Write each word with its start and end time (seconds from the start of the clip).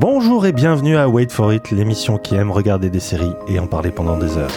Bonjour 0.00 0.46
et 0.46 0.52
bienvenue 0.52 0.96
à 0.96 1.08
Wait 1.08 1.32
for 1.32 1.52
It, 1.52 1.72
l'émission 1.72 2.18
qui 2.18 2.36
aime 2.36 2.52
regarder 2.52 2.88
des 2.88 3.00
séries 3.00 3.32
et 3.48 3.58
en 3.58 3.66
parler 3.66 3.90
pendant 3.90 4.16
des 4.16 4.36
heures. 4.36 4.52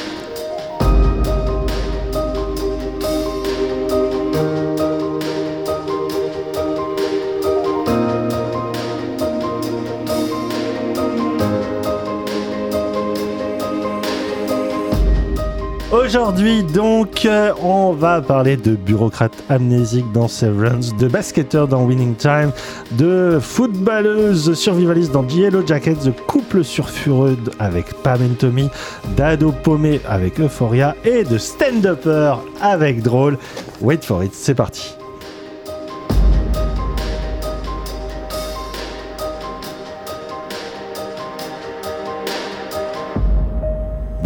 Aujourd'hui, 16.13 16.61
donc, 16.63 17.25
euh, 17.25 17.53
on 17.63 17.93
va 17.93 18.21
parler 18.21 18.57
de 18.57 18.75
bureaucrates 18.75 19.45
amnésiques 19.47 20.11
dans 20.11 20.27
Severance, 20.27 20.93
de 20.97 21.07
basketteurs 21.07 21.69
dans 21.69 21.85
Winning 21.85 22.15
Time, 22.15 22.51
de 22.91 23.39
footballeuses 23.41 24.53
survivalistes 24.55 25.13
dans 25.13 25.25
Yellow 25.25 25.65
Jackets, 25.65 26.03
de 26.03 26.11
couple 26.11 26.65
sulfureux 26.65 27.37
avec 27.59 27.93
Pam 28.03 28.19
and 28.21 28.35
Tommy, 28.37 28.69
d'ado 29.15 29.53
paumé 29.53 30.01
avec 30.05 30.37
Euphoria 30.41 30.97
et 31.05 31.23
de 31.23 31.37
stand-upper 31.37 32.33
avec 32.61 33.01
Drôle. 33.01 33.37
Wait 33.79 34.03
for 34.03 34.21
it, 34.21 34.33
c'est 34.33 34.55
parti. 34.55 34.93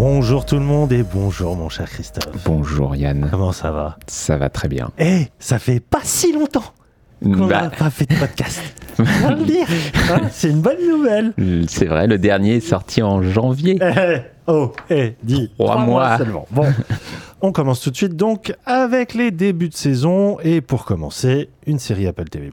Bonjour 0.07 0.45
tout 0.45 0.57
le 0.57 0.61
monde 0.61 0.91
et 0.91 1.01
bonjour 1.01 1.55
mon 1.55 1.67
cher 1.67 1.89
Christophe. 1.89 2.43
Bonjour 2.45 2.95
Yann. 2.95 3.27
Comment 3.31 3.51
ça 3.51 3.71
va? 3.71 3.97
Ça 4.05 4.37
va 4.37 4.49
très 4.49 4.67
bien. 4.67 4.91
Eh, 4.99 5.29
ça 5.39 5.57
fait 5.57 5.79
pas 5.79 6.01
si 6.03 6.31
longtemps 6.31 6.75
qu'on 7.23 7.47
Bah, 7.47 7.63
n'a 7.63 7.69
pas 7.71 7.89
fait 7.89 8.07
de 8.07 8.15
podcast. 8.15 8.61
Hein, 8.99 10.21
c'est 10.31 10.51
une 10.51 10.61
bonne 10.61 10.87
nouvelle. 10.87 11.33
c'est 11.67 11.87
vrai, 11.87 12.05
le 12.05 12.19
dernier 12.19 12.57
est 12.57 12.59
sorti 12.59 13.01
en 13.01 13.23
janvier. 13.23 13.79
Eh, 13.81 14.17
oh, 14.45 14.73
eh, 14.91 15.15
dis. 15.23 15.49
Trois 15.57 15.79
mois. 15.79 16.19
seulement. 16.19 16.47
Bon, 16.51 16.67
on 17.41 17.51
commence 17.51 17.81
tout 17.81 17.89
de 17.89 17.97
suite 17.97 18.15
donc 18.15 18.53
avec 18.67 19.15
les 19.15 19.31
débuts 19.31 19.69
de 19.69 19.73
saison 19.73 20.37
et 20.43 20.61
pour 20.61 20.85
commencer, 20.85 21.49
une 21.65 21.79
série 21.79 22.05
Apple 22.05 22.25
TV+, 22.25 22.51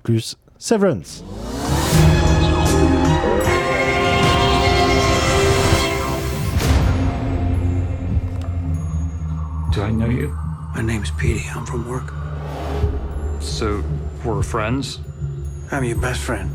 Severance. 0.59 1.23
Do 9.73 9.81
I 9.81 9.91
know 9.91 10.11
you? 10.11 10.29
My 10.75 10.83
name's 10.83 11.11
Petey. 11.13 11.49
I'm 11.49 11.65
from 11.65 11.89
work. 11.89 12.13
So, 13.41 13.83
we're 14.23 14.43
friends? 14.43 14.99
I'm 15.71 15.83
your 15.83 15.97
best 15.97 16.21
friend. 16.21 16.51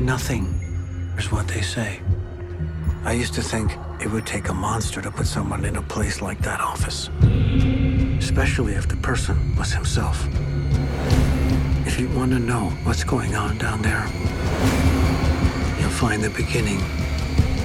Nothing 0.00 0.46
is 1.16 1.30
what 1.30 1.46
they 1.46 1.60
say. 1.60 2.00
I 3.04 3.12
used 3.12 3.32
to 3.34 3.42
think 3.42 3.76
it 4.00 4.10
would 4.10 4.26
take 4.26 4.48
a 4.48 4.52
monster 4.52 5.00
to 5.00 5.10
put 5.12 5.28
someone 5.28 5.64
in 5.64 5.76
a 5.76 5.82
place 5.82 6.20
like 6.20 6.40
that 6.40 6.60
office. 6.60 7.10
Especially 8.18 8.72
if 8.72 8.88
the 8.88 8.96
person 8.96 9.54
was 9.56 9.72
himself. 9.72 10.26
If 11.86 12.00
you 12.00 12.08
want 12.08 12.32
to 12.32 12.40
know 12.40 12.70
what's 12.82 13.04
going 13.04 13.36
on 13.36 13.56
down 13.58 13.82
there, 13.82 14.04
you'll 15.78 15.90
find 15.90 16.24
the 16.24 16.32
beginning 16.36 16.80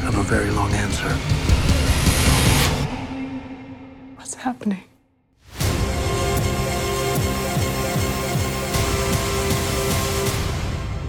of 0.05 0.19
a 0.19 0.23
very 0.23 0.51
long 0.51 0.71
answer. 0.73 1.58
What's 4.29 4.43
happening? 4.43 4.83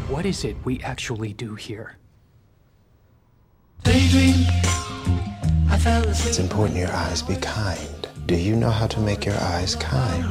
What 0.08 0.24
is 0.24 0.42
it 0.46 0.56
we 0.64 0.80
actually 0.80 1.34
do 1.34 1.54
here? 1.54 1.98
It's 6.24 6.38
important 6.38 6.78
your 6.78 6.90
eyes 6.92 7.20
be 7.20 7.36
kind. 7.36 8.08
Do 8.24 8.36
you 8.36 8.56
know 8.56 8.70
how 8.70 8.86
to 8.86 9.00
make 9.00 9.26
your 9.26 9.36
eyes 9.36 9.74
kind? 9.74 10.24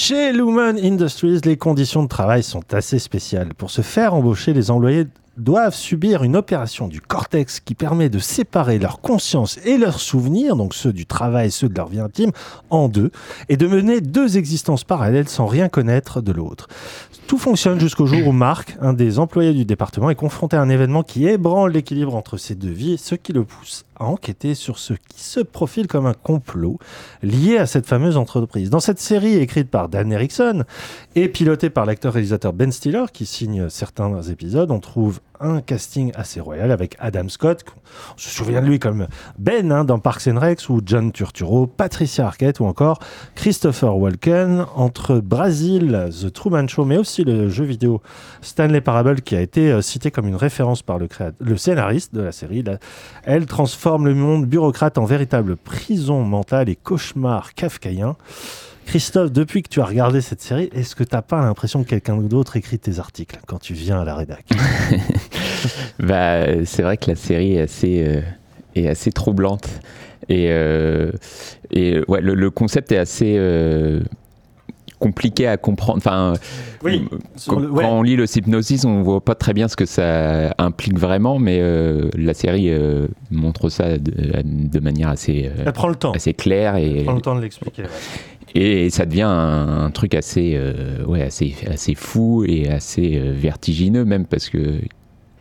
Chez 0.00 0.32
Lumen 0.32 0.78
Industries, 0.78 1.40
les 1.44 1.56
conditions 1.56 2.04
de 2.04 2.08
travail 2.08 2.44
sont 2.44 2.62
assez 2.72 3.00
spéciales. 3.00 3.52
Pour 3.52 3.72
se 3.72 3.82
faire 3.82 4.14
embaucher, 4.14 4.52
les 4.52 4.70
employés 4.70 5.08
doivent 5.36 5.74
subir 5.74 6.22
une 6.22 6.36
opération 6.36 6.86
du 6.86 7.00
cortex 7.00 7.58
qui 7.58 7.74
permet 7.74 8.08
de 8.08 8.20
séparer 8.20 8.78
leur 8.78 9.00
conscience 9.00 9.58
et 9.64 9.76
leurs 9.76 9.98
souvenirs, 9.98 10.54
donc 10.54 10.74
ceux 10.74 10.92
du 10.92 11.04
travail 11.04 11.48
et 11.48 11.50
ceux 11.50 11.68
de 11.68 11.74
leur 11.74 11.88
vie 11.88 11.98
intime, 11.98 12.30
en 12.70 12.88
deux, 12.88 13.10
et 13.48 13.56
de 13.56 13.66
mener 13.66 14.00
deux 14.00 14.38
existences 14.38 14.84
parallèles 14.84 15.28
sans 15.28 15.46
rien 15.46 15.68
connaître 15.68 16.20
de 16.20 16.30
l'autre. 16.30 16.68
Tout 17.26 17.36
fonctionne 17.36 17.80
jusqu'au 17.80 18.06
jour 18.06 18.24
où 18.24 18.30
Marc, 18.30 18.76
un 18.80 18.92
des 18.92 19.18
employés 19.18 19.52
du 19.52 19.64
département, 19.64 20.10
est 20.10 20.14
confronté 20.14 20.56
à 20.56 20.62
un 20.62 20.68
événement 20.68 21.02
qui 21.02 21.26
ébranle 21.26 21.72
l'équilibre 21.72 22.14
entre 22.14 22.36
ces 22.36 22.54
deux 22.54 22.70
vies, 22.70 22.98
ce 22.98 23.16
qui 23.16 23.32
le 23.32 23.42
pousse 23.42 23.84
à 23.98 24.04
enquêter 24.04 24.54
sur 24.54 24.78
ce 24.78 24.94
qui 24.94 25.22
se 25.22 25.40
profile 25.40 25.86
comme 25.86 26.06
un 26.06 26.14
complot 26.14 26.78
lié 27.22 27.58
à 27.58 27.66
cette 27.66 27.86
fameuse 27.86 28.16
entreprise. 28.16 28.70
Dans 28.70 28.80
cette 28.80 28.98
série 28.98 29.36
écrite 29.36 29.70
par 29.70 29.88
Dan 29.88 30.12
Erickson 30.12 30.64
et 31.14 31.28
pilotée 31.28 31.70
par 31.70 31.86
l'acteur-réalisateur 31.86 32.52
Ben 32.52 32.72
Stiller, 32.72 33.04
qui 33.12 33.26
signe 33.26 33.68
certains 33.68 34.22
épisodes, 34.22 34.70
on 34.70 34.80
trouve 34.80 35.20
un 35.40 35.60
casting 35.60 36.12
assez 36.14 36.40
royal 36.40 36.70
avec 36.72 36.96
Adam 36.98 37.28
Scott, 37.28 37.64
on 38.14 38.18
se 38.18 38.28
souvient 38.28 38.60
de 38.60 38.66
lui 38.66 38.78
comme 38.78 39.06
Ben 39.38 39.70
hein, 39.70 39.84
dans 39.84 39.98
Parks 39.98 40.26
and 40.26 40.38
Recs, 40.38 40.68
ou 40.68 40.80
John 40.84 41.12
Turturro, 41.12 41.66
Patricia 41.66 42.26
Arquette 42.26 42.60
ou 42.60 42.64
encore 42.64 42.98
Christopher 43.34 43.96
Walken, 43.96 44.66
entre 44.74 45.20
Brasil, 45.20 46.08
The 46.10 46.32
Truman 46.32 46.66
Show, 46.68 46.84
mais 46.84 46.96
aussi 46.96 47.24
le 47.24 47.48
jeu 47.48 47.64
vidéo 47.64 48.02
Stanley 48.42 48.80
Parable 48.80 49.20
qui 49.22 49.36
a 49.36 49.40
été 49.40 49.70
euh, 49.70 49.80
cité 49.80 50.10
comme 50.10 50.26
une 50.26 50.36
référence 50.36 50.82
par 50.82 50.98
le, 50.98 51.56
scénariste 51.56 52.14
de 52.14 52.22
la 52.22 52.32
série. 52.32 52.64
Elle 53.24 53.46
transforme 53.46 53.87
le 53.96 54.14
monde 54.14 54.46
bureaucrate 54.46 54.98
en 54.98 55.04
véritable 55.04 55.56
prison 55.56 56.22
mentale 56.22 56.68
et 56.68 56.76
cauchemar 56.76 57.54
kafkaïen. 57.54 58.16
Christophe, 58.84 59.32
depuis 59.32 59.62
que 59.62 59.68
tu 59.68 59.80
as 59.80 59.84
regardé 59.84 60.20
cette 60.20 60.40
série, 60.40 60.70
est-ce 60.72 60.96
que 60.96 61.04
tu 61.04 61.14
n'as 61.14 61.22
pas 61.22 61.40
l'impression 61.40 61.84
que 61.84 61.88
quelqu'un 61.88 62.16
d'autre 62.16 62.56
écrit 62.56 62.78
tes 62.78 62.98
articles 62.98 63.38
quand 63.46 63.58
tu 63.58 63.74
viens 63.74 64.00
à 64.00 64.04
la 64.04 64.14
rédac? 64.14 64.44
Bah, 65.98 66.64
c'est 66.64 66.82
vrai 66.82 66.96
que 66.96 67.10
la 67.10 67.16
série 67.16 67.56
est 67.56 67.62
assez, 67.62 68.04
euh, 68.06 68.20
est 68.76 68.88
assez 68.88 69.10
troublante. 69.10 69.68
Et, 70.28 70.46
euh, 70.50 71.10
et 71.72 72.00
ouais, 72.06 72.20
le, 72.20 72.34
le 72.34 72.50
concept 72.50 72.92
est 72.92 72.98
assez 72.98 73.34
euh, 73.36 74.00
compliqué 74.98 75.46
à 75.46 75.56
comprendre. 75.56 75.98
Enfin, 75.98 76.34
Oui, 76.82 77.06
euh, 77.12 77.18
quand, 77.46 77.58
le- 77.60 77.70
ouais. 77.70 77.84
quand 77.84 77.90
on 77.98 78.02
lit 78.02 78.16
le 78.16 78.24
hypnosis, 78.24 78.84
on 78.84 79.02
voit 79.02 79.20
pas 79.24 79.34
très 79.34 79.52
bien 79.54 79.68
ce 79.68 79.76
que 79.76 79.86
ça 79.86 80.54
implique 80.58 80.98
vraiment, 80.98 81.38
mais 81.38 81.58
euh, 81.60 82.08
la 82.16 82.34
série 82.34 82.70
euh, 82.70 83.06
montre 83.30 83.68
ça 83.68 83.98
de, 83.98 84.12
de 84.44 84.80
manière 84.80 85.08
assez, 85.08 85.46
euh, 85.46 85.62
Elle 85.66 85.72
prend 85.72 85.88
le 85.88 85.94
temps. 85.96 86.12
assez 86.12 86.34
claire 86.34 86.76
et, 86.76 87.04
Prends 87.04 87.14
le 87.14 87.20
temps 87.20 87.36
de 87.36 87.40
l'expliquer. 87.42 87.82
ouais. 87.82 87.88
Et 88.54 88.88
ça 88.90 89.04
devient 89.06 89.22
un, 89.22 89.84
un 89.84 89.90
truc 89.90 90.14
assez, 90.14 90.58
ouais, 91.06 91.22
assez, 91.22 91.54
assez 91.70 91.94
fou 91.94 92.44
et 92.48 92.68
assez 92.68 93.18
vertigineux 93.18 94.04
même 94.06 94.24
parce 94.24 94.48
que 94.48 94.80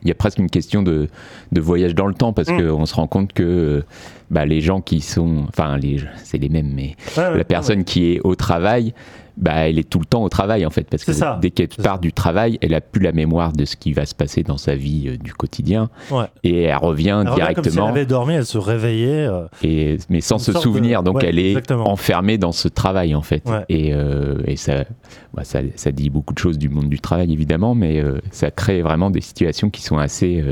il 0.03 0.07
y 0.09 0.11
a 0.11 0.15
presque 0.15 0.37
une 0.37 0.49
question 0.49 0.83
de, 0.83 1.07
de 1.51 1.61
voyage 1.61 1.95
dans 1.95 2.05
le 2.05 2.13
temps 2.13 2.31
parce 2.33 2.49
Mm. 2.49 2.67
qu'on 2.67 2.85
se 2.85 2.93
rend 2.93 3.07
compte 3.07 3.33
que 3.33 3.83
bah, 4.29 4.45
les 4.45 4.61
gens 4.61 4.79
qui 4.81 4.99
sont, 5.01 5.45
enfin 5.49 5.77
les, 5.77 5.97
c'est 6.23 6.37
les 6.37 6.49
mêmes, 6.49 6.71
mais 6.75 6.95
ouais, 7.17 7.37
la 7.37 7.43
personne 7.43 7.83
qui 7.85 8.11
est 8.13 8.19
au 8.23 8.35
travail, 8.35 8.93
bah, 9.37 9.67
elle 9.69 9.77
est 9.79 9.87
tout 9.89 9.99
le 9.99 10.05
temps 10.05 10.23
au 10.23 10.29
travail 10.29 10.65
en 10.65 10.69
fait 10.71 10.87
parce 10.89 11.03
que 11.05 11.13
ça. 11.13 11.37
dès 11.41 11.51
qu'elle 11.51 11.67
part 11.69 11.99
du 11.99 12.11
travail, 12.11 12.57
elle 12.61 12.73
a 12.73 12.81
plus 12.81 13.01
la 13.01 13.11
mémoire 13.11 13.53
de 13.53 13.65
ce 13.65 13.75
qui 13.75 13.93
va 13.93 14.05
se 14.05 14.15
passer 14.15 14.41
dans 14.43 14.57
sa 14.57 14.75
vie 14.75 15.09
euh, 15.09 15.17
du 15.17 15.33
quotidien 15.33 15.89
Ouais. 16.11 16.25
et 16.43 16.63
elle 16.63 16.75
revient 16.77 17.19
Elle 17.21 17.29
revient 17.29 17.29
Comme 17.29 17.35
si 17.35 17.41
elle 17.41 17.53
directement 17.73 17.87
avait 17.89 18.05
dormi, 18.05 18.33
elle 18.33 18.45
se 18.45 18.57
réveillait. 18.57 19.27
euh, 19.27 19.45
et, 19.63 19.97
mais 20.09 20.21
sans 20.21 20.39
se 20.39 20.51
souvenir. 20.53 21.01
de- 21.01 21.05
Donc 21.05 21.17
ouais, 21.17 21.25
elle 21.27 21.39
est 21.39 21.49
exactement. 21.51 21.89
enfermée 21.91 22.37
dans 22.37 22.51
ce 22.51 22.67
travail 22.67 23.13
en 23.15 23.21
fait. 23.21 23.43
Ouais. 23.47 23.63
Et, 23.69 23.93
euh, 23.93 24.37
et 24.45 24.55
ça, 24.55 24.85
bah, 25.33 25.43
ça, 25.43 25.59
ça 25.75 25.91
dit 25.91 26.09
beaucoup 26.09 26.33
de 26.33 26.39
choses 26.39 26.57
du 26.57 26.69
monde 26.69 26.89
du 26.89 26.99
travail 26.99 27.31
évidemment, 27.31 27.75
mais 27.75 28.03
ça 28.31 28.49
crée 28.51 28.81
vraiment 28.81 29.09
des 29.11 29.21
situations 29.21 29.69
qui 29.69 29.81
sont 29.83 29.97
assez, 29.99 30.43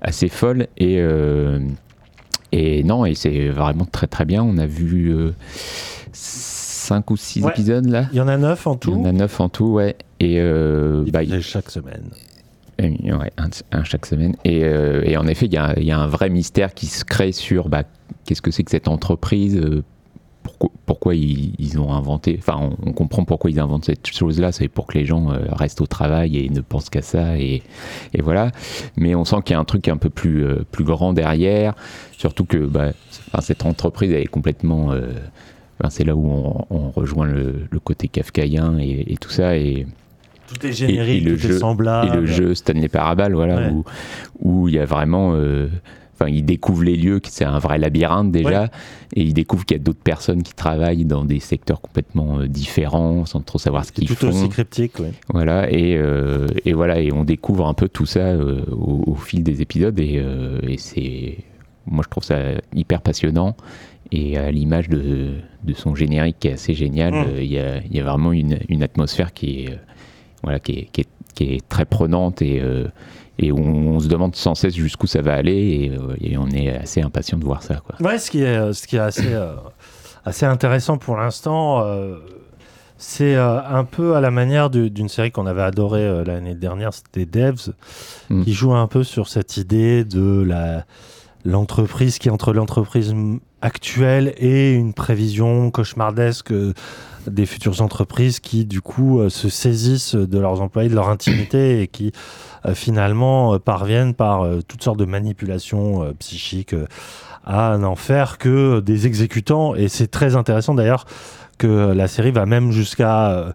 assez 0.00 0.28
folles. 0.28 0.66
Et, 0.78 0.98
et 2.52 2.84
non, 2.84 3.04
et 3.04 3.14
c'est 3.14 3.48
vraiment 3.48 3.84
très 3.84 4.06
très 4.06 4.24
bien. 4.24 4.42
On 4.42 4.56
a 4.58 4.66
vu 4.66 5.12
euh, 5.12 5.32
cinq 6.84 7.10
ou 7.10 7.16
six 7.16 7.42
Ouais. 7.42 7.50
épisodes 7.50 7.86
là. 7.86 8.06
Il 8.12 8.18
y 8.18 8.20
en 8.20 8.28
a 8.28 8.36
neuf 8.36 8.66
en 8.66 8.72
Il 8.74 8.76
y 8.76 8.78
tout. 8.80 8.92
en 8.94 9.04
a 9.04 9.12
neuf 9.12 9.40
en 9.40 9.48
tout, 9.48 9.66
ouais. 9.72 9.96
Et 10.20 10.36
euh, 10.38 11.04
bah, 11.12 11.20
chaque 11.40 11.70
semaine. 11.70 12.04
Ouais, 12.80 13.30
un, 13.38 13.48
un 13.72 13.84
chaque 13.84 14.04
semaine. 14.06 14.34
Et, 14.44 14.64
euh, 14.64 15.02
et 15.04 15.16
en 15.16 15.26
effet, 15.28 15.46
il 15.46 15.52
y, 15.52 15.84
y 15.86 15.90
a 15.92 15.98
un 15.98 16.06
vrai 16.08 16.28
mystère 16.28 16.74
qui 16.74 16.86
se 16.86 17.04
crée 17.04 17.30
sur 17.32 17.68
bah, 17.68 17.84
qu'est-ce 18.24 18.42
que 18.42 18.50
c'est 18.50 18.64
que 18.64 18.70
cette 18.72 18.88
entreprise, 18.88 19.56
euh, 19.56 19.82
pourquoi, 20.42 20.70
pourquoi 20.84 21.14
ils, 21.14 21.54
ils 21.58 21.78
ont 21.80 21.92
inventé. 21.92 22.36
Enfin, 22.38 22.58
on, 22.60 22.88
on 22.88 22.92
comprend 22.92 23.24
pourquoi 23.24 23.50
ils 23.50 23.60
inventent 23.60 23.84
cette 23.84 24.06
chose-là, 24.08 24.50
c'est 24.52 24.68
pour 24.68 24.86
que 24.88 24.98
les 24.98 25.04
gens 25.06 25.30
euh, 25.32 25.38
restent 25.52 25.80
au 25.80 25.86
travail 25.86 26.36
et 26.36 26.48
ne 26.50 26.60
pensent 26.60 26.90
qu'à 26.90 27.00
ça. 27.02 27.38
Et, 27.38 27.62
et 28.12 28.20
voilà. 28.22 28.50
Mais 28.96 29.14
on 29.14 29.24
sent 29.24 29.36
qu'il 29.44 29.54
y 29.54 29.56
a 29.56 29.60
un 29.60 29.64
truc 29.64 29.86
un 29.88 29.96
peu 29.96 30.10
plus, 30.10 30.44
euh, 30.44 30.64
plus 30.70 30.84
grand 30.84 31.12
derrière. 31.12 31.74
Surtout 32.18 32.44
que 32.44 32.58
bah, 32.58 32.90
cette 33.40 33.64
entreprise, 33.64 34.10
elle 34.10 34.22
est 34.22 34.26
complètement. 34.26 34.90
euh, 34.92 35.12
enfin, 35.80 35.90
c'est 35.90 36.04
là 36.04 36.14
où 36.16 36.28
on, 36.28 36.64
on 36.70 36.90
rejoint 36.90 37.26
le, 37.26 37.66
le 37.70 37.78
côté 37.80 38.08
kafkaïen 38.08 38.78
et, 38.78 39.12
et 39.12 39.16
tout 39.16 39.30
ça. 39.30 39.56
Et, 39.56 39.86
Tout 40.46 40.66
est 40.66 40.72
générique, 40.72 41.22
et 41.22 41.24
le 41.24 41.36
tout 41.38 41.46
est 41.46 41.48
jeu- 41.50 41.58
semblable. 41.58 42.16
et 42.16 42.20
le 42.20 42.26
jeu 42.26 42.54
Stanley 42.54 42.88
Parable, 42.88 43.34
voilà, 43.34 43.56
Ouais. 43.56 43.70
où, 43.70 43.84
où 44.40 44.68
il 44.68 44.74
y 44.74 44.78
a 44.78 44.84
vraiment. 44.84 45.32
euh, 45.34 45.68
Enfin, 46.16 46.30
il 46.30 46.44
découvre 46.44 46.84
les 46.84 46.94
lieux, 46.94 47.20
c'est 47.24 47.44
un 47.44 47.58
vrai 47.58 47.76
labyrinthe 47.76 48.30
déjà, 48.30 48.62
Ouais. 48.62 48.68
et 49.16 49.22
il 49.24 49.34
découvre 49.34 49.64
qu'il 49.66 49.76
y 49.76 49.80
a 49.80 49.82
d'autres 49.82 49.98
personnes 50.04 50.44
qui 50.44 50.54
travaillent 50.54 51.04
dans 51.04 51.24
des 51.24 51.40
secteurs 51.40 51.80
complètement 51.80 52.38
euh, 52.38 52.46
différents, 52.46 53.26
sans 53.26 53.40
trop 53.40 53.58
savoir 53.58 53.84
ce 53.84 53.90
qu'ils 53.90 54.06
tout 54.06 54.24
aussi 54.24 54.42
font. 54.42 54.48
cryptique, 54.48 54.92
oui. 55.00 55.08
Voilà, 55.30 55.68
et, 55.72 55.96
euh, 55.96 56.46
et 56.64 56.72
voilà, 56.72 57.00
et 57.00 57.12
on 57.12 57.24
découvre 57.24 57.66
un 57.66 57.74
peu 57.74 57.88
tout 57.88 58.06
ça 58.06 58.20
euh, 58.20 58.60
au, 58.70 59.02
au 59.08 59.14
fil 59.16 59.42
des 59.42 59.60
épisodes, 59.60 59.98
et, 59.98 60.22
et 60.62 60.78
c'est, 60.78 61.38
moi 61.84 62.04
je 62.04 62.10
trouve 62.10 62.22
ça 62.22 62.38
hyper 62.76 63.00
passionnant, 63.00 63.56
et 64.12 64.36
à 64.38 64.50
l'image 64.50 64.88
de, 64.88 65.32
de 65.62 65.72
son 65.74 65.94
générique 65.94 66.36
qui 66.40 66.48
est 66.48 66.52
assez 66.52 66.74
génial, 66.74 67.12
Mm. 67.14 67.16
euh, 67.28 67.42
il 67.42 67.52
y, 67.52 67.58
a, 67.58 67.78
il 67.78 67.94
y 67.96 68.00
a 68.00 68.04
vraiment 68.04 68.32
une, 68.32 68.58
une 68.68 68.82
atmosphère 68.82 69.32
qui 69.32 69.64
est, 69.64 69.70
euh, 69.70 69.76
voilà, 70.42 70.58
qui 70.60 70.72
est, 70.72 70.88
qui 70.92 71.00
est, 71.02 71.08
qui 71.34 71.44
est 71.54 71.68
très 71.68 71.84
prenante, 71.84 72.42
et, 72.42 72.60
euh, 72.62 72.86
et 73.38 73.50
on, 73.50 73.56
on 73.96 74.00
se 74.00 74.08
demande 74.08 74.36
sans 74.36 74.54
cesse 74.54 74.74
jusqu'où 74.76 75.06
ça 75.06 75.20
va 75.22 75.34
aller, 75.34 75.52
et, 75.52 75.90
euh, 75.90 76.14
et 76.20 76.36
on 76.36 76.48
est 76.48 76.70
assez 76.76 77.00
impatient 77.02 77.38
de 77.38 77.44
voir 77.44 77.62
ça. 77.62 77.76
Quoi. 77.84 77.96
Ouais, 78.06 78.18
ce 78.18 78.30
qui 78.30 78.42
est, 78.42 78.72
ce 78.72 78.86
qui 78.86 78.96
est 78.96 79.00
assez, 79.00 79.32
euh, 79.32 79.54
assez 80.24 80.46
intéressant 80.46 80.96
pour 80.98 81.16
l'instant, 81.16 81.80
euh, 81.82 82.18
c'est 82.96 83.34
euh, 83.34 83.60
un 83.60 83.84
peu 83.84 84.14
à 84.14 84.20
la 84.20 84.30
manière 84.30 84.70
du- 84.70 84.88
d'une 84.90 85.08
série 85.08 85.32
qu'on 85.32 85.46
avait 85.46 85.62
adorée 85.62 86.06
euh, 86.06 86.24
l'année 86.24 86.54
dernière, 86.54 86.94
c'était 86.94 87.26
Devs, 87.26 87.72
Mm. 88.30 88.44
qui 88.44 88.52
joue 88.52 88.72
un 88.74 88.86
peu 88.86 89.02
sur 89.02 89.28
cette 89.28 89.56
idée 89.56 90.04
de 90.04 90.42
la 90.46 90.84
l'entreprise 91.44 92.18
qui 92.18 92.28
est 92.28 92.30
entre 92.30 92.52
l'entreprise 92.52 93.14
actuelle 93.60 94.34
et 94.36 94.72
une 94.72 94.92
prévision 94.92 95.70
cauchemardesque 95.70 96.52
euh, 96.52 96.74
des 97.26 97.46
futures 97.46 97.80
entreprises 97.80 98.40
qui 98.40 98.66
du 98.66 98.82
coup 98.82 99.20
euh, 99.20 99.30
se 99.30 99.48
saisissent 99.48 100.14
de 100.14 100.38
leurs 100.38 100.60
employés, 100.60 100.90
de 100.90 100.94
leur 100.94 101.08
intimité 101.08 101.80
et 101.80 101.88
qui 101.88 102.12
euh, 102.66 102.74
finalement 102.74 103.58
parviennent 103.58 104.14
par 104.14 104.46
toutes 104.68 104.82
sortes 104.82 104.98
de 104.98 105.04
manipulations 105.04 106.14
psychiques 106.18 106.74
à 107.44 107.76
n'en 107.78 107.96
faire 107.96 108.38
que 108.38 108.80
des 108.80 109.06
exécutants. 109.06 109.74
Et 109.74 109.88
c'est 109.88 110.08
très 110.08 110.36
intéressant 110.36 110.74
d'ailleurs 110.74 111.04
que 111.58 111.92
la 111.92 112.08
série 112.08 112.32
va 112.32 112.46
même 112.46 112.70
jusqu'à 112.70 113.54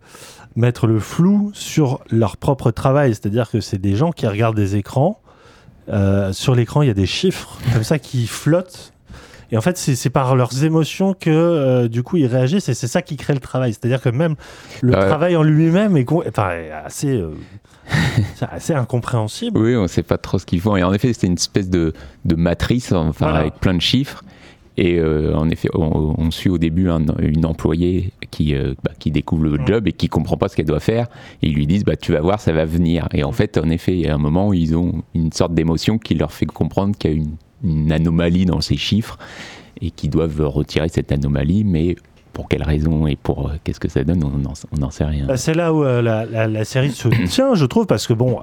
mettre 0.56 0.88
le 0.88 1.00
flou 1.00 1.52
sur 1.54 2.02
leur 2.10 2.38
propre 2.38 2.72
travail. 2.72 3.14
C'est-à-dire 3.14 3.50
que 3.50 3.62
c'est 3.62 3.78
des 3.78 3.96
gens 3.96 4.12
qui 4.12 4.28
regardent 4.28 4.56
des 4.56 4.76
écrans. 4.76 5.22
Euh, 5.92 6.32
sur 6.34 6.56
l'écran, 6.56 6.82
il 6.82 6.88
y 6.88 6.92
a 6.92 6.96
des 6.96 7.06
chiffres 7.06 7.58
comme 7.74 7.84
ça 7.84 8.00
qui 8.00 8.28
flottent. 8.28 8.94
Et 9.52 9.58
en 9.58 9.62
fait, 9.62 9.78
c'est 9.78 10.10
par 10.12 10.36
leurs 10.36 10.64
émotions 10.64 11.16
que 11.16 11.32
euh, 11.32 11.88
du 11.88 12.04
coup 12.04 12.18
ils 12.18 12.28
réagissent 12.28 12.70
et 12.70 12.76
c'est 12.76 12.86
ça 12.88 13.02
qui 13.02 13.18
crée 13.18 13.34
le 13.34 13.40
travail. 13.40 13.74
C'est-à-dire 13.74 14.00
que 14.00 14.10
même 14.10 14.36
le 14.82 14.94
Ouais. 14.94 15.00
travail 15.08 15.36
en 15.36 15.42
lui-même 15.42 15.98
est, 15.98 16.06
con- 16.06 16.24
enfin, 16.28 16.52
est 16.52 16.70
assez, 16.72 17.16
euh, 17.18 17.32
assez 18.52 18.74
incompréhensible. 18.74 19.58
Oui, 19.58 19.76
on 19.76 19.84
ne 19.84 19.88
sait 19.88 20.04
pas 20.04 20.20
trop 20.20 20.38
ce 20.38 20.46
qu'ils 20.46 20.62
font. 20.62 20.76
Et 20.76 20.84
en 20.84 20.94
effet, 20.94 21.12
c'était 21.14 21.26
une 21.28 21.34
espèce 21.34 21.68
de, 21.70 21.94
de 22.26 22.36
matrice, 22.36 22.92
enfin, 22.92 23.12
Voilà. 23.26 23.40
avec 23.40 23.56
plein 23.56 23.74
de 23.74 23.82
chiffres. 23.82 24.24
Et 24.80 24.98
euh, 24.98 25.36
en 25.36 25.50
effet, 25.50 25.68
on, 25.74 26.32
suit 26.32 26.50
au 26.50 26.58
début 26.58 26.90
un- 26.90 27.04
une 27.20 27.46
employée 27.46 28.12
qui, 28.32 28.56
euh, 28.56 28.76
bah, 28.82 28.92
qui 28.98 29.12
découvre 29.12 29.44
le 29.44 29.60
job 29.66 29.90
et 29.90 29.92
qui 29.92 30.08
comprend 30.08 30.38
pas 30.38 30.48
ce 30.48 30.56
qu'elle 30.56 30.68
doit 30.68 30.80
faire. 30.80 31.08
Et 31.44 31.50
ils 31.50 31.54
lui 31.54 31.68
disent, 31.68 31.84
bah, 31.84 31.98
tu 31.98 32.14
vas 32.14 32.22
voir, 32.22 32.40
ça 32.40 32.54
va 32.54 32.64
venir. 32.64 33.10
Et 33.14 33.26
en 33.26 33.34
fait, 33.34 33.58
en 33.58 33.70
effet, 33.70 33.92
il 33.92 34.00
y 34.00 34.08
a 34.08 34.16
un 34.16 34.20
moment 34.20 34.48
où 34.48 34.54
ils 34.54 34.78
ont 34.78 35.04
une 35.14 35.34
sorte 35.34 35.54
d'émotion 35.54 35.98
qui 35.98 36.16
leur 36.16 36.32
fait 36.32 36.46
comprendre 36.46 36.98
qu'il 36.98 37.12
y 37.12 37.14
a 37.14 37.18
une, 37.66 37.92
anomalie 37.92 38.46
dans 38.46 38.62
ces 38.62 38.78
chiffres 38.78 39.18
et 39.82 39.92
qu'ils 39.92 40.12
doivent 40.12 40.48
retirer 40.48 40.88
cette 40.88 41.12
anomalie. 41.12 41.66
Mais 41.66 41.98
pour 42.32 42.48
quelle 42.48 42.64
raison 42.64 43.06
et 43.06 43.18
pour 43.18 43.50
euh, 43.50 43.54
qu'est-ce 43.66 43.82
que 43.82 43.90
ça 43.90 44.06
donne, 44.06 44.24
on 44.24 44.78
n'en 44.78 44.92
sait 44.92 45.04
rien. 45.04 45.26
Bah, 45.26 45.36
c'est 45.36 45.56
là 45.56 45.74
où 45.74 45.84
la, 45.84 46.64
série 46.64 46.92
se 46.92 47.10
tient, 47.28 47.54
je 47.54 47.66
trouve, 47.66 47.86
parce 47.86 48.08
que 48.08 48.14
bon, 48.14 48.40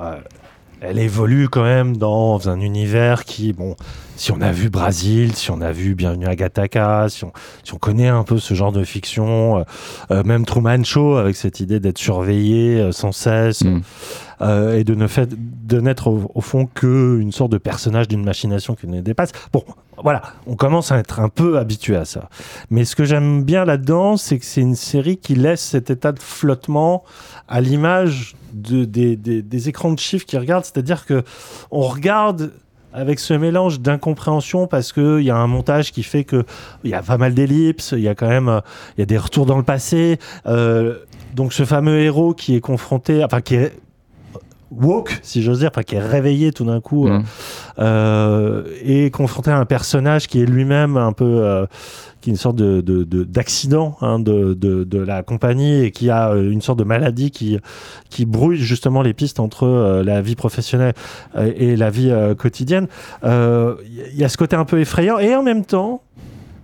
elle 0.80 0.98
évolue 0.98 1.48
quand 1.48 1.62
même 1.62 1.96
dans 1.96 2.48
un 2.48 2.60
univers 2.60 3.24
qui, 3.24 3.52
bon, 3.52 3.76
si 4.16 4.32
on 4.32 4.40
a 4.40 4.52
vu 4.52 4.70
Brasil, 4.70 5.34
si 5.34 5.50
on 5.50 5.60
a 5.60 5.72
vu 5.72 5.94
Bienvenue 5.94 6.26
à 6.26 6.34
Gattaca, 6.36 7.06
si 7.08 7.24
on, 7.24 7.32
si 7.64 7.74
on 7.74 7.78
connaît 7.78 8.08
un 8.08 8.22
peu 8.24 8.38
ce 8.38 8.54
genre 8.54 8.72
de 8.72 8.84
fiction, 8.84 9.58
euh, 9.58 9.62
euh, 10.10 10.22
même 10.22 10.44
Truman 10.44 10.84
Show 10.84 11.16
avec 11.16 11.36
cette 11.36 11.60
idée 11.60 11.80
d'être 11.80 11.98
surveillé 11.98 12.80
euh, 12.80 12.92
sans 12.92 13.12
cesse 13.12 13.62
Mm. 13.62 13.80
euh, 14.42 14.78
et 14.78 14.84
de 14.84 14.94
ne 14.94 15.06
fait, 15.06 15.30
de 15.66 15.80
n'être 15.80 16.08
au, 16.08 16.30
au 16.34 16.40
fond 16.40 16.66
que 16.66 17.18
une 17.20 17.32
sorte 17.32 17.52
de 17.52 17.58
personnage 17.58 18.08
d'une 18.08 18.24
machination 18.24 18.74
qui 18.74 18.86
nous 18.86 19.00
dépasse. 19.00 19.32
Bon, 19.52 19.64
voilà, 20.02 20.22
on 20.46 20.56
commence 20.56 20.92
à 20.92 20.98
être 20.98 21.20
un 21.20 21.28
peu 21.28 21.58
habitué 21.58 21.96
à 21.96 22.04
ça. 22.04 22.28
Mais 22.70 22.84
ce 22.84 22.96
que 22.96 23.04
j'aime 23.04 23.44
bien 23.44 23.64
là-dedans, 23.64 24.16
c'est 24.16 24.38
que 24.38 24.44
c'est 24.44 24.60
une 24.60 24.76
série 24.76 25.16
qui 25.16 25.34
laisse 25.34 25.62
cet 25.62 25.90
état 25.90 26.12
de 26.12 26.20
flottement 26.20 27.02
à 27.48 27.60
l'image 27.60 28.36
de, 28.56 28.84
des, 28.84 29.68
écrans 29.68 29.92
de 29.92 29.98
chiffres 29.98 30.26
qui 30.26 30.38
regardent. 30.38 30.64
C'est-à-dire 30.64 31.06
que 31.06 31.22
on 31.70 31.82
regarde 31.82 32.52
avec 32.92 33.18
ce 33.18 33.34
mélange 33.34 33.80
d'incompréhension 33.80 34.66
parce 34.66 34.92
qu'il 34.92 35.20
y 35.20 35.30
a 35.30 35.36
un 35.36 35.46
montage 35.46 35.92
qui 35.92 36.02
fait 36.02 36.24
que 36.24 36.44
il 36.82 36.90
y 36.90 36.94
a 36.94 37.02
pas 37.02 37.18
mal 37.18 37.34
d'ellipses, 37.34 37.92
il 37.92 38.02
y 38.02 38.08
a 38.08 38.14
quand 38.14 38.28
même 38.28 38.62
y 38.96 39.02
a 39.02 39.06
des 39.06 39.18
retours 39.18 39.44
dans 39.44 39.58
le 39.58 39.64
passé. 39.64 40.18
Euh, 40.46 40.96
donc 41.34 41.52
ce 41.52 41.64
fameux 41.66 42.00
héros 42.00 42.32
qui 42.32 42.56
est 42.56 42.60
confronté, 42.60 43.22
enfin 43.22 43.42
qui 43.42 43.56
est 43.56 43.72
woke, 44.70 45.18
si 45.22 45.42
j'ose 45.42 45.60
dire, 45.60 45.70
enfin 45.72 45.82
qui 45.82 45.94
est 45.94 46.00
réveillé 46.00 46.52
tout 46.52 46.64
d'un 46.64 46.80
coup 46.80 47.06
Mm. 47.08 47.22
euh, 47.78 48.64
et 48.84 49.10
confronté 49.10 49.50
à 49.50 49.58
un 49.58 49.64
personnage 49.64 50.26
qui 50.26 50.40
est 50.40 50.46
lui-même 50.46 50.96
un 50.96 51.12
peu 51.12 51.24
euh, 51.24 51.66
qui 52.20 52.30
est 52.30 52.32
une 52.32 52.36
sorte 52.38 52.56
de 52.56 52.80
de- 52.80 53.04
de- 53.04 53.24
d'accident 53.24 53.96
hein, 54.00 54.18
de, 54.18 54.54
de, 54.54 54.84
de 54.84 54.98
la 54.98 55.22
compagnie 55.22 55.82
et 55.84 55.90
qui 55.92 56.10
a 56.10 56.32
une 56.34 56.62
sorte 56.62 56.78
de 56.78 56.84
maladie 56.84 57.30
qui 57.30 57.58
qui 58.10 58.26
brouille 58.26 58.56
justement 58.56 59.02
les 59.02 59.14
pistes 59.14 59.38
entre 59.40 59.64
euh, 59.66 60.02
la 60.02 60.20
vie 60.22 60.34
professionnelle 60.36 60.94
et 61.56 61.76
la 61.76 61.90
vie 61.90 62.12
quotidienne. 62.38 62.88
Il 63.24 64.16
y 64.16 64.24
a 64.24 64.28
ce 64.28 64.36
côté 64.36 64.56
un 64.56 64.64
peu 64.64 64.80
effrayant 64.80 65.18
et 65.18 65.34
en 65.34 65.42
même 65.42 65.64
temps. 65.64 66.02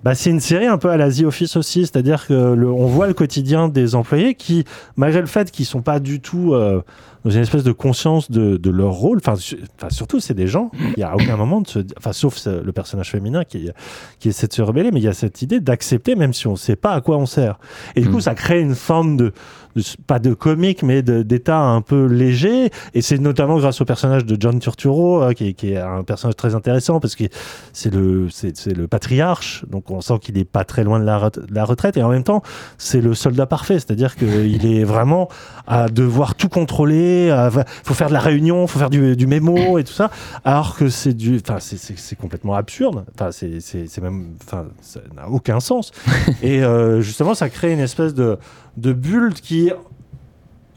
Bah, 0.05 0.17
c'est 0.17 0.31
une 0.31 0.41
série 0.41 0.67
un 0.67 0.79
peu 0.79 0.91
à 0.91 0.97
la 0.97 1.13
The 1.13 1.23
Office 1.23 1.55
aussi, 1.57 1.83
c'est-à-dire 1.83 2.27
que 2.27 2.55
le, 2.55 2.69
on 2.69 2.87
voit 2.87 3.07
le 3.07 3.15
quotidien 3.15 3.69
des 3.69 3.95
employés 3.95 4.35
qui, 4.35 4.65
malgré 4.97 5.21
le 5.21 5.29
fait 5.29 5.53
qu'ils 5.53 5.65
sont 5.65 5.81
pas 5.81 6.01
du 6.01 6.19
tout 6.21 6.55
euh, 6.55 6.83
dans 7.25 7.31
une 7.31 7.41
espèce 7.43 7.63
de 7.65 7.73
conscience 7.73 8.31
de, 8.31 8.57
de 8.57 8.71
leur 8.71 8.93
rôle. 8.93 9.19
Enfin, 9.19 9.37
su- 9.37 9.59
enfin, 9.79 9.91
surtout, 9.91 10.21
c'est 10.21 10.35
des 10.35 10.47
gens. 10.47 10.71
Il 10.81 10.95
n'y 10.99 11.03
a 11.05 11.15
aucun 11.15 11.37
moment 11.37 11.61
de 11.61 11.69
se, 11.69 11.79
enfin, 11.99 12.13
sauf 12.13 12.45
le 12.47 12.73
personnage 12.73 13.11
féminin 13.11 13.45
qui, 13.45 13.71
qui 14.19 14.29
essaie 14.29 14.47
de 14.49 14.53
se 14.53 14.63
rebeller, 14.63 14.91
mais 14.93 15.01
il 15.01 15.05
y 15.05 15.09
a 15.09 15.13
cette 15.13 15.41
idée 15.43 15.61
d'accepter, 15.61 16.15
même 16.17 16.33
si 16.33 16.47
on 16.47 16.53
ne 16.53 16.57
sait 16.57 16.77
pas 16.77 16.93
à 16.93 17.01
quoi 17.01 17.17
on 17.19 17.27
sert. 17.27 17.59
Et 17.97 18.01
du 18.03 18.09
coup, 18.11 18.21
ça 18.21 18.35
crée 18.35 18.61
une 18.61 18.75
forme 18.75 19.17
de, 19.17 19.33
de- 19.77 19.83
pas 20.07 20.19
de 20.19 20.35
comique, 20.35 20.83
mais 20.83 21.03
d'état 21.03 21.59
un 21.61 21.81
peu 21.81 22.07
léger. 22.07 22.71
Et 22.95 23.03
c'est 23.03 23.19
notamment 23.19 23.57
grâce 23.59 23.81
au 23.81 23.85
personnage 23.85 24.25
de 24.25 24.37
John 24.41 24.59
Turturro, 24.59 25.23
euh, 25.23 25.33
qui, 25.33 25.49
est- 25.49 25.53
qui 25.55 25.73
est 25.73 25.79
un 25.79 26.03
personnage 26.03 26.37
très 26.37 26.55
intéressant 26.55 26.99
parce 27.01 27.15
que 27.15 27.25
c'est 27.73 27.93
le, 27.95 28.29
c'est 28.31 28.67
le 28.77 28.89
patriarche. 28.89 29.65
Donc, 29.71 29.91
on 29.91 30.01
sent 30.01 30.19
qu'il 30.21 30.35
n'est 30.37 30.45
pas 30.45 30.65
très 30.65 30.83
loin 30.85 30.99
de 30.99 31.05
la, 31.05 31.31
de 31.31 31.55
la 31.55 31.65
retraite. 31.65 31.97
Et 31.97 32.03
en 32.03 32.09
même 32.11 32.25
temps, 32.25 32.43
c'est 32.79 33.01
le 33.01 33.15
soldat 33.15 33.47
parfait. 33.47 33.75
C'est-à-dire 33.75 34.17
qu'il 34.17 34.67
est 34.67 34.85
vraiment 34.85 35.29
à 35.67 35.89
devoir 35.89 36.35
tout 36.35 36.49
contrôler. 36.49 37.12
Il 37.29 37.65
faut 37.85 37.95
faire 37.95 38.09
de 38.09 38.13
la 38.13 38.21
réunion, 38.21 38.67
faut 38.67 38.79
faire 38.79 38.91
du, 38.91 39.17
du 39.17 39.27
mémo 39.27 39.79
et 39.79 39.85
tout 39.85 39.93
ça. 39.93 40.11
Alors 40.45 40.77
que 40.77 40.89
c'est 40.89 41.15
du, 41.15 41.41
enfin, 41.45 41.59
c'est- 41.61 42.17
complètement 42.17 42.55
absurde. 42.55 43.05
Enfin, 43.15 43.31
c'est 43.33 44.01
même, 44.01 44.35
enfin, 44.45 44.67
ça 44.81 45.01
n'a 45.17 45.29
aucun 45.29 45.61
sens. 45.61 45.93
et 46.43 46.63
euh, 46.63 47.01
justement, 47.01 47.35
ça 47.35 47.49
crée 47.49 47.73
une 47.73 47.81
espèce 47.81 48.15
de, 48.15 48.39
de 48.77 48.93
bulle 48.93 49.35
qui, 49.35 49.71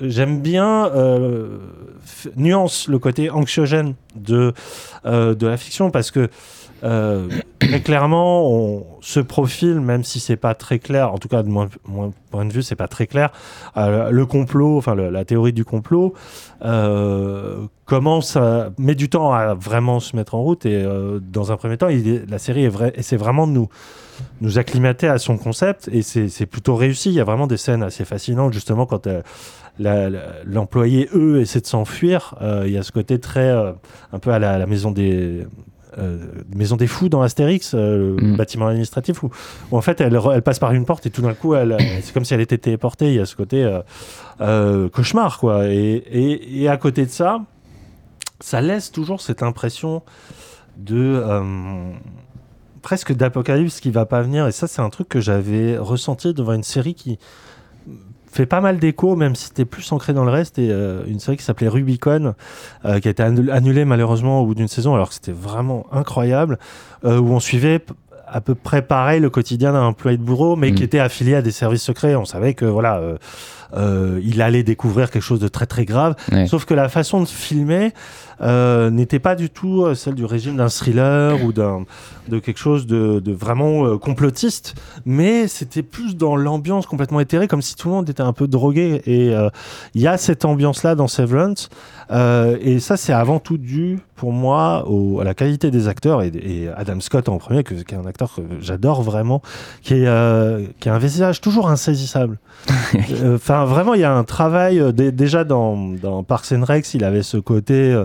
j'aime 0.01 0.41
bien, 0.41 0.87
euh, 0.87 1.57
nuance 2.35 2.87
le 2.87 2.99
côté 2.99 3.29
anxiogène 3.29 3.95
de, 4.15 4.53
euh, 5.05 5.35
de 5.35 5.47
la 5.47 5.57
fiction 5.57 5.91
parce 5.91 6.11
que 6.11 6.29
euh, 6.85 7.27
très 7.59 7.81
clairement, 7.81 8.49
on 8.49 8.85
se 9.01 9.19
profile, 9.19 9.79
même 9.79 10.03
si 10.03 10.19
c'est 10.19 10.35
pas 10.35 10.53
très 10.53 10.79
clair, 10.79 11.11
en 11.11 11.17
tout 11.17 11.27
cas 11.27 11.41
de 11.41 11.49
mon, 11.49 11.67
point 12.29 12.45
de 12.45 12.53
vue, 12.53 12.61
c'est 12.61 12.75
pas 12.75 12.87
très 12.87 13.07
clair. 13.07 13.31
euh, 13.77 14.11
le 14.11 14.25
complot, 14.25 14.77
enfin 14.77 14.95
la 14.95 15.25
théorie 15.25 15.53
du 15.53 15.65
complot, 15.65 16.13
euh, 16.63 17.65
commence 17.85 18.37
met 18.77 18.95
du 18.95 19.09
temps 19.09 19.33
à 19.33 19.53
vraiment 19.55 19.99
se 19.99 20.15
mettre 20.15 20.35
en 20.35 20.43
route. 20.43 20.65
Et 20.65 20.83
euh, 20.83 21.19
dans 21.19 21.51
un 21.51 21.57
premier 21.57 21.77
temps, 21.77 21.87
la 22.27 22.39
série 22.39 22.65
est 22.65 23.15
vraiment 23.15 23.47
de 23.47 23.51
nous 23.51 23.69
nous 24.39 24.59
acclimater 24.59 25.09
à 25.09 25.17
son 25.17 25.37
concept 25.37 25.89
et 25.91 26.01
c'est 26.01 26.45
plutôt 26.45 26.75
réussi. 26.75 27.09
Il 27.09 27.15
y 27.15 27.19
a 27.19 27.25
vraiment 27.25 27.47
des 27.47 27.57
scènes 27.57 27.83
assez 27.83 28.05
fascinantes, 28.05 28.53
justement, 28.53 28.85
quand 28.85 29.09
l'employé, 29.77 31.09
eux, 31.13 31.41
essaie 31.41 31.59
de 31.59 31.67
s'enfuir. 31.67 32.35
Il 32.65 32.71
y 32.71 32.77
a 32.77 32.83
ce 32.83 32.91
côté 32.91 33.19
très, 33.19 33.49
un 33.49 34.19
peu 34.19 34.31
à 34.31 34.39
la 34.39 34.65
maison 34.67 34.91
des. 34.91 35.45
Euh, 35.97 36.17
maison 36.55 36.75
des 36.75 36.87
fous 36.87 37.09
dans 37.09 37.21
Astérix, 37.21 37.73
euh, 37.73 38.15
le 38.17 38.27
Mm. 38.33 38.37
bâtiment 38.37 38.67
administratif, 38.67 39.23
où, 39.23 39.29
où 39.71 39.77
en 39.77 39.81
fait 39.81 40.01
elle, 40.01 40.19
passe 40.43 40.59
par 40.59 40.71
une 40.73 40.85
porte 40.85 41.05
et 41.05 41.09
tout 41.09 41.21
d'un 41.21 41.33
coup 41.33 41.55
elle, 41.55 41.77
c'est 42.01 42.13
comme 42.13 42.25
si 42.25 42.33
elle 42.33 42.41
était 42.41 42.57
téléportée. 42.57 43.09
Il 43.09 43.15
y 43.15 43.19
a 43.19 43.25
ce 43.25 43.35
côté 43.35 43.63
euh, 44.41 44.89
cauchemar, 44.89 45.39
quoi. 45.39 45.67
Et, 45.67 45.93
et, 45.95 46.61
et 46.63 46.69
à 46.69 46.77
côté 46.77 47.05
de 47.05 47.11
ça, 47.11 47.41
ça 48.39 48.61
laisse 48.61 48.91
toujours 48.91 49.21
cette 49.21 49.43
impression 49.43 50.01
de. 50.77 51.23
presque 52.81 53.13
d'apocalypse 53.13 53.79
qui 53.79 53.89
va 53.89 54.05
pas 54.05 54.21
venir. 54.21 54.45
Et 54.47 54.51
ça, 54.51 54.67
c'est 54.67 54.81
un 54.81 54.89
truc 54.89 55.09
que 55.09 55.19
j'avais 55.19 55.77
ressenti 55.77 56.33
devant 56.33 56.53
une 56.53 56.63
série 56.63 56.93
qui 56.93 57.17
fait 58.35 58.45
pas 58.45 58.61
mal 58.61 58.77
d'écho, 58.79 59.15
même 59.15 59.33
si 59.35 59.45
c'était 59.45 59.65
plus 59.65 59.91
ancré 59.91 60.13
dans 60.13 60.25
le 60.25 60.31
reste. 60.31 60.59
Et 60.59 60.69
euh, 60.71 61.03
une 61.07 61.19
série 61.19 61.37
qui 61.37 61.43
s'appelait 61.43 61.67
Rubicon, 61.69 62.33
euh, 62.85 62.99
qui 62.99 63.07
a 63.07 63.11
été 63.11 63.23
annul- 63.23 63.51
annulée 63.51 63.85
malheureusement 63.85 64.41
au 64.41 64.45
bout 64.45 64.55
d'une 64.55 64.67
saison, 64.67 64.93
alors 64.93 65.09
que 65.09 65.15
c'était 65.15 65.31
vraiment 65.31 65.85
incroyable, 65.91 66.59
euh, 67.05 67.17
où 67.19 67.29
on 67.31 67.39
suivait 67.39 67.83
à 68.27 68.41
peu 68.41 68.55
près 68.55 68.81
pareil 68.81 69.19
le 69.19 69.29
quotidien 69.29 69.71
d'un 69.73 69.83
employé 69.83 70.17
de 70.17 70.23
bureau, 70.23 70.55
mais 70.55 70.71
Mm. 70.71 70.75
qui 70.75 70.83
était 70.83 70.99
affilié 70.99 71.35
à 71.35 71.41
des 71.41 71.51
services 71.51 71.83
secrets. 71.83 72.15
On 72.15 72.25
savait 72.25 72.55
que 72.55 72.65
voilà, 72.65 72.97
euh, 72.97 73.17
euh, 73.77 74.19
il 74.23 74.41
allait 74.41 74.63
découvrir 74.63 75.11
quelque 75.11 75.21
chose 75.23 75.39
de 75.39 75.47
très 75.47 75.65
très 75.67 75.85
grave. 75.85 76.15
Ouais. 76.31 76.47
Sauf 76.47 76.65
que 76.65 76.73
la 76.73 76.89
façon 76.89 77.21
de 77.21 77.27
filmer 77.27 77.93
euh, 78.41 78.89
n'était 78.89 79.19
pas 79.19 79.35
du 79.35 79.49
tout 79.49 79.83
euh, 79.83 79.95
celle 79.95 80.15
du 80.15 80.25
régime 80.25 80.57
d'un 80.57 80.69
thriller 80.69 81.43
ou 81.43 81.53
d'un 81.53 81.85
de 82.27 82.39
quelque 82.39 82.57
chose 82.57 82.87
de, 82.87 83.19
de 83.19 83.31
vraiment 83.31 83.85
euh, 83.85 83.97
complotiste, 83.99 84.73
mais 85.05 85.47
c'était 85.47 85.83
plus 85.83 86.15
dans 86.17 86.35
l'ambiance 86.35 86.87
complètement 86.87 87.19
éthérée, 87.19 87.47
comme 87.47 87.61
si 87.61 87.75
tout 87.75 87.87
le 87.89 87.93
monde 87.95 88.09
était 88.09 88.21
un 88.23 88.33
peu 88.33 88.47
drogué. 88.47 89.01
Et 89.05 89.33
euh, 89.35 89.49
il 89.93 90.01
y 90.01 90.07
a 90.07 90.17
cette 90.17 90.43
ambiance-là 90.43 90.95
dans 90.95 91.07
Severance, 91.07 91.69
et 92.11 92.79
ça 92.79 92.97
c'est 92.97 93.13
avant 93.13 93.39
tout 93.39 93.57
dû 93.57 93.99
pour 94.15 94.31
moi 94.31 94.85
au- 94.87 95.19
à 95.19 95.23
la 95.23 95.33
qualité 95.33 95.71
des 95.71 95.87
acteurs 95.87 96.21
et, 96.21 96.27
et 96.33 96.69
Adam 96.75 96.99
Scott 96.99 97.27
en 97.29 97.37
premier, 97.37 97.63
que- 97.63 97.73
qui 97.75 97.93
est 97.93 97.97
un 97.97 98.05
acteur 98.05 98.33
que 98.35 98.41
j'adore 98.59 99.01
vraiment, 99.01 99.41
qui, 99.81 99.93
est, 99.95 100.79
qui 100.79 100.89
a 100.89 100.93
un 100.95 100.97
visage 100.99 101.41
toujours 101.41 101.69
insaisissable. 101.69 102.37
Enfin, 103.35 103.65
vraiment, 103.65 103.93
il 103.93 104.01
y 104.01 104.03
a 104.05 104.13
un 104.13 104.23
travail. 104.23 104.81
dé- 104.93 105.11
déjà 105.11 105.43
dans, 105.43 105.75
dans 106.01 106.23
Parks 106.23 106.51
and 106.53 106.63
Recs, 106.63 106.93
il 106.93 107.03
avait 107.03 107.23
ce 107.23 107.37
côté 107.37 108.03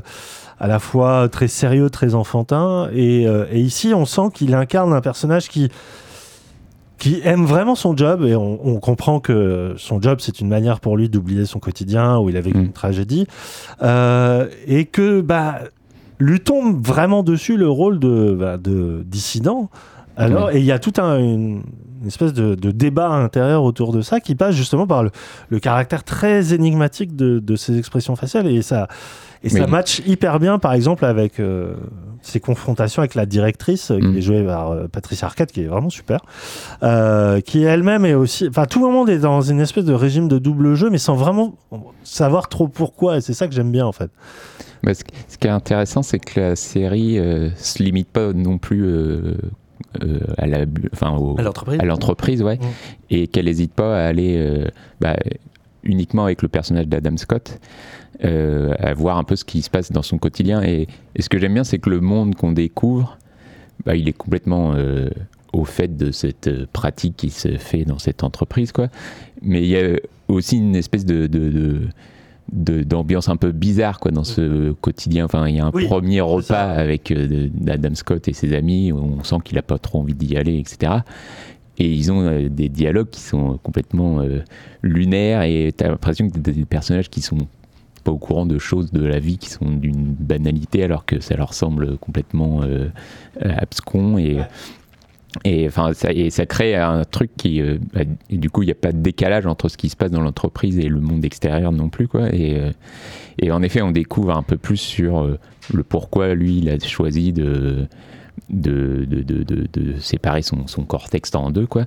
à 0.61 0.69
la 0.69 0.79
fois 0.79 1.29
très 1.29 1.49
sérieux, 1.49 1.91
très 1.91 2.15
enfantin. 2.15 2.89
Et, 2.93 3.27
euh, 3.27 3.47
et 3.51 3.61
ici, 3.61 3.93
on 3.95 4.05
sent 4.05 4.29
qu'il 4.35 4.55
incarne 4.55 4.93
un 4.93 5.01
personnage 5.01 5.49
qui 5.49 5.71
qui 6.99 7.23
aime 7.25 7.47
vraiment 7.47 7.75
son 7.77 7.97
job 7.97 8.25
et 8.27 8.37
on, 8.37 8.61
on 8.63 8.79
comprend 8.79 9.21
que 9.21 9.73
son 9.79 10.03
job 10.03 10.19
c'est 10.21 10.39
une 10.41 10.49
manière 10.49 10.81
pour 10.81 10.99
lui 10.99 11.09
d'oublier 11.09 11.47
son 11.47 11.59
quotidien 11.59 12.19
où 12.19 12.29
il 12.29 12.37
a 12.37 12.43
vécu 12.43 12.59
Mm. 12.59 12.65
une 12.65 12.73
tragédie 12.73 13.27
Euh, 13.83 14.47
et 14.67 14.85
que 14.85 15.23
bah 15.23 15.61
lui 16.19 16.41
tombe 16.41 16.87
vraiment 16.87 17.23
dessus 17.23 17.57
le 17.57 17.71
rôle 17.71 17.99
de, 17.99 18.37
bah, 18.39 18.59
de 18.59 19.03
dissident 19.07 19.71
alors 20.19 20.51
et 20.51 20.59
il 20.59 20.65
y 20.67 20.73
a 20.73 20.79
tout 20.79 20.93
un 20.99 21.17
une, 21.17 21.63
une 22.03 22.07
espèce 22.07 22.35
de, 22.35 22.55
de 22.55 22.71
débat 22.71 23.09
intérieur 23.09 23.65
autour 23.65 23.93
de 23.93 24.03
ça 24.03 24.21
qui 24.21 24.35
passe 24.35 24.55
justement 24.55 24.87
par 24.87 25.03
le, 25.03 25.11
le 25.49 25.59
caractère 25.59 26.05
très 26.05 26.53
énigmatique 26.53 27.17
de, 27.17 27.39
de 27.39 27.57
ses 27.57 27.79
expressions 27.79 28.15
faciales 28.15 28.47
et 28.47 28.61
ça 28.61 28.89
et 29.43 29.49
ça 29.49 29.61
Mais- 29.61 29.67
match 29.67 30.03
hyper 30.07 30.39
bien 30.39 30.59
par 30.59 30.73
exemple 30.75 31.05
avec 31.05 31.41
euh, 31.41 31.75
ses 32.23 32.41
confrontations 32.41 33.01
avec 33.01 33.15
la 33.15 33.25
directrice 33.27 33.91
euh, 33.91 33.99
qui 33.99 34.07
Mm. 34.07 34.17
est 34.17 34.21
jouée 34.21 34.45
par 34.45 34.71
euh, 34.73 34.89
Patricia 34.89 35.27
Arquette 35.27 35.53
qui 35.53 35.63
est 35.63 35.67
vraiment 35.67 35.89
super 35.91 36.21
euh, 36.83 37.41
qui 37.41 37.63
elle-même 37.63 38.05
est 38.05 38.15
aussi 38.15 38.47
enfin 38.49 38.67
tout 38.67 38.85
le 38.87 38.93
monde 38.93 39.09
est 39.09 39.19
dans 39.21 39.41
une 39.41 39.61
espèce 39.61 39.85
de 39.85 39.95
régime 39.95 40.29
de 40.29 40.39
double 40.39 40.75
jeu 40.75 40.91
mais 40.91 40.99
sans 40.99 41.15
vraiment 41.15 41.55
savoir 42.05 42.49
trop 42.49 42.69
pourquoi 42.69 43.17
et 43.17 43.21
c'est 43.21 43.33
ça 43.35 43.49
que 43.49 43.55
j'aime 43.55 43.73
bien 43.73 43.87
en 43.87 43.93
fait 43.93 44.11
Bah, 44.83 44.93
ce, 44.95 45.03
ce 45.29 45.39
qui 45.39 45.47
est 45.47 45.51
intéressant, 45.51 46.03
c'est 46.03 46.19
que 46.19 46.41
la 46.41 46.57
série 46.57 47.19
euh, 47.19 47.51
se 47.57 47.83
limite 47.83 48.09
pas 48.09 48.33
non 48.33 48.59
plus 48.59 48.85
euh, 48.85 49.35
euh, 50.03 50.21
à 50.39 50.47
la, 50.47 50.65
enfin, 50.93 51.11
au- 51.17 51.39
à 51.39 51.43
l'entreprise 51.43 51.81
à 51.81 51.85
l'entreprise, 51.85 52.43
ouais, 52.43 52.57
Mm. 52.57 52.61
et 53.11 53.27
qu'elle 53.29 53.47
n'hésite 53.47 53.73
pas 53.75 53.97
à 53.99 54.07
aller 54.07 54.37
euh, 54.39 54.69
bah, 55.01 55.17
uniquement 55.83 56.25
avec 56.25 56.43
le 56.43 56.49
personnage 56.49 56.87
d'Adam 56.89 57.17
Scott, 57.17 57.59
euh, 58.25 58.75
à 58.79 58.93
voir 58.95 59.17
un 59.19 59.25
peu 59.25 59.37
ce 59.37 59.45
qui 59.45 59.63
se 59.63 59.71
passe 59.71 59.93
dans 59.93 60.03
son 60.03 60.19
quotidien. 60.19 60.63
Et, 60.63 60.89
et 61.17 61.23
ce 61.23 61.29
que 61.29 61.39
j'aime 61.39 61.55
bien, 61.55 61.65
c'est 61.65 61.79
que 61.79 61.91
le 61.91 62.01
monde 62.01 62.35
qu'on 62.35 62.53
découvre, 62.53 63.19
bah, 63.87 63.97
il 63.97 64.09
est 64.09 64.13
complètement 64.13 64.73
euh, 64.75 65.09
au 65.53 65.65
fait 65.65 65.97
de 65.97 66.11
cette 66.11 66.49
euh, 66.49 66.67
pratique 66.73 67.17
qui 67.17 67.31
se 67.31 67.57
fait 67.57 67.85
dans 67.85 67.99
cette 67.99 68.23
entreprise, 68.25 68.73
quoi. 68.73 68.89
Mais 69.43 69.63
il 69.63 69.69
y 69.69 69.79
a 69.79 69.97
aussi 70.29 70.59
une 70.59 70.77
espèce 70.77 71.07
de, 71.07 71.27
de- 71.27 71.49
de- 71.51 71.81
de- 72.53 72.83
d'ambiance 72.83 73.29
un 73.29 73.37
peu 73.37 73.53
bizarre 73.53 74.01
quoi 74.01 74.11
dans 74.11 74.25
ce 74.25 74.73
quotidien 74.73 75.25
enfin 75.25 75.47
il 75.47 75.55
y 75.57 75.61
a 75.61 75.67
un 75.67 75.71
Oui, 75.73 75.87
premier 75.87 76.21
repas 76.21 76.43
ça. 76.43 76.71
avec 76.73 77.13
euh, 77.13 77.49
d'Adam 77.55 77.95
Scott 77.95 78.27
et 78.27 78.33
ses 78.33 78.55
amis 78.55 78.91
où 78.91 78.97
on 78.99 79.23
sent 79.23 79.37
qu'il 79.45 79.57
a 79.59 79.63
pas 79.63 79.79
trop 79.79 80.01
envie 80.01 80.15
d'y 80.15 80.37
aller 80.37 80.59
etc 80.59 80.95
et 81.81 81.87
ils 81.87 82.13
ont 82.13 82.23
euh, 82.23 82.49
des 82.49 82.69
dialogues 82.69 83.11
qui 83.11 83.21
sont 83.21 83.59
complètement 83.63 84.21
euh, 84.21 84.41
lunaires 84.83 85.43
et 85.43 85.73
tu 85.77 85.85
as 85.85 85.89
l'impression 85.89 86.29
que 86.29 86.39
t'as 86.39 86.53
des 86.53 86.65
personnages 86.65 87.11
qui 87.11 87.23
sont 87.23 87.39
pas 88.05 88.13
au 88.13 88.19
courant 88.19 88.47
de 88.47 88.59
choses 88.59 88.93
de 88.93 89.05
la 89.05 89.19
vie 89.19 89.39
qui 89.39 89.51
sont 89.51 89.71
d'une 89.71 90.15
banalité 90.15 90.85
alors 90.85 91.05
que 91.05 91.21
ça 91.21 91.37
leur 91.37 91.55
semble 91.55 91.99
complètement 91.99 92.63
euh, 92.63 92.89
abscon 93.43 94.19
et 94.19 94.39
et 95.45 95.67
enfin 95.69 95.93
ça, 95.93 96.13
et 96.13 96.31
ça 96.31 96.47
crée 96.47 96.75
un 96.75 97.05
truc 97.05 97.31
qui 97.37 97.61
euh, 97.61 97.79
bah, 97.93 98.01
et 98.31 98.37
du 98.37 98.51
coup 98.51 98.63
il 98.63 98.67
n'y 98.67 98.73
a 98.73 98.77
pas 98.77 98.93
de 98.93 98.99
décalage 98.99 99.47
entre 99.47 99.69
ce 99.69 99.77
qui 99.77 99.89
se 99.89 99.97
passe 99.97 100.11
dans 100.11 100.21
l'entreprise 100.21 100.79
et 100.79 100.89
le 100.89 101.01
monde 101.01 101.25
extérieur 101.25 101.73
non 101.73 101.89
plus 101.89 102.09
quoi. 102.09 102.35
Et 102.35 102.59
euh, 102.59 102.73
et 103.39 103.53
en 103.53 103.63
effet 103.63 103.81
on 103.83 103.93
découvre 103.93 104.37
un 104.37 104.43
peu 104.43 104.57
plus 104.57 104.77
sur 104.77 105.21
euh, 105.21 105.39
le 105.73 105.85
pourquoi 105.85 106.35
lui 106.35 106.59
il 106.59 106.69
a 106.69 106.79
choisi 106.81 107.33
de 107.33 107.87
de, 108.49 109.05
de, 109.09 109.23
de, 109.23 109.67
de- 109.73 109.99
séparer 109.99 110.43
son, 110.43 110.67
son 110.67 110.85
cortex 110.85 111.35
en 111.35 111.51
deux 111.51 111.67
quoi 111.67 111.85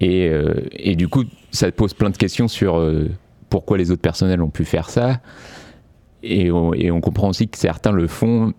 et, 0.00 0.28
euh, 0.28 0.54
et 0.72 0.96
du 0.96 1.08
coup 1.08 1.24
ça 1.50 1.70
pose 1.72 1.94
plein 1.94 2.10
de 2.10 2.16
questions 2.16 2.48
sur 2.48 2.76
euh, 2.78 3.08
pourquoi 3.50 3.78
les 3.78 3.90
autres 3.90 4.02
personnels 4.02 4.42
ont 4.42 4.50
pu 4.50 4.64
faire 4.64 4.90
ça 4.90 5.20
et 6.22 6.50
on, 6.50 6.72
et 6.74 6.90
on 6.90 7.00
comprend 7.00 7.28
aussi 7.28 7.48
que 7.48 7.58
certains 7.58 7.92
le 7.92 8.06
font 8.06 8.52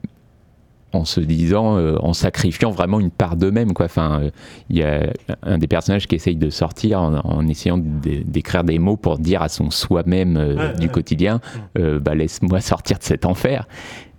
en 0.95 1.05
se 1.05 1.19
disant, 1.19 1.77
euh, 1.77 1.95
en 2.01 2.13
sacrifiant 2.13 2.69
vraiment 2.69 2.99
une 2.99 3.09
part 3.09 3.35
d'eux-mêmes. 3.35 3.73
quoi. 3.73 3.87
Enfin, 3.87 4.29
il 4.69 4.77
y 4.77 4.83
a 4.83 5.11
un 5.41 5.57
des 5.57 5.65
personnages 5.67 6.05
qui 6.07 6.13
essaye 6.13 6.35
de 6.35 6.51
sortir 6.51 7.01
en, 7.01 7.15
en 7.15 7.47
essayant 7.47 7.79
d'écrire 7.79 8.63
des 8.63 8.77
mots 8.77 8.95
pour 8.95 9.17
dire 9.17 9.41
à 9.41 9.49
son 9.49 9.71
soi-même 9.71 10.37
du 10.79 10.89
quotidien, 10.89 11.41
euh, 11.79 11.99
bah, 11.99 12.13
laisse-moi 12.13 12.61
sortir 12.61 12.99
de 12.99 13.03
cet 13.03 13.25
enfer. 13.25 13.67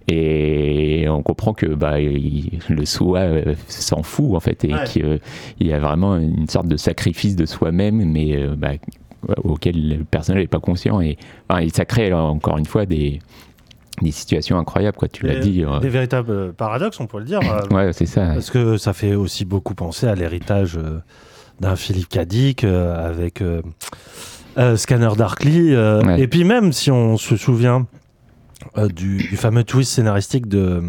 Et 0.09 1.07
on 1.09 1.23
comprend 1.23 1.55
que 1.55 1.67
bah, 1.67 1.99
il- 2.01 2.59
le 2.69 2.85
soi 2.85 3.21
euh, 3.21 3.55
s'en 3.69 4.03
fout 4.03 4.35
en 4.35 4.41
fait 4.41 4.65
et 4.65 4.75
Ouais. 4.75 4.85
qu'il 4.85 5.21
y 5.61 5.73
a 5.73 5.79
vraiment 5.79 6.17
une 6.17 6.49
sorte 6.49 6.69
de 6.69 6.77
sacrifice 6.77 7.37
de 7.37 7.47
soi-même, 7.47 8.05
mais 8.05 8.37
euh, 8.37 8.55
bah, 8.57 8.73
auquel 9.43 9.97
le 9.99 10.05
personnage 10.05 10.43
n'est 10.43 10.47
pas 10.49 10.61
conscient. 10.61 11.01
Et, 11.01 11.17
enfin, 11.49 11.61
et 11.63 11.71
ça 11.71 11.87
crée 11.87 12.07
alors, 12.07 12.31
encore 12.31 12.59
une 12.59 12.67
fois 12.67 12.85
des, 12.85 13.21
des 14.03 14.11
situations 14.11 14.59
incroyables, 14.59 14.97
quoi. 14.99 15.09
Tu 15.09 15.27
l'as 15.27 15.37
dit. 15.37 15.65
euh, 15.65 15.79
des 15.81 15.89
véritables 15.89 16.31
euh, 16.31 16.53
paradoxes 16.53 17.01
on 17.01 17.07
pourrait 17.07 17.23
le 17.23 17.29
dire 17.29 17.41
euh, 17.41 17.75
Ouais, 17.75 17.93
c'est 17.95 18.05
ça. 18.07 18.27
Parce 18.35 18.51
que 18.51 18.77
ça 18.77 18.93
fait 18.93 19.15
aussi 19.15 19.47
beaucoup 19.47 19.75
penser 19.75 20.07
à 20.07 20.15
l'héritage 20.15 20.77
euh, 20.77 20.99
d'un 21.61 21.77
Philippe 21.77 22.11
Cadic 22.11 22.65
euh, 22.65 23.09
avec 23.09 23.41
euh, 23.41 23.63
euh, 24.59 24.77
Scanner 24.77 25.11
Darkly. 25.17 25.73
euh, 25.75 26.03
Ouais. 26.03 26.21
Et 26.21 26.27
puis 26.29 26.45
même 26.45 26.73
si 26.75 26.91
on 26.91 27.17
se 27.17 27.37
souvient 27.39 27.87
euh, 28.79 28.89
du, 28.89 29.19
du 29.19 29.37
fameux 29.37 29.65
twist 29.65 29.93
scénaristique 29.93 30.49
de 30.49 30.59
euh, 30.59 30.81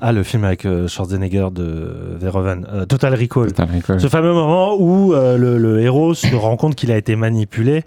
ah 0.00 0.12
le 0.12 0.22
film 0.22 0.44
avec 0.44 0.64
euh, 0.64 0.88
Schwarzenegger 0.88 1.48
de 1.52 2.16
Verhoeven, 2.18 2.66
euh, 2.72 2.84
Total 2.86 3.14
Recall. 3.14 3.50
Ce 3.98 4.08
fameux 4.08 4.32
moment 4.32 4.76
où 4.78 5.12
le, 5.12 5.58
le 5.58 5.80
héros 5.80 6.14
se 6.14 6.34
rend 6.34 6.56
compte 6.56 6.74
qu'il 6.74 6.90
a 6.92 6.96
été 6.96 7.16
manipulé 7.16 7.84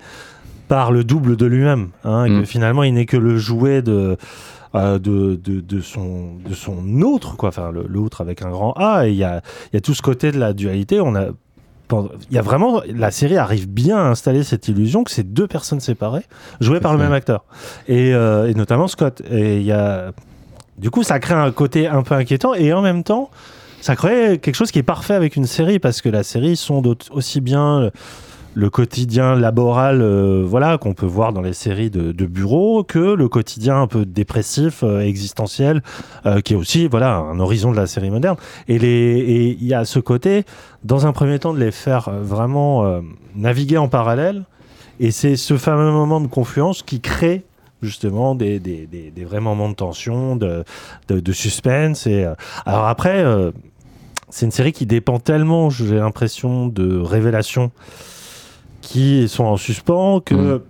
par 0.68 0.92
le 0.92 1.04
double 1.04 1.36
de 1.36 1.46
lui-même, 1.46 1.90
hein, 2.04 2.26
et 2.26 2.30
que 2.30 2.40
Mm. 2.42 2.46
finalement 2.46 2.84
il 2.84 2.94
n'est 2.94 3.06
que 3.06 3.18
le 3.18 3.38
jouet 3.38 3.82
de, 3.82 4.18
de, 4.74 4.98
de, 4.98 5.60
de 5.60 5.82
son, 5.82 6.36
de 6.48 6.54
son 6.54 7.02
autre, 7.02 7.36
quoi, 7.36 7.50
enfin 7.50 7.72
l'autre 7.88 8.22
avec 8.22 8.42
un 8.42 8.50
grand 8.50 8.72
A, 8.78 9.08
et 9.08 9.12
il 9.12 9.18
y 9.18 9.24
a, 9.24 9.42
il 9.72 9.76
y 9.76 9.78
a 9.78 9.82
tout 9.82 9.94
ce 9.94 10.02
côté 10.02 10.32
de 10.32 10.40
la 10.40 10.54
dualité. 10.54 11.00
On 11.00 11.16
a, 11.16 11.26
il 12.30 12.36
y 12.36 12.40
a 12.40 12.42
vraiment, 12.42 12.82
la 12.94 13.12
série 13.12 13.38
arrive 13.38 13.68
bien 13.70 13.98
à 13.98 14.02
installer 14.10 14.44
cette 14.44 14.68
illusion 14.68 15.04
que 15.04 15.12
c'est 15.12 15.34
deux 15.34 15.48
personnes 15.48 15.80
séparées, 15.80 16.26
jouées 16.60 16.80
par 16.80 16.94
le 16.94 17.00
même 17.00 17.14
acteur, 17.14 17.44
et, 17.88 18.14
euh, 18.14 18.50
et 18.50 18.54
notamment 18.54 18.88
Scott. 18.88 19.22
Et 19.30 19.58
il 19.58 19.64
y 19.64 19.72
a, 19.72 20.12
du 20.78 20.90
coup, 20.90 21.04
ça 21.04 21.20
crée 21.20 21.36
un 21.36 21.52
côté 21.52 21.88
un 21.88 22.04
peu 22.04 22.16
inquiétant, 22.16 22.54
et 22.54 22.74
en 22.74 22.82
même 22.82 23.04
temps, 23.04 23.30
ça 23.82 23.96
crée 23.96 24.40
quelque 24.40 24.56
chose 24.56 24.72
qui 24.72 24.80
est 24.80 24.84
parfait 24.84 25.14
avec 25.14 25.36
une 25.36 25.46
série 25.46 25.78
parce 25.80 26.02
que 26.02 26.08
la 26.10 26.24
série 26.24 26.56
sonde 26.56 26.88
au- 26.88 26.96
aussi 27.12 27.42
bien 27.42 27.92
le, 28.56 28.70
quotidien 28.70 29.36
laboral 29.36 30.02
euh, 30.02 30.44
voilà 30.46 30.78
qu'on 30.78 30.94
peut 30.94 31.06
voir 31.06 31.34
dans 31.34 31.42
les 31.42 31.54
séries 31.54 31.90
de, 31.90 32.12
de 32.12 32.26
bureau 32.26 32.84
que 32.84 33.00
le 33.00 33.28
quotidien 33.28 33.82
un 33.82 33.88
peu 33.88 34.06
dépressif 34.06 34.84
euh, 34.84 35.02
existentiel 35.02 35.82
euh, 36.26 36.42
qui 36.42 36.54
est 36.54 36.56
aussi 36.56 36.88
voilà 36.88 37.18
un 37.18 37.40
horizon 37.40 37.72
de 37.72 37.78
la 37.78 37.88
série 37.88 38.10
moderne 38.10 38.38
et 38.68 38.80
les 38.80 39.58
il 39.60 39.68
y 39.68 39.74
a 39.74 39.86
ce 39.86 40.00
côté 40.00 40.46
dans 40.84 41.06
un 41.06 41.14
premier 41.14 41.40
temps 41.40 41.54
de 41.54 41.60
les 41.60 41.72
faire 41.72 42.10
vraiment 42.10 43.02
naviguer 43.36 43.78
en 43.78 43.88
parallèle 43.88 44.44
et 45.00 45.12
c'est 45.12 45.36
ce 45.36 45.58
fameux 45.58 45.92
moment 45.92 46.22
de 46.22 46.28
confluence 46.28 46.84
qui 46.84 47.02
crée 47.02 47.44
justement 47.82 48.36
des, 48.36 48.60
des, 48.60 48.88
des, 48.88 49.24
vrais 49.26 49.42
moments 49.42 49.68
de 49.68 49.74
tension, 49.76 50.38
de, 50.38 50.64
de, 51.10 51.32
suspense. 51.34 52.08
Et, 52.08 52.26
alors 52.66 52.88
après, 52.88 53.26
c'est 54.30 54.46
une 54.46 54.52
série 54.52 54.72
qui 54.72 54.86
dépend 54.86 55.20
tellement, 55.20 55.70
j'ai 55.70 55.98
l'impression, 55.98 56.68
de 56.68 56.98
révélations 56.98 57.72
qui 58.84 59.28
sont 59.30 59.46
en 59.46 59.56
suspens 59.58 60.20
que 60.20 60.36
Mm. 60.36 60.62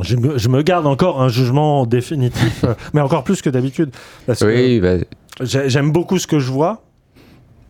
je, 0.00 0.16
me, 0.16 0.38
je 0.38 0.48
me 0.48 0.62
garde 0.62 0.86
encore 0.86 1.20
un 1.20 1.28
jugement 1.28 1.84
définitif, 1.84 2.62
euh, 2.64 2.74
mais 2.94 3.00
encore 3.00 3.24
plus 3.24 3.42
que 3.42 3.50
d'habitude. 3.50 3.90
Parce 4.26 4.38
que 4.40 4.46
Oui, 4.46 4.80
bah, 4.80 5.04
j'ai- 5.40 5.68
j'aime 5.68 5.90
beaucoup 5.92 6.18
ce 6.18 6.26
que 6.28 6.38
je 6.38 6.50
vois, 6.52 6.82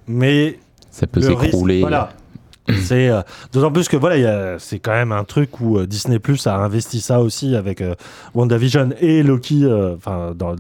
mais 0.07 0.59
Ça 0.91 1.07
peut 1.07 1.21
s'écrouler. 1.23 1.81
Voilà. 1.81 2.11
C'est 2.83 3.09
euh, 3.09 3.23
d'autant 3.53 3.73
plus 3.73 3.89
que 3.89 3.97
voilà, 3.97 4.59
c'est 4.61 4.79
quand 4.79 4.93
même 4.93 5.11
un 5.11 5.25
truc 5.25 5.61
où 5.61 5.79
euh, 5.79 5.87
Disney 5.89 6.21
Plus 6.21 6.47
a 6.47 6.55
investi 6.57 7.01
ça 7.01 7.21
aussi 7.21 7.57
avec 7.57 7.81
euh, 7.81 7.95
WandaVision 8.35 8.91
et 9.01 9.25
Loki. 9.25 9.65
Enfin, 9.97 10.35
dans 10.37 10.55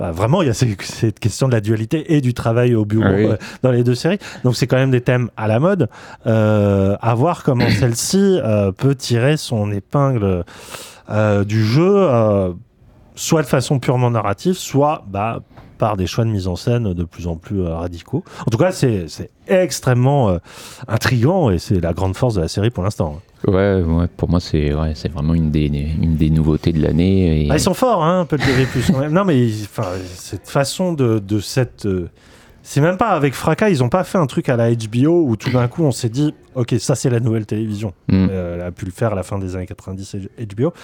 enfin, 0.00 0.12
vraiment, 0.12 0.42
il 0.42 0.48
y 0.48 0.50
a 0.50 0.54
cette 0.54 1.20
question 1.20 1.46
de 1.48 1.52
la 1.52 1.60
dualité 1.60 2.14
et 2.14 2.20
du 2.20 2.34
travail 2.34 2.74
au 2.74 2.84
bureau 2.84 3.04
Ah 3.06 3.14
oui. 3.14 3.26
euh, 3.26 3.36
dans 3.62 3.70
les 3.70 3.84
deux 3.84 3.94
séries. 3.94 4.18
Donc, 4.44 4.56
c'est 4.56 4.66
quand 4.66 4.76
même 4.76 4.90
des 4.90 5.00
thèmes 5.02 5.30
à 5.36 5.46
la 5.46 5.60
mode. 5.60 5.88
Euh, 6.26 6.96
à 7.00 7.14
voir 7.14 7.42
comment 7.42 7.68
celle-ci 7.78 8.40
euh, 8.42 8.72
peut 8.72 8.94
tirer 8.94 9.36
son 9.36 9.70
épingle 9.72 10.44
du 11.44 11.64
jeu, 11.64 12.08
soit 13.16 13.42
de 13.42 13.46
façon 13.48 13.80
purement 13.80 14.12
narrative, 14.12 14.54
soit 14.54 15.02
bah, 15.08 15.40
par 15.80 15.96
des 15.96 16.06
choix 16.06 16.24
de 16.24 16.30
mise 16.30 16.46
en 16.46 16.54
scène 16.56 16.92
de 16.92 17.04
plus 17.04 17.26
en 17.26 17.34
plus 17.36 17.62
euh, 17.62 17.74
radicaux. 17.74 18.22
En 18.46 18.50
tout 18.50 18.58
cas, 18.58 18.70
c'est 18.70 19.06
extrêmement 19.48 20.28
euh, 20.28 20.38
intriguant 20.86 21.50
et 21.50 21.58
c'est 21.58 21.80
la 21.80 21.92
grande 21.94 22.14
force 22.16 22.34
de 22.34 22.42
la 22.42 22.48
série 22.48 22.70
pour 22.70 22.84
l'instant. 22.84 23.20
Ouais, 23.48 23.80
ouais, 23.82 24.06
pour 24.16 24.28
moi, 24.28 24.38
c'est 24.40 24.74
ouais, 24.74 24.92
vraiment 25.10 25.34
une 25.34 25.50
des, 25.50 25.66
une 25.66 26.16
des 26.16 26.28
nouveautés 26.30 26.72
de 26.72 26.82
l'année. 26.82 27.46
et- 27.46 27.50
Ah, 27.50 27.56
ils 27.56 27.60
sont 27.60 27.74
forts, 27.74 28.04
hein, 28.04 28.20
Apple 28.22 28.38
TV+. 28.38 28.66
quand 28.92 28.98
même. 28.98 29.12
non, 29.12 29.24
mais 29.24 29.48
cette 30.14 30.48
façon 30.48 30.92
de, 30.92 31.18
de 31.18 31.40
cette... 31.40 31.86
euh, 31.86 32.10
c'est 32.62 32.82
même 32.82 32.98
pas 32.98 33.08
avec 33.08 33.32
fracas, 33.32 33.70
ils 33.70 33.82
ont 33.82 33.88
pas 33.88 34.04
fait 34.04 34.18
un 34.18 34.26
truc 34.26 34.50
à 34.50 34.56
la 34.56 34.70
HBO 34.74 35.24
où 35.26 35.36
tout 35.36 35.50
d'un 35.50 35.66
coup 35.66 35.82
on 35.82 35.92
s'est 35.92 36.10
dit, 36.10 36.34
ok, 36.54 36.74
ça 36.78 36.94
c'est 36.94 37.08
la 37.08 37.18
nouvelle 37.18 37.46
télévision. 37.46 37.94
Mm. 38.08 38.26
Euh, 38.30 38.54
elle 38.56 38.60
a 38.60 38.70
pu 38.70 38.84
le 38.84 38.90
faire 38.92 39.12
à 39.12 39.14
la 39.16 39.22
fin 39.22 39.38
des 39.38 39.56
années 39.56 39.66
90 39.66 40.16
HBO. 40.54 40.74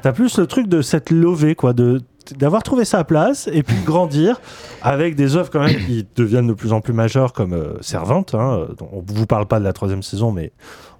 T'as 0.00 0.12
plus 0.12 0.38
le 0.38 0.46
truc 0.46 0.68
de 0.68 0.80
cette 0.80 1.10
levée, 1.10 1.54
quoi, 1.54 1.74
de 1.74 2.00
d'avoir 2.36 2.62
trouvé 2.62 2.84
sa 2.84 3.04
place 3.04 3.48
et 3.52 3.62
puis 3.62 3.76
de 3.80 3.84
grandir 3.84 4.40
avec 4.82 5.14
des 5.14 5.36
œuvres 5.36 5.50
quand 5.50 5.60
même 5.60 5.76
qui 5.86 6.06
deviennent 6.16 6.46
de 6.48 6.52
plus 6.52 6.72
en 6.72 6.80
plus 6.80 6.92
majeures 6.92 7.32
comme 7.32 7.52
euh, 7.52 7.74
Servante. 7.80 8.34
Hein, 8.34 8.58
euh, 8.70 8.74
on 8.92 9.02
vous 9.06 9.26
parle 9.26 9.46
pas 9.46 9.58
de 9.58 9.64
la 9.64 9.72
troisième 9.72 10.02
saison, 10.02 10.32
mais 10.32 10.52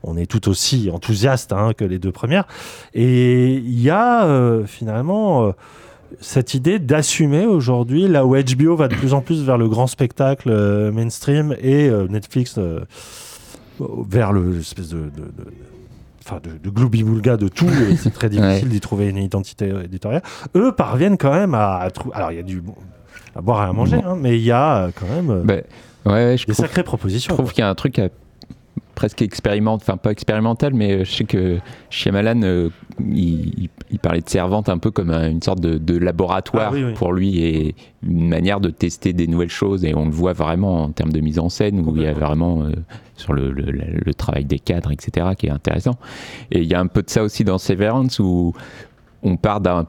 on 0.02 0.16
est 0.16 0.26
tout 0.26 0.49
aussi 0.49 0.90
enthousiaste 0.92 1.52
hein, 1.52 1.73
que 1.76 1.85
les 1.85 1.99
deux 1.99 2.12
premières. 2.12 2.47
Et 2.94 3.54
il 3.54 3.80
y 3.80 3.90
a 3.90 4.25
euh, 4.26 4.64
finalement 4.66 5.47
euh, 5.49 5.52
cette 6.20 6.54
idée 6.54 6.78
d'assumer 6.78 7.47
aujourd'hui, 7.47 8.08
là 8.08 8.25
où 8.25 8.35
HBO 8.37 8.76
va 8.76 8.88
de 8.88 8.94
plus 8.94 9.12
en 9.12 9.20
plus 9.20 9.42
vers 9.44 9.58
le 9.58 9.68
grand 9.68 9.87
spectacle 9.87 10.50
mainstream 10.92 11.54
et 11.61 11.90
Netflix 12.08 12.58
vers 13.78 14.32
le 14.32 14.52
l'espèce 14.52 14.88
de, 14.88 14.97
de, 14.97 15.02
de- 15.04 15.52
enfin 16.28 16.40
de, 16.42 16.58
de 16.58 16.70
gloubi-boulga 16.70 17.37
de 17.37 17.49
tout, 17.49 17.66
et 17.90 17.97
c'est 17.97 18.11
très 18.12 18.28
difficile 18.30 18.64
Ouais. 18.68 18.73
d'y 18.75 18.80
trouver 18.80 19.08
une 19.08 19.16
identité 19.18 19.70
euh, 19.70 19.85
éditoriale. 19.85 20.23
Eux 20.56 20.73
parviennent 20.73 21.16
quand 21.16 21.32
même 21.32 21.54
à, 21.54 21.76
à 21.78 21.90
trou- 21.90 22.11
Alors 22.14 22.32
il 22.32 22.37
y 22.37 22.40
a 22.40 22.42
du 22.42 22.62
à 23.35 23.40
boire 23.40 23.64
et 23.64 23.68
à 23.68 23.73
manger, 23.73 23.97
hein, 24.04 24.16
mais 24.20 24.37
il 24.37 24.42
y 24.44 24.50
a 24.52 24.85
euh, 24.85 24.90
quand 24.94 25.06
même 25.06 25.30
euh, 25.30 25.42
Bah, 25.44 26.12
ouais, 26.12 26.37
je 26.37 26.47
des 26.47 26.52
trouve, 26.52 26.64
sacrées 26.66 26.80
je 26.82 26.87
propositions. 26.87 27.35
trouve 27.35 27.52
qu'il 27.52 27.61
y 27.61 27.64
a 27.64 27.68
un 27.70 27.75
truc 27.75 27.99
à- 27.99 28.08
presque 28.98 29.22
expérimental, 29.22 29.84
enfin 29.88 29.96
pas 29.96 30.10
expérimental, 30.10 30.74
mais 30.74 30.90
euh, 30.92 31.04
je 31.04 31.10
sais 31.12 31.22
que 31.24 31.58
Shyamalan, 31.88 32.42
euh, 32.42 32.68
il, 33.08 33.68
parlait 34.02 34.20
de 34.22 34.28
Servante 34.28 34.68
un 34.68 34.78
peu 34.78 34.90
comme 34.90 35.10
un- 35.10 35.30
une 35.30 35.40
sorte 35.40 35.60
de, 35.60 35.78
de 35.78 35.96
laboratoire 35.96 36.70
Ah 36.72 36.74
oui, 36.74 36.82
oui. 36.82 36.94
pour 36.94 37.12
lui 37.12 37.38
et 37.44 37.76
une 38.02 38.28
manière 38.28 38.58
de 38.58 38.70
tester 38.70 39.12
des 39.12 39.28
nouvelles 39.28 39.50
choses. 39.50 39.84
Et 39.84 39.94
on 39.94 40.04
le 40.06 40.10
voit 40.10 40.32
vraiment 40.32 40.82
en 40.82 40.90
termes 40.90 41.12
de 41.12 41.20
mise 41.20 41.38
en 41.38 41.48
scène, 41.48 41.78
où 41.86 41.94
il 41.96 42.02
y 42.02 42.06
a 42.08 42.12
vraiment 42.12 42.62
euh, 42.64 42.72
sur 43.14 43.34
le, 43.34 43.52
le- 43.52 43.70
le- 43.70 44.00
le 44.04 44.14
travail 44.14 44.44
des 44.44 44.58
cadres, 44.58 44.90
etc., 44.90 45.28
qui 45.38 45.46
est 45.46 45.50
intéressant. 45.50 45.94
Et 46.50 46.58
il 46.62 46.66
y 46.66 46.74
a 46.74 46.80
un 46.80 46.88
peu 46.88 47.02
de 47.02 47.10
ça 47.10 47.22
aussi 47.22 47.44
dans 47.44 47.58
Severance, 47.58 48.18
où 48.18 48.52
on 49.22 49.36
part 49.36 49.60
d'un 49.60 49.86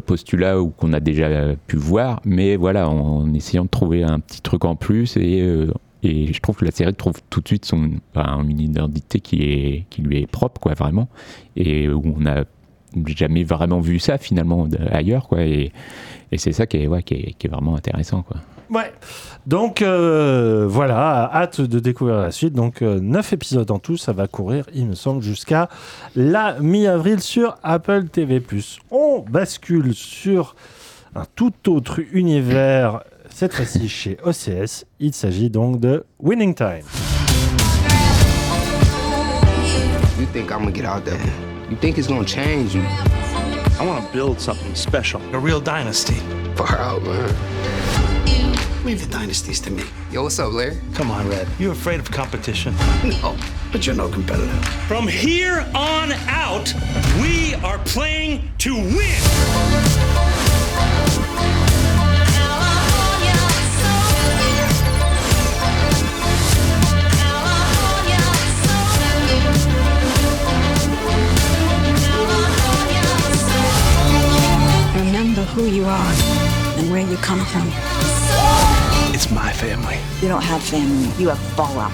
postulat 0.00 0.56
qu'on 0.78 0.94
a 0.94 1.00
déjà 1.00 1.28
pu 1.66 1.76
voir, 1.76 2.20
mais 2.24 2.56
voilà, 2.56 2.88
en, 2.88 3.18
en 3.22 3.34
essayant 3.34 3.64
de 3.64 3.70
trouver 3.70 4.02
un 4.02 4.18
petit 4.20 4.40
truc 4.40 4.64
en 4.64 4.76
plus 4.76 5.16
et 5.18 5.42
euh, 5.42 5.70
et 6.02 6.32
je 6.32 6.40
trouve 6.40 6.56
que 6.56 6.64
la 6.64 6.70
série 6.70 6.94
trouve 6.94 7.20
tout 7.30 7.40
de 7.40 7.48
suite 7.48 7.64
son 7.64 7.90
enfin, 8.14 8.42
une 8.46 8.60
identité 8.60 9.20
qui 9.20 9.42
est 9.42 9.84
qui 9.90 10.02
lui 10.02 10.22
est 10.22 10.26
propre 10.26 10.60
quoi 10.60 10.74
vraiment 10.74 11.08
et 11.56 11.88
où 11.88 12.02
on 12.16 12.20
n'a 12.20 12.44
jamais 13.06 13.44
vraiment 13.44 13.80
vu 13.80 13.98
ça 13.98 14.18
finalement 14.18 14.68
ailleurs 14.90 15.28
quoi 15.28 15.42
et, 15.42 15.72
c'est 16.36 16.52
ça 16.52 16.66
qui 16.66 16.78
est 16.78 16.86
ouais, 16.86 17.02
qui 17.02 17.14
est, 17.14 17.48
vraiment 17.48 17.76
intéressant 17.76 18.22
quoi. 18.22 18.38
Ouais. 18.68 18.92
Donc 19.46 19.80
euh, 19.80 20.66
voilà, 20.68 21.30
hâte 21.32 21.60
de 21.60 21.78
découvrir 21.78 22.16
la 22.16 22.32
suite. 22.32 22.52
Donc 22.52 22.80
9 22.80 23.32
épisodes 23.32 23.70
en 23.70 23.78
tout, 23.78 23.96
ça 23.96 24.12
va 24.12 24.26
courir, 24.26 24.66
il 24.74 24.86
me 24.86 24.94
semble, 24.94 25.22
jusqu'à 25.22 25.68
la 26.16 26.58
mi-avril 26.60 27.20
sur 27.20 27.56
Apple 27.62 28.08
TV+. 28.08 28.42
On 28.90 29.20
bascule 29.20 29.94
sur 29.94 30.56
un 31.14 31.24
tout 31.36 31.70
autre 31.70 32.00
univers, 32.12 33.02
cette 33.30 33.52
fois-ci 33.52 33.88
chez 33.88 34.16
OCS. 34.24 34.84
Il 35.00 35.12
s'agit 35.12 35.50
donc 35.50 35.80
de 35.80 36.04
Winning 36.18 36.54
Time. 36.54 36.84
You 40.18 40.26
think 40.32 40.50
I'm 40.50 40.60
gonna 40.60 40.72
get 40.72 40.86
out 40.86 41.04
there? 41.04 41.18
You 41.70 41.76
think 41.76 41.98
it's 41.98 42.08
gonna 42.08 42.24
change 42.24 42.74
you? 42.74 42.82
I 43.78 43.84
want 43.84 44.06
to 44.06 44.12
build 44.12 44.40
something 44.40 44.74
special, 44.74 45.20
a 45.34 45.38
real 45.38 45.60
dynasty. 45.60 46.16
Far 46.54 46.78
out, 46.78 47.02
man. 47.02 47.30
Leave 48.84 49.00
the 49.00 49.18
dynasties 49.18 49.60
to 49.60 49.70
me. 49.70 49.82
Yo, 50.10 50.22
what's 50.22 50.38
up, 50.38 50.52
Larry? 50.52 50.78
Come 50.94 51.10
on, 51.10 51.28
Red. 51.28 51.46
You 51.58 51.72
afraid 51.72 52.00
of 52.00 52.10
competition? 52.10 52.74
No, 53.04 53.36
but 53.72 53.84
you're 53.86 53.96
no 53.96 54.08
competitor. 54.08 54.56
From 54.86 55.06
here 55.08 55.66
on 55.74 56.12
out, 56.28 56.72
we 57.20 57.54
are 57.64 57.78
playing 57.84 58.48
to 58.58 58.74
win. 58.74 59.20
Remember 75.18 75.44
who 75.44 75.64
you 75.64 75.86
are 75.86 76.12
and 76.76 76.90
where 76.90 77.00
you 77.00 77.16
come 77.16 77.42
from. 77.46 77.66
It's 79.14 79.30
my 79.30 79.50
family. 79.50 79.96
You 80.20 80.28
don't 80.28 80.42
have 80.42 80.62
family, 80.62 81.08
you 81.18 81.30
have 81.30 81.38
fallout. 81.56 81.90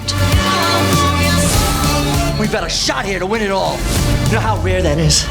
We've 2.37 2.51
got 2.51 2.65
a 2.65 2.69
shot 2.69 3.05
here 3.05 3.19
to 3.19 3.25
win 3.25 3.41
it 3.41 3.49
all. 3.49 3.77
You 4.25 4.33
know 4.33 4.39
how 4.41 4.61
rare 4.61 4.81
that 4.81 4.97
is? 4.97 5.23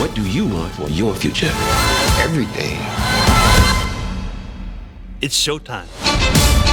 What 0.00 0.14
do 0.14 0.22
you 0.30 0.46
want 0.46 0.72
for 0.74 0.88
your 0.90 1.12
future? 1.12 1.50
Everything. 2.20 2.78
It's 5.20 5.36
showtime. 5.36 6.69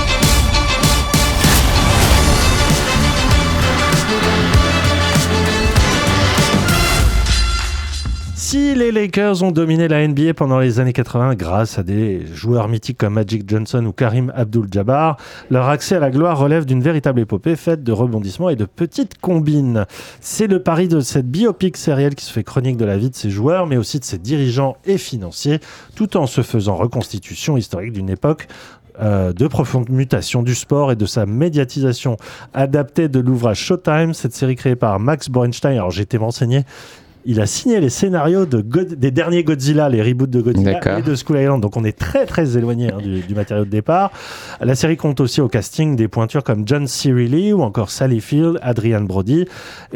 Si 8.40 8.76
les 8.76 8.92
Lakers 8.92 9.42
ont 9.42 9.50
dominé 9.50 9.88
la 9.88 10.08
NBA 10.08 10.36
pendant 10.36 10.60
les 10.60 10.80
années 10.80 10.94
80 10.94 11.34
grâce 11.34 11.80
à 11.80 11.84
des 11.84 12.24
joueurs 12.36 12.68
mythiques 12.68 13.00
comme 13.00 13.16
Magic 13.16 13.50
Johnson 13.50 13.84
ou 13.84 13.92
Karim 13.92 14.32
Abdul-Jabbar, 14.36 15.18
leur 15.50 15.68
accès 15.68 15.96
à 15.96 16.00
la 16.00 16.12
gloire 16.12 16.38
relève 16.38 16.64
d'une 16.64 16.84
véritable 16.84 17.22
épopée 17.22 17.56
faite 17.56 17.84
de 17.84 17.92
rebondissements 17.92 18.50
et 18.50 18.56
de 18.56 18.66
petites 18.66 19.20
combines. 19.20 19.88
C'est 20.22 20.46
le 20.46 20.62
pari 20.62 20.88
de 20.88 21.00
cette 21.00 21.26
biopic 21.26 21.78
sérielle 21.78 22.14
qui 22.14 22.26
se 22.26 22.32
fait 22.32 22.44
chronique 22.44 22.78
de 22.78 22.86
la 22.86 23.00
vie 23.00 23.10
de 23.10 23.16
ces 23.16 23.32
joueurs, 23.32 23.66
mais 23.66 23.76
aussi 23.76 23.98
de 23.98 24.06
ses 24.06 24.20
dirigeants 24.20 24.78
et 24.86 25.00
financiers, 25.00 25.60
tout 25.96 26.16
en 26.16 26.28
se 26.28 26.44
faisant 26.44 26.76
reconstitution 26.76 27.58
historique 27.58 27.94
d'une 27.94 28.12
époque 28.12 28.48
euh, 29.02 29.34
de 29.34 29.48
profonde 29.48 29.90
mutation 29.90 30.44
du 30.44 30.54
sport 30.54 30.92
et 30.92 30.96
de 30.96 31.08
sa 31.08 31.26
médiatisation. 31.26 32.18
Adaptée 32.54 33.10
de 33.10 33.20
l'ouvrage 33.20 33.58
Showtime, 33.58 34.14
cette 34.14 34.36
série 34.36 34.56
créée 34.56 34.76
par 34.76 35.00
Max 35.00 35.28
Borenstein, 35.28 35.72
alors 35.72 35.90
j'ai 35.90 36.04
été 36.04 36.18
renseigné, 36.18 36.66
il 37.30 37.42
a 37.42 37.46
signé 37.46 37.80
les 37.82 37.90
scénarios 37.90 38.46
de 38.46 38.62
God- 38.62 38.96
des 38.96 39.12
derniers 39.12 39.44
Godzilla, 39.44 39.90
les 39.90 40.02
reboots 40.02 40.30
de 40.30 40.42
Godzilla 40.42 40.98
et 40.98 41.02
de 41.02 41.14
School 41.14 41.38
Island. 41.40 41.62
Donc 41.62 41.76
on 41.76 41.84
est 41.84 41.98
très 41.98 42.26
très 42.26 42.58
éloigné 42.58 42.92
hein, 42.92 42.98
du, 43.04 43.20
du 43.20 43.36
matériau 43.36 43.66
de 43.66 43.70
départ. 43.70 44.12
La 44.62 44.76
série 44.76 44.96
compte 44.96 45.20
aussi 45.20 45.42
au 45.42 45.50
casting 45.50 45.98
des 45.98 46.08
pointures 46.08 46.44
comme 46.44 46.66
John 46.66 46.88
C. 46.88 47.12
Reilly 47.12 47.52
ou 47.52 47.62
encore 47.64 47.90
Sally 47.90 48.22
Field, 48.22 48.60
Adrian 48.62 49.02
Brody, 49.02 49.46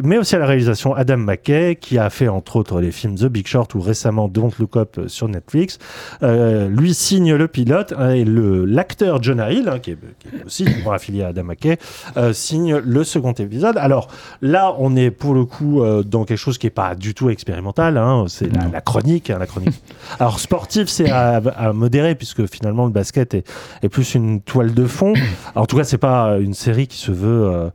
mais 0.04 0.17
aussi 0.17 0.36
à 0.36 0.39
la 0.39 0.46
réalisation 0.46 0.94
Adam 0.94 1.17
McKay 1.17 1.78
qui 1.80 1.98
a 1.98 2.10
fait 2.10 2.28
entre 2.28 2.58
autres 2.58 2.82
les 2.82 2.91
films 2.91 3.15
The 3.15 3.28
Big 3.28 3.48
Short 3.48 3.74
ou 3.76 3.80
récemment 3.80 4.28
Don't 4.28 4.52
Look 4.60 4.76
Up 4.76 5.00
sur 5.08 5.30
Netflix. 5.30 5.80
Euh, 6.24 6.67
lui 6.67 6.94
signe 6.94 7.34
le 7.34 7.48
pilote 7.48 7.94
hein, 7.98 8.10
et 8.12 8.26
le 8.26 8.65
l'acteur 8.65 9.24
Jonah 9.24 9.52
Hill, 9.54 9.70
hein, 9.70 9.80
qui, 9.80 9.91
est, 9.91 9.98
qui 10.20 10.28
est 10.36 10.46
aussi 10.46 10.65
affilié 10.91 11.24
à 11.24 11.28
Adam 11.28 11.46
McKay, 11.46 11.78
euh, 12.17 12.34
signe 12.34 12.76
le 12.76 13.04
second 13.06 13.32
épisode. 13.32 13.78
Alors 13.78 14.10
là, 14.41 14.76
on 14.80 14.98
est 14.98 15.12
pour 15.12 15.34
le 15.34 15.46
coup 15.46 15.82
euh, 15.82 16.04
dans 16.04 16.26
quelque 16.26 16.38
chose 16.38 16.58
qui 16.58 16.67
est 16.67 16.72
pas 16.72 16.94
du 16.94 17.13
tout 17.13 17.21
expérimental. 17.30 17.98
hein, 17.98 18.26
c'est 18.28 18.48
la, 18.54 18.68
la 18.68 18.82
chronique, 18.82 19.30
hein, 19.30 19.38
la 19.40 19.46
chronique. 19.48 19.82
Alors 20.20 20.40
sportif, 20.40 20.88
c'est 20.88 21.10
à, 21.12 21.36
à 21.56 21.74
modérer 21.74 22.16
puisque 22.16 22.46
finalement 22.52 22.86
le 22.86 22.92
basket 22.92 23.34
est, 23.34 23.50
est 23.84 23.90
plus 23.90 24.16
une 24.16 24.42
toile 24.42 24.74
de 24.74 24.86
fond. 24.86 25.14
Alors, 25.14 25.24
en 25.64 25.66
tout 25.66 25.78
cas, 25.78 25.84
c'est 25.84 25.98
pas 25.98 26.38
une 26.40 26.54
série 26.54 26.88
qui 26.88 26.98
se 26.98 27.12
veut. 27.12 27.46
euh, 27.48 27.70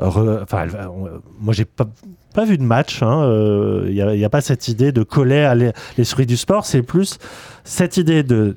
re- 0.00 0.44
on- 0.88 1.08
moi, 1.40 1.54
j'ai 1.54 1.64
pas 1.64 1.86
pas 2.34 2.44
vu 2.44 2.58
de 2.58 2.64
match. 2.64 3.00
Il 3.02 3.92
n'y 3.94 4.02
a, 4.02 4.14
y 4.14 4.24
a 4.24 4.28
pas 4.30 4.40
cette 4.40 4.66
idée 4.66 4.90
de 4.90 5.02
coller 5.04 5.44
à 5.44 5.54
les, 5.54 5.70
les 5.96 6.02
souris 6.04 6.26
du 6.26 6.36
sport. 6.36 6.66
C'est 6.66 6.82
plus 6.82 7.18
cette 7.62 7.96
idée 7.96 8.22
de 8.24 8.56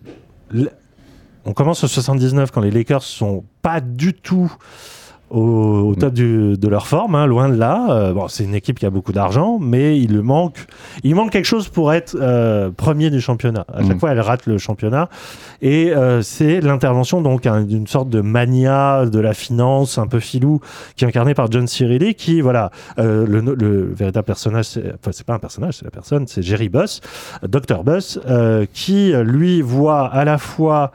on 1.45 1.54
commence 1.54 1.84
au 1.84 1.88
79 1.88 2.52
quand 2.52 2.62
les 2.62 2.71
Lakers 2.71 3.04
sont 3.04 3.43
pas 3.62 3.80
du 3.80 4.13
tout 4.13 4.52
au, 5.29 5.89
au 5.89 5.95
top 5.95 6.13
du- 6.13 6.57
de 6.57 6.67
leur 6.67 6.87
forme, 6.87 7.15
hein, 7.15 7.25
loin 7.25 7.49
de 7.49 7.55
là. 7.55 7.87
Euh, 7.89 8.13
bon, 8.13 8.27
c'est 8.27 8.43
une 8.43 8.55
équipe 8.55 8.79
qui 8.79 8.85
a 8.85 8.89
beaucoup 8.89 9.11
d'argent, 9.11 9.57
mais 9.59 9.99
il 9.99 10.13
le 10.13 10.21
manque, 10.21 10.65
il 11.03 11.15
manque 11.15 11.31
quelque 11.31 11.45
chose 11.45 11.67
pour 11.69 11.91
être 11.93 12.15
euh, 12.19 12.69
premier 12.75 13.09
du 13.09 13.19
championnat. 13.21 13.65
À 13.73 13.83
chaque 13.83 13.95
Mm. 13.97 13.99
fois, 13.99 14.11
elle 14.11 14.19
rate 14.21 14.45
le 14.45 14.57
championnat, 14.57 15.09
et 15.61 15.91
euh, 15.93 16.21
c'est 16.21 16.61
l'intervention 16.61 17.21
donc 17.21 17.45
hein, 17.45 17.61
d'une 17.63 17.87
sorte 17.87 18.09
de 18.09 18.21
mania 18.21 19.05
de 19.05 19.19
la 19.19 19.33
finance, 19.33 19.97
un 19.97 20.07
peu 20.07 20.19
filou, 20.19 20.59
qui 20.95 21.03
est 21.05 21.07
incarné 21.07 21.33
par 21.33 21.51
John 21.51 21.67
Cirilli, 21.67 22.15
qui 22.15 22.41
voilà, 22.41 22.71
euh, 22.99 23.25
le, 23.27 23.41
le 23.41 23.93
véritable 23.93 24.25
personnage, 24.25 24.67
enfin 24.77 25.11
c'est 25.11 25.25
pas 25.25 25.33
un 25.33 25.39
personnage, 25.39 25.75
c'est 25.77 25.85
la 25.85 25.91
personne, 25.91 26.25
c'est 26.27 26.41
Jerry 26.41 26.69
Buss, 26.69 27.01
Dr 27.47 27.83
Buss, 27.83 28.19
euh, 28.29 28.65
qui 28.73 29.11
lui 29.23 29.61
voit 29.61 30.07
à 30.07 30.23
la 30.25 30.37
fois 30.37 30.91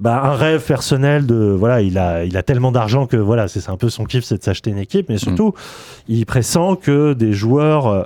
bah, 0.00 0.22
un 0.24 0.34
rêve 0.34 0.64
personnel 0.64 1.26
de 1.26 1.34
voilà 1.58 1.80
il 1.82 1.98
a 1.98 2.24
il 2.24 2.36
a 2.36 2.42
tellement 2.42 2.72
d'argent 2.72 3.06
que 3.06 3.16
voilà 3.16 3.48
c'est 3.48 3.68
un 3.68 3.76
peu 3.76 3.88
son 3.88 4.04
kiff 4.04 4.24
c'est 4.24 4.38
de 4.38 4.42
s'acheter 4.42 4.70
une 4.70 4.78
équipe 4.78 5.08
mais 5.08 5.18
surtout 5.18 5.54
il 6.08 6.24
pressent 6.26 6.76
que 6.80 7.14
des 7.14 7.32
joueurs 7.32 7.86
euh, 7.88 8.02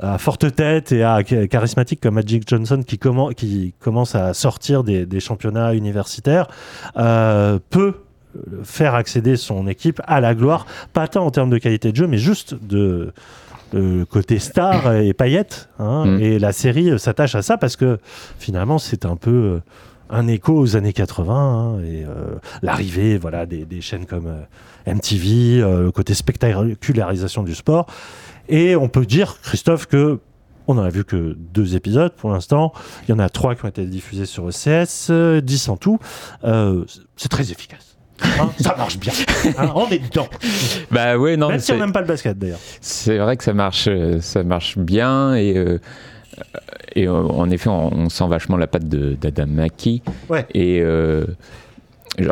à 0.00 0.16
forte 0.18 0.54
tête 0.54 0.92
et 0.92 1.02
à 1.02 1.20
cha- 1.26 1.48
charismatique 1.48 2.00
comme 2.00 2.14
Magic 2.14 2.44
Johnson 2.48 2.82
qui, 2.86 2.96
commen- 2.96 3.34
qui 3.34 3.74
commence 3.80 4.14
à 4.14 4.32
sortir 4.32 4.84
des, 4.84 5.06
des 5.06 5.18
championnats 5.20 5.74
universitaires 5.74 6.46
euh, 6.96 7.58
peut 7.70 7.94
faire 8.62 8.94
accéder 8.94 9.36
son 9.36 9.66
équipe 9.66 10.00
à 10.06 10.20
la 10.20 10.34
gloire 10.36 10.66
pas 10.92 11.08
tant 11.08 11.26
en 11.26 11.30
termes 11.32 11.50
de 11.50 11.58
qualité 11.58 11.90
de 11.90 11.96
jeu 11.96 12.06
mais 12.06 12.18
juste 12.18 12.54
de 12.54 13.12
de 13.74 14.04
côté 14.04 14.38
star 14.38 14.94
et 14.94 15.12
paillettes 15.12 15.68
hein. 15.78 16.06
Mm. 16.06 16.20
et 16.22 16.38
la 16.38 16.52
série 16.52 16.98
s'attache 16.98 17.34
à 17.34 17.42
ça 17.42 17.58
parce 17.58 17.76
que 17.76 17.98
finalement 18.38 18.78
c'est 18.78 19.04
un 19.04 19.16
peu 19.16 19.60
un 20.10 20.26
écho 20.26 20.54
aux 20.54 20.76
années 20.76 20.92
80 20.92 21.34
hein, 21.34 21.80
et 21.80 22.04
euh, 22.04 22.36
l'arrivée 22.62 23.18
voilà 23.18 23.46
des, 23.46 23.64
des 23.64 23.80
chaînes 23.80 24.06
comme 24.06 24.26
euh, 24.26 24.92
MTV, 24.94 25.60
euh, 25.60 25.82
le 25.84 25.92
côté 25.92 26.14
spectacularisation 26.14 27.42
du 27.42 27.54
sport. 27.54 27.86
Et 28.48 28.76
on 28.76 28.88
peut 28.88 29.04
dire, 29.04 29.36
Christophe, 29.42 29.86
que 29.86 30.20
on 30.66 30.74
n'en 30.74 30.82
a 30.82 30.90
vu 30.90 31.04
que 31.04 31.34
deux 31.38 31.76
épisodes 31.76 32.12
pour 32.14 32.30
l'instant. 32.30 32.72
Il 33.06 33.10
y 33.10 33.14
en 33.14 33.18
a 33.18 33.30
trois 33.30 33.54
qui 33.54 33.64
ont 33.64 33.68
été 33.68 33.86
diffusés 33.86 34.26
sur 34.26 34.48
ECS, 34.48 35.08
euh, 35.10 35.40
10 35.40 35.68
en 35.70 35.76
tout. 35.76 35.98
C'est 37.16 37.28
très 37.28 37.50
efficace. 37.50 37.96
Hein, 38.22 38.50
ça 38.60 38.74
marche 38.76 38.98
bien. 38.98 39.12
Hein, 39.56 39.72
on 39.74 39.88
est 39.88 39.98
dedans. 39.98 40.28
Bah 40.90 41.16
ouais, 41.16 41.36
non, 41.36 41.48
Même 41.48 41.60
si 41.60 41.72
on 41.72 41.78
n'aime 41.78 41.92
pas 41.92 42.00
le 42.00 42.06
basket 42.06 42.38
d'ailleurs. 42.38 42.58
C'est 42.80 43.16
vrai 43.16 43.36
que 43.36 43.44
ça 43.44 43.54
marche, 43.54 43.88
ça 44.20 44.42
marche 44.42 44.76
bien 44.76 45.34
et, 45.36 45.78
et 46.94 47.06
euh, 47.06 47.12
en 47.12 47.50
effet, 47.50 47.68
on, 47.68 47.92
on 47.94 48.08
sent 48.08 48.26
vachement 48.28 48.56
la 48.56 48.66
patte 48.66 48.88
d'Adam 48.88 49.46
Mackie. 49.46 50.02
Ouais. 50.28 50.46
Et 50.54 50.80
euh, 50.80 51.24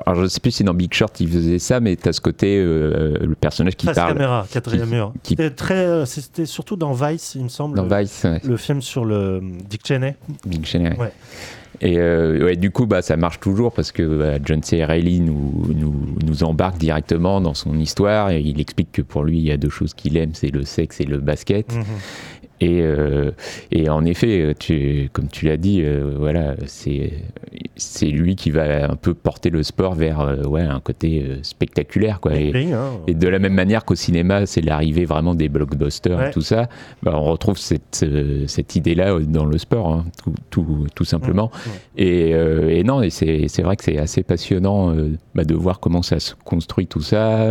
alors, 0.07 0.23
je 0.23 0.27
sais 0.27 0.40
plus 0.40 0.51
si 0.51 0.64
dans 0.64 0.75
Big 0.75 0.92
Short 0.92 1.21
il 1.21 1.29
faisait 1.29 1.59
ça, 1.61 1.79
mais 1.81 1.95
t'as 1.97 2.12
ce 2.12 2.21
côté 2.21 2.59
euh, 2.59 3.19
le 3.21 3.35
personnage 3.37 3.77
qui 3.77 3.87
Face 3.87 3.95
parle 3.97 4.14
caméra, 4.14 4.47
quatrième 4.51 4.88
qui- 4.88 4.95
mur. 4.95 5.12
qui- 5.23 5.29
C'était 5.37 5.51
très, 5.51 6.07
C'était 6.07 6.47
surtout 6.47 6.77
dans 6.77 6.92
Vice, 6.92 7.35
il 7.37 7.45
me 7.45 7.49
semble. 7.49 7.77
dans 7.77 7.87
Vice, 7.99 8.23
ouais, 8.25 8.40
le 8.45 8.57
film 8.57 8.83
sur 8.83 9.05
le 9.05 9.40
Dick 9.69 9.87
Cheney. 9.87 10.16
Big 10.47 10.64
Cheney, 10.64 10.90
ouais. 10.90 10.99
Ouais. 10.99 11.12
Et 11.83 11.99
euh, 11.99 12.42
ouais, 12.47 12.57
du 12.57 12.71
coup, 12.71 12.87
bah, 12.87 13.03
ça 13.03 13.19
marche 13.19 13.38
toujours 13.38 13.71
parce 13.71 13.92
que 13.92 14.03
bah, 14.03 14.38
John 14.42 14.62
C. 14.62 14.83
Reilly 14.83 15.21
nous, 15.21 15.66
nous, 15.75 15.95
nous 16.25 16.42
embarque 16.42 16.79
directement 16.79 17.38
dans 17.42 17.53
son 17.53 17.79
histoire 17.79 18.31
et 18.31 18.40
il 18.40 18.59
explique 18.61 18.90
que 18.92 19.03
pour 19.03 19.25
lui, 19.25 19.37
il 19.38 19.45
y 19.45 19.53
a 19.53 19.59
deux 19.59 19.69
choses 19.69 19.92
qu'il 19.92 20.16
aime, 20.16 20.31
c'est 20.33 20.49
le 20.51 20.64
sexe 20.64 21.03
et 21.03 21.05
le 21.05 21.19
basket. 21.19 21.71
Mhm. 21.75 21.85
Et, 22.61 22.81
euh, 22.81 23.33
et 23.71 23.88
en 23.90 24.05
effet, 24.05 24.55
tu, 24.59 25.11
comme 25.12 25.29
tu 25.29 25.47
l'as 25.47 25.59
dit, 25.59 25.83
euh, 25.83 26.14
voilà, 26.19 26.55
c'est 26.66 28.07
lui 28.07 28.35
qui 28.35 28.51
va 28.51 28.90
un 28.90 28.97
peu 28.97 29.12
porter 29.14 29.51
le 29.51 29.62
sport 29.62 29.95
vers 29.95 30.21
euh, 30.21 30.42
ouais, 30.45 30.62
un 30.62 30.81
côté 30.81 31.25
spectaculaire. 31.42 32.21
Quoi. 32.21 32.35
Et, 32.35 32.73
hein. 32.73 32.92
et 33.07 33.14
de 33.14 33.29
la 33.29 33.38
même 33.38 33.53
manière 33.53 33.85
qu'au 33.85 33.95
cinéma, 33.95 34.47
c'est 34.47 34.62
l'arrivée 34.62 35.05
vraiment 35.05 35.35
des 35.35 35.49
blockbusters 35.49 36.16
Ouais. 36.16 36.29
et 36.29 36.31
tout 36.31 36.40
ça, 36.40 36.69
bah, 37.03 37.12
on 37.14 37.25
retrouve 37.25 37.59
cette, 37.59 38.07
cette 38.47 38.77
idée-là 38.77 39.19
dans 39.21 39.45
le 39.45 39.59
sport, 39.59 39.92
hein, 39.92 40.05
tout, 40.23 40.35
tout, 40.51 40.87
tout 40.95 41.05
simplement. 41.05 41.51
Et, 41.97 42.83
non, 42.85 43.03
et 43.03 43.11
c'est 43.11 43.62
vrai 43.62 43.77
que 43.77 43.85
c'est 43.85 43.99
assez 43.99 44.23
passionnant 44.23 44.95
bah, 45.35 45.45
de 45.45 45.55
voir 45.55 45.81
comment 45.81 46.03
ça 46.03 46.21
se 46.21 46.35
construit 46.45 46.87
tout 46.87 47.03
ça. 47.03 47.47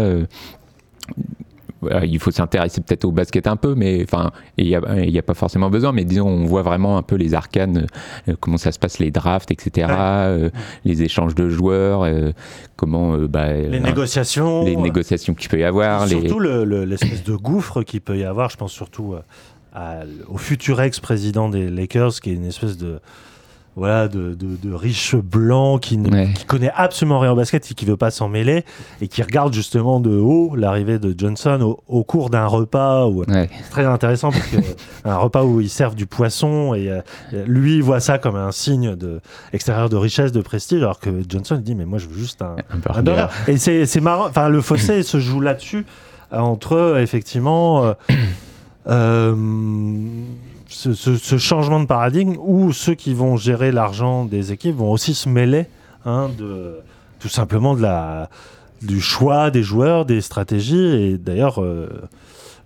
Il 2.04 2.20
faut 2.20 2.32
s'intéresser 2.32 2.82
peut-être 2.82 3.06
au 3.06 3.12
basket 3.12 3.48
un 3.48 3.56
peu, 3.56 3.76
mais 3.76 4.04
enfin, 4.04 4.32
il 4.58 4.66
n'y 4.68 4.76
a, 5.20 5.22
pas 5.24 5.34
forcément 5.34 5.70
besoin, 5.70 5.92
mais 5.92 6.04
disons, 6.06 6.28
on 6.28 6.46
voit 6.46 6.62
vraiment 6.62 6.98
un 6.98 7.02
peu 7.04 7.16
les 7.16 7.34
arcanes, 7.34 7.88
euh, 8.28 8.36
comment 8.40 8.58
ça 8.58 8.72
se 8.72 8.80
passe, 8.80 9.00
les 9.00 9.12
drafts, 9.12 9.52
etc., 9.52 9.88
euh, 9.92 10.50
les 10.84 11.04
échanges 11.04 11.36
de 11.36 11.50
joueurs, 11.50 12.04
euh, 12.04 12.32
comment 12.76 13.18
bah, 13.18 13.54
Les 13.54 13.80
négociations. 13.80 14.64
les 14.66 14.76
négociations 14.76 15.34
qu'il 15.34 15.50
peut 15.50 15.60
y 15.60 15.64
avoir, 15.64 16.06
les, 16.06 16.12
Surtout 16.22 16.40
le- 16.40 16.64
le- 16.64 16.86
l'espèce 16.86 17.24
de 17.24 17.36
gouffre 17.36 17.84
qu'il 17.84 18.02
peut 18.02 18.18
y 18.18 18.24
avoir, 18.24 18.50
je 18.50 18.58
pense 18.58 18.72
surtout 18.72 19.16
à- 19.74 20.04
au 20.30 20.38
futur 20.38 20.82
ex-président 20.82 21.50
des 21.50 21.70
Lakers, 21.70 22.22
qui 22.22 22.32
est 22.32 22.36
une 22.36 22.46
espèce 22.46 22.78
de 22.78 23.00
voilà 23.78 24.08
de, 24.08 24.34
de, 24.34 24.56
de 24.62 24.74
riche 24.74 25.16
blanc 25.16 25.78
qui, 25.80 25.98
ne- 25.98 26.10
Ouais. 26.10 26.30
qui 26.34 26.46
connaît 26.46 26.72
absolument 26.74 27.20
rien 27.20 27.34
au 27.34 27.36
basket 27.36 27.70
et 27.70 27.74
qui 27.74 27.84
veut 27.86 27.98
pas 27.98 28.10
s'en 28.10 28.30
mêler 28.30 28.64
et 29.02 29.08
qui 29.10 29.22
regarde 29.22 29.54
justement 29.54 30.00
de 30.00 30.12
haut 30.18 30.56
l'arrivée 30.56 30.98
de 30.98 31.14
Johnson 31.18 31.60
au, 31.62 31.80
au 31.88 32.04
cours 32.06 32.30
d'un 32.30 32.46
repas 32.48 33.06
où 33.08 33.24
Ouais. 33.26 33.50
c'est 33.64 33.70
très 33.70 33.86
intéressant 33.86 34.32
parce 34.32 34.48
que 34.48 34.58
un 35.04 35.18
repas 35.18 35.44
où 35.44 35.60
ils 35.60 35.70
servent 35.70 35.96
du 35.96 36.06
poisson 36.08 36.74
et 36.74 36.90
euh, 36.90 37.02
lui 37.48 37.82
voit 37.82 38.00
ça 38.00 38.18
comme 38.18 38.36
un 38.38 38.52
signe 38.54 38.96
de 38.96 39.20
extérieur 39.52 39.90
de 39.90 39.98
richesse 39.98 40.32
de 40.32 40.42
prestige 40.42 40.82
alors 40.82 41.00
que 41.00 41.10
Johnson 41.28 41.60
dit 41.62 41.76
mais 41.76 41.86
moi 41.86 42.00
je 42.00 42.08
veux 42.08 42.18
juste 42.18 42.42
un, 42.42 42.56
un. 42.70 43.30
Et 43.48 43.58
c'est 43.58 43.86
c'est 43.86 44.02
marrant, 44.02 44.28
enfin 44.28 44.48
le 44.48 44.62
fossé 44.62 45.04
se 45.04 45.20
joue 45.20 45.42
là-dessus 45.42 45.86
euh, 46.32 46.38
entre 46.40 46.74
euh, 46.78 47.02
effectivement 47.02 47.84
euh, 47.84 47.94
euh, 48.88 49.36
ce, 50.76 51.38
changement 51.38 51.80
de 51.80 51.86
paradigme 51.86 52.36
où 52.40 52.74
ceux 52.74 52.96
qui 52.96 53.14
vont 53.14 53.38
gérer 53.38 53.72
l'argent 53.72 54.26
des 54.26 54.52
équipes 54.52 54.76
vont 54.76 54.92
aussi 54.92 55.14
se 55.14 55.30
mêler 55.30 55.66
hein, 56.06 56.30
tout 57.20 57.30
simplement 57.30 57.76
de 57.76 57.82
la 57.82 58.30
du 58.82 59.02
choix 59.02 59.52
des 59.52 59.64
joueurs, 59.64 60.06
des 60.06 60.22
stratégies. 60.22 60.78
Et 60.78 61.18
d'ailleurs 61.18 61.62
euh, 61.62 61.88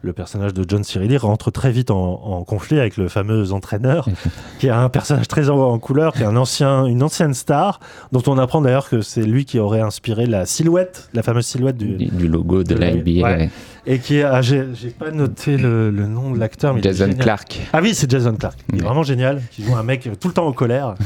le 0.01 0.13
personnage 0.13 0.53
de 0.53 0.63
John 0.67 0.83
Cirilli 0.83 1.17
rentre 1.17 1.51
très 1.51 1.71
vite 1.71 1.91
en, 1.91 1.97
en 2.23 2.43
conflit 2.45 2.79
avec 2.79 2.95
le 2.95 3.09
fameux 3.09 3.51
entraîneur, 3.51 4.07
qui 4.59 4.67
est 4.67 4.71
un 4.71 4.88
personnage 4.89 5.27
très 5.27 5.49
en, 5.49 5.57
en 5.57 5.77
couleur, 5.79 6.13
qui 6.13 6.21
est 6.23 6.25
un 6.25 6.38
ancien, 6.38 6.85
une 6.85 7.03
ancienne 7.03 7.33
star, 7.33 7.79
dont 8.13 8.23
on 8.27 8.38
apprend 8.38 8.62
d'ailleurs 8.62 8.88
que 8.89 9.01
c'est 9.01 9.23
lui 9.23 9.43
qui 9.45 9.59
aurait 9.59 9.81
inspiré 9.81 10.25
la 10.25 10.45
silhouette, 10.45 11.09
la 11.13 11.21
fameuse 11.23 11.45
silhouette 11.45 11.75
du, 11.77 11.95
du, 11.97 12.05
du 12.05 12.27
logo 12.29 12.63
de 12.63 12.73
de 12.73 12.79
la 12.79 12.91
NBA. 12.93 13.12
ouais. 13.23 13.49
et 13.85 13.99
qui 13.99 14.17
est, 14.17 14.23
ah, 14.23 14.41
j'ai 14.41 14.63
pas 14.97 15.12
noté 15.12 15.57
le, 15.57 15.89
le 15.91 16.07
nom 16.07 16.31
de 16.31 16.39
l'acteur, 16.39 16.73
mais 16.73 16.81
Jason. 16.81 17.09
Clark. 17.19 17.59
Ah 17.73 17.79
oui, 17.81 17.93
c'est 17.93 18.09
Jason 18.09 18.35
Clark. 18.35 18.57
Il 18.69 18.75
est 18.75 18.77
Ouais. 18.79 18.85
vraiment 18.85 19.03
génial. 19.03 19.41
Qui 19.51 19.63
joue 19.63 19.75
un 19.75 19.83
mec 19.83 20.07
euh, 20.07 20.12
tout 20.19 20.27
le 20.29 20.33
temps 20.33 20.47
en 20.47 20.53
colère. 20.53 20.95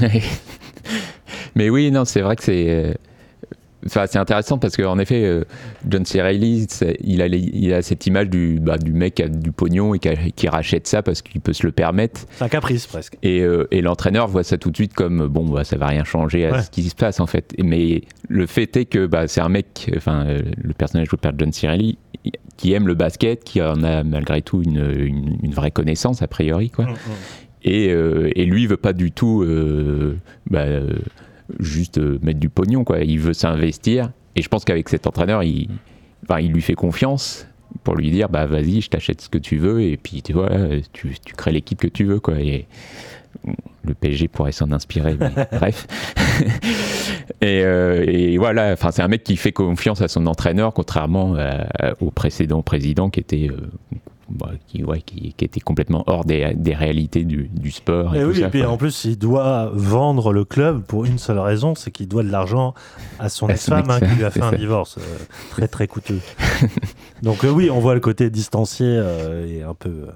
Mais 1.56 1.70
oui, 1.70 1.92
non, 1.92 2.06
c'est 2.06 2.22
vrai 2.22 2.36
que 2.36 2.44
c'est. 2.44 2.98
Enfin, 3.86 4.06
c'est 4.08 4.18
intéressant 4.20 4.58
parce 4.58 4.78
qu'en 4.78 4.98
effet, 5.00 5.24
euh, 5.26 5.44
John 5.90 6.06
C. 6.06 6.22
Reilly, 6.22 6.68
il 7.02 7.22
a, 7.22 7.28
les- 7.28 7.40
il 7.54 7.74
a 7.74 7.82
cette 7.82 8.06
image 8.08 8.30
du, 8.30 8.60
bah, 8.62 8.78
du 8.78 8.94
mec 8.94 9.16
qui 9.16 9.24
a 9.24 9.28
du 9.28 9.52
pognon 9.52 9.94
et 9.94 10.00
qui, 10.00 10.10
a- 10.10 10.16
qui 10.36 10.48
rachète 10.48 10.88
ça 10.88 11.02
parce 11.04 11.22
qu'il 11.22 11.42
peut 11.42 11.54
se 11.54 11.66
le 11.66 11.72
permettre. 11.72 12.22
C'est 12.32 12.44
un 12.46 12.50
caprice 12.50 12.88
presque. 12.88 13.18
Et, 13.24 13.42
euh, 13.42 13.68
et 13.72 13.82
l'entraîneur 13.82 14.28
voit 14.28 14.44
ça 14.44 14.58
tout 14.58 14.72
de 14.72 14.76
suite 14.78 14.94
comme 14.94 15.28
bon, 15.28 15.46
bah, 15.50 15.64
ça 15.64 15.78
va 15.78 15.88
rien 15.88 16.04
changer 16.04 16.46
à 16.46 16.52
Ouais. 16.54 16.62
ce 16.62 16.70
qui 16.72 16.84
se 16.84 16.96
passe 16.96 17.20
en 17.20 17.28
fait. 17.28 17.54
Mais 17.62 18.04
le 18.30 18.46
fait 18.48 18.76
est 18.78 18.86
que 18.86 19.06
bah, 19.06 19.28
c'est 19.28 19.42
un 19.42 19.50
mec, 19.50 19.92
enfin, 19.98 20.26
euh, 20.28 20.42
le 20.62 20.74
personnage 20.74 21.08
joué 21.10 21.18
par 21.22 21.34
John 21.38 21.52
C. 21.52 21.68
Reilly, 21.68 21.98
qui 22.56 22.72
aime 22.74 22.88
le 22.88 22.94
basket, 22.94 23.44
qui 23.44 23.62
en 23.62 23.84
a 23.84 24.04
malgré 24.04 24.42
tout 24.42 24.62
une, 24.62 24.78
une, 24.98 25.38
une 25.44 25.52
vraie 25.54 25.72
connaissance 25.72 26.22
a 26.22 26.28
priori, 26.28 26.70
quoi. 26.70 26.86
Mm, 26.86 26.90
mm. 26.92 26.96
Et, 27.66 27.86
et 27.86 28.46
lui, 28.46 28.68
veut 28.68 28.76
pas 28.76 28.92
du 28.92 29.12
tout 29.14 29.46
bah, 30.50 30.66
juste 31.60 31.98
euh, 31.98 32.20
mettre 32.22 32.40
du 32.40 32.50
pognon, 32.50 32.84
quoi. 32.84 33.00
Il 33.00 33.20
veut 33.20 33.34
s'investir. 33.34 34.12
Et 34.36 34.42
je 34.42 34.50
pense 34.50 34.66
qu'avec 34.66 34.90
cet 34.90 35.06
entraîneur, 35.08 35.44
il, 35.44 35.70
enfin, 36.28 36.40
il 36.40 36.52
lui 36.52 36.62
fait 36.62 36.74
confiance 36.76 37.48
pour 37.84 37.96
lui 37.96 38.12
dire 38.12 38.30
bah 38.30 38.46
vas-y, 38.46 38.82
je 38.82 38.90
t'achète 38.90 39.22
ce 39.22 39.30
que 39.30 39.38
tu 39.40 39.58
veux 39.58 39.82
et 39.82 39.98
puis 39.98 40.22
tu 40.22 40.32
vois, 40.34 40.50
tu, 40.92 41.16
tu 41.26 41.34
crées 41.34 41.52
l'équipe 41.52 41.80
que 41.80 41.88
tu 41.88 42.04
veux, 42.04 42.20
quoi. 42.20 42.40
Et 42.40 42.68
le 43.84 43.94
PSG 43.96 44.28
pourrait 44.28 44.52
s'en 44.52 44.72
inspirer, 44.72 45.16
mais 45.20 45.32
bref. 45.52 45.88
et, 47.42 47.62
euh, 47.64 48.04
et 48.08 48.38
voilà, 48.38 48.72
enfin, 48.74 48.92
c'est 48.92 49.02
un 49.02 49.08
mec 49.08 49.24
qui 49.24 49.36
fait 49.38 49.52
confiance 49.52 50.02
à 50.02 50.08
son 50.08 50.26
entraîneur, 50.28 50.74
contrairement 50.74 51.36
à- 51.36 51.94
au 52.00 52.12
précédent 52.12 52.62
président 52.62 53.10
qui 53.10 53.20
était 53.20 53.50
euh, 53.50 53.58
bah, 54.30 54.52
qui, 54.68 54.84
ouais, 54.84 55.02
qui, 55.02 55.34
qui 55.34 55.46
était 55.46 55.60
complètement 55.60 56.04
hors 56.08 56.26
des, 56.26 56.54
des 56.56 56.74
réalités 56.74 57.24
du, 57.24 57.50
du 57.52 57.72
sport. 57.72 58.16
Et, 58.16 58.20
Et 58.20 58.22
tout 58.22 58.30
oui, 58.30 58.40
ça, 58.40 58.48
et 58.48 58.50
puis 58.50 58.62
quoi. 58.62 58.70
en 58.72 58.78
plus, 58.78 59.06
il 59.06 59.18
doit 59.18 59.70
vendre 59.74 60.34
le 60.34 60.46
club 60.46 60.84
pour 60.84 61.06
une 61.06 61.18
seule 61.18 61.40
raison, 61.40 61.76
c'est 61.76 61.92
qu'il 61.92 62.08
doit 62.08 62.24
de 62.24 62.32
l'argent 62.32 62.74
à 63.20 63.30
son 63.30 63.48
ex-femme 63.50 63.90
hein, 63.90 63.98
ex-femme, 63.98 64.10
qui 64.10 64.16
lui 64.16 64.26
a 64.26 64.32
fait 64.32 64.42
un 64.42 64.54
divorce 64.54 64.98
euh, 64.98 65.02
très 65.52 65.68
très 65.68 65.88
coûteux. 65.88 66.20
Donc 67.22 67.44
euh, 67.44 67.50
oui, 67.50 67.70
on 67.70 67.80
voit 67.80 67.94
le 67.94 68.00
côté 68.00 68.30
distancié 68.30 68.88
euh, 68.88 69.48
et 69.48 69.64
un 69.64 69.74
peu 69.74 70.08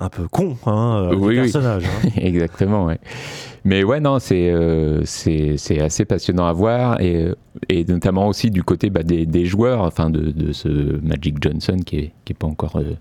un 0.00 0.08
peu 0.08 0.26
con 0.28 0.56
hein, 0.66 1.10
euh, 1.10 1.14
Oui, 1.14 1.34
du 1.34 1.40
oui. 1.40 1.50
personnage. 1.52 1.84
hein. 1.84 2.08
Exactement, 2.16 2.86
ouais. 2.86 2.98
Mais 3.64 3.84
ouais, 3.84 4.00
non, 4.00 4.18
c'est 4.18 4.50
euh, 4.50 5.02
c'est 5.04 5.80
assez 5.80 6.06
passionnant 6.06 6.46
à 6.46 6.52
voir 6.54 6.98
et, 7.02 7.26
et 7.68 7.84
notamment 7.84 8.26
aussi 8.28 8.50
du 8.50 8.62
côté 8.62 8.88
bah, 8.88 9.02
des, 9.02 9.26
des 9.26 9.44
joueurs, 9.44 9.82
enfin 9.82 10.08
de, 10.08 10.30
de 10.30 10.52
ce 10.52 10.68
Magic 11.02 11.36
Johnson 11.42 11.76
qui 11.84 11.98
est, 11.98 12.12
qui 12.24 12.32
est 12.32 12.38
pas 12.38 12.46
encore 12.46 12.76
euh, 12.76 12.94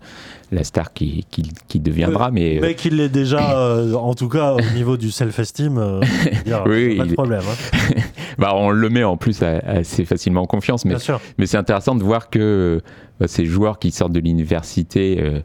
la 0.51 0.65
star 0.65 0.91
qui, 0.91 1.25
qui, 1.31 1.49
qui 1.69 1.79
deviendra, 1.79 2.29
mais 2.31 2.57
euh, 2.57 2.61
Mais 2.61 2.75
qu'il 2.75 2.97
l'est 2.97 3.07
déjà, 3.07 3.57
euh, 3.57 3.93
en 3.93 4.13
tout 4.15 4.27
cas 4.27 4.53
au 4.55 4.75
niveau 4.75 4.97
du 4.97 5.11
self-esteem, 5.11 5.77
euh, 5.77 6.01
Oui, 6.65 6.97
pas 6.97 7.05
de 7.05 7.13
problème. 7.13 7.41
hein. 7.49 7.93
bah, 8.37 8.51
on 8.55 8.71
le 8.71 8.89
met 8.89 9.05
en 9.05 9.15
plus 9.15 9.41
assez 9.41 10.03
facilement 10.03 10.41
en 10.41 10.45
confiance. 10.45 10.83
Mais. 10.83 10.95
Mais 11.37 11.45
c'est 11.45 11.57
intéressant 11.57 11.95
de 11.95 12.03
voir 12.03 12.29
que 12.29 12.81
euh, 13.21 13.27
ces 13.27 13.45
joueurs 13.45 13.79
qui 13.79 13.91
sortent 13.91 14.11
de 14.11 14.19
l'université, 14.19 15.19
euh, 15.21 15.39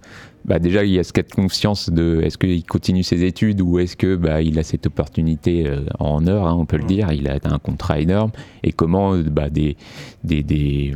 bah 0.44 0.58
déjà 0.58 0.84
il 0.84 0.92
y 0.92 0.98
a 0.98 1.04
ce 1.04 1.12
cas 1.12 1.22
de 1.22 2.20
est-ce 2.22 2.36
qu'il 2.38 2.64
continue 2.64 3.02
ses 3.02 3.24
études 3.24 3.60
ou 3.62 3.78
est-ce 3.78 3.96
que 3.96 4.16
bah, 4.16 4.42
il 4.42 4.58
a 4.58 4.62
cette 4.62 4.86
opportunité 4.86 5.66
euh, 5.66 5.80
en 5.98 6.26
heure, 6.26 6.46
hein, 6.46 6.54
on 6.58 6.66
peut 6.66 6.76
le 6.76 6.84
dire, 6.84 7.12
il 7.12 7.28
a 7.28 7.38
un 7.44 7.58
contrat 7.58 7.98
énorme. 8.00 8.30
Et 8.62 8.72
comment 8.72 9.14
euh, 9.14 9.22
bah, 9.22 9.48
des, 9.48 9.76
des, 10.22 10.42
des, 10.42 10.94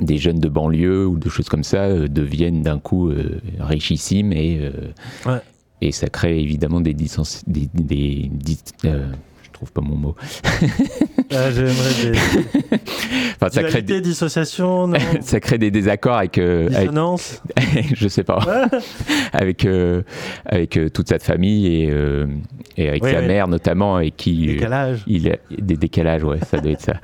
des 0.00 0.18
jeunes 0.18 0.40
de 0.40 0.48
banlieue 0.48 1.06
ou 1.06 1.18
de 1.18 1.28
choses 1.28 1.48
comme 1.48 1.64
ça 1.64 1.84
euh, 1.84 2.08
deviennent 2.08 2.62
d'un 2.62 2.78
coup 2.78 3.08
euh, 3.08 3.40
richissimes 3.60 4.32
et, 4.32 4.60
Ouais. 5.26 5.40
et 5.80 5.92
ça 5.92 6.08
crée 6.08 6.38
évidemment 6.40 6.80
des 6.80 6.94
distances, 6.94 7.42
des, 7.46 7.68
trouve 9.54 9.72
pas 9.72 9.80
mon 9.80 9.96
mot. 9.96 10.14
Euh, 11.32 11.50
J'aimerais 11.54 12.12
des. 12.12 12.18
Enfin, 13.40 13.50
ça 13.50 13.62
crée 13.64 13.82
des, 13.82 14.00
dissociation, 14.00 14.86
non 14.86 14.98
ça 15.20 15.40
crée 15.40 15.58
des 15.58 15.70
désaccords 15.70 16.16
avec, 16.16 16.38
euh, 16.38 16.66
avec- 16.68 16.80
Dissonance 16.80 17.42
je 17.94 18.08
sais 18.08 18.22
pas, 18.24 18.38
avec 19.32 19.64
euh, 19.64 20.02
avec 20.46 20.76
euh, 20.76 20.88
toute 20.90 21.08
sa 21.08 21.18
famille 21.18 21.66
et, 21.84 21.90
euh, 21.90 22.26
et 22.76 22.88
avec 22.88 23.02
Oui, 23.02 23.10
sa 23.12 23.20
oui. 23.20 23.26
mère 23.26 23.48
notamment 23.48 23.98
et 24.00 24.10
qui 24.10 24.46
Décalage. 24.46 25.02
il 25.06 25.30
a 25.30 25.36
des 25.58 25.76
décalages 25.76 26.24
ouais 26.24 26.38
ça 26.50 26.58
doit 26.58 26.72
être 26.72 26.80
ça 26.82 26.94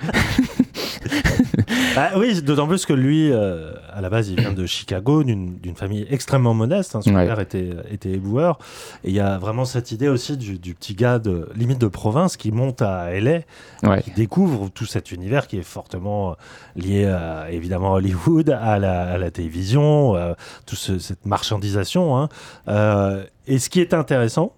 Ah 1.97 2.13
oui, 2.17 2.41
d'autant 2.43 2.67
plus 2.69 2.87
que 2.87 2.93
lui, 2.93 3.31
euh, 3.33 3.73
à 3.93 4.01
la 4.01 4.09
base, 4.11 4.29
il 4.29 4.39
vient 4.41 4.53
de 4.53 4.67
Chicago, 4.67 5.23
d'une 5.25 5.59
famille 5.75 6.07
extrêmement 6.11 6.55
modeste. 6.55 6.95
hein. 6.97 7.01
Son 7.03 7.15
Ouais. 7.15 7.27
père 7.27 7.41
était, 7.41 7.71
était 7.91 8.11
éboueur. 8.13 8.59
Et 9.05 9.09
il 9.09 9.15
y 9.15 9.21
a 9.21 9.39
vraiment 9.39 9.65
cette 9.65 9.91
idée 9.93 10.09
aussi 10.09 10.37
du, 10.37 10.59
du 10.59 10.75
petit 10.75 10.95
gars 10.95 11.19
de 11.19 11.49
limite 11.57 11.81
de 11.81 11.89
province 11.89 12.37
qui 12.37 12.53
monte 12.53 12.83
à 12.83 13.11
LA, 13.19 13.41
ouais 13.83 14.03
qui 14.03 14.11
découvre 14.13 14.69
tout 14.71 14.87
cet 14.87 15.11
univers 15.13 15.47
qui 15.47 15.59
est 15.59 15.63
fortement 15.63 16.37
lié 16.77 17.07
à, 17.07 17.51
évidemment 17.51 17.95
à 17.95 17.97
Hollywood, 17.99 18.51
à 18.51 18.79
la, 18.79 19.03
à 19.13 19.19
la 19.19 19.31
télévision, 19.31 20.15
euh, 20.17 20.35
toute 20.67 20.79
cette 20.79 21.27
marchandisation. 21.27 22.17
hein. 22.19 22.29
Euh, 22.69 23.25
et 23.47 23.59
ce 23.59 23.69
qui 23.71 23.81
est 23.81 23.95
intéressant, 23.95 24.55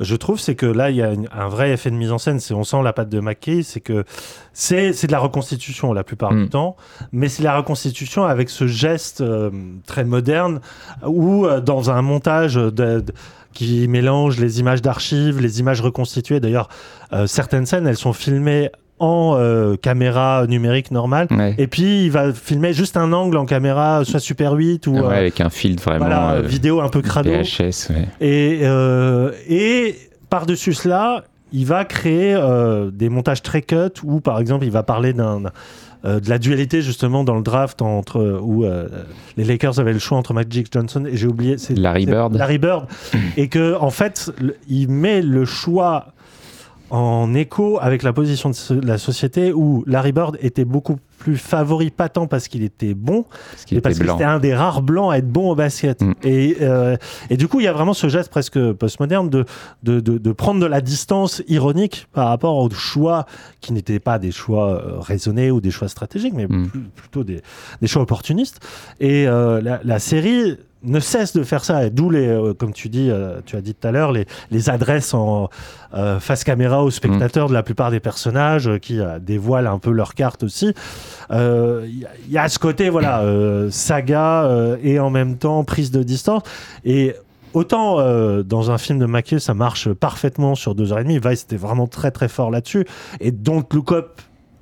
je 0.00 0.16
trouve, 0.16 0.40
c'est 0.40 0.54
que 0.54 0.66
là, 0.66 0.90
il 0.90 0.96
y 0.96 1.02
a 1.02 1.12
un 1.32 1.48
vrai 1.48 1.70
effet 1.72 1.90
de 1.90 1.96
mise 1.96 2.12
en 2.12 2.18
scène. 2.18 2.40
C'est, 2.40 2.54
on 2.54 2.64
sent 2.64 2.82
la 2.82 2.92
patte 2.92 3.08
de 3.08 3.20
McKay, 3.20 3.62
c'est 3.62 3.80
que 3.80 4.04
c'est, 4.52 4.92
c'est 4.92 5.06
de 5.06 5.12
la 5.12 5.18
reconstitution 5.18 5.92
la 5.92 6.04
plupart 6.04 6.32
Mm. 6.32 6.42
du 6.44 6.48
temps, 6.48 6.76
mais 7.12 7.28
c'est 7.28 7.42
la 7.42 7.56
reconstitution 7.56 8.24
avec 8.24 8.50
ce 8.50 8.66
geste 8.66 9.20
euh, 9.20 9.50
très 9.86 10.04
moderne 10.04 10.60
où, 11.06 11.46
euh, 11.46 11.60
dans 11.60 11.90
un 11.90 12.02
montage 12.02 12.54
de- 12.54 12.70
de- 12.70 13.04
qui 13.52 13.86
mélange 13.86 14.38
les 14.40 14.60
images 14.60 14.80
d'archives, 14.80 15.38
les 15.38 15.60
images 15.60 15.82
reconstituées. 15.82 16.40
D'ailleurs, 16.40 16.68
euh, 17.12 17.26
certaines 17.26 17.66
scènes, 17.66 17.86
elles 17.86 17.98
sont 17.98 18.14
filmées 18.14 18.70
en 19.02 19.34
euh, 19.36 19.76
caméra 19.76 20.46
numérique 20.46 20.90
normale. 20.90 21.26
ouais, 21.30 21.54
Et 21.58 21.66
puis, 21.66 22.04
il 22.04 22.10
va 22.10 22.32
filmer 22.32 22.72
juste 22.72 22.96
un 22.96 23.12
angle 23.12 23.36
en 23.36 23.44
caméra, 23.46 24.04
soit 24.04 24.20
Super 24.20 24.52
8 24.52 24.86
ou 24.86 24.92
Ouais, 24.92 25.00
euh, 25.02 25.08
avec 25.08 25.40
un 25.40 25.50
filtre 25.50 25.82
vraiment 25.82 26.06
voilà, 26.06 26.30
euh, 26.34 26.42
vidéo 26.42 26.80
un 26.80 26.88
peu 26.88 27.02
crado. 27.02 27.28
VHS 27.30 27.90
ouais. 27.90 28.08
Et, 28.20 28.62
et 29.48 29.96
par-dessus 30.30 30.72
cela, 30.74 31.24
il 31.52 31.66
va 31.66 31.84
créer 31.84 32.38
des 32.92 33.08
montages 33.08 33.42
très 33.42 33.62
cut 33.62 33.76
où, 34.04 34.20
par 34.20 34.38
exemple, 34.38 34.64
il 34.64 34.70
va 34.70 34.82
parler 34.82 35.12
d'un, 35.12 35.42
euh, 36.04 36.18
de 36.20 36.28
la 36.30 36.38
dualité 36.38 36.80
justement 36.82 37.24
dans 37.24 37.36
le 37.36 37.42
draft 37.42 37.82
entre 37.82 38.18
euh, 38.18 38.38
où 38.42 38.64
euh, 38.64 38.88
les 39.36 39.44
Lakers 39.44 39.78
avaient 39.78 39.92
le 39.92 39.98
choix 40.00 40.18
entre 40.18 40.34
Magic 40.34 40.66
Johnson 40.72 41.04
et 41.06 41.16
j'ai 41.16 41.26
oublié 41.28 41.58
c'est 41.58 41.78
Larry 41.78 42.06
Bird. 42.06 42.34
Larry 42.34 42.58
Bird 42.58 42.86
et 43.36 43.46
que 43.48 43.76
en 43.78 43.90
fait 43.90 44.32
le- 44.40 44.56
il 44.68 44.88
met 44.88 45.22
le 45.22 45.44
choix 45.44 46.06
en 46.92 47.32
écho 47.32 47.78
avec 47.80 48.02
la 48.02 48.12
position 48.12 48.50
de 48.50 48.86
la 48.86 48.98
société 48.98 49.54
où 49.54 49.82
Larry 49.86 50.12
Bird 50.12 50.36
était 50.42 50.66
beaucoup 50.66 50.98
plus 51.22 51.36
favori 51.36 51.90
pas 51.90 52.08
tant 52.08 52.26
parce 52.26 52.48
qu'il 52.48 52.64
était 52.64 52.94
bon 52.94 53.22
parce 53.52 53.64
qu'il 53.64 53.76
mais 53.76 53.78
était 53.78 53.88
parce 53.90 53.98
que 54.00 54.06
c'était 54.10 54.24
un 54.24 54.40
des 54.40 54.54
rares 54.56 54.82
blancs 54.82 55.12
à 55.12 55.18
être 55.18 55.28
bon 55.28 55.50
au 55.50 55.54
basket. 55.54 56.02
Mm. 56.02 56.14
Et, 56.24 56.56
euh, 56.62 56.96
et 57.30 57.36
du 57.36 57.46
coup, 57.46 57.60
il 57.60 57.64
y 57.64 57.68
a 57.68 57.72
vraiment 57.72 57.94
ce 57.94 58.08
geste 58.08 58.28
presque 58.28 58.58
postmoderne 58.72 59.30
de, 59.30 59.44
de, 59.84 60.00
de, 60.00 60.18
de 60.18 60.32
prendre 60.32 60.58
de 60.60 60.66
la 60.66 60.80
distance 60.80 61.40
ironique 61.46 62.08
par 62.12 62.26
rapport 62.26 62.56
aux 62.56 62.70
choix 62.70 63.26
qui 63.60 63.72
n'étaient 63.72 64.00
pas 64.00 64.18
des 64.18 64.32
choix 64.32 64.70
euh, 64.72 64.98
raisonnés 64.98 65.52
ou 65.52 65.60
des 65.60 65.70
choix 65.70 65.88
stratégiques, 65.88 66.34
mais 66.34 66.46
Mm. 66.48 66.66
plus- 66.66 66.80
plutôt 66.96 67.22
des, 67.22 67.40
des 67.80 67.86
choix 67.86 68.02
opportunistes. 68.02 68.58
Et 68.98 69.28
euh, 69.28 69.60
la, 69.62 69.80
la 69.84 69.98
série 70.00 70.56
ne 70.84 70.98
cesse 70.98 71.32
de 71.32 71.44
faire 71.44 71.64
ça, 71.64 71.86
et 71.86 71.90
d'où 71.90 72.10
les, 72.10 72.26
euh, 72.26 72.54
comme 72.54 72.72
tu 72.72 72.88
dis, 72.88 73.08
euh, 73.08 73.40
tu 73.46 73.54
as 73.54 73.60
dit 73.60 73.72
tout 73.72 73.86
à 73.86 73.92
l'heure, 73.92 74.10
les, 74.10 74.26
les 74.50 74.68
adresses 74.68 75.14
en 75.14 75.48
euh, 75.94 76.18
face 76.18 76.42
caméra 76.42 76.82
aux 76.82 76.90
spectateurs 76.90 77.48
de 77.48 77.54
la 77.54 77.62
plupart 77.62 77.92
des 77.92 78.00
personnages 78.00 78.68
qui 78.80 78.98
dévoilent 79.20 79.68
un 79.68 79.78
peu 79.78 79.92
leur 79.92 80.14
carte 80.14 80.42
aussi. 80.42 80.74
Euh, 81.30 81.84
Il 81.88 81.98
y, 82.00 82.04
a- 82.04 82.10
il 82.26 82.32
y 82.32 82.38
a 82.38 82.48
ce 82.48 82.58
côté, 82.58 82.88
voilà, 82.90 83.20
euh, 83.22 83.70
saga 83.70 84.44
euh, 84.44 84.76
et 84.82 84.98
en 84.98 85.10
même 85.10 85.36
temps 85.36 85.64
prise 85.64 85.90
de 85.90 86.02
distance. 86.02 86.42
Et 86.84 87.14
autant 87.54 87.98
euh, 88.00 88.42
dans 88.42 88.70
un 88.70 88.78
film 88.78 88.98
de 88.98 89.06
Mackay, 89.06 89.38
ça 89.38 89.54
marche 89.54 89.92
parfaitement 89.92 90.54
sur 90.54 90.74
deux 90.74 90.92
heures 90.92 91.00
et 91.00 91.04
demie. 91.04 91.18
Vice 91.22 91.42
était 91.42 91.56
vraiment 91.56 91.86
très 91.86 92.10
très 92.10 92.28
fort 92.28 92.50
là-dessus. 92.50 92.86
Et 93.20 93.30
Don't 93.30 93.64
Look 93.72 93.92
Up 93.92 94.20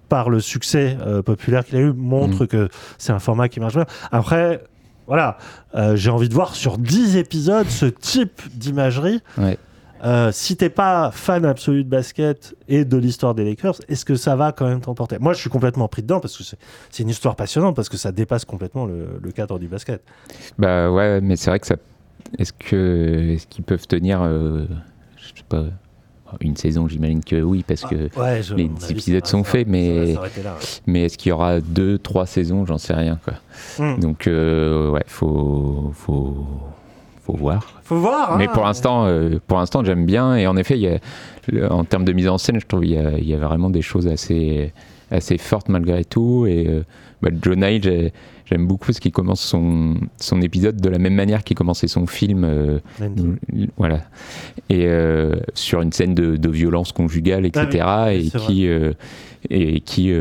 par 0.09 0.29
le 0.29 0.41
succès 0.41 0.97
euh, 1.07 1.23
populaire 1.23 1.65
qu'il 1.65 1.77
a 1.77 1.81
eu 1.81 1.93
montre 1.93 2.45
que 2.47 2.69
c'est 2.99 3.13
un 3.13 3.21
format 3.21 3.49
qui 3.49 3.61
marche 3.61 3.75
bien. 3.75 3.87
Après, 4.11 4.61
voilà, 5.07 5.39
euh, 5.77 5.95
j'ai 5.95 6.11
envie 6.11 6.29
de 6.29 6.35
voir 6.35 6.55
sur 6.57 6.79
10 6.79 7.17
épisodes 7.17 7.69
ce 7.69 7.87
type 7.87 8.43
d'imagerie. 8.55 9.21
Ouais. 9.39 9.57
Euh, 10.03 10.31
si 10.33 10.57
t'es 10.57 10.71
pas 10.71 11.11
fan 11.13 11.45
absolu 11.45 11.85
de 11.85 11.89
basket 11.91 12.55
et 12.69 12.85
de 12.87 12.97
l'histoire 12.97 13.35
des 13.35 13.45
Lakers, 13.45 13.77
est-ce 13.89 14.05
que 14.07 14.15
ça 14.15 14.35
va 14.35 14.51
quand 14.53 14.67
même 14.67 14.81
t'emporter? 14.81 15.19
Moi, 15.19 15.35
je 15.35 15.41
suis 15.41 15.51
complètement 15.51 15.89
pris 15.89 16.01
dedans 16.03 16.21
parce 16.21 16.37
que 16.39 16.43
c'est- 16.43 17.03
une 17.03 17.09
histoire 17.11 17.37
passionnante 17.37 17.77
parce 17.77 17.89
que 17.91 17.97
ça 17.99 18.11
dépasse 18.13 18.45
complètement 18.47 18.87
le, 18.87 19.21
le 19.23 19.31
cadre 19.33 19.59
du 19.59 19.69
basket. 19.69 20.03
bah 20.59 20.91
ouais 20.91 21.21
mais 21.21 21.37
c'est 21.37 21.51
vrai 21.51 21.59
que 21.61 21.67
ça 21.67 21.77
est-ce 22.39 22.53
que 22.53 23.31
est-ce 23.35 23.47
qu'ils 23.47 23.65
peuvent 23.65 23.87
tenir 23.87 24.21
euh, 24.23 24.65
je 25.17 25.27
sais 25.29 25.45
pas 25.49 25.65
une 26.41 26.57
saison? 26.57 26.87
J'imagine 26.89 27.25
que 27.25 27.41
oui 27.43 27.65
parce 27.67 27.83
que 27.83 28.09
Ah, 28.17 28.21
ouais, 28.21 28.43
je- 28.43 28.55
à 28.55 28.57
les 28.57 28.71
avis, 28.85 28.91
épisodes 28.93 29.27
sont 29.27 29.43
faits, 29.45 29.67
mais- 29.67 30.15
là, 30.15 30.21
ouais. 30.23 30.29
mais 30.87 31.05
est-ce 31.05 31.19
qu'il 31.19 31.31
y 31.31 31.33
aura 31.33 31.61
deux 31.61 31.99
trois 31.99 32.25
saisons? 32.27 32.65
J'en 32.67 32.79
sais 32.79 32.95
rien 32.95 33.19
quoi 33.25 33.35
Hmm. 33.79 33.99
donc 34.01 34.27
euh, 34.27 34.91
ouais 34.91 35.05
faut 35.07 35.91
faut 35.95 36.47
faut 37.31 37.37
voir 37.37 37.81
Faut 37.85 37.97
voir. 37.97 38.37
Mais 38.39 38.47
hein. 38.47 38.51
pour 38.53 38.65
l'instant, 38.65 39.07
euh, 39.07 39.39
pour 39.47 39.59
l'instant, 39.59 39.85
j'aime 39.85 40.07
bien. 40.07 40.37
Et 40.37 40.47
en 40.47 40.57
effet, 40.57 40.79
y 40.79 40.89
a, 40.89 40.99
en 41.73 41.85
termes 41.85 42.05
de 42.05 42.13
mise 42.13 42.29
en 42.29 42.39
scène, 42.39 42.61
je 42.61 42.67
trouve 42.67 42.85
il 42.85 42.93
y 42.93 42.99
a, 42.99 43.19
il 43.19 43.29
y 43.29 43.35
a 43.35 43.39
vraiment 43.39 43.71
des 43.71 43.83
choses 43.83 44.07
assez, 44.07 44.73
assez 45.11 45.39
fortes 45.39 45.69
malgré 45.69 46.05
tout. 46.05 46.47
Et 46.47 46.67
euh, 46.69 46.83
bah, 47.23 47.31
John 47.43 47.63
Hill, 47.63 48.13
j'aime 48.47 48.67
beaucoup 48.67 48.87
parce 48.87 49.01
qu'il 49.01 49.13
commence 49.13 49.41
son, 49.41 49.95
son 50.19 50.41
épisode 50.43 50.81
de 50.81 50.89
la 50.89 50.99
même 50.99 51.15
manière 51.15 51.45
qu'il 51.45 51.57
commençait 51.57 51.89
son 51.89 52.07
film. 52.07 52.45
euh, 52.45 52.79
voilà. 53.77 54.01
Et 54.69 54.87
euh, 54.87 55.37
sur 55.55 55.83
une 55.83 55.93
scène 55.93 56.15
de, 56.15 56.37
de 56.37 56.49
violence 56.51 56.93
conjugale, 56.93 57.47
etc. 57.47 57.83
Ah 57.83 58.07
oui, 58.09 58.31
et, 58.35 58.39
qui, 58.39 58.69
et 59.51 59.81
qui 59.81 60.13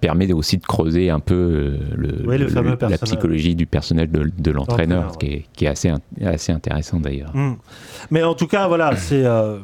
permet 0.00 0.32
aussi 0.32 0.58
de 0.58 0.64
creuser 0.66 1.10
un 1.10 1.20
peu 1.20 1.34
euh, 1.34 1.78
le, 1.96 2.28
Oui, 2.28 2.38
le 2.38 2.48
fameux 2.48 2.76
la 2.80 2.98
psychologie 2.98 3.54
du 3.54 3.66
personnage 3.66 4.08
de, 4.08 4.30
de 4.38 4.50
l'entraîneur, 4.50 5.18
qui, 5.18 5.26
est, 5.26 5.46
qui 5.54 5.64
est 5.64 5.68
assez, 5.68 5.88
in- 5.88 6.00
assez 6.24 6.52
intéressant 6.52 7.00
d'ailleurs. 7.00 7.34
Hmm. 7.34 7.54
Mais 8.10 8.22
en 8.22 8.34
tout 8.34 8.46
cas, 8.46 8.68
voilà, 8.68 8.94
c'est. 8.96 9.24
euh, 9.24 9.58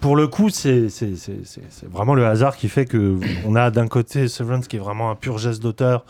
pour 0.00 0.16
le 0.16 0.26
coup, 0.28 0.48
c'est 0.48 0.86
vraiment 1.92 2.14
le 2.14 2.24
hasard 2.24 2.56
qui 2.56 2.68
fait 2.70 2.86
que 2.86 3.18
on 3.46 3.54
a 3.54 3.70
d'un 3.70 3.86
côté 3.86 4.28
Severance 4.28 4.66
qui 4.66 4.76
est 4.76 4.80
vraiment 4.80 5.10
un 5.10 5.14
pur 5.14 5.36
geste 5.36 5.62
d'auteur 5.62 6.06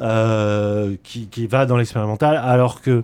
euh, 0.00 0.94
qui, 1.02 1.46
va 1.46 1.66
dans 1.66 1.76
l'expérimental, 1.76 2.36
alors 2.36 2.80
que 2.80 3.02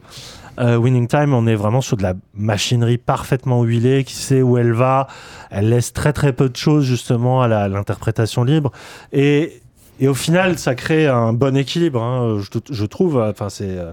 euh, 0.58 0.76
Winning 0.76 1.08
Time, 1.08 1.34
on 1.34 1.46
est 1.46 1.54
vraiment 1.54 1.80
sur 1.80 1.96
de 1.96 2.02
la 2.02 2.14
machinerie 2.34 2.98
parfaitement 2.98 3.62
huilée, 3.64 4.04
qui 4.04 4.14
sait 4.14 4.42
où 4.42 4.58
elle 4.58 4.72
va. 4.72 5.08
Elle 5.50 5.70
laisse 5.70 5.92
très 5.92 6.12
très 6.12 6.32
peu 6.32 6.48
de 6.48 6.56
choses 6.56 6.84
justement 6.84 7.42
à 7.42 7.68
l'interprétation 7.68 8.44
libre. 8.44 8.70
Et, 9.12 9.60
au 10.06 10.14
final, 10.14 10.58
ça 10.58 10.74
crée 10.74 11.06
un 11.06 11.32
bon 11.32 11.56
équilibre, 11.56 12.02
hein, 12.02 12.40
je, 12.40 12.58
je 12.70 12.84
trouve. 12.84 13.18
Enfin, 13.18 13.48
euh, 13.60 13.92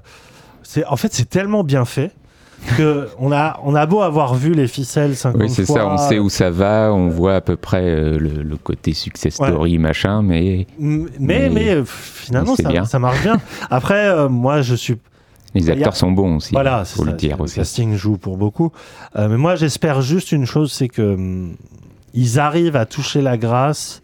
c'est, 0.63 0.85
en 0.85 0.95
fait, 0.95 1.13
c'est 1.13 1.29
tellement 1.29 1.63
bien 1.63 1.85
fait 1.85 2.11
que 2.78 3.08
on 3.19 3.32
a, 3.32 3.60
on 3.63 3.74
a 3.76 3.86
beau 3.86 4.02
avoir 4.02 4.36
vu 4.36 4.54
les 4.54 4.67
ficelles 4.67 5.15
50 5.15 5.41
Oui, 5.41 5.50
c'est 5.50 5.65
ça, 5.65 5.88
on 5.88 5.97
sait 5.97 6.19
où 6.19 6.30
ça 6.30 6.50
va, 6.52 6.91
on 6.93 7.10
voit 7.10 7.36
à 7.36 7.41
peu 7.41 7.56
près 7.56 7.82
euh, 7.84 8.17
le, 8.19 8.43
le 8.43 8.58
côté 8.58 8.93
success 8.93 9.38
Ouais. 9.39 9.50
story, 9.50 9.78
machin, 9.78 10.21
mais 10.21 10.67
Mais, 10.80 11.08
Mais 11.19 11.50
mais, 11.50 11.84
finalement, 11.86 12.56
ça, 12.56 12.69
bien. 12.69 12.86
ça 12.86 13.00
marche 13.00 13.21
bien. 13.24 13.38
Après, 13.69 14.08
euh, 14.08 14.30
moi, 14.30 14.62
je 14.62 14.76
suis. 14.76 14.97
Les 15.54 15.69
a- 15.69 15.74
acteurs 15.74 15.95
sont 15.95 16.12
bons 16.12 16.38
aussi, 16.38 16.54
Voilà, 16.54 16.86
c'est 16.86 16.95
faut 16.95 17.04
le 17.04 17.12
ça, 17.12 17.17
dire 17.17 17.38
le 17.38 17.43
aussi. 17.43 17.56
casting 17.56 17.95
joue 17.95 18.17
pour 18.17 18.38
beaucoup. 18.38 18.71
Euh, 19.17 19.28
mais 19.28 19.38
moi, 19.38 19.56
j'espère 19.56 20.02
juste 20.02 20.32
une 20.32 20.45
chose, 20.45 20.71
c'est 20.71 20.88
que 20.88 21.02
hum, 21.15 21.56
ils 22.13 22.39
arrivent 22.39 22.76
à 22.78 22.86
toucher 22.86 23.21
la 23.21 23.38
grâce 23.38 24.02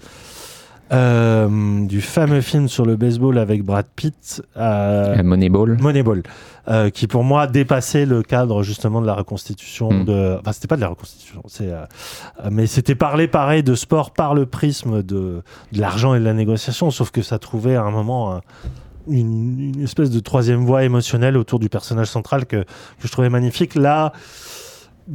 euh, 0.92 1.86
du 1.86 2.02
fameux 2.02 2.42
film 2.42 2.68
sur 2.68 2.86
le 2.86 2.96
baseball 2.96 3.38
avec 3.38 3.64
Brad 3.64 3.86
Pitt, 3.96 4.42
euh, 4.56 5.16
Euh, 5.18 5.24
Moneyball. 5.24 5.78
Moneyball, 5.82 6.24
euh, 6.70 6.90
qui 6.90 7.08
pour 7.08 7.24
moi 7.24 7.48
dépassait 7.48 8.06
le 8.06 8.24
cadre 8.24 8.64
justement 8.64 9.02
de 9.02 9.06
la 9.08 9.14
reconstitution. 9.16 9.92
Mm. 9.92 10.06
De... 10.06 10.38
Enfin, 10.40 10.52
c'était 10.54 10.68
pas 10.68 10.76
de 10.78 10.82
la 10.82 10.88
reconstitution, 10.90 11.42
c'est, 11.48 11.72
euh, 11.72 11.84
mais 12.52 12.68
c'était 12.68 12.96
parler 12.96 13.28
pareil 13.28 13.64
de 13.64 13.76
sport 13.76 14.12
par 14.12 14.34
le 14.34 14.46
prisme 14.46 15.04
de, 15.04 15.42
de 15.74 15.80
l'argent 15.82 16.14
et 16.16 16.20
de 16.20 16.26
la 16.26 16.34
négociation, 16.34 16.90
sauf 16.92 17.12
que 17.12 17.22
ça 17.22 17.38
trouvait 17.40 17.76
à 17.76 17.84
un 17.84 17.92
moment 17.92 18.36
un- 18.36 18.42
une, 19.10 19.74
une 19.74 19.84
espèce 19.84 20.10
de 20.10 20.20
troisième 20.20 20.66
voie 20.66 20.84
émotionnelle 20.84 21.38
autour 21.38 21.60
du 21.60 21.70
personnage 21.70 22.08
central 22.08 22.46
que, 22.46 22.58
que 22.58 22.66
je 23.06 23.08
trouvais 23.10 23.30
magnifique. 23.30 23.76
Là, 23.76 24.12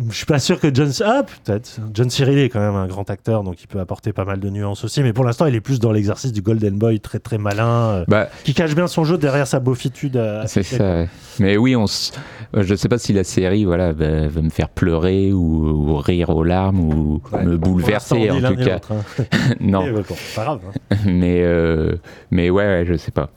je 0.08 0.14
suis 0.16 0.26
pas 0.26 0.38
sûr 0.38 0.58
que 0.58 0.72
John... 0.74 0.90
Ah, 1.04 1.22
peut-être. 1.44 1.78
John 1.92 2.08
Cyril 2.08 2.38
est 2.38 2.48
quand 2.48 2.60
même 2.60 2.74
un 2.76 2.86
grand 2.86 3.08
acteur, 3.10 3.42
donc 3.44 3.62
il 3.62 3.66
peut 3.66 3.78
apporter 3.80 4.12
pas 4.12 4.24
mal 4.24 4.40
de 4.40 4.48
nuances 4.48 4.84
aussi, 4.84 5.02
mais 5.02 5.12
pour 5.12 5.24
l'instant, 5.24 5.46
il 5.46 5.54
est 5.54 5.60
plus 5.60 5.80
dans 5.80 5.92
l'exercice 5.92 6.32
du 6.32 6.40
Golden 6.40 6.76
Boy, 6.78 7.00
très 7.00 7.18
très 7.18 7.36
malin, 7.38 7.66
euh, 7.68 8.04
Bah, 8.08 8.28
qui 8.44 8.54
cache 8.54 8.74
bien 8.74 8.86
son 8.86 9.04
jeu 9.04 9.18
derrière 9.18 9.46
sa 9.46 9.60
beaufitude. 9.60 10.16
euh, 10.16 10.44
C'est 10.46 10.62
ça. 10.62 10.82
ouais. 10.82 11.08
Mais 11.40 11.56
oui, 11.56 11.76
on 11.76 11.84
s- 11.84 12.12
je 12.54 12.74
sais 12.74 12.88
pas 12.88 12.98
si 12.98 13.12
la 13.12 13.24
série 13.24 13.64
voilà, 13.64 13.92
va, 13.92 14.28
va 14.28 14.42
me 14.42 14.50
faire 14.50 14.68
pleurer 14.70 15.32
ou, 15.32 15.68
ou 15.68 15.96
rire 15.96 16.30
aux 16.30 16.44
larmes 16.44 16.80
ou 16.80 17.20
Ouais. 17.32 17.44
me 17.44 17.56
bouleverser 17.56 18.30
en 18.30 18.40
tout 18.40 18.56
cas. 18.56 18.80
hein. 18.90 18.96
non, 19.60 19.84
bah, 19.92 20.00
bon, 20.08 20.14
pas 20.34 20.44
grave. 20.44 20.60
hein. 20.90 20.96
mais, 21.06 21.42
euh, 21.42 21.96
mais 22.30 22.48
ouais, 22.50 22.64
ouais, 22.64 22.84
je 22.86 22.96
sais 22.96 23.10
pas. 23.12 23.30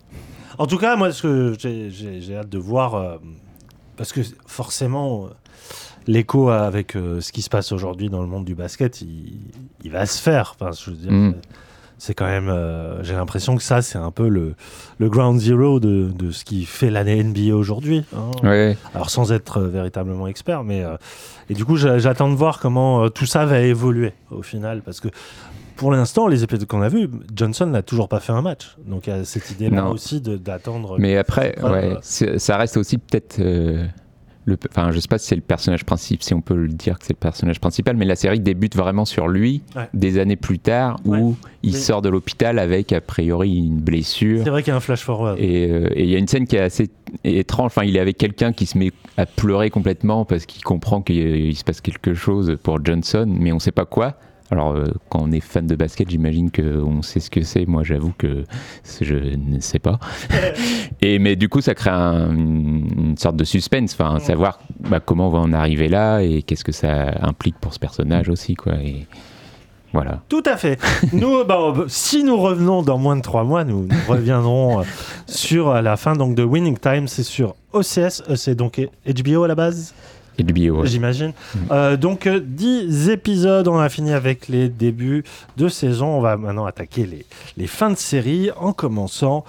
En 0.58 0.68
tout 0.68 0.78
cas, 0.78 0.96
moi, 0.96 1.12
ce 1.12 1.22
que 1.24 1.54
j'ai- 1.60 2.36
hâte 2.38 2.48
de 2.50 2.58
voir, 2.58 2.96
euh, 2.96 3.18
parce 3.98 4.14
que 4.14 4.22
forcément, 4.48 5.28
l'écho 6.08 6.50
avec 6.50 6.96
euh, 6.96 7.22
ce 7.22 7.32
qui 7.32 7.42
se 7.42 7.50
passe 7.50 7.72
aujourd'hui 7.72 8.10
dans 8.10 8.22
le 8.22 8.28
monde 8.28 8.46
du 8.46 8.56
basket, 8.56 9.02
il, 9.02 9.40
il 9.84 9.92
va 9.92 10.06
se 10.06 10.22
faire. 10.22 10.56
Enfin, 10.60 10.72
je 10.72 10.92
veux 10.92 10.98
dire, 10.98 11.12
Mm. 11.12 11.36
c'est 11.98 12.14
quand 12.14 12.26
même. 12.26 12.50
euh, 12.50 13.02
j'ai 13.04 13.14
l'impression 13.14 13.56
que 13.56 13.64
ça, 13.64 13.82
c'est 13.82 13.98
un 13.98 14.12
peu 14.12 14.28
le, 14.28 14.56
le 15.00 15.10
ground 15.10 15.40
zero 15.40 15.80
de, 15.80 16.12
de 16.14 16.32
ce 16.32 16.44
qui 16.46 16.66
fait 16.66 16.90
l'année 16.90 17.24
NBA 17.24 17.56
aujourd'hui. 17.56 18.04
hein. 18.16 18.32
Alors 18.94 19.10
sans 19.10 19.32
être 19.32 19.60
euh, 19.62 19.68
véritablement 19.70 20.28
expert, 20.28 20.64
mais 20.64 20.84
et 21.50 21.54
du 21.54 21.64
coup 21.66 21.76
j'a- 21.78 21.98
j'attends 22.00 22.30
de 22.30 22.36
voir 22.36 22.60
comment 22.60 23.10
tout 23.10 23.26
ça 23.26 23.46
va 23.46 23.60
évoluer 23.62 24.14
au 24.32 24.42
final, 24.42 24.82
parce 24.84 25.00
que 25.00 25.08
pour 25.76 25.92
l'instant 25.92 26.28
les 26.28 26.44
épisodes 26.44 26.66
qu'on 26.68 26.82
a 26.82 26.90
vus, 26.90 27.10
Johnson 27.36 27.66
n'a 27.68 27.82
toujours 27.82 28.08
pas 28.10 28.20
fait 28.20 28.32
un 28.34 28.42
match, 28.42 28.76
donc 28.86 29.08
il 29.08 29.10
y 29.10 29.14
a 29.14 29.26
cette 29.26 29.50
idée 29.52 29.70
là 29.70 29.82
Non. 29.84 29.92
aussi 29.92 30.22
d'attendre. 30.22 30.98
Mais 31.00 31.18
après, 31.18 31.56
ouais, 31.64 31.98
ça 32.02 32.58
reste 32.58 32.78
aussi 32.78 32.98
peut-être. 32.98 33.40
Le, 34.46 34.58
enfin, 34.70 34.92
je 34.92 35.00
sais 35.00 35.08
pas 35.08 35.18
si 35.18 35.28
c'est 35.28 35.36
le 35.36 35.42
personnage 35.42 35.84
principal, 35.86 36.24
si 36.24 36.34
on 36.36 36.42
peut 36.42 36.56
le 36.56 36.68
dire 36.68 37.00
que 37.00 37.06
c'est 37.06 37.14
le 37.14 37.20
personnage 37.20 37.60
principal, 37.60 37.98
mais 37.98 38.06
la 38.06 38.16
série 38.16 38.40
débute 38.40 38.76
vraiment 38.76 39.04
sur 39.06 39.28
lui 39.28 39.62
Ouais. 39.76 39.88
des 39.94 40.20
années 40.20 40.36
plus 40.36 40.60
tard 40.60 41.00
où 41.04 41.16
Ouais. 41.16 41.34
il 41.64 41.76
sort 41.76 42.02
de 42.04 42.10
l'hôpital 42.10 42.60
avec 42.60 42.94
a 42.94 43.02
priori 43.02 43.56
une 43.58 43.80
blessure. 43.80 44.42
C'est 44.44 44.50
vrai 44.52 44.62
qu'il 44.62 44.72
y 44.72 44.74
a 44.74 44.78
un 44.78 44.82
flash 44.82 45.02
forward. 45.04 45.38
Et 45.40 45.70
euh, 45.72 45.90
et 45.96 46.04
il 46.04 46.10
y 46.10 46.16
a 46.16 46.20
une 46.20 46.28
scène 46.28 46.46
qui 46.46 46.56
est 46.58 46.60
assez 46.62 46.90
étrange. 47.24 47.68
Enfin, 47.68 47.84
il 47.86 47.98
est 47.98 48.00
avec 48.00 48.18
quelqu'un 48.18 48.54
qui 48.54 48.66
se 48.68 48.78
met 48.78 48.92
à 49.18 49.26
pleurer 49.26 49.70
complètement 49.70 50.26
parce 50.26 50.46
qu'il 50.46 50.64
comprend 50.64 51.02
qu'il 51.02 51.56
se 51.56 51.64
passe 51.64 51.82
quelque 51.82 52.14
chose 52.14 52.58
pour 52.62 52.84
Johnson, 52.86 53.26
mais 53.28 53.52
on 53.52 53.60
sait 53.60 53.72
pas 53.72 53.86
quoi. 53.86 54.16
Alors, 54.52 54.74
euh, 54.74 54.86
quand 55.10 55.22
on 55.24 55.32
est 55.32 55.40
fan 55.40 55.66
de 55.66 55.76
basket, 55.76 56.10
j'imagine 56.10 56.52
qu'on 56.52 57.02
sait 57.02 57.20
ce 57.20 57.32
que 57.32 57.42
c'est. 57.42 57.66
Moi, 57.66 57.84
j'avoue 57.84 58.14
que 58.16 58.44
je 59.02 59.16
ne 59.16 59.60
sais 59.60 59.80
pas. 59.80 60.00
Et 61.02 61.18
mais 61.18 61.36
du 61.36 61.50
coup, 61.50 61.62
ça 61.62 61.74
crée 61.74 61.90
un- 61.90 62.32
une, 62.32 63.16
sorte 63.18 63.36
de 63.38 63.44
suspense. 63.44 63.94
Enfin, 63.94 64.20
savoir 64.20 64.60
bah, 64.80 65.00
comment 65.00 65.28
on 65.30 65.32
va 65.32 65.40
en 65.40 65.54
arriver 65.54 65.88
là 65.88 66.20
et 66.20 66.44
qu'est-ce 66.44 66.64
que 66.64 66.72
ça 66.72 67.16
implique 67.22 67.56
pour 67.60 67.74
ce 67.74 67.80
personnage 67.80 68.30
aussi, 68.30 68.56
quoi. 68.56 68.74
Et 68.76 69.08
voilà. 69.94 70.22
Tout 70.30 70.44
à 70.46 70.58
fait. 70.58 70.80
Nous, 71.14 71.44
bah, 71.46 71.74
si 71.88 72.24
nous 72.24 72.38
revenons 72.38 72.84
dans 72.84 72.98
moins 72.98 73.16
de 73.16 73.22
trois 73.22 73.46
mois, 73.46 73.64
nous, 73.64 73.88
nous 73.88 73.98
reviendrons 74.08 74.82
euh, 74.82 74.84
sur 75.26 75.74
la 75.82 75.98
fin 75.98 76.14
donc 76.14 76.36
de 76.36 76.44
Winning 76.44 76.78
Time. 76.78 77.08
C'est 77.08 77.24
sur 77.24 77.56
OCS, 77.74 78.22
euh, 78.30 78.36
c'est 78.36 78.56
donc 78.56 78.80
HBO 79.08 79.44
à 79.44 79.48
la 79.48 79.56
base. 79.56 79.94
Et 80.38 80.44
du 80.44 80.54
bio. 80.54 80.82
ouais. 80.82 80.88
J'imagine. 80.88 81.34
Euh, 81.72 81.96
donc, 81.98 82.28
euh, 82.28 82.40
10 82.44 83.10
épisodes, 83.10 83.68
on 83.68 83.78
a 83.78 83.90
fini 83.90 84.12
avec 84.14 84.48
les 84.48 84.70
débuts 84.70 85.24
de 85.58 85.68
saison. 85.70 86.08
On 86.08 86.22
va 86.22 86.36
maintenant 86.38 86.66
attaquer 86.66 87.06
les, 87.06 87.26
les 87.58 87.68
fins 87.68 87.90
de 87.90 87.98
série 87.98 88.50
en 88.58 88.74
commençant 88.74 89.46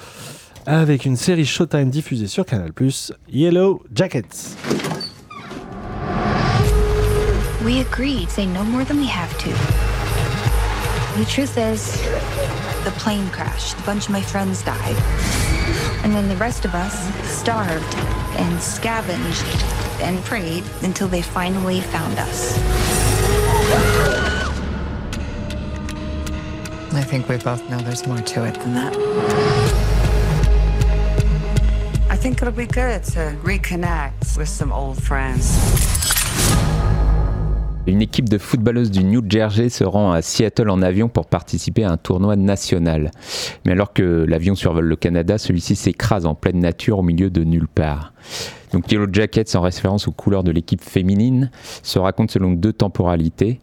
avec 0.67 1.05
une 1.05 1.17
série 1.17 1.45
Showtime 1.47 1.91
diffusée 1.91 2.27
sur 2.27 2.45
Canal+, 2.45 2.73
Yellow 3.29 3.83
Jackets. 3.95 4.57
We 7.65 7.81
agreed, 7.81 8.31
say 8.31 8.47
no 8.47 8.63
more 8.63 8.85
than 8.85 8.97
we 8.99 9.07
have 9.09 9.37
to. 9.39 9.51
The 11.19 11.25
truth 11.25 11.57
is, 11.57 12.01
the 12.85 12.93
plane 12.99 13.29
crashed. 13.31 13.77
A 13.79 13.83
bunch 13.87 14.05
of 14.07 14.11
my 14.11 14.21
friends 14.23 14.63
died. 14.63 14.97
And 16.05 16.15
then 16.15 16.29
the 16.29 16.37
rest 16.37 16.65
of 16.65 16.75
us 16.75 16.95
starved 17.25 17.97
and 18.37 18.61
scavenged 18.61 19.45
and 20.01 20.23
prayed 20.25 20.65
until 20.83 21.09
they 21.09 21.23
finally 21.23 21.81
found 21.81 22.19
us. 22.19 22.59
I 26.95 27.03
think 27.03 27.29
we 27.29 27.37
both 27.37 27.69
know 27.69 27.79
there's 27.79 28.07
more 28.07 28.19
to 28.19 28.45
it 28.45 28.55
than 28.55 28.75
that. 28.75 28.97
I 32.09 32.17
think 32.17 32.41
it'll 32.41 32.53
be 32.53 32.67
good 32.67 33.05
to 33.05 33.37
reconnect 33.43 34.39
with 34.39 34.49
some 34.49 34.73
old 34.73 35.03
friends. 35.03 36.16
Une 37.87 38.03
équipe 38.03 38.29
de 38.29 38.37
footballeuses 38.37 38.91
du 38.91 39.05
New 39.05 39.23
Jersey 39.29 39.69
se 39.69 39.85
rend 39.85 40.11
à 40.11 40.21
Seattle 40.21 40.71
en 40.71 40.83
avion 40.83 41.09
pour 41.09 41.27
participer 41.27 41.85
à 41.85 41.93
un 41.93 41.97
tournoi 41.97 42.35
national. 42.35 43.13
Mais 43.65 43.73
alors 43.73 43.93
que 43.93 44.25
l'avion 44.29 44.57
survole 44.57 44.87
le 44.87 44.97
Canada, 44.97 45.39
celui-ci 45.39 45.77
s'écrase 45.77 46.27
en 46.27 46.35
pleine 46.35 46.59
nature 46.59 46.99
au 46.99 47.03
milieu 47.03 47.31
de 47.31 47.45
nulle 47.45 47.69
part. 47.69 48.13
Donc 48.73 48.91
Yellow 48.91 49.07
Jackets, 49.13 49.57
en 49.57 49.61
référence 49.61 50.09
aux 50.09 50.13
couleurs 50.13 50.45
de 50.45 50.51
l'équipe 50.51 50.83
féminine, 50.83 51.51
se 51.83 51.99
raconte 51.99 52.31
selon 52.31 52.53
deux 52.53 52.73
temporalités. 52.73 53.61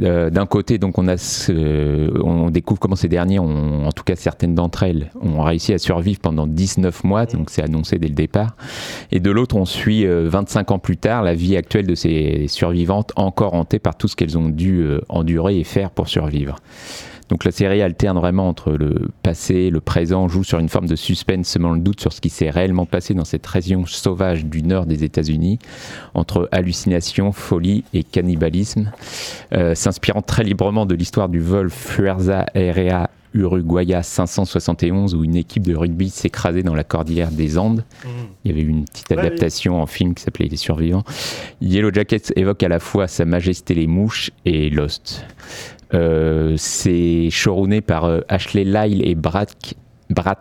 Euh, 0.00 0.30
D'un 0.30 0.46
côté, 0.46 0.78
donc 0.78 0.98
on, 0.98 2.50
découvre 2.50 2.80
comment 2.80 2.96
ces 2.96 3.08
derniers, 3.08 3.38
ont, 3.38 3.86
en 3.86 3.92
tout 3.92 4.04
cas 4.04 4.16
certaines 4.16 4.54
d'entre 4.54 4.82
elles, 4.82 5.10
ont 5.20 5.42
réussi 5.42 5.72
à 5.72 5.78
survivre 5.78 6.20
pendant 6.20 6.46
19 6.46 7.04
mois, 7.04 7.26
donc 7.26 7.50
c'est 7.50 7.62
annoncé 7.62 7.98
dès 7.98 8.08
le 8.08 8.14
départ. 8.14 8.56
Et 9.12 9.20
de 9.20 9.30
l'autre, 9.30 9.56
on 9.56 9.64
suit 9.64 10.06
euh, 10.06 10.28
25 10.28 10.70
ans 10.72 10.78
plus 10.78 10.96
tard 10.96 11.22
la 11.22 11.34
vie 11.34 11.56
actuelle 11.56 11.86
de 11.86 11.94
ces 11.94 12.46
survivantes 12.48 13.12
encore 13.16 13.54
hantées 13.54 13.78
par 13.78 13.96
tout 13.96 14.08
ce 14.08 14.16
qu'elles 14.16 14.38
ont 14.38 14.48
dû 14.48 14.80
euh, 14.80 15.00
endurer 15.08 15.58
et 15.58 15.64
faire 15.64 15.90
pour 15.90 16.08
survivre. 16.08 16.56
Donc 17.30 17.44
la 17.44 17.52
série 17.52 17.80
alterne 17.80 18.18
vraiment 18.18 18.48
entre 18.48 18.72
le 18.72 19.08
passé, 19.22 19.70
le 19.70 19.80
présent, 19.80 20.28
joue 20.28 20.42
sur 20.42 20.58
une 20.58 20.68
forme 20.68 20.86
de 20.86 20.96
suspense 20.96 21.46
semant 21.46 21.72
le 21.72 21.80
doute 21.80 22.00
sur 22.00 22.12
ce 22.12 22.20
qui 22.20 22.28
s'est 22.28 22.50
réellement 22.50 22.86
passé 22.86 23.14
dans 23.14 23.24
cette 23.24 23.46
région 23.46 23.86
sauvage 23.86 24.44
du 24.44 24.62
nord 24.62 24.84
des 24.86 25.04
États-Unis, 25.04 25.60
entre 26.14 26.48
hallucination, 26.50 27.30
folie 27.32 27.84
et 27.94 28.02
cannibalisme, 28.02 28.90
euh, 29.52 29.74
s'inspirant 29.76 30.22
très 30.22 30.42
librement 30.42 30.86
de 30.86 30.94
l'histoire 30.94 31.28
du 31.28 31.40
vol 31.40 31.70
Fuerza 31.70 32.46
Aérea 32.54 33.10
Uruguaya 33.32 34.02
571 34.02 35.14
où 35.14 35.22
une 35.22 35.36
équipe 35.36 35.62
de 35.62 35.76
rugby 35.76 36.10
s'écrasait 36.10 36.64
dans 36.64 36.74
la 36.74 36.82
cordillère 36.82 37.30
des 37.30 37.58
Andes. 37.58 37.84
Il 38.44 38.50
y 38.50 38.54
avait 38.54 38.62
eu 38.62 38.68
une 38.68 38.84
petite 38.84 39.10
Ouais, 39.10 39.18
adaptation 39.18 39.80
en 39.80 39.86
film 39.86 40.14
qui 40.14 40.22
s'appelait 40.24 40.48
Les 40.48 40.56
Survivants. 40.56 41.04
Yellow 41.60 41.92
Jackets 41.92 42.32
évoque 42.34 42.62
à 42.64 42.68
la 42.68 42.80
fois 42.80 43.06
Sa 43.06 43.24
Majesté 43.24 43.74
les 43.74 43.86
Mouches 43.86 44.30
et 44.44 44.70
Lost. 44.70 45.24
Euh, 45.94 46.54
c'est 46.56 47.30
showrunné 47.30 47.80
par 47.80 48.04
euh, 48.04 48.20
Ashley 48.28 48.64
Lyle 48.64 49.06
et 49.06 49.14
Brad, 49.14 49.48
Brad, 50.08 50.38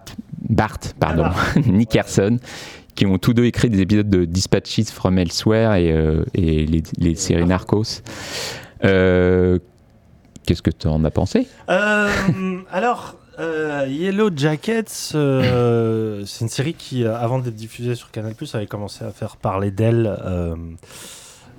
Bart 0.47 0.77
pardon, 0.99 1.25
Nickerson, 1.65 2.37
qui 2.95 3.05
ont 3.05 3.17
tous 3.17 3.33
deux 3.33 3.45
écrit 3.45 3.69
des 3.69 3.81
épisodes 3.81 4.09
de 4.09 4.25
Dispatches 4.25 4.91
from 4.91 5.17
Elsewhere 5.17 5.75
et, 5.75 5.91
euh, 5.91 6.23
et 6.33 6.65
les, 6.65 6.83
les 6.97 7.15
séries 7.15 7.45
Narcos. 7.45 8.01
Euh, 8.83 9.57
Qu'est-ce 10.45 10.61
que 10.61 10.71
tu 10.71 10.87
en 10.87 11.03
as 11.03 11.11
pensé? 11.11 11.47
Alors, 11.67 13.15
euh, 13.39 13.85
Yellow 13.87 14.31
Jackets, 14.35 15.13
euh, 15.15 16.23
c'est 16.25 16.43
une 16.43 16.49
série 16.49 16.73
qui, 16.73 17.05
avant 17.05 17.39
d'être 17.39 17.55
diffusée 17.55 17.95
sur 17.95 18.11
Canal+, 18.11 18.33
avait 18.53 18.67
commencé 18.67 19.05
à 19.05 19.11
faire 19.11 19.37
parler 19.37 19.71
d'elle 19.71 20.13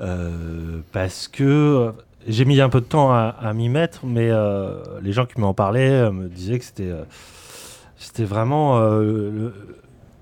euh, 0.01 0.81
parce 0.93 1.29
que 1.29 1.93
j'ai 2.27 2.45
mis 2.45 2.61
un 2.61 2.68
peu 2.68 2.81
de 2.81 2.87
temps 2.87 3.12
à, 3.12 3.53
m'y 3.55 3.68
mettre, 3.68 4.05
mais 4.05 4.29
euh, 4.31 4.83
les 5.03 5.12
gens 5.12 5.27
qui 5.27 5.41
m'en 5.41 5.55
parlaient 5.55 5.91
euh, 5.91 6.12
me 6.12 6.29
disaient 6.29 6.59
que 6.59 6.64
c'était 6.64 6.91
euh, 6.91 8.27
vraiment 8.27 8.79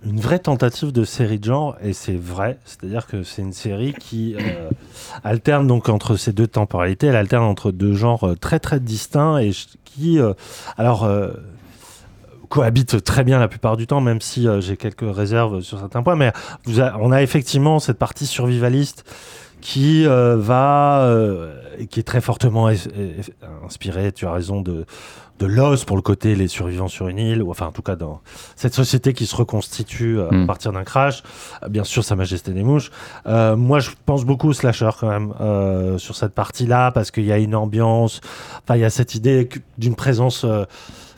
une 0.05 0.21
vraie 0.21 0.39
tentative 0.39 0.93
de 0.93 1.05
série 1.05 1.41
de 1.41 1.45
genre, 1.45 1.77
et 1.83 1.93
c'est 1.93 2.17
vrai. 2.17 2.59
C'est-à-dire 2.65 3.07
que 3.07 3.25
c'est 3.25 3.43
une 3.43 3.53
série 3.53 3.95
qui 3.95 4.37
alterne 5.25 5.67
donc 5.67 5.89
entre 5.89 6.17
ces 6.17 6.33
deux 6.33 6.47
temporalités, 6.47 7.09
elle 7.09 7.17
alterne 7.17 7.45
entre 7.45 7.73
deux 7.73 7.95
genres 7.95 8.35
très 8.41 8.61
très 8.61 8.79
distincts 8.79 9.39
et 9.39 9.51
qui, 9.85 10.21
alors, 10.77 11.09
cohabitent 12.49 13.03
très 13.03 13.25
bien 13.25 13.41
la 13.41 13.49
plupart 13.49 13.77
du 13.77 13.89
temps, 13.89 14.01
même 14.01 14.21
si 14.21 14.47
j'ai 14.61 14.77
quelques 14.77 15.03
réserves 15.03 15.63
sur 15.63 15.81
certains 15.81 16.05
points. 16.05 16.17
Mais 16.17 16.33
on 17.01 17.11
a 17.11 17.23
effectivement 17.23 17.81
cette 17.81 17.99
partie 17.99 18.27
survivaliste 18.27 19.05
qui 19.61 20.07
euh, 20.07 20.37
va, 20.37 21.03
euh, 21.03 21.53
qui 21.91 22.01
est 22.01 22.05
très 22.05 22.21
fortement 22.21 22.71
inspirée, 23.65 24.13
tu 24.13 24.27
as 24.27 24.33
raison, 24.33 24.61
de, 24.61 24.87
de 25.39 25.47
Lost 25.47 25.85
pour 25.85 25.97
le 25.97 26.03
côté 26.03 26.35
les 26.35 26.49
survivants 26.49 26.89
sur 26.89 27.09
une 27.09 27.19
île, 27.19 27.43
ou 27.43 27.51
enfin 27.51 27.67
en 27.67 27.73
tout 27.73 27.83
cas 27.83 27.97
dans 27.97 28.21
cette 28.57 28.75
société 28.75 29.13
qui 29.13 29.27
se 29.27 29.37
reconstitue 29.37 30.19
euh, 30.19 30.29
à 30.31 30.35
Mm. 30.35 30.47
partir 30.47 30.73
d'un 30.73 30.85
crash. 30.85 31.23
Bien 31.69 31.85
sûr, 31.85 32.05
Sa 32.05 32.17
Majesté 32.17 32.53
des 32.53 32.63
Mouches. 32.63 32.91
Euh, 33.27 33.57
moi, 33.57 33.81
je 33.81 33.91
pense 34.07 34.25
beaucoup 34.25 34.49
au 34.49 34.53
slasher 34.53 34.91
quand 34.99 35.09
même 35.09 35.35
euh, 35.41 35.99
sur 35.99 36.17
cette 36.17 36.35
partie-là, 36.35 36.91
parce 36.93 37.11
qu'il 37.11 37.25
y 37.25 37.33
a 37.33 37.39
une 37.39 37.55
ambiance, 37.55 38.21
enfin 38.63 38.77
il 38.77 38.81
y 38.81 38.85
a 38.85 38.91
cette 38.91 39.15
idée 39.15 39.49
d'une 39.79 39.95
présence 39.95 40.45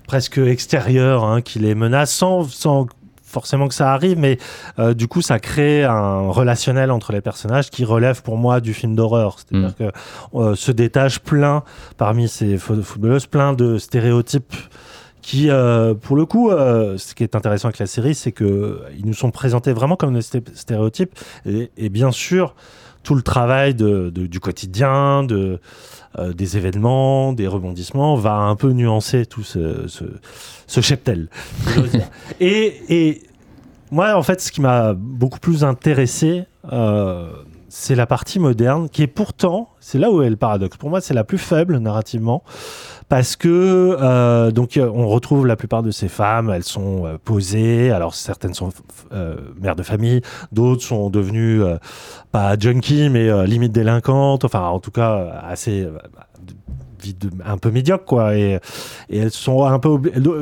presque 0.06 0.38
extérieure 0.38 1.24
hein, 1.24 1.40
qui 1.40 1.58
les 1.58 1.74
menace, 1.74 2.12
sans, 2.12 2.44
sans 2.44 2.86
forcément 3.30 3.68
que 3.68 3.74
ça 3.74 3.92
arrive, 3.92 4.18
mais 4.18 4.38
euh, 4.78 4.92
du 4.94 5.06
coup, 5.08 5.22
ça 5.22 5.38
crée 5.38 5.84
un 5.84 6.30
relationnel 6.30 6.90
entre 6.90 7.12
les 7.12 7.20
personnages 7.20 7.70
qui 7.70 7.84
relève 7.84 8.22
pour 8.22 8.36
moi 8.36 8.60
du 8.60 8.74
film 8.74 8.94
d'horreur. 8.96 9.36
C'est-à-dire 9.38 9.74
que 9.76 10.38
euh, 10.38 10.54
se 10.56 10.72
détache 10.72 11.20
plein, 11.20 11.62
parmi 11.96 12.28
ces 12.28 12.56
fo- 12.56 12.82
footballeuses, 12.82 13.26
plein 13.26 13.52
de 13.52 13.78
stéréotypes 13.78 14.54
qui, 15.22 15.50
euh, 15.50 15.94
pour 15.94 16.16
le 16.16 16.24
coup, 16.24 16.50
euh, 16.50 16.96
ce 16.98 17.14
qui 17.14 17.22
est 17.22 17.36
intéressant 17.36 17.68
avec 17.68 17.78
la 17.78 17.86
série, 17.86 18.14
c'est 18.14 18.32
que 18.32 18.44
euh, 18.44 18.78
ils 18.98 19.06
nous 19.06 19.14
sont 19.14 19.30
présentés 19.30 19.72
vraiment 19.72 19.94
comme 19.96 20.14
des 20.14 20.20
sté- 20.22 20.42
stéréotypes, 20.54 21.12
et, 21.46 21.70
et 21.76 21.88
bien 21.90 22.10
sûr, 22.10 22.54
tout 23.02 23.14
le 23.14 23.22
travail 23.22 23.74
de, 23.74 24.10
de- 24.10 24.26
du 24.26 24.40
quotidien, 24.40 25.22
de, 25.24 25.58
euh, 26.18 26.32
des 26.32 26.56
événements, 26.56 27.32
des 27.32 27.46
rebondissements, 27.46 28.14
va 28.16 28.34
un 28.34 28.56
peu 28.56 28.72
nuancer 28.72 29.26
tout 29.26 29.42
ce, 29.42 29.86
ce, 29.88 30.04
ce 30.66 30.80
cheptel. 30.80 31.28
et, 32.40 32.74
et 32.88 33.22
moi, 33.90 34.14
en 34.16 34.22
fait, 34.22 34.40
ce 34.40 34.52
qui 34.52 34.60
m'a 34.60 34.92
beaucoup 34.94 35.38
plus 35.40 35.64
intéressé, 35.64 36.44
euh, 36.72 37.30
c'est 37.68 37.94
la 37.94 38.06
partie 38.06 38.38
moderne, 38.38 38.88
qui 38.88 39.02
est 39.02 39.06
pourtant, 39.06 39.70
c'est 39.80 39.98
là 39.98 40.10
où 40.10 40.22
est 40.22 40.30
le 40.30 40.36
paradoxe. 40.36 40.76
Pour 40.76 40.90
moi, 40.90 41.00
c'est 41.00 41.14
la 41.14 41.24
plus 41.24 41.38
faible 41.38 41.78
narrativement, 41.78 42.42
parce 43.10 43.34
que 43.34 43.96
euh, 44.00 44.52
donc 44.52 44.76
euh, 44.76 44.90
on 44.94 45.08
retrouve 45.08 45.46
la 45.46 45.56
plupart 45.56 45.82
de 45.82 45.90
ces 45.90 46.08
femmes, 46.08 46.48
elles 46.48 46.64
sont 46.64 47.04
euh, 47.04 47.18
posées. 47.22 47.90
Alors 47.90 48.14
certaines 48.14 48.54
sont 48.54 48.70
euh, 49.12 49.36
mères 49.60 49.76
de 49.76 49.82
famille, 49.82 50.22
d'autres 50.52 50.82
sont 50.82 51.10
devenues 51.10 51.62
euh, 51.62 51.76
pas 52.32 52.56
junkies, 52.58 53.10
mais 53.10 53.46
limite 53.46 53.72
délinquantes. 53.72 54.44
Enfin, 54.44 54.62
en 54.68 54.78
tout 54.78 54.92
cas, 54.92 55.42
assez 55.46 55.86
un 57.44 57.56
peu 57.56 57.70
médiocre 57.70 58.04
quoi 58.04 58.36
et, 58.36 58.60
et 59.08 59.18
elles 59.18 59.30
sont 59.30 59.64
un 59.64 59.78
peu 59.78 59.98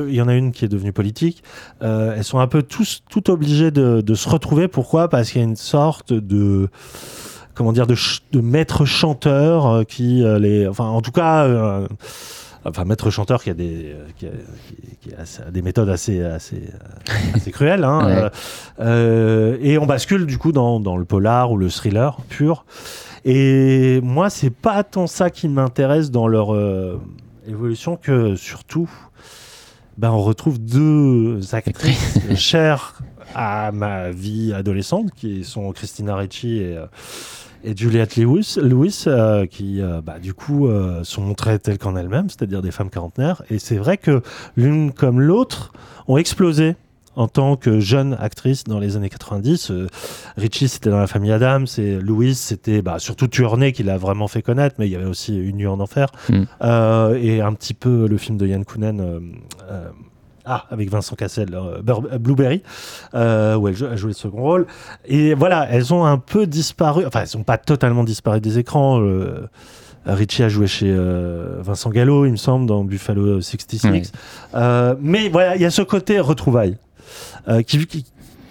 il 0.09 0.14
y 0.14 0.21
en 0.21 0.27
a 0.27 0.35
une 0.35 0.51
qui 0.51 0.64
est 0.64 0.69
devenue 0.69 0.93
politique 0.93 1.45
euh, 1.83 2.14
elles 2.16 2.25
sont 2.25 2.41
un 2.41 2.49
peu 2.49 2.64
tous 2.64 3.05
toutes 3.09 3.29
obligées 3.29 3.71
de, 3.71 4.01
de 4.01 4.14
se 4.14 4.29
retrouver 4.29 4.66
pourquoi? 4.66 5.09
Parce 5.09 5.31
qu'il 5.31 5.41
y 5.41 5.45
a 5.45 5.47
une 5.47 5.55
sorte 5.55 6.12
de 6.12 6.69
comment 7.55 7.73
dire 7.73 7.87
de, 7.87 7.95
de 8.33 8.41
maître 8.41 8.85
chanteur 8.85 9.87
qui 9.87 10.25
les 10.41 10.66
enfin 10.66 10.87
en 10.87 11.01
tout 11.01 11.12
cas 11.12 11.45
euh, 11.45 11.87
enfin 12.69 12.85
maître 12.85 13.11
chanteur 13.11 13.43
qui 13.43 13.51
a 13.51 13.55
des 13.55 13.95
qui 14.19 14.27
a, 14.27 14.31
qui- 15.01 15.53
des 15.53 15.62
méthodes 15.62 15.89
assez 15.89 16.23
assez 16.23 16.57
euh, 16.57 17.12
assez 17.35 17.51
cruelles 17.51 17.85
hein, 17.85 17.99
Ouais. 18.07 18.14
euh, 18.16 18.31
euh, 18.81 19.59
et 19.61 19.79
on 19.79 19.87
bascule 19.87 20.27
du 20.27 20.39
coup 20.39 20.53
dans, 20.53 20.81
dans 20.81 20.97
le 20.97 21.05
polar 21.05 21.51
ou 21.53 21.57
le 21.57 21.69
thriller 21.69 22.19
pur 22.29 22.64
et 23.25 24.01
moi 24.03 24.31
c'est 24.31 24.51
pas 24.51 24.85
tant 24.85 25.07
ça 25.07 25.31
qui 25.31 25.49
m'intéresse 25.49 26.11
dans 26.11 26.29
leur 26.29 26.55
euh, 26.55 27.01
évolution 27.47 27.97
que 27.97 28.37
surtout 28.37 28.89
ben, 29.97 30.11
on 30.11 30.23
retrouve 30.23 30.59
deux 30.61 31.41
actrices 31.55 32.19
chères 32.37 33.01
à 33.35 33.73
ma 33.73 34.11
vie 34.11 34.53
adolescente 34.55 35.11
qui 35.16 35.45
sont 35.45 35.71
Christina 35.73 36.16
Ricci 36.16 36.59
et, 36.59 36.79
et 37.64 37.76
Juliette 37.76 38.16
Lewis, 38.16 38.56
Lewis 38.61 39.04
euh, 39.06 39.46
qui 39.46 39.80
euh, 39.80 40.00
bah, 40.02 40.18
du 40.18 40.34
coup 40.34 40.66
euh, 40.66 41.02
sont 41.04 41.22
montrées 41.22 41.59
telles 41.59 41.78
qu'en 41.78 41.96
elles-mêmes, 41.96 42.28
c'est-à-dire 42.28 42.62
des 42.62 42.70
femmes 42.70 42.90
quarantenaires. 42.90 43.42
Et 43.50 43.59
c'est 43.59 43.76
vrai 43.78 43.96
que 43.96 44.22
l'une 44.56 44.92
comme 44.92 45.20
l'autre 45.20 45.72
ont 46.06 46.16
explosé 46.16 46.76
en 47.18 47.26
tant 47.26 47.56
que 47.56 47.80
jeune 47.80 48.16
actrice 48.20 48.62
dans 48.62 48.78
les 48.78 48.96
années 48.96 49.09
90. 49.09 49.72
Euh, 49.72 49.88
Richie, 50.36 50.68
c'était 50.68 50.88
dans 50.88 51.00
la 51.00 51.09
famille 51.09 51.32
Adams, 51.32 51.66
et 51.76 51.96
Louise, 51.98 52.38
c'était 52.38 52.80
bah, 52.80 53.00
surtout 53.00 53.26
Tuernay 53.26 53.72
qui 53.72 53.82
l'a 53.82 53.98
vraiment 53.98 54.28
fait 54.28 54.40
connaître, 54.40 54.76
mais 54.78 54.86
il 54.86 54.92
y 54.92 54.94
avait 54.94 55.04
aussi 55.04 55.36
Une 55.36 55.56
nuit 55.56 55.66
en 55.66 55.80
enfer, 55.80 56.09
Mm. 56.28 56.42
Euh, 56.62 57.18
et 57.20 57.40
un 57.40 57.52
petit 57.54 57.74
peu 57.74 58.06
le 58.06 58.18
film 58.18 58.38
de 58.38 58.46
Yann 58.46 58.64
Kounen. 58.64 59.00
euh, 59.00 59.88
ah, 60.49 60.64
avec 60.70 60.90
Vincent 60.90 61.14
Cassel, 61.14 61.55
euh, 61.55 61.80
euh, 61.86 62.18
Blueberry, 62.18 62.62
euh, 63.14 63.55
où 63.57 63.68
elle 63.68 63.76
jou- 63.76 63.86
a 63.86 63.96
joué 63.96 64.09
le 64.09 64.14
second 64.14 64.40
rôle. 64.42 64.66
Et 65.07 65.34
voilà, 65.34 65.68
elles 65.70 65.92
ont 65.92 66.05
un 66.05 66.18
peu 66.18 66.46
disparu, 66.46 67.05
enfin, 67.07 67.20
elles 67.22 67.36
n'ont 67.38 67.44
pas 67.44 67.59
totalement 67.59 68.03
disparu 68.05 68.40
des 68.40 68.59
écrans. 68.59 69.01
euh, 69.01 69.46
Richie 70.07 70.42
a 70.42 70.49
joué 70.49 70.66
chez 70.66 70.90
euh, 70.90 71.59
Vincent 71.61 71.90
Gallo, 71.90 72.24
il 72.24 72.30
me 72.32 72.36
semble, 72.36 72.64
dans 72.66 72.82
Buffalo 72.82 73.40
66. 73.42 73.84
Ouais. 73.84 74.03
Euh, 74.55 74.94
mais 75.03 75.28
voilà, 75.28 75.55
il 75.57 75.61
y 75.62 75.66
a 75.66 75.70
ce 75.70 75.82
côté 75.82 76.18
qui, 77.62 77.86
qui, 77.86 78.05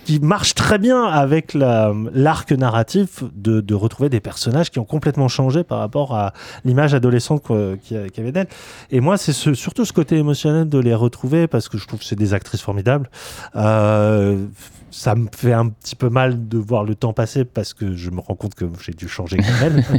qui 0.07 0.21
marche 0.21 0.55
très 0.55 0.77
bien 0.77 1.03
avec 1.03 1.53
la- 1.53 1.93
l'arc 2.13 2.53
narratif 2.53 3.25
de, 3.35 3.59
de 3.59 3.75
retrouver 3.75 4.07
des 4.07 4.21
personnages 4.21 4.71
qui 4.71 4.79
ont 4.79 4.85
complètement 4.85 5.27
changé 5.27 5.65
par 5.65 5.79
rapport 5.79 6.15
à 6.15 6.31
l'image 6.63 6.93
adolescente 6.93 7.43
qu'il 7.83 7.97
y 7.97 8.19
avait 8.21 8.31
d'elles. 8.31 8.47
Et 8.89 9.01
moi, 9.01 9.17
c'est 9.17 9.33
ce- 9.33 9.53
surtout 9.53 9.83
ce 9.83 9.91
côté 9.91 10.15
émotionnel 10.15 10.69
de 10.69 10.79
les 10.79 10.95
retrouver 10.95 11.47
parce 11.47 11.67
que 11.67 11.77
je 11.77 11.85
trouve 11.85 11.99
que 11.99 12.05
c'est 12.05 12.15
des 12.15 12.33
actrices 12.33 12.61
formidables. 12.61 13.09
Euh, 13.57 14.45
ça 14.91 15.13
me 15.15 15.27
fait 15.35 15.51
un 15.51 15.67
petit 15.67 15.97
peu 15.97 16.07
mal 16.07 16.47
de 16.47 16.57
voir 16.57 16.85
le 16.85 16.95
temps 16.95 17.11
passer 17.11 17.43
parce 17.43 17.73
que 17.73 17.93
je 17.93 18.09
me 18.09 18.21
rends 18.21 18.35
compte 18.35 18.55
que 18.55 18.63
j'ai 18.85 18.93
dû 18.93 19.09
changer 19.09 19.39
elles. 19.61 19.83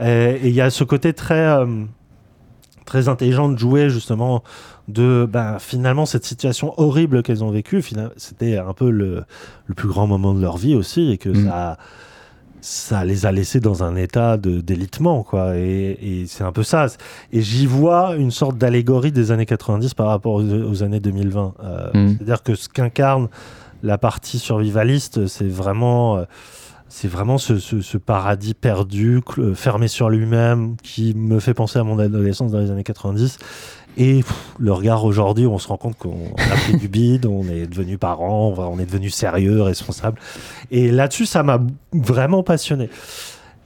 Euh, 0.00 0.38
et 0.42 0.48
il 0.48 0.54
y 0.54 0.62
a 0.62 0.70
ce 0.70 0.84
côté 0.84 1.12
très, 1.12 1.34
euh, 1.46 1.66
très 2.90 3.08
intelligent 3.08 3.48
de 3.48 3.56
jouer 3.58 3.88
justement 3.88 4.42
de 4.88 5.26
ben, 5.30 5.58
finalement 5.60 6.06
cette 6.06 6.24
situation 6.24 6.74
horrible 6.76 7.22
qu'elles 7.22 7.44
ont 7.44 7.50
vécue. 7.52 7.82
C'était 8.16 8.56
un 8.58 8.72
peu 8.72 8.90
le, 8.90 9.22
le 9.66 9.74
plus 9.74 9.88
grand 9.88 10.06
moment 10.08 10.34
de 10.34 10.40
leur 10.40 10.56
vie 10.56 10.74
aussi 10.74 11.10
et 11.12 11.16
que 11.18 11.28
Mm. 11.30 11.46
ça 11.46 11.78
ça 12.62 13.04
les 13.06 13.24
a 13.24 13.32
laissés 13.32 13.58
dans 13.60 13.82
un 13.82 13.96
état 13.96 14.36
de 14.36 14.60
d'élitement 14.60 15.22
quoi 15.22 15.56
et, 15.56 15.96
et 16.02 16.26
c'est 16.26 16.44
un 16.44 16.52
peu 16.52 16.62
ça 16.62 16.86
et 17.32 17.40
j'y 17.40 17.64
vois 17.64 18.16
une 18.16 18.30
sorte 18.30 18.58
d'allégorie 18.58 19.12
des 19.12 19.30
années 19.30 19.46
90 19.46 19.94
par 19.94 20.08
rapport 20.08 20.34
aux, 20.34 20.42
aux 20.70 20.82
années 20.82 21.00
2020 21.00 21.54
Euh, 21.64 21.90
Mm. 21.94 22.08
c'est 22.18 22.22
à 22.22 22.24
dire 22.26 22.42
que 22.42 22.54
ce 22.54 22.68
qu'incarne 22.68 23.28
la 23.82 23.96
partie 23.96 24.38
survivaliste 24.38 25.26
c'est 25.26 25.48
vraiment 25.48 26.18
euh, 26.18 26.24
c'est 26.90 27.08
vraiment 27.08 27.38
ce, 27.38 27.58
ce- 27.58 27.80
paradis 27.98 28.52
perdu, 28.52 29.20
cl- 29.20 29.54
fermé 29.54 29.88
sur 29.88 30.10
lui-même, 30.10 30.76
qui 30.82 31.14
me 31.14 31.40
fait 31.40 31.54
penser 31.54 31.78
à 31.78 31.84
mon 31.84 31.98
adolescence 31.98 32.50
dans 32.52 32.58
les 32.60 32.70
années 32.70 32.84
90. 32.84 33.38
Et 33.96 34.22
le 34.58 34.72
regard 34.72 35.04
aujourd'hui, 35.04 35.46
on 35.46 35.58
se 35.58 35.66
rend 35.68 35.76
compte 35.76 35.96
qu'on 35.96 36.32
a 36.36 36.56
pris 36.56 36.76
du 36.76 36.88
bide, 36.88 37.26
on 37.26 37.44
est 37.48 37.66
devenu 37.66 37.96
va- 38.52 38.68
on 38.68 38.78
est 38.78 38.86
devenu 38.86 39.08
sérieux, 39.10 39.62
responsable. 39.62 40.18
Et 40.70 40.90
là-dessus, 40.90 41.26
ça 41.26 41.42
m'a 41.42 41.60
vraiment 41.92 42.42
passionné. 42.42 42.88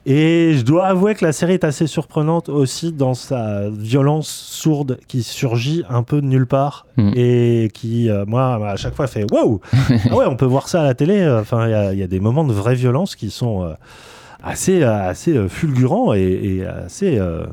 Et 0.07 0.53
je 0.55 0.61
dois 0.63 0.85
avouer 0.85 1.15
que 1.15 1.25
la 1.25 1.33
série 1.33 1.53
est 1.53 1.63
assez 1.63 1.87
surprenante 1.87 2.47
aussi 2.49 2.91
dans 2.91 3.15
sa 3.15 3.69
violence 3.71 4.27
sourde 4.29 4.99
qui 5.07 5.23
surgit 5.23 5.83
un 5.89 6.03
peu 6.03 6.21
de 6.21 6.27
nulle 6.27 6.45
part 6.47 6.85
Mm. 6.97 7.11
et 7.15 7.71
qui, 7.73 8.09
euh, 8.09 8.23
moi, 8.27 8.55
à 8.69 8.75
chaque 8.75 8.95
fois 8.95 9.07
fait 9.07 9.25
wow 9.31 9.59
Ah 10.11 10.15
ouais, 10.15 10.25
on 10.27 10.35
peut 10.35 10.45
voir 10.45 10.67
ça 10.69 10.81
à 10.81 10.83
la 10.85 10.93
télé. 10.93 11.27
Enfin, 11.27 11.67
il 11.67 11.71
y 11.71 11.73
a- 11.73 11.93
il 11.93 11.99
y, 11.99 12.03
a 12.03 12.07
des 12.07 12.19
moments 12.19 12.43
de 12.43 12.53
vraie 12.53 12.75
violence 12.75 13.15
qui 13.15 13.31
sont 13.31 13.63
euh, 13.63 13.73
assez, 14.43 14.83
euh, 14.83 15.09
assez 15.09 15.35
euh, 15.35 15.49
fulgurants 15.49 16.13
et, 16.13 16.21
et 16.21 16.65
assez. 16.65 17.17
euh, 17.17 17.45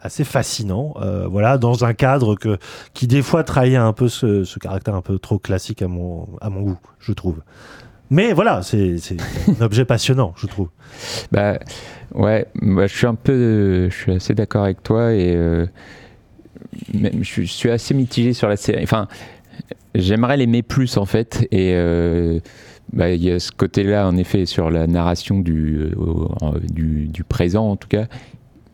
assez 0.00 0.22
fascinant 0.22 0.94
euh, 1.02 1.26
voilà 1.28 1.58
dans 1.58 1.84
un 1.84 1.92
cadre 1.92 2.36
que 2.36 2.56
qui 2.94 3.08
des 3.08 3.20
fois 3.20 3.42
trahit 3.42 3.74
un 3.74 3.92
peu 3.92 4.08
ce, 4.08 4.44
ce 4.44 4.60
caractère 4.60 4.94
un 4.94 5.02
peu 5.02 5.18
trop 5.18 5.40
classique 5.40 5.82
à 5.82 5.88
mon 5.88 6.28
à 6.40 6.50
mon 6.50 6.60
goût 6.62 6.78
je 7.00 7.12
trouve 7.12 7.40
mais 8.10 8.32
voilà 8.32 8.62
c'est 8.62 8.96
un 9.60 9.64
objet 9.64 9.84
passionnant 9.84 10.32
je 10.36 10.46
trouve 10.46 10.68
Bah 11.32 11.58
ouais, 12.14 12.46
moi, 12.60 12.86
je 12.86 12.96
suis 12.96 13.06
un 13.06 13.14
peu, 13.14 13.88
je 13.90 13.94
suis 13.94 14.12
assez 14.12 14.34
d'accord 14.34 14.64
avec 14.64 14.82
toi 14.82 15.12
et 15.12 15.34
euh, 15.36 15.66
même, 16.94 17.18
je, 17.20 17.24
suis- 17.24 17.46
je 17.46 17.52
suis 17.52 17.70
assez 17.70 17.94
mitigé 17.94 18.32
sur 18.32 18.48
la 18.48 18.56
série. 18.56 18.82
Enfin, 18.82 19.08
j'aimerais 19.94 20.36
l'aimer 20.36 20.62
plus 20.62 20.96
en 20.96 21.04
fait 21.04 21.46
et 21.50 21.72
euh, 21.74 22.40
bah, 22.92 23.10
il 23.10 23.22
y 23.22 23.30
a 23.30 23.38
ce 23.38 23.52
côté-là 23.52 24.06
en 24.08 24.16
effet 24.16 24.46
sur 24.46 24.70
la 24.70 24.86
narration 24.86 25.38
du, 25.40 25.78
euh, 25.80 26.58
du, 26.72 27.06
du 27.08 27.24
présent 27.24 27.70
en 27.70 27.76
tout 27.76 27.88
cas 27.88 28.06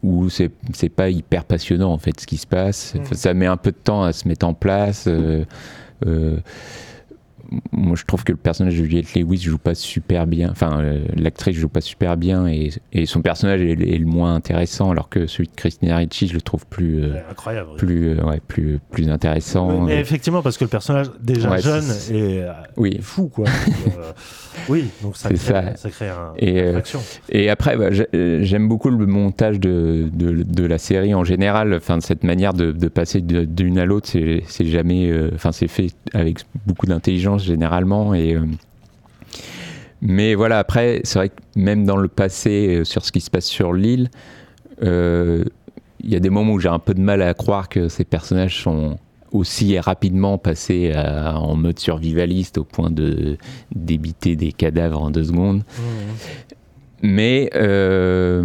où 0.03 0.29
c'est 0.29 0.51
c'est 0.75 0.91
pas 0.91 1.09
hyper 1.09 1.45
passionnant 1.45 1.91
en 1.93 1.99
fait 1.99 2.21
ce 2.21 2.27
qui 2.27 2.37
se 2.37 2.47
passe. 2.47 2.95
Mm. 2.95 2.99
Enfin, 3.01 3.15
ça 3.15 3.35
met 3.35 3.47
un 3.47 3.57
peu 3.57 3.71
de 3.73 3.77
temps 3.83 4.03
à 4.05 4.13
se 4.13 4.29
mettre 4.29 4.47
en 4.47 4.55
place. 4.55 5.07
euh, 5.09 5.45
euh, 6.07 6.37
moi 7.73 7.97
je 7.97 8.05
trouve 8.05 8.25
que 8.25 8.33
le 8.33 8.39
personnage 8.39 8.75
de 8.79 8.85
Juliette 8.85 9.15
Lewis 9.15 9.39
joue 9.39 9.59
pas 9.59 9.75
super 9.75 10.27
bien, 10.27 10.51
enfin 10.51 10.81
euh, 10.81 11.05
l'actrice 11.17 11.57
joue 11.57 11.69
pas 11.69 11.81
super 11.81 12.17
bien 12.17 12.47
et, 12.47 12.71
et 12.93 13.07
son 13.07 13.23
personnage 13.23 13.61
est, 13.61 13.73
est 13.73 13.99
le 13.99 14.07
moins 14.07 14.35
intéressant 14.35 14.91
alors 14.91 15.09
que 15.09 15.27
celui 15.27 15.49
de 15.49 15.55
Christina 15.55 15.97
Ricci 15.99 16.29
je 16.29 16.35
le 16.35 16.41
trouve 16.41 16.67
plus 16.67 17.03
euh, 17.03 17.15
incroyable. 17.31 17.71
plus 17.77 18.11
euh, 18.19 18.25
ouais, 18.25 18.41
plus 18.47 18.79
plus 18.91 19.09
intéressant. 19.09 19.83
Mais 19.83 20.01
effectivement 20.01 20.43
parce 20.43 20.57
que 20.59 20.65
le 20.65 20.71
personnage 20.71 21.07
déjà 21.21 21.51
Ouais, 21.51 21.61
jeune 21.61 21.85
est, 22.11 22.43
euh, 22.43 22.53
Oui. 22.77 22.97
est 22.99 23.03
fou 23.03 23.29
quoi. 23.29 23.47
Oui, 24.69 24.87
donc 25.03 25.17
ça 25.17 25.29
crée, 25.29 25.37
C'est 25.39 25.53
ça. 25.53 25.77
ça 25.77 25.91
crée 25.91 26.09
un, 26.09 26.33
Et, 26.39 26.51
une 26.51 26.59
euh, 26.59 26.69
attraction. 26.71 27.01
Et 27.31 27.51
après, 27.51 27.77
bah, 27.77 27.89
euh, 28.15 28.39
j'aime 28.43 28.69
beaucoup 28.69 28.91
le 28.91 29.07
montage 29.07 29.61
de, 29.61 30.09
de, 30.13 30.43
de 30.43 30.65
la 30.67 30.79
série 30.79 31.15
en 31.15 31.25
général. 31.25 31.75
Enfin, 31.75 32.01
cette 32.01 32.25
manière 32.25 32.55
de, 32.55 32.73
de 32.73 32.89
passer 32.89 33.21
d'une 33.21 33.79
à 33.79 33.85
l'autre, 33.85 34.09
c'est 34.09 34.67
jamais. 34.67 35.11
euh, 35.11 35.31
Enfin, 35.35 35.53
c'est 35.53 35.69
fait 35.69 35.89
avec 36.13 36.39
beaucoup 36.67 36.87
d'intelligence 36.87 37.45
généralement. 37.45 38.15
Et, 38.15 38.35
euh, 38.35 38.41
mais 40.01 40.35
voilà, 40.35 40.59
après, 40.59 41.01
c'est 41.05 41.19
vrai 41.19 41.29
que 41.31 41.35
même 41.57 41.85
dans 41.85 41.97
le 41.97 42.09
passé, 42.09 42.77
euh, 42.81 42.85
sur 42.85 43.05
ce 43.05 43.13
qui 43.13 43.21
se 43.21 43.31
passe 43.31 43.47
sur 43.47 43.73
l'île, 43.73 44.09
il 44.83 46.11
y 46.11 46.17
a 46.17 46.21
des 46.21 46.31
moments 46.31 46.53
où 46.53 46.61
j'ai 46.61 46.69
un 46.69 46.79
peu 46.79 46.93
de 46.95 47.01
mal 47.01 47.23
à 47.23 47.33
croire 47.33 47.69
que 47.71 47.89
ces 47.89 48.05
personnages 48.05 48.63
sont 48.63 48.99
aussi 49.35 49.79
rapidement 49.79 50.39
passés 50.39 50.93
à- 50.93 51.39
en 51.39 51.57
mode 51.57 51.79
survivaliste 51.79 52.57
au 52.57 52.65
point 52.65 52.91
de 52.91 53.37
débiter 53.75 54.37
des 54.37 54.53
cadavres 54.53 55.03
en 55.03 55.11
deux 55.11 55.25
secondes. 55.25 55.63
Mais, 57.03 57.51
euh, 57.55 58.43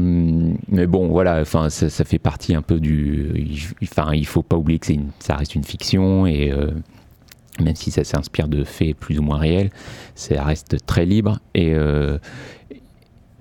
mais 0.68 0.86
bon, 0.86 1.08
voilà, 1.08 1.40
enfin, 1.42 1.70
ça, 1.70 1.90
ça 1.90 2.04
fait 2.04 2.20
partie 2.20 2.56
un 2.56 2.62
peu 2.62 2.80
du. 2.80 3.32
Enfin, 3.84 4.12
il 4.14 4.26
faut 4.26 4.42
pas 4.44 4.58
oublier 4.58 4.80
que 4.80 4.92
une- 4.92 5.12
ça 5.20 5.36
reste 5.36 5.56
une 5.56 5.64
fiction 5.64 6.26
et 6.28 6.52
euh, 6.52 6.72
même 7.62 7.76
si 7.76 7.90
ça 7.92 8.04
s'inspire 8.04 8.50
de 8.50 8.66
faits 8.66 8.98
plus 8.98 9.18
ou 9.20 9.22
moins 9.22 9.38
réels, 9.38 9.70
ça 10.16 10.44
reste 10.44 10.86
très 10.86 11.06
libre 11.06 11.40
et 11.54 11.74
euh, 11.74 12.18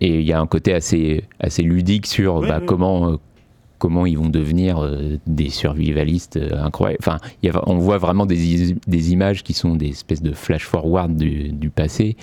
et 0.00 0.20
il 0.20 0.24
y 0.26 0.32
a 0.32 0.38
un 0.40 0.46
côté 0.46 0.72
assez 0.72 1.24
assez 1.40 1.62
ludique 1.62 2.06
sur 2.06 2.36
Oui, 2.36 2.48
bah, 2.48 2.58
oui. 2.60 2.66
comment. 2.66 3.18
Comment 3.78 4.06
ils 4.06 4.18
vont 4.18 4.28
devenir 4.28 4.82
euh, 4.82 5.18
des 5.26 5.50
survivalistes 5.50 6.36
euh, 6.36 6.60
incroyables. 6.62 6.98
Enfin, 7.00 7.18
il 7.42 7.46
y 7.46 7.52
a- 7.52 7.62
on 7.68 7.78
voit 7.78 7.98
vraiment 7.98 8.26
des, 8.26 8.72
images 9.12 9.42
qui 9.44 9.52
sont 9.54 9.76
des 9.76 9.90
espèces 9.90 10.22
de 10.22 10.32
flash-forward 10.32 11.14
du, 11.16 11.50
du 11.50 11.70
passé, 11.70 12.16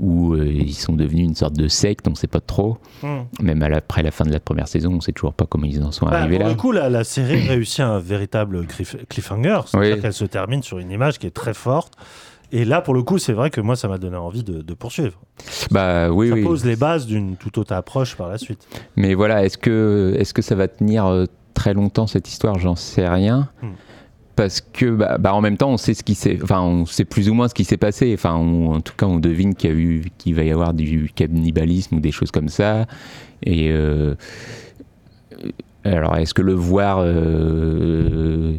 où 0.00 0.32
euh, 0.34 0.46
ils 0.50 0.74
sont 0.74 0.94
devenus 0.94 1.24
une 1.28 1.34
sorte 1.34 1.54
de 1.56 1.68
secte, 1.68 2.08
on 2.08 2.12
ne 2.12 2.16
sait 2.16 2.26
pas 2.26 2.40
trop. 2.40 2.78
Hmm. 3.02 3.20
Même 3.40 3.62
à 3.62 3.66
après 3.66 4.02
la 4.02 4.10
fin 4.10 4.24
de 4.24 4.32
la 4.32 4.40
première 4.40 4.66
saison, 4.66 4.92
on 4.92 4.96
ne 4.96 5.00
sait 5.00 5.12
toujours 5.12 5.34
pas 5.34 5.46
comment 5.46 5.66
ils 5.66 5.82
en 5.84 5.92
sont 5.92 6.06
Bah, 6.06 6.20
arrivés 6.20 6.36
pour 6.38 6.46
là. 6.46 6.50
le 6.52 6.56
coup, 6.58 6.72
la, 6.72 6.88
la 6.88 7.04
série 7.04 7.46
réussit 7.46 7.80
un 7.80 7.98
véritable 7.98 8.66
cliff- 8.66 8.96
cliffhanger, 9.08 9.60
c'est-à-dire 9.66 9.96
Oui. 9.96 10.00
qu'elle 10.02 10.12
se 10.12 10.24
termine 10.24 10.62
sur 10.62 10.78
une 10.78 10.90
image 10.90 11.18
qui 11.18 11.26
est 11.26 11.30
très 11.34 11.54
forte. 11.54 11.92
Et 12.56 12.64
là, 12.64 12.80
pour 12.80 12.94
le 12.94 13.02
coup, 13.02 13.18
c'est 13.18 13.32
vrai 13.32 13.50
que 13.50 13.60
moi, 13.60 13.74
ça 13.74 13.88
m'a 13.88 13.98
donné 13.98 14.16
envie 14.16 14.44
de, 14.44 14.62
de 14.62 14.74
poursuivre. 14.74 15.20
Bah 15.72 16.12
oui, 16.12 16.28
ça 16.28 16.34
oui. 16.34 16.44
pose 16.44 16.64
les 16.64 16.76
bases 16.76 17.04
d'une 17.04 17.34
toute 17.34 17.58
autre 17.58 17.72
approche 17.74 18.14
par 18.14 18.28
la 18.28 18.38
suite. 18.38 18.68
Mais 18.94 19.14
voilà, 19.14 19.44
est-ce 19.44 19.58
que, 19.58 20.14
est 20.16 20.32
que 20.32 20.40
ça 20.40 20.54
va 20.54 20.68
tenir 20.68 21.04
euh, 21.06 21.24
très 21.54 21.74
longtemps 21.74 22.06
cette 22.06 22.28
histoire? 22.28 22.56
J'en 22.60 22.76
sais 22.76 23.08
rien. 23.08 23.48
Hmm. 23.60 23.72
Parce 24.36 24.60
que, 24.60 24.86
bah, 24.94 25.18
bah, 25.18 25.34
en 25.34 25.40
même 25.40 25.56
temps, 25.56 25.70
on 25.70 25.76
sait 25.76 25.94
ce 25.94 26.04
qui 26.04 26.14
s'est, 26.14 26.38
enfin, 26.44 26.60
on 26.62 26.86
sait 26.86 27.04
plus 27.04 27.28
ou 27.28 27.34
moins 27.34 27.48
ce 27.48 27.54
qui 27.54 27.64
s'est 27.64 27.76
passé. 27.76 28.12
Enfin, 28.16 28.36
on- 28.36 28.74
en 28.74 28.80
tout 28.80 28.94
cas, 28.96 29.06
on 29.06 29.18
devine 29.18 29.56
qu'il 29.56 29.70
y 29.70 29.72
a 29.72 29.76
eu, 29.76 30.04
qu'il 30.18 30.36
va 30.36 30.44
y 30.44 30.52
avoir 30.52 30.74
du 30.74 31.10
cannibalisme 31.12 31.96
ou 31.96 32.00
des 32.00 32.12
choses 32.12 32.30
comme 32.30 32.48
ça. 32.48 32.86
Et 33.42 33.70
euh, 33.72 34.14
alors, 35.82 36.16
est-ce 36.18 36.34
que 36.34 36.42
le 36.42 36.54
voir 36.54 36.98
euh, 37.00 38.54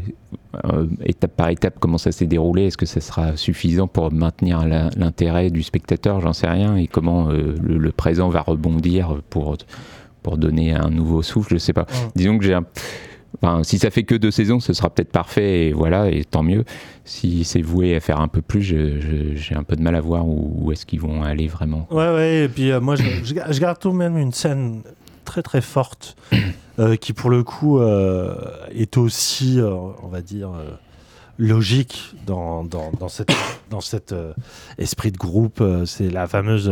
euh, 0.66 0.88
étape 1.04 1.36
par 1.36 1.50
étape 1.50 1.76
comment 1.80 1.98
ça 1.98 2.12
s'est 2.12 2.28
déroulé, 2.28 2.66
est-ce 2.66 2.78
que 2.78 2.86
ça 2.86 3.02
sera 3.02 3.36
suffisant 3.38 3.88
pour 3.88 4.12
maintenir 4.12 4.66
l'intérêt 4.96 5.50
du 5.50 5.64
spectateur? 5.64 6.22
J'en 6.22 6.34
sais 6.34 6.48
rien. 6.48 6.76
Et 6.76 6.88
comment 6.88 7.30
euh, 7.30 7.56
le, 7.62 7.78
le 7.78 7.92
présent 7.92 8.30
va 8.30 8.42
rebondir 8.42 9.18
pour 9.30 9.58
pour 10.24 10.38
donner 10.38 10.74
un 10.74 10.90
nouveau 10.90 11.22
souffle, 11.22 11.54
je 11.54 11.58
sais 11.58 11.74
pas. 11.74 11.86
Disons 12.16 12.38
que 12.38 12.46
j'ai 12.46 12.54
un 12.56 12.66
Enfin, 13.42 13.64
si 13.64 13.78
ça 13.80 13.90
fait 13.90 14.04
que 14.04 14.16
deux 14.16 14.32
saisons, 14.32 14.62
ce 14.62 14.72
sera 14.72 14.90
peut-être 14.90 15.12
parfait 15.12 15.68
et 15.68 15.74
voilà, 15.74 16.10
et 16.10 16.24
tant 16.24 16.42
mieux. 16.42 16.64
Si 17.04 17.44
c'est 17.44 17.62
voué 17.62 17.94
à 17.94 18.00
faire 18.00 18.22
un 18.22 18.30
peu 18.30 18.42
plus, 18.42 18.62
j'ai 18.62 19.56
un 19.56 19.64
peu 19.64 19.76
de 19.76 19.82
mal 19.82 19.96
à 19.96 20.00
voir 20.02 20.26
où, 20.26 20.56
où 20.58 20.72
est-ce 20.72 20.86
qu'ils 20.86 21.02
vont 21.02 21.22
aller 21.22 21.48
vraiment. 21.48 21.86
Ouais, 21.92 22.14
ouais, 22.14 22.44
et 22.46 22.48
puis 22.48 22.72
euh, 22.72 22.80
moi, 22.80 22.96
je, 22.96 23.04
je 23.24 23.60
garde 23.60 23.78
tout 23.78 23.92
de 23.92 23.96
même 23.96 24.18
une 24.18 24.32
scène 24.32 24.84
très 25.26 25.44
très 25.44 25.62
forte 25.62 26.16
euh, 26.80 26.96
qui, 26.96 27.12
pour 27.12 27.30
le 27.30 27.44
coup, 27.44 27.80
euh, 27.80 28.36
est 28.72 28.98
aussi, 28.98 29.60
euh, 29.60 29.74
on 30.02 30.08
va 30.08 30.22
dire, 30.22 30.52
logique 31.38 32.16
dans, 32.26 32.64
dans, 32.64 32.92
dans 32.92 33.10
cette, 33.10 33.34
dans 33.70 33.82
cet 33.82 34.16
esprit 34.78 35.12
de 35.12 35.18
groupe. 35.18 35.62
C'est 35.86 36.10
la 36.10 36.28
fameuse. 36.28 36.72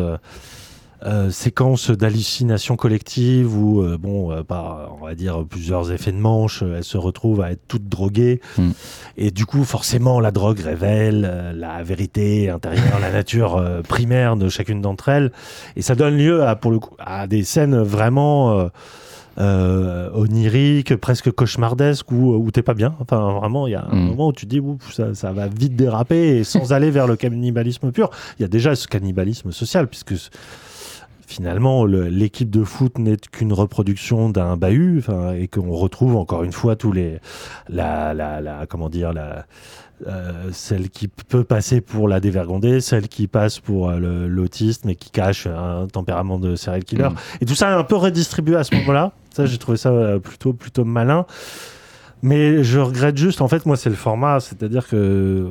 Euh, 1.05 1.29
séquence 1.31 1.91
d'hallucination 1.91 2.75
collective 2.75 3.57
où, 3.57 3.81
euh, 3.81 3.97
bon, 3.97 4.31
euh, 4.31 4.43
par, 4.43 4.95
on 5.01 5.05
va 5.05 5.15
dire, 5.15 5.43
plusieurs 5.49 5.91
effets 5.91 6.11
de 6.11 6.17
manche, 6.17 6.63
euh, 6.63 6.77
elles 6.77 6.83
se 6.83 6.97
retrouvent 6.97 7.41
à 7.41 7.51
être 7.51 7.61
toutes 7.67 7.89
droguées. 7.89 8.39
Mm. 8.57 8.69
Et 9.17 9.31
du 9.31 9.45
coup, 9.45 9.63
forcément, 9.63 10.19
la 10.19 10.31
drogue 10.31 10.59
révèle 10.59 11.27
euh, 11.29 11.51
la 11.53 11.83
vérité 11.83 12.49
intérieure, 12.49 12.99
la 13.01 13.11
nature 13.11 13.61
primaire 13.87 14.35
de 14.37 14.49
chacune 14.49 14.81
d'entre 14.81 15.09
elles. 15.09 15.31
Et 15.75 15.81
ça 15.81 15.95
donne 15.95 16.17
lieu 16.17 16.43
à, 16.45 16.55
pour 16.55 16.71
le 16.71 16.79
coup, 16.79 16.95
à 16.99 17.27
des 17.27 17.43
scènes 17.43 17.77
vraiment 17.81 18.69
euh, 19.39 20.09
oniriques, 20.13 20.95
presque 20.95 21.31
cauchemardesques, 21.31 22.11
où, 22.11 22.33
où 22.35 22.51
t'es 22.51 22.61
pas 22.61 22.73
bien. 22.73 22.95
Enfin, 22.99 23.33
vraiment, 23.39 23.67
il 23.67 23.71
y 23.71 23.75
a 23.75 23.85
un 23.89 23.95
Mm. 23.95 24.07
moment 24.07 24.27
où 24.27 24.33
tu 24.33 24.45
te 24.45 24.49
dis, 24.55 24.61
ça, 24.91 25.13
ça 25.15 25.31
va 25.31 25.47
vite 25.47 25.75
déraper, 25.75 26.37
et 26.37 26.43
sans 26.43 26.71
aller 26.73 26.91
vers 26.91 27.07
le 27.07 27.15
cannibalisme 27.15 27.91
pur. 27.91 28.09
Il 28.37 28.43
y 28.43 28.45
a 28.45 28.47
déjà 28.47 28.75
ce 28.75 28.87
cannibalisme 28.87 29.51
social, 29.51 29.87
puisque 29.87 30.13
finalement, 31.27 31.85
le- 31.85 32.07
l'équipe 32.07 32.49
de 32.49 32.63
foot 32.63 32.97
n'est 32.97 33.17
qu'une 33.17 33.53
reproduction 33.53 34.29
d'un 34.29 34.57
bahut, 34.57 35.03
et 35.37 35.47
qu'on 35.47 35.71
retrouve 35.71 36.15
encore 36.15 36.43
une 36.43 36.51
fois 36.51 36.75
tous 36.75 36.91
les, 36.91 37.19
la, 37.69 38.13
la, 38.13 38.41
la- 38.41 38.65
comment 38.65 38.89
dire, 38.89 39.13
la, 39.13 39.45
euh, 40.07 40.49
celle 40.51 40.89
qui 40.89 41.07
peut 41.07 41.43
passer 41.45 41.79
pour 41.79 42.07
la 42.09 42.19
dévergondée, 42.19 42.81
celle 42.81 43.07
qui 43.07 43.27
passe 43.27 43.59
pour 43.59 43.89
euh, 43.89 44.27
l'autiste, 44.27 44.83
mais 44.85 44.95
qui 44.95 45.09
cache 45.11 45.47
un 45.47 45.87
tempérament 45.87 46.39
de 46.39 46.55
serial 46.55 46.83
killer. 46.83 47.09
Mm. 47.09 47.15
Et 47.41 47.45
tout 47.45 47.55
ça 47.55 47.69
est 47.71 47.73
un 47.73 47.83
peu 47.83 47.95
redistribué 47.95 48.55
à 48.57 48.63
ce 48.63 48.75
moment-là. 48.75 49.13
Ça, 49.33 49.45
j'ai 49.45 49.57
trouvé 49.57 49.77
ça 49.77 49.89
euh, 49.91 50.19
plutôt, 50.19 50.51
plutôt 50.53 50.83
malin. 50.83 51.25
Mais 52.21 52.63
je 52.63 52.79
regrette 52.79 53.17
juste, 53.17 53.41
en 53.41 53.47
fait, 53.47 53.65
moi, 53.65 53.75
c'est 53.77 53.89
le 53.89 53.95
format. 53.95 54.39
C'est-à-dire 54.39 54.87
que 54.87 55.47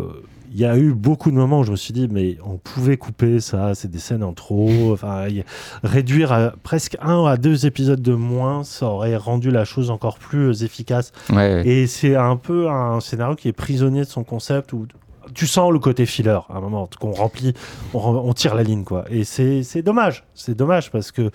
il 0.54 0.60
y 0.60 0.66
a 0.66 0.76
eu 0.76 0.92
beaucoup 0.92 1.30
de 1.30 1.36
moments 1.36 1.60
où 1.60 1.64
je 1.64 1.70
me 1.70 1.76
suis 1.76 1.94
dit, 1.94 2.08
mais 2.10 2.36
on 2.44 2.58
pouvait 2.58 2.98
couper 2.98 3.40
ça, 3.40 3.74
c'est 3.74 3.90
des 3.90 3.98
scènes 3.98 4.22
en 4.22 4.34
trop. 4.34 4.92
Enfin, 4.92 5.26
réduire 5.82 6.32
à 6.32 6.52
presque 6.62 6.96
un 7.00 7.24
à 7.24 7.36
deux 7.38 7.64
épisodes 7.64 8.02
de 8.02 8.14
moins, 8.14 8.62
ça 8.62 8.86
aurait 8.86 9.16
rendu 9.16 9.50
la 9.50 9.64
chose 9.64 9.90
encore 9.90 10.18
plus 10.18 10.50
euh, 10.50 10.64
efficace. 10.64 11.12
Ouais. 11.30 11.66
Et 11.66 11.86
c'est 11.86 12.16
un 12.16 12.36
peu 12.36 12.68
un 12.68 13.00
scénario 13.00 13.34
qui 13.34 13.48
est 13.48 13.52
prisonnier 13.52 14.00
de 14.00 14.08
son 14.08 14.24
concept 14.24 14.74
où 14.74 14.86
tu 15.34 15.46
sens 15.46 15.72
le 15.72 15.78
côté 15.78 16.04
filler 16.04 16.30
à 16.30 16.44
un 16.50 16.60
moment 16.60 16.88
qu'on 17.00 17.12
remplit, 17.12 17.54
on, 17.94 18.32
tire 18.34 18.54
la 18.54 18.62
ligne 18.62 18.84
quoi. 18.84 19.04
Et 19.08 19.24
c'est 19.24 19.62
c'est 19.62 19.82
dommage, 19.82 20.24
c'est 20.34 20.54
dommage 20.54 20.90
parce 20.90 21.12
que 21.12 21.30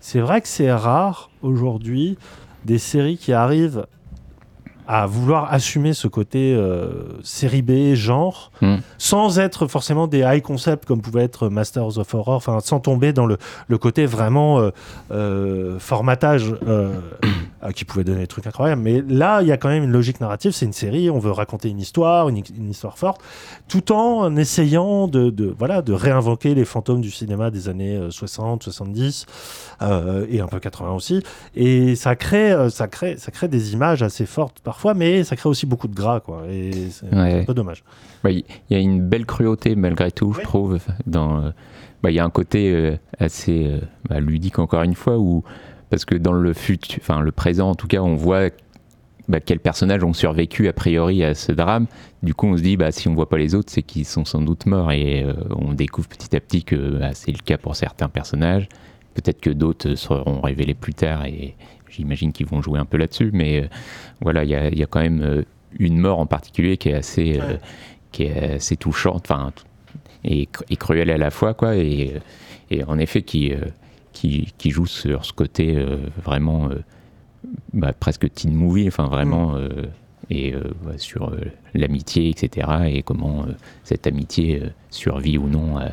c'est 0.00 0.20
vrai 0.20 0.40
que 0.40 0.48
c'est 0.48 0.70
rare 0.70 1.30
aujourd'hui 1.42 2.18
des 2.64 2.78
séries 2.78 3.16
qui 3.16 3.32
arrivent 3.32 3.86
à 4.88 5.06
vouloir 5.06 5.52
assumer 5.52 5.92
ce 5.92 6.08
côté 6.08 6.54
euh, 6.54 6.88
série 7.22 7.62
B, 7.62 7.94
genre, 7.94 8.50
Mm. 8.60 8.76
sans 8.96 9.38
être 9.38 9.66
forcément 9.68 10.08
des 10.08 10.20
high 10.20 10.42
concepts 10.42 10.84
comme 10.84 11.00
pouvait 11.00 11.22
être 11.22 11.48
Masters 11.48 11.98
of 11.98 12.12
Horror, 12.14 12.34
enfin 12.34 12.58
sans 12.60 12.80
tomber 12.80 13.12
dans 13.12 13.26
le, 13.26 13.36
le 13.68 13.78
côté 13.78 14.06
vraiment 14.06 14.58
euh, 14.58 14.70
euh, 15.12 15.78
formatage 15.78 16.54
qui 17.74 17.84
pouvait 17.84 18.04
donner 18.04 18.20
des 18.20 18.26
trucs 18.26 18.46
incroyables. 18.46 18.82
Mais 18.82 19.02
là, 19.08 19.42
il 19.42 19.48
y 19.48 19.52
a 19.52 19.56
quand 19.56 19.68
même 19.68 19.84
une 19.84 19.92
logique 19.92 20.20
narrative, 20.20 20.52
c'est 20.52 20.64
une 20.66 20.72
série, 20.72 21.10
on 21.10 21.18
veut 21.18 21.30
raconter 21.30 21.68
une 21.68 21.78
histoire, 21.80 22.28
une, 22.28 22.42
une 22.56 22.70
histoire 22.70 22.98
forte, 22.98 23.20
tout 23.68 23.92
en 23.92 24.34
essayant 24.36 25.06
de, 25.06 25.30
de, 25.30 25.54
voilà, 25.56 25.82
de 25.82 25.92
réinvoquer 25.92 26.54
les 26.54 26.64
fantômes 26.64 27.00
du 27.00 27.10
cinéma 27.10 27.50
des 27.50 27.68
années 27.68 27.96
euh, 27.96 28.10
60, 28.10 28.62
70 28.64 29.26
euh, 29.82 30.26
et 30.30 30.40
un 30.40 30.46
peu 30.46 30.58
80 30.58 30.92
aussi. 30.92 31.22
Et 31.54 31.94
ça 31.94 32.16
crée, 32.16 32.54
ça 32.70 32.88
crée, 32.88 33.16
ça 33.18 33.30
crée 33.30 33.48
des 33.48 33.72
images 33.74 34.02
assez 34.02 34.26
fortes 34.26 34.60
parfois, 34.78 34.94
mais 34.94 35.24
ça 35.24 35.34
crée 35.34 35.48
aussi 35.48 35.66
beaucoup 35.66 35.88
de 35.88 35.94
gras, 35.94 36.20
quoi. 36.20 36.44
Et 36.48 36.70
c'est 36.90 37.12
Ouais. 37.12 37.40
un 37.40 37.44
peu 37.44 37.52
dommage. 37.52 37.82
Bah, 38.22 38.30
Il 38.30 38.44
y 38.70 38.76
a 38.76 38.78
une 38.78 39.00
belle 39.00 39.26
cruauté 39.26 39.74
malgré 39.74 40.12
tout, 40.12 40.32
je 40.34 40.40
trouve. 40.42 40.78
Dans, 41.04 41.42
euh, 41.46 41.50
bah, 42.00 42.12
il 42.12 42.14
y 42.14 42.20
a 42.20 42.24
un 42.24 42.30
côté 42.30 42.70
euh, 42.72 42.96
assez 43.18 43.64
euh, 43.66 43.80
bah, 44.08 44.20
ludique 44.20 44.60
encore 44.60 44.84
une 44.84 44.94
fois, 44.94 45.18
où, 45.18 45.42
parce 45.90 46.04
que 46.04 46.14
dans 46.14 46.32
le 46.32 46.52
futur, 46.52 47.00
enfin 47.02 47.20
le 47.20 47.32
présent 47.32 47.70
en 47.70 47.74
tout 47.74 47.88
cas, 47.88 47.98
on 48.02 48.14
voit 48.14 48.50
bah, 49.28 49.40
quels 49.40 49.58
personnages 49.58 50.04
ont 50.04 50.12
survécu 50.12 50.68
a 50.68 50.72
priori 50.72 51.24
à 51.24 51.34
ce 51.34 51.50
drame. 51.50 51.86
Du 52.22 52.32
coup, 52.34 52.46
on 52.46 52.56
se 52.56 52.62
dit, 52.62 52.76
bah, 52.76 52.92
si 52.92 53.08
on 53.08 53.14
voit 53.14 53.28
pas 53.28 53.36
les 53.38 53.56
autres, 53.56 53.72
c'est 53.72 53.82
qu'ils 53.82 54.04
sont 54.06 54.24
sans 54.24 54.40
doute 54.42 54.64
morts, 54.66 54.92
et 54.92 55.24
euh, 55.24 55.32
on 55.56 55.72
découvre 55.72 56.06
petit 56.08 56.36
à 56.36 56.40
petit 56.40 56.62
que 56.62 56.76
bah, 57.00 57.10
c'est 57.14 57.32
le 57.32 57.38
cas 57.44 57.58
pour 57.58 57.74
certains 57.74 58.08
personnages. 58.08 58.68
Peut-être 59.14 59.40
que 59.40 59.50
d'autres 59.50 59.96
seront 59.96 60.40
révélés 60.40 60.74
plus 60.74 60.94
tard, 60.94 61.24
et 61.26 61.56
j'imagine 61.90 62.32
qu'ils 62.32 62.46
vont 62.46 62.62
jouer 62.62 62.78
un 62.78 62.84
peu 62.84 62.96
là-dessus. 62.96 63.30
Mais 63.32 63.62
euh, 63.62 63.68
voilà, 64.20 64.44
il 64.44 64.50
y 64.50 64.54
a, 64.54 64.68
il 64.68 64.78
y 64.78 64.82
a 64.82 64.86
quand 64.86 65.00
même 65.00 65.22
euh, 65.22 65.42
une 65.78 65.98
mort 65.98 66.18
en 66.18 66.26
particulier 66.26 66.76
qui 66.76 66.88
est 66.90 66.94
assez, 66.94 67.38
euh, 67.40 67.56
qui 68.12 68.24
est 68.24 68.54
assez 68.54 68.76
touchante. 68.76 69.26
Enfin, 69.30 69.52
et, 70.24 70.44
cr- 70.44 70.64
et 70.70 70.76
cruel 70.76 71.10
à 71.10 71.18
la 71.18 71.30
fois, 71.30 71.54
quoi. 71.54 71.76
Et, 71.76 72.14
et 72.70 72.84
en 72.84 72.98
effet, 72.98 73.22
qui, 73.22 73.52
qui, 74.12 74.52
qui 74.58 74.70
joue 74.70 74.86
sur 74.86 75.24
ce 75.24 75.32
côté 75.32 75.76
vraiment 76.24 76.70
bah, 77.72 77.92
presque 77.92 78.32
teen 78.32 78.52
movie, 78.52 78.88
enfin 78.88 79.06
vraiment, 79.06 79.54
euh, 79.56 79.68
et 80.30 80.52
euh, 80.52 80.62
ouais, 80.84 80.98
sur 80.98 81.30
euh, 81.30 81.40
l'amitié, 81.74 82.28
etc. 82.28 82.68
Et 82.86 83.02
comment 83.02 83.42
euh, 83.42 83.52
cette 83.82 84.06
amitié 84.06 84.62
survit 84.90 85.38
ou 85.38 85.48
non 85.48 85.78
à, 85.78 85.88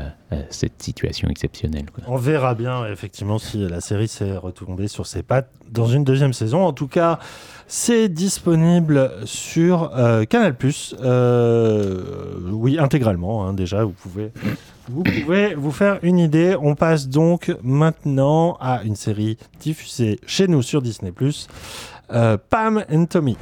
cette 0.50 0.84
situation 0.84 1.30
exceptionnelle. 1.30 1.86
On 2.08 2.18
verra 2.18 2.56
bien 2.56 2.86
effectivement 2.88 3.40
si 3.40 3.60
la 3.60 3.80
série 3.80 4.10
s'est 4.10 4.36
retombée 4.36 4.90
sur 4.90 5.06
ses 5.06 5.24
pattes 5.24 5.50
dans 5.72 5.86
une 5.86 6.04
deuxième 6.04 6.34
saison. 6.34 6.66
En 6.66 6.74
tout 6.74 6.90
cas, 6.90 7.20
c'est 7.68 8.10
disponible 8.10 9.12
sur 9.24 9.92
Canal+. 10.30 10.56
Oui, 12.52 12.78
intégralement 12.80 13.48
hein, 13.48 13.54
déjà. 13.54 13.86
Vous 13.86 13.94
pouvez, 13.94 14.34
vous 14.90 15.04
pouvez 15.04 15.54
vous 15.54 15.72
faire 15.72 16.00
une 16.02 16.20
idée. 16.20 16.58
On 16.62 16.76
passe 16.76 17.08
donc 17.08 17.56
maintenant 17.64 18.58
à 18.60 18.84
une 18.84 18.98
série 18.98 19.38
diffusée 19.62 20.20
chez 20.26 20.50
nous 20.50 20.64
sur 20.64 20.82
Disney+. 20.82 21.14
Pam 22.10 22.84
and 22.92 23.06
Tommy. 23.06 23.38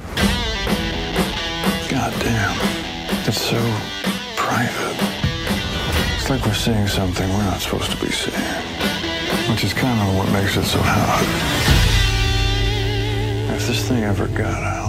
It's 3.26 3.40
so 3.40 3.56
private. 4.36 4.98
It's 6.14 6.28
like 6.28 6.44
we're 6.44 6.52
seeing 6.52 6.86
something 6.86 7.26
we're 7.30 7.44
not 7.44 7.58
supposed 7.58 7.90
to 7.90 7.96
be 7.96 8.12
seeing. 8.12 8.36
Which 9.50 9.64
is 9.64 9.72
kind 9.72 9.98
of 9.98 10.14
what 10.14 10.30
makes 10.30 10.58
it 10.58 10.64
so 10.64 10.78
hot. 10.82 11.24
If 13.56 13.66
this 13.66 13.88
thing 13.88 14.04
ever 14.04 14.28
got 14.28 14.62
out. 14.62 14.83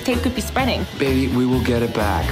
This 0.00 0.14
tape 0.14 0.22
could 0.22 0.34
be 0.34 0.40
spreading. 0.40 0.86
Baby, 0.98 1.28
we 1.34 1.46
will 1.46 1.62
get 1.62 1.82
it 1.82 1.94
back. 1.94 2.24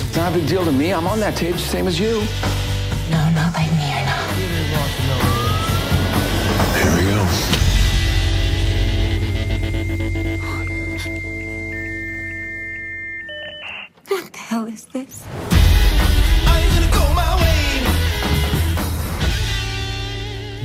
It's 0.00 0.16
not 0.16 0.32
a 0.32 0.38
big 0.38 0.48
deal 0.48 0.64
to 0.64 0.72
me. 0.72 0.92
I'm 0.92 1.06
on 1.06 1.20
that 1.20 1.36
tape, 1.36 1.56
same 1.56 1.86
as 1.86 1.98
you. 1.98 2.22
No, 3.10 3.30
not 3.30 3.52
like 3.54 3.70
me 3.72 3.92
or 3.92 4.04
not. 4.06 4.30
Here 6.78 6.92
we 6.96 7.02
go. 7.10 7.24
What 14.08 14.32
the 14.32 14.38
hell 14.38 14.66
is 14.66 14.84
this? 14.86 15.24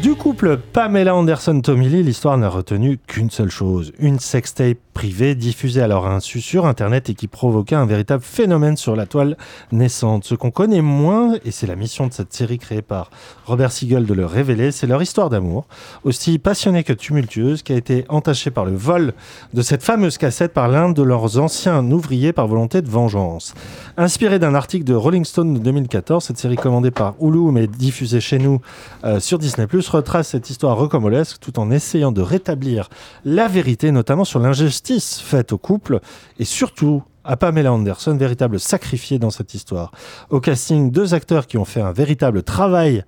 Du 0.02 0.14
couple 0.14 0.58
Pamela 0.74 1.16
Anderson-Tommy 1.16 1.90
Lee, 1.90 2.04
l'histoire 2.04 2.38
n'a 2.38 2.50
retenu 2.50 3.00
qu'une 3.08 3.32
seule 3.32 3.50
chose, 3.50 3.94
une 3.98 4.20
sextape 4.20 4.78
privée 4.94 5.36
diffusée 5.36 5.82
à 5.82 5.88
leur 5.88 6.08
insu 6.08 6.42
sur 6.42 6.66
Internet 6.66 7.10
et 7.10 7.14
qui 7.14 7.28
provoqua 7.28 7.80
un 7.80 7.86
véritable 7.86 8.24
phénomène 8.24 8.78
sur 8.78 8.96
la 8.96 9.06
toile 9.06 9.38
naissante. 9.72 10.24
Ce 10.24 10.34
qu'on 10.34 10.50
connaît 10.50 10.82
moins, 10.82 11.36
et 11.46 11.52
c'est 11.52 11.68
la 11.68 11.76
mission 11.76 12.08
de 12.08 12.14
cette 12.14 12.34
série 12.34 12.58
créée 12.58 12.82
par 12.82 13.12
Robert 13.46 13.72
Siegel 13.72 14.08
de 14.08 14.14
le 14.16 14.26
révéler, 14.26 14.72
c'est 14.72 14.88
leur 14.88 15.02
histoire 15.02 15.30
d'amour, 15.30 15.68
aussi 16.04 16.40
passionnée 16.40 16.84
que 16.84 16.94
tumultueuse, 16.94 17.62
qui 17.62 17.74
a 17.74 17.76
été 17.76 18.06
entachée 18.10 18.50
par 18.50 18.66
le 18.66 18.76
vol 18.76 19.14
de 19.54 19.62
cette 19.62 19.84
fameuse 19.84 20.18
cassette 20.18 20.54
par 20.54 20.68
l'un 20.68 20.90
de 20.90 21.04
leurs 21.04 21.40
anciens 21.40 21.84
ouvriers 21.92 22.34
par 22.34 22.48
volonté 22.48 22.82
de 22.82 22.90
vengeance. 22.90 23.54
Inspirée 23.98 24.40
d'un 24.40 24.56
article 24.56 24.84
de 24.84 24.96
Rolling 24.96 25.26
Stone 25.26 25.54
de 25.56 25.60
2014, 25.60 26.24
cette 26.24 26.40
série 26.40 26.56
commandée 26.56 26.92
par 26.92 27.14
Hulu 27.20 27.52
mais 27.52 27.68
diffusée 27.68 28.20
chez 28.20 28.40
nous 28.40 28.62
euh, 29.04 29.20
sur 29.20 29.38
Disney+, 29.38 29.68
retrace 29.92 30.30
cette 30.30 30.50
histoire 30.50 30.78
rocambolesque 30.78 31.40
tout 31.40 31.60
en 31.60 31.72
essayant 31.72 32.12
de 32.12 32.22
rétablir 32.22 32.90
la 33.26 33.48
vérité, 33.48 33.92
notamment 33.92 34.26
sur 34.26 34.40
l'injustice 34.40 35.20
faite 35.20 35.52
au 35.52 35.58
couple 35.58 36.00
et 36.40 36.46
surtout 36.46 37.04
à 37.24 37.36
Pamela 37.36 37.74
Anderson, 37.74 38.16
véritable 38.16 38.60
sacrifiée 38.60 39.20
dans 39.20 39.30
cette 39.30 39.54
histoire. 39.54 39.92
Au 40.30 40.40
casting, 40.40 40.92
deux 40.92 41.14
acteurs 41.14 41.46
qui 41.46 41.58
ont 41.58 41.66
fait 41.66 41.82
un 41.82 41.92
véritable 41.92 42.42
travail 42.42 43.04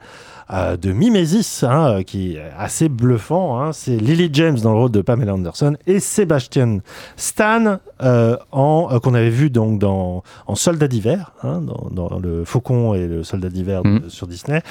euh, 0.51 0.77
de 0.77 0.91
mimésis, 0.91 1.63
hein, 1.63 1.89
euh, 1.99 2.03
qui 2.03 2.35
est 2.35 2.41
assez 2.57 2.89
bluffant. 2.89 3.59
hein. 3.61 3.71
C'est 3.71 3.97
Lily 3.97 4.29
James 4.33 4.57
dans 4.59 4.71
le 4.73 4.79
rôle 4.79 4.91
de 4.91 5.01
Pamela 5.01 5.33
Anderson 5.35 5.75
et 5.85 5.99
Sébastien 5.99 6.79
Stan 7.17 7.77
euh, 8.01 8.35
en 8.51 8.99
qu'on 8.99 9.13
avait 9.13 9.29
vu 9.29 9.49
donc 9.49 9.79
dans 9.79 10.23
en 10.47 10.55
Soldat 10.55 10.87
d'hiver, 10.87 11.33
hein, 11.43 11.61
dans, 11.61 11.89
dans 12.09 12.17
le 12.19 12.45
Faucon 12.45 12.93
et 12.95 13.07
le 13.07 13.23
Soldat 13.23 13.49
d'hiver 13.49 13.83
de- 13.83 14.09
sur 14.09 14.25
Disney, 14.27 14.61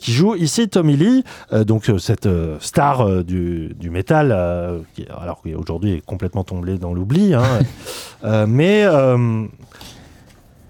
qui 0.00 0.12
joue 0.12 0.34
ici 0.34 0.68
Tommy 0.68 0.96
Lee, 0.96 1.24
donc 1.66 1.90
cette 1.98 2.28
star 2.60 3.24
du, 3.24 3.74
du 3.78 3.90
métal, 3.90 4.82
qui, 4.94 5.06
alors 5.20 5.42
qu'aujourd'hui 5.42 5.94
est 5.94 6.00
complètement 6.04 6.44
tombée 6.44 6.78
dans 6.78 6.94
l'oubli, 6.94 7.34
mais 8.46 8.86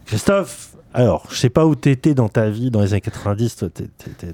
Christophe, 0.07 0.68
alors, 0.99 1.27
je 1.31 1.37
sais 1.37 1.49
pas 1.49 1.65
où 1.65 1.77
t'étais 1.77 2.13
dans 2.13 2.29
ta 2.29 2.49
vie 2.51 2.71
dans 2.73 2.81
les 2.81 2.93
années 2.93 3.01
90, 3.01 3.55
toi, 3.57 3.69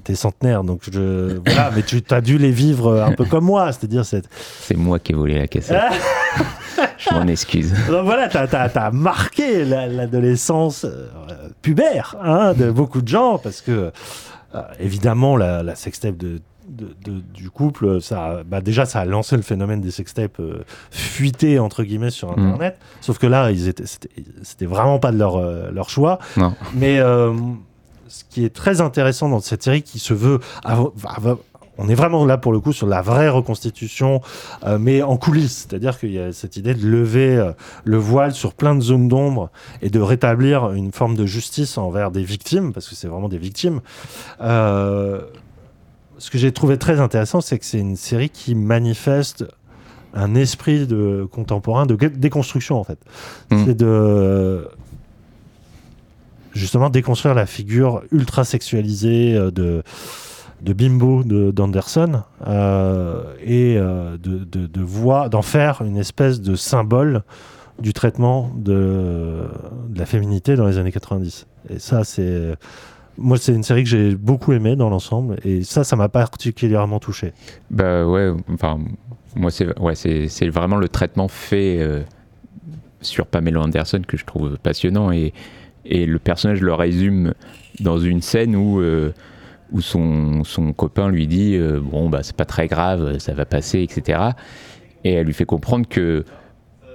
t'es, 0.03 0.15
centenaire, 0.15 0.63
donc 0.63 0.81
je, 0.91 1.37
voilà, 1.45 1.69
mais 1.75 1.83
tu 1.83 2.01
as 2.09 2.21
dû 2.21 2.39
les 2.39 2.49
vivre 2.49 3.03
un 3.03 3.11
peu 3.11 3.23
comme 3.25 3.45
moi, 3.45 3.71
c'est-à-dire 3.71 4.03
cette... 4.03 4.27
C'est 4.61 4.75
moi 4.75 4.97
qui 4.97 5.11
ai 5.11 5.15
volé 5.15 5.37
la 5.37 5.47
cassette. 5.47 5.77
Je 6.97 7.13
m'en 7.13 7.27
excuse. 7.27 7.71
Donc 7.87 8.05
voilà, 8.05 8.27
t'as, 8.27 8.47
t'as- 8.47 8.67
t'as 8.69 8.89
marqué 8.91 9.63
la- 9.63 9.87
l'adolescence 9.87 10.85
euh, 10.85 11.07
pubère 11.61 12.15
hein, 12.21 12.53
de 12.53 12.71
beaucoup 12.71 13.01
de 13.01 13.07
gens, 13.07 13.37
parce 13.37 13.61
que, 13.61 13.91
euh, 14.55 14.61
évidemment, 14.79 15.37
la, 15.37 15.61
la 15.61 15.75
sextape 15.75 16.17
de, 16.17 16.41
de- 16.67 16.95
de- 17.03 17.21
du 17.33 17.49
couple, 17.49 18.01
ça, 18.01 18.41
bah 18.45 18.61
déjà, 18.61 18.85
ça 18.85 18.99
a 18.99 19.05
lancé 19.05 19.35
le 19.35 19.41
phénomène 19.43 19.81
des 19.81 19.91
sextapes 19.91 20.39
euh, 20.39 20.63
fuités, 20.91 21.59
entre 21.59 21.83
guillemets, 21.83 22.09
sur 22.11 22.29
Mm. 22.37 22.39
Internet. 22.41 22.77
Sauf 23.01 23.17
que 23.17 23.27
là, 23.27 23.51
ils 23.51 23.67
étaient, 23.67 23.85
c'était, 23.85 24.65
vraiment 24.65 24.99
pas 24.99 25.11
de 25.11 25.17
leur, 25.17 25.35
euh, 25.37 25.71
leur 25.71 25.89
choix. 25.89 26.19
Non. 26.37 26.53
Mais 26.73 26.99
euh, 26.99 27.33
ce 28.07 28.23
qui 28.29 28.45
est 28.45 28.53
très 28.53 28.81
intéressant 28.81 29.29
dans 29.29 29.39
cette 29.41 29.63
série, 29.63 29.81
qui 29.83 29.99
se 29.99 30.13
veut... 30.13 30.39
on 31.77 31.89
est 31.89 31.95
vraiment 31.95 32.25
là 32.25 32.37
pour 32.37 32.53
le 32.53 32.61
coup 32.61 32.71
sur 32.71 32.87
la 32.87 33.01
vraie 33.01 33.27
reconstitution, 33.27 34.21
euh, 34.65 34.77
mais 34.79 35.01
en 35.01 35.17
coulisses. 35.17 35.67
C'est-à-dire 35.67 35.99
qu'il 35.99 36.11
y 36.13 36.19
a 36.19 36.31
cette 36.31 36.55
idée 36.55 36.73
de 36.73 36.87
lever 36.87 37.35
euh, 37.35 37.51
le 37.83 37.97
voile 37.97 38.33
sur 38.33 38.53
plein 38.53 38.75
de 38.75 38.79
zones 38.81 39.09
d'ombre 39.09 39.49
et 39.81 39.89
de 39.89 39.99
rétablir 39.99 40.71
une 40.71 40.93
forme 40.93 41.15
de 41.15 41.25
justice 41.25 41.77
envers 41.77 42.11
des 42.11 42.23
victimes, 42.23 42.71
parce 42.71 42.87
que 42.87 42.95
c'est 42.95 43.07
vraiment 43.09 43.27
des 43.27 43.37
victimes. 43.37 43.81
Euh, 44.41 45.21
ce 46.17 46.29
que 46.29 46.37
j'ai 46.37 46.51
trouvé 46.51 46.77
très 46.77 46.99
intéressant, 46.99 47.41
c'est 47.41 47.59
que 47.59 47.65
c'est 47.65 47.79
une 47.79 47.95
série 47.95 48.29
qui 48.29 48.55
manifeste 48.55 49.45
un 50.13 50.33
esprit 50.35 50.87
de 50.87 51.27
contemporain 51.31 51.85
de 51.85 51.95
déconstruction 51.95 52.79
en 52.79 52.83
fait. 52.83 52.99
Mm. 53.51 53.65
C'est 53.65 53.73
de 53.75 54.67
justement 56.53 56.89
déconstruire 56.89 57.35
la 57.35 57.45
figure 57.45 58.01
ultra 58.11 58.43
sexualisée 58.45 59.35
euh, 59.35 59.51
de 59.51 59.83
de 60.61 60.71
Bimbo 60.71 61.23
de- 61.23 61.51
d'Anderson 61.51 62.23
euh, 62.47 63.23
et 63.43 63.75
euh, 63.77 64.17
de, 64.17 64.37
de, 64.45 64.65
de 64.67 64.81
voir 64.81 65.29
d'en 65.29 65.41
faire 65.41 65.81
une 65.81 65.97
espèce 65.97 66.39
de 66.39 66.55
symbole 66.55 67.23
du 67.77 67.91
traitement 67.91 68.49
de, 68.55 69.43
de 69.89 69.99
la 69.99 70.05
féminité 70.05 70.55
dans 70.55 70.65
les 70.65 70.77
années 70.77 70.93
90 70.93 71.45
et 71.69 71.77
ça 71.77 72.05
c'est 72.05 72.55
moi 73.17 73.37
c'est 73.37 73.53
une 73.53 73.63
série 73.63 73.83
que 73.83 73.89
j'ai 73.89 74.15
beaucoup 74.15 74.53
aimée 74.53 74.75
dans 74.75 74.89
l'ensemble 74.89 75.37
et 75.43 75.63
ça 75.63 75.83
ça 75.83 75.95
m'a 75.95 76.09
particulièrement 76.09 76.99
touché 76.99 77.33
Bah 77.69 78.05
ouais, 78.05 78.31
enfin, 78.53 78.79
moi, 79.35 79.51
c'est 79.51 79.67
ouais, 79.79 80.49
vraiment 80.49 80.77
le 80.77 80.87
traitement 80.87 81.27
fait 81.27 81.77
euh, 81.79 82.01
sur 83.01 83.27
Pamela 83.27 83.61
Anderson 83.61 84.01
que 84.07 84.17
je 84.17 84.25
trouve 84.25 84.57
passionnant. 84.57 85.11
Et, 85.11 85.33
et 85.85 86.05
le 86.05 86.19
personnage 86.19 86.61
le 86.61 86.73
résume 86.73 87.33
dans 87.81 87.99
une 87.99 88.21
scène 88.21 88.55
où, 88.55 88.79
euh, 88.79 89.13
où 89.71 89.81
son, 89.81 90.43
son 90.43 90.71
copain 90.73 91.09
lui 91.09 91.27
dit 91.27 91.55
euh, 91.55 91.79
Bon, 91.81 92.09
bah, 92.09 92.19
c'est 92.23 92.35
pas 92.35 92.45
très 92.45 92.67
grave, 92.67 93.19
ça 93.19 93.33
va 93.33 93.45
passer, 93.45 93.81
etc. 93.81 94.19
Et 95.03 95.13
elle 95.13 95.25
lui 95.25 95.33
fait 95.33 95.45
comprendre 95.45 95.87
que 95.87 96.23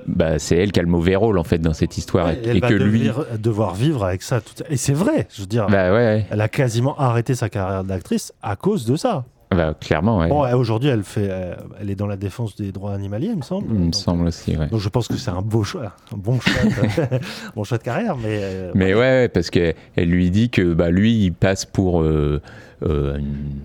bah, 0.06 0.38
c'est 0.38 0.56
elle 0.56 0.72
qui 0.72 0.80
a 0.80 0.82
le 0.82 0.88
mauvais 0.88 1.16
rôle, 1.16 1.38
en 1.38 1.44
fait, 1.44 1.58
dans 1.58 1.72
cette 1.74 1.96
histoire. 1.98 2.30
Et 2.30 2.34
et 2.34 2.48
elle 2.48 2.60
va 2.60 2.68
que 2.68 2.74
lui. 2.74 3.04
devenir- 3.04 3.26
devoir 3.38 3.74
vivre 3.74 4.04
avec 4.04 4.22
ça 4.22 4.40
tout- 4.40 4.62
et 4.68 4.76
c'est 4.76 4.92
vrai 4.92 5.26
je 5.34 5.42
veux 5.42 5.46
dire 5.46 5.66
Bah 5.68 5.90
ouais, 5.92 5.96
ouais. 5.98 6.26
elle 6.30 6.40
a 6.40 6.48
quasiment 6.48 6.96
arrêté 6.98 7.34
sa 7.34 7.48
carrière 7.48 7.84
d'actrice 7.84 8.32
à 8.42 8.56
cause 8.56 8.84
de 8.86 8.96
ça 8.96 9.24
Bah, 9.50 9.74
clairement, 9.80 10.18
ouais. 10.18 10.28
Bon, 10.28 10.44
euh, 10.44 10.54
aujourd'hui, 10.54 10.88
elle 10.90 11.02
fait, 11.02 11.26
euh, 11.28 11.54
elle 11.80 11.90
est 11.90 11.96
dans 11.96 12.06
la 12.06 12.16
défense 12.16 12.54
des 12.54 12.70
droits 12.70 12.92
animaliers, 12.94 13.30
il 13.32 13.36
me 13.38 13.42
semble. 13.42 13.66
Il 13.70 13.74
me 13.78 13.84
Donc, 13.86 13.94
semble 13.96 14.26
aussi, 14.28 14.56
ouais. 14.56 14.68
donc 14.68 14.78
je 14.78 14.88
pense 14.88 15.08
que 15.08 15.16
c'est 15.16 15.30
un 15.32 15.42
beau 15.42 15.64
choix, 15.64 15.92
un 16.14 16.16
bon 16.16 16.38
choix, 16.38 16.62
de, 16.62 17.18
bon 17.56 17.64
choix 17.64 17.78
de 17.78 17.82
carrière, 17.82 18.16
mais. 18.16 18.38
euh, 18.42 18.70
Mais 18.74 18.94
ouais, 18.94 19.00
ouais, 19.00 19.28
parce 19.28 19.50
qu'elle 19.50 19.74
elle 19.96 20.08
lui 20.08 20.30
dit 20.30 20.50
que 20.50 20.72
bah, 20.72 20.90
lui, 20.90 21.24
il 21.24 21.32
passe 21.32 21.64
pour 21.64 22.00
euh, 22.02 22.40
euh, 22.84 23.18
une- 23.18 23.60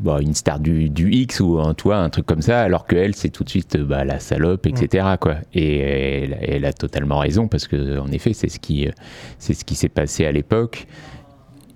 bah, 0.00 0.18
une 0.20 0.34
star 0.34 0.60
du, 0.60 0.88
du 0.90 1.10
X 1.12 1.40
ou 1.40 1.58
un, 1.58 1.74
toi, 1.74 1.96
un 1.98 2.10
truc 2.10 2.26
comme 2.26 2.42
ça, 2.42 2.60
alors 2.62 2.86
qu'elle, 2.86 3.14
c'est 3.14 3.30
tout 3.30 3.44
de 3.44 3.48
suite 3.50 3.76
bah, 3.76 4.04
la 4.04 4.18
salope, 4.18 4.66
etc. 4.66 5.06
Quoi. 5.20 5.36
Et 5.54 5.78
elle, 5.78 6.38
elle 6.42 6.64
a 6.64 6.72
totalement 6.72 7.18
raison, 7.18 7.48
parce 7.48 7.66
que 7.68 7.98
en 7.98 8.08
effet, 8.08 8.32
c'est 8.32 8.48
ce 8.48 8.58
qui, 8.58 8.88
c'est 9.38 9.54
ce 9.54 9.64
qui 9.64 9.74
s'est 9.74 9.88
passé 9.88 10.26
à 10.26 10.32
l'époque. 10.32 10.86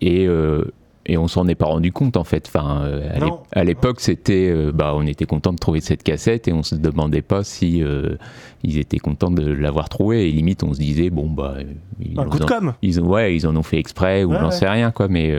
Et, 0.01 0.27
euh, 0.27 0.65
et 1.07 1.17
on 1.17 1.29
s'en 1.29 1.49
est 1.49 1.55
pas 1.55 1.67
rendu 1.67 1.93
compte 1.93 2.17
en 2.17 2.25
fait. 2.25 2.47
Enfin, 2.47 2.83
euh, 2.85 3.09
à 3.53 3.65
l'époque, 3.65 4.01
c'était, 4.01 4.49
euh, 4.51 4.71
bah, 4.73 4.93
on 4.95 5.07
était 5.07 5.25
content 5.25 5.53
de 5.53 5.59
trouver 5.59 5.81
cette 5.81 6.03
cassette 6.03 6.47
et 6.47 6.53
on 6.53 6.63
se 6.63 6.75
demandait 6.75 7.23
pas 7.23 7.43
si 7.43 7.83
euh, 7.83 8.17
ils 8.63 8.79
étaient 8.79 8.99
contents 8.99 9.31
de 9.31 9.51
l'avoir 9.51 9.89
trouvée. 9.89 10.29
Et 10.29 10.31
limite, 10.31 10.63
on 10.63 10.73
se 10.75 10.79
disait 10.79 11.11
bon 11.11 11.29
bah, 11.29 11.57
ils 12.01 12.19
Un 12.21 12.27
coup 12.27 12.39
de 12.39 12.45
com'. 12.45 12.75
Ils 12.83 13.01
ont, 13.01 13.07
ouais, 13.09 13.35
ils 13.35 13.47
en 13.47 13.57
ont 13.57 13.63
fait 13.63 13.79
exprès 13.79 14.25
ou 14.25 14.31
Ouais, 14.31 14.39
j'en 14.39 14.47
ouais. 14.47 14.51
sais 14.53 14.69
rien 14.69 14.91
quoi. 14.91 15.09
Mais 15.09 15.35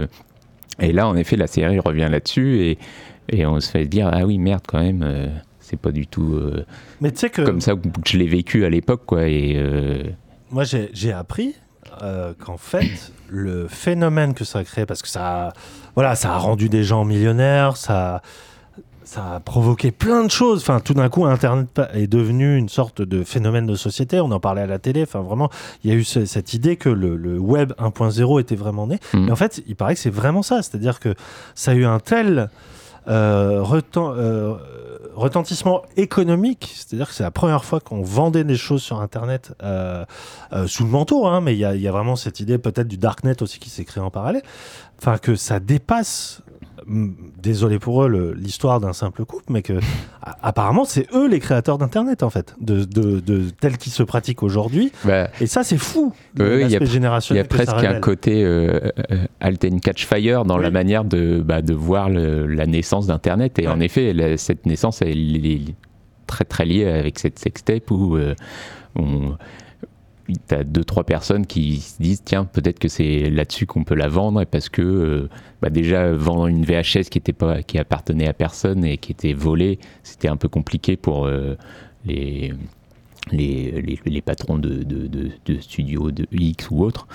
et 0.80 0.92
là, 0.92 1.08
en 1.08 1.16
effet, 1.16 1.36
la 1.36 1.48
série 1.48 1.80
revient 1.80 2.08
là-dessus 2.10 2.62
et, 2.62 2.78
et 3.30 3.46
on 3.46 3.60
se 3.60 3.70
fait 3.70 3.86
dire 3.86 4.10
ah 4.12 4.26
oui 4.26 4.38
merde 4.38 4.64
quand 4.68 4.80
même. 4.82 5.04
euh, 5.04 5.28
c'est 5.60 5.80
pas 5.80 5.92
du 5.92 6.06
tout 6.08 6.34
euh, 6.34 6.66
Mais 7.00 7.12
tu 7.12 7.20
sais 7.20 7.30
que 7.30 7.44
comme 7.44 7.62
ça 7.62 7.74
que 7.76 7.80
je 8.06 8.18
l'ai 8.18 8.28
vécu 8.28 8.66
à 8.66 8.70
l'époque 8.70 9.04
quoi 9.06 9.28
et 9.28 9.54
euh, 9.56 10.04
moi 10.50 10.64
j'ai 10.66 11.14
appris 11.14 11.56
qu'en 12.40 12.58
fait 12.58 13.12
le 13.30 13.68
phénomène 13.68 14.34
que 14.34 14.44
ça 14.44 14.60
a 14.60 14.64
créé 14.64 14.86
parce 14.86 15.02
que 15.02 15.08
ça 15.08 15.48
a, 15.50 15.54
voilà 15.96 16.16
ça 16.16 16.34
a 16.34 16.38
rendu 16.38 16.68
des 16.68 16.84
gens 16.84 17.06
millionnaires 17.06 17.78
ça 17.78 18.22
ça 19.04 19.34
a 19.36 19.40
provoqué 19.40 19.92
plein 19.92 20.24
de 20.24 20.32
choses. 20.32 20.62
Enfin 20.62 20.80
tout 20.80 20.94
d'un 20.94 21.10
coup 21.10 21.26
internet 21.26 21.68
est 21.94 22.08
devenu 22.08 22.58
une 22.58 22.70
sorte 22.70 23.02
de 23.02 23.24
phénomène 23.24 23.66
de 23.66 23.76
société. 23.76 24.20
On 24.20 24.32
en 24.32 24.40
parlait 24.40 24.62
à 24.62 24.68
la 24.68 24.80
télé. 24.80 25.04
Enfin 25.04 25.22
vraiment 25.22 25.50
il 25.84 25.90
y 25.92 25.94
a 25.94 25.98
eu 25.98 26.04
ce- 26.04 26.26
cette 26.26 26.54
idée 26.54 26.76
que 26.78 26.90
le, 26.90 27.16
le 27.18 27.40
web 27.40 27.74
1.0 27.80 28.40
était 28.40 28.56
vraiment 28.56 28.88
né. 28.88 29.00
Mhm. 29.14 29.28
et 29.28 29.32
en 29.32 29.36
fait 29.36 29.62
il 29.68 29.76
paraît 29.76 29.96
que 29.96 30.00
c'est 30.02 30.10
vraiment 30.14 30.44
ça. 30.44 30.62
C'est 30.62 30.76
à 30.76 30.78
dire 30.80 31.00
que 31.00 31.16
ça 31.56 31.72
a 31.72 31.74
eu 31.74 31.86
un 31.86 32.00
tel 32.00 32.50
euh, 33.08 33.62
retent- 33.64 33.98
euh, 33.98 34.56
retentissement 35.16 35.82
économique, 35.98 36.72
c'est-à-dire 36.76 37.08
que 37.10 37.14
c'est 37.16 37.24
la 37.24 37.32
première 37.32 37.66
fois 37.66 37.80
qu'on 37.80 38.02
vendait 38.04 38.44
des 38.44 38.56
choses 38.56 38.82
sur 38.84 39.02
Internet 39.02 39.54
euh, 39.64 40.06
sous 40.68 40.84
le 40.84 40.90
manteau, 40.90 41.26
hein, 41.28 41.42
mais 41.42 41.54
il 41.56 41.58
y, 41.58 41.82
y 41.82 41.88
a 41.88 41.92
vraiment 41.92 42.16
cette 42.16 42.40
idée 42.40 42.58
peut-être 42.60 42.88
du 42.88 42.98
Darknet 42.98 43.42
aussi 43.42 43.60
qui 43.60 43.70
s'est 43.72 43.84
créé 43.84 44.02
en 44.04 44.12
parallèle, 44.12 44.44
enfin 45.00 45.18
que 45.18 45.36
ça 45.36 45.60
dépasse, 45.60 46.42
désolé 47.42 47.80
pour 47.80 48.04
eux, 48.04 48.36
l'histoire 48.38 48.80
d'un 48.80 48.94
simple 48.94 49.24
couple, 49.26 49.46
mais 49.50 49.62
que 49.62 49.74
apparemment 50.42 50.86
c'est 50.86 51.08
eux 51.14 51.28
les 51.28 51.40
créateurs 51.40 51.78
d'Internet 51.78 52.24
en 52.24 52.30
fait, 52.30 52.56
de, 52.60 52.84
de, 52.84 53.20
de 53.20 53.50
tel 53.60 53.78
qu'il 53.78 53.92
se 53.92 54.04
pratique 54.04 54.44
aujourd'hui, 54.44 54.92
bah, 55.06 55.30
et 55.40 55.48
ça 55.48 55.64
c'est 55.64 55.78
fou, 55.78 56.14
il 56.38 56.68
y 56.68 56.72
y 56.72 56.76
a 57.40 57.44
presque 57.46 57.84
un 57.84 58.00
côté 58.00 58.44
euh, 58.44 58.80
euh, 59.12 59.26
Halt 59.40 59.64
and 59.66 59.80
Catch 59.80 60.06
Fire 60.06 60.46
dans 60.46 60.58
Oui. 60.58 60.64
la 60.64 60.72
manière 60.72 61.06
de, 61.06 61.42
bah, 61.44 61.62
de 61.62 61.74
voir 61.74 62.10
le- 62.10 62.46
la 62.48 62.66
naissance 62.66 63.08
d'Internet. 63.08 63.58
Et 63.60 63.68
en 63.68 63.80
effet, 63.80 64.14
la- 64.14 64.38
cette 64.38 64.66
naissance, 64.66 65.02
elle 65.02 65.46
est 65.46 65.62
très 66.28 66.46
très 66.46 66.66
liée 66.66 66.86
avec 66.86 67.20
cette 67.20 67.40
sextape 67.40 67.90
où 67.92 68.16
euh, 68.18 68.36
on. 68.96 69.36
T'as 70.48 70.64
deux 70.64 70.84
trois 70.84 71.04
personnes 71.04 71.46
qui 71.46 71.78
se 71.78 72.02
disent 72.02 72.22
tiens 72.24 72.46
peut-être 72.46 72.80
que 72.80 72.88
c'est 72.88 73.30
là-dessus 73.30 73.66
qu'on 73.66 73.84
peut 73.84 73.96
la 73.96 74.08
vendre 74.08 74.44
parce 74.46 74.70
que 74.70 74.82
euh, 74.82 75.30
bah, 75.62 75.70
déjà 75.70 76.12
vendre 76.12 76.48
une 76.48 76.64
VHS 76.64 77.10
qui 77.10 77.18
était 77.18 77.36
appartenait 77.80 78.28
à 78.28 78.34
personne 78.34 78.86
et 78.86 78.98
qui 78.98 79.12
était 79.12 79.34
volée 79.34 79.80
c'était 80.04 80.28
un 80.28 80.38
peu 80.38 80.48
compliqué 80.48 80.96
pour 80.96 81.26
euh, 81.26 81.56
les 82.06 82.54
patrons 84.24 84.58
de, 84.58 84.84
de, 84.84 85.08
de, 85.08 85.32
de 85.46 85.60
studios 85.60 86.12
de 86.12 86.28
X 86.32 86.70
ou 86.72 86.84
autres. 86.84 87.08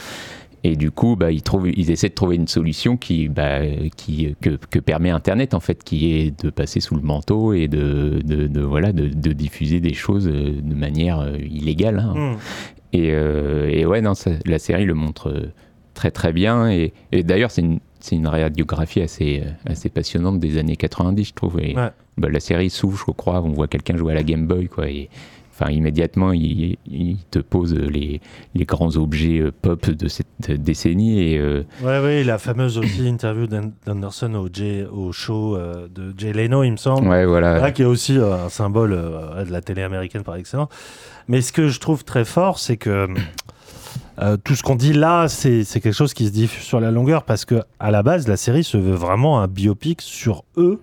Et 0.64 0.74
du 0.74 0.90
coup, 0.90 1.14
bah, 1.16 1.30
ils, 1.30 1.42
trouvent, 1.42 1.68
ils 1.68 1.90
essaient 1.90 2.09
de 2.09 2.14
trouver 2.14 2.36
une 2.36 2.48
solution 2.48 2.96
qui, 2.96 3.28
bah, 3.28 3.61
qui, 3.96 4.34
que, 4.40 4.59
que 4.70 4.78
permet 4.80 5.11
Internet, 5.11 5.54
en 5.54 5.61
fait, 5.61 5.84
qui 5.84 6.12
est 6.14 6.42
de 6.44 6.50
passer 6.50 6.80
sous 6.80 6.96
le 6.96 7.02
manteau 7.02 7.52
et 7.52 7.68
de, 7.68 8.20
de, 8.24 8.46
de, 8.48 8.61
voilà, 8.62 8.92
de, 8.92 9.07
de 9.09 9.32
diffuser 9.32 9.78
des 9.80 9.94
choses 9.94 10.26
euh, 10.28 10.61
de 10.61 10.74
manière 10.74 11.20
euh, 11.20 11.36
illégale. 11.38 11.98
hein. 12.00 12.36
Et, 12.92 13.11
euh, 13.12 13.68
et 13.70 13.84
ouais, 13.86 14.00
non, 14.00 14.14
ça- 14.14 14.32
la 14.44 14.59
série 14.59 14.84
le 14.86 14.94
montre 14.94 15.50
très 15.94 16.11
très 16.11 16.32
bien. 16.32 16.68
Et, 16.70 16.92
et 17.12 17.22
d'ailleurs, 17.22 17.50
c'est 17.50 17.62
une, 17.62 17.78
radiographie 18.26 19.02
assez, 19.02 19.42
assez 19.66 19.88
passionnante 19.88 20.38
des 20.40 20.59
années 20.59 20.76
90, 20.76 21.24
je 21.28 21.32
trouve. 21.34 21.61
Et 21.61 21.76
Ouais. 21.76 21.90
bah, 22.16 22.28
la 22.30 22.40
série 22.40 22.70
s'ouvre, 22.70 22.98
je 23.07 23.12
crois, 23.12 23.42
on 23.42 23.50
voit 23.52 23.68
quelqu'un 23.68 23.96
jouer 23.96 24.12
à 24.12 24.14
la 24.16 24.22
Game 24.22 24.46
Boy, 24.46 24.68
quoi. 24.68 24.88
Et, 24.88 25.09
Enfin, 25.59 25.70
immédiatement, 25.70 26.32
il, 26.32 26.76
il 26.86 27.16
te 27.30 27.38
pose 27.38 27.72
les, 27.74 28.20
les 28.54 28.64
grands 28.66 28.94
objets 28.96 29.38
euh, 29.40 29.50
pop 29.62 29.88
de 29.88 30.07
cette 30.07 30.50
décennie. 30.62 31.18
Et, 31.32 31.38
euh, 31.38 31.62
Ouais, 31.82 31.98
ouais, 31.98 32.24
la 32.24 32.36
fameuse 32.36 32.76
aussi 32.76 33.09
interview 33.09 33.46
d'An- 33.46 33.72
d'Anderson 33.86 34.34
au, 34.34 34.48
Jay- 34.52 34.84
au 34.84 35.12
show 35.12 35.57
euh, 35.57 35.88
de 35.88 36.12
Jay 36.18 36.34
Leno, 36.34 36.62
il 36.62 36.72
me 36.72 36.76
semble. 36.76 37.09
Ouais, 37.09 37.24
voilà. 37.24 37.59
Là, 37.59 37.70
qui 37.72 37.80
est 37.82 37.86
aussi 37.86 38.18
euh, 38.18 38.44
un 38.44 38.48
symbole 38.50 38.90
de 38.90 39.50
la 39.50 39.61
télé 39.62 39.82
américaine 39.82 40.22
par 40.24 40.36
excellence. 40.36 40.68
Mais 41.28 41.40
ce 41.40 41.52
que 41.52 41.68
je 41.68 41.80
trouve 41.80 42.04
très 42.04 42.24
fort, 42.26 42.59
c'est 42.59 42.76
que 42.76 43.09
tout 44.44 44.54
ce 44.54 44.62
qu'on 44.62 44.76
dit 44.76 44.92
là, 44.94 45.28
c'est 45.28 45.64
c'est 45.64 45.80
quelque 45.80 45.94
chose 45.94 46.14
qui 46.14 46.26
se 46.26 46.30
diffuse 46.32 46.64
sur 46.64 46.80
la 46.80 46.90
longueur 46.90 47.24
parce 47.24 47.44
que 47.44 47.62
à 47.78 47.90
la 47.90 48.02
base, 48.02 48.26
la 48.28 48.36
série 48.36 48.64
se 48.64 48.76
veut 48.78 48.94
vraiment 48.94 49.40
un 49.40 49.46
biopic 49.46 50.00
sur 50.00 50.44
eux 50.57 50.80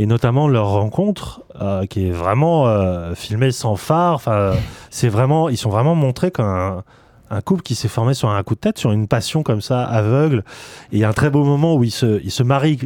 et 0.00 0.06
notamment 0.06 0.48
leur 0.48 0.70
rencontre 0.70 1.42
euh, 1.60 1.84
qui 1.84 2.08
est 2.08 2.10
vraiment 2.10 2.66
euh, 2.66 3.14
filmée 3.14 3.52
sans 3.52 3.76
phare. 3.76 4.14
Enfin, 4.14 4.52
c'est 4.88 5.10
vraiment, 5.10 5.50
ils 5.50 5.58
sont 5.58 5.68
vraiment 5.68 5.94
montrés 5.94 6.30
comme 6.30 6.46
un, 6.46 6.84
un 7.28 7.42
couple 7.42 7.60
qui 7.60 7.74
s'est 7.74 7.86
formé 7.86 8.14
sur 8.14 8.30
un 8.30 8.42
coup 8.42 8.54
de 8.54 8.60
tête, 8.60 8.78
sur 8.78 8.92
une 8.92 9.08
passion 9.08 9.42
comme 9.42 9.60
ça, 9.60 9.84
aveugle. 9.84 10.38
Et 10.90 10.96
il 10.96 10.98
y 11.00 11.04
a 11.04 11.08
un 11.10 11.12
très 11.12 11.28
beau 11.28 11.44
moment 11.44 11.74
où 11.74 11.84
ils 11.84 11.90
se, 11.90 12.18
ils 12.24 12.30
se 12.30 12.42
marient 12.42 12.78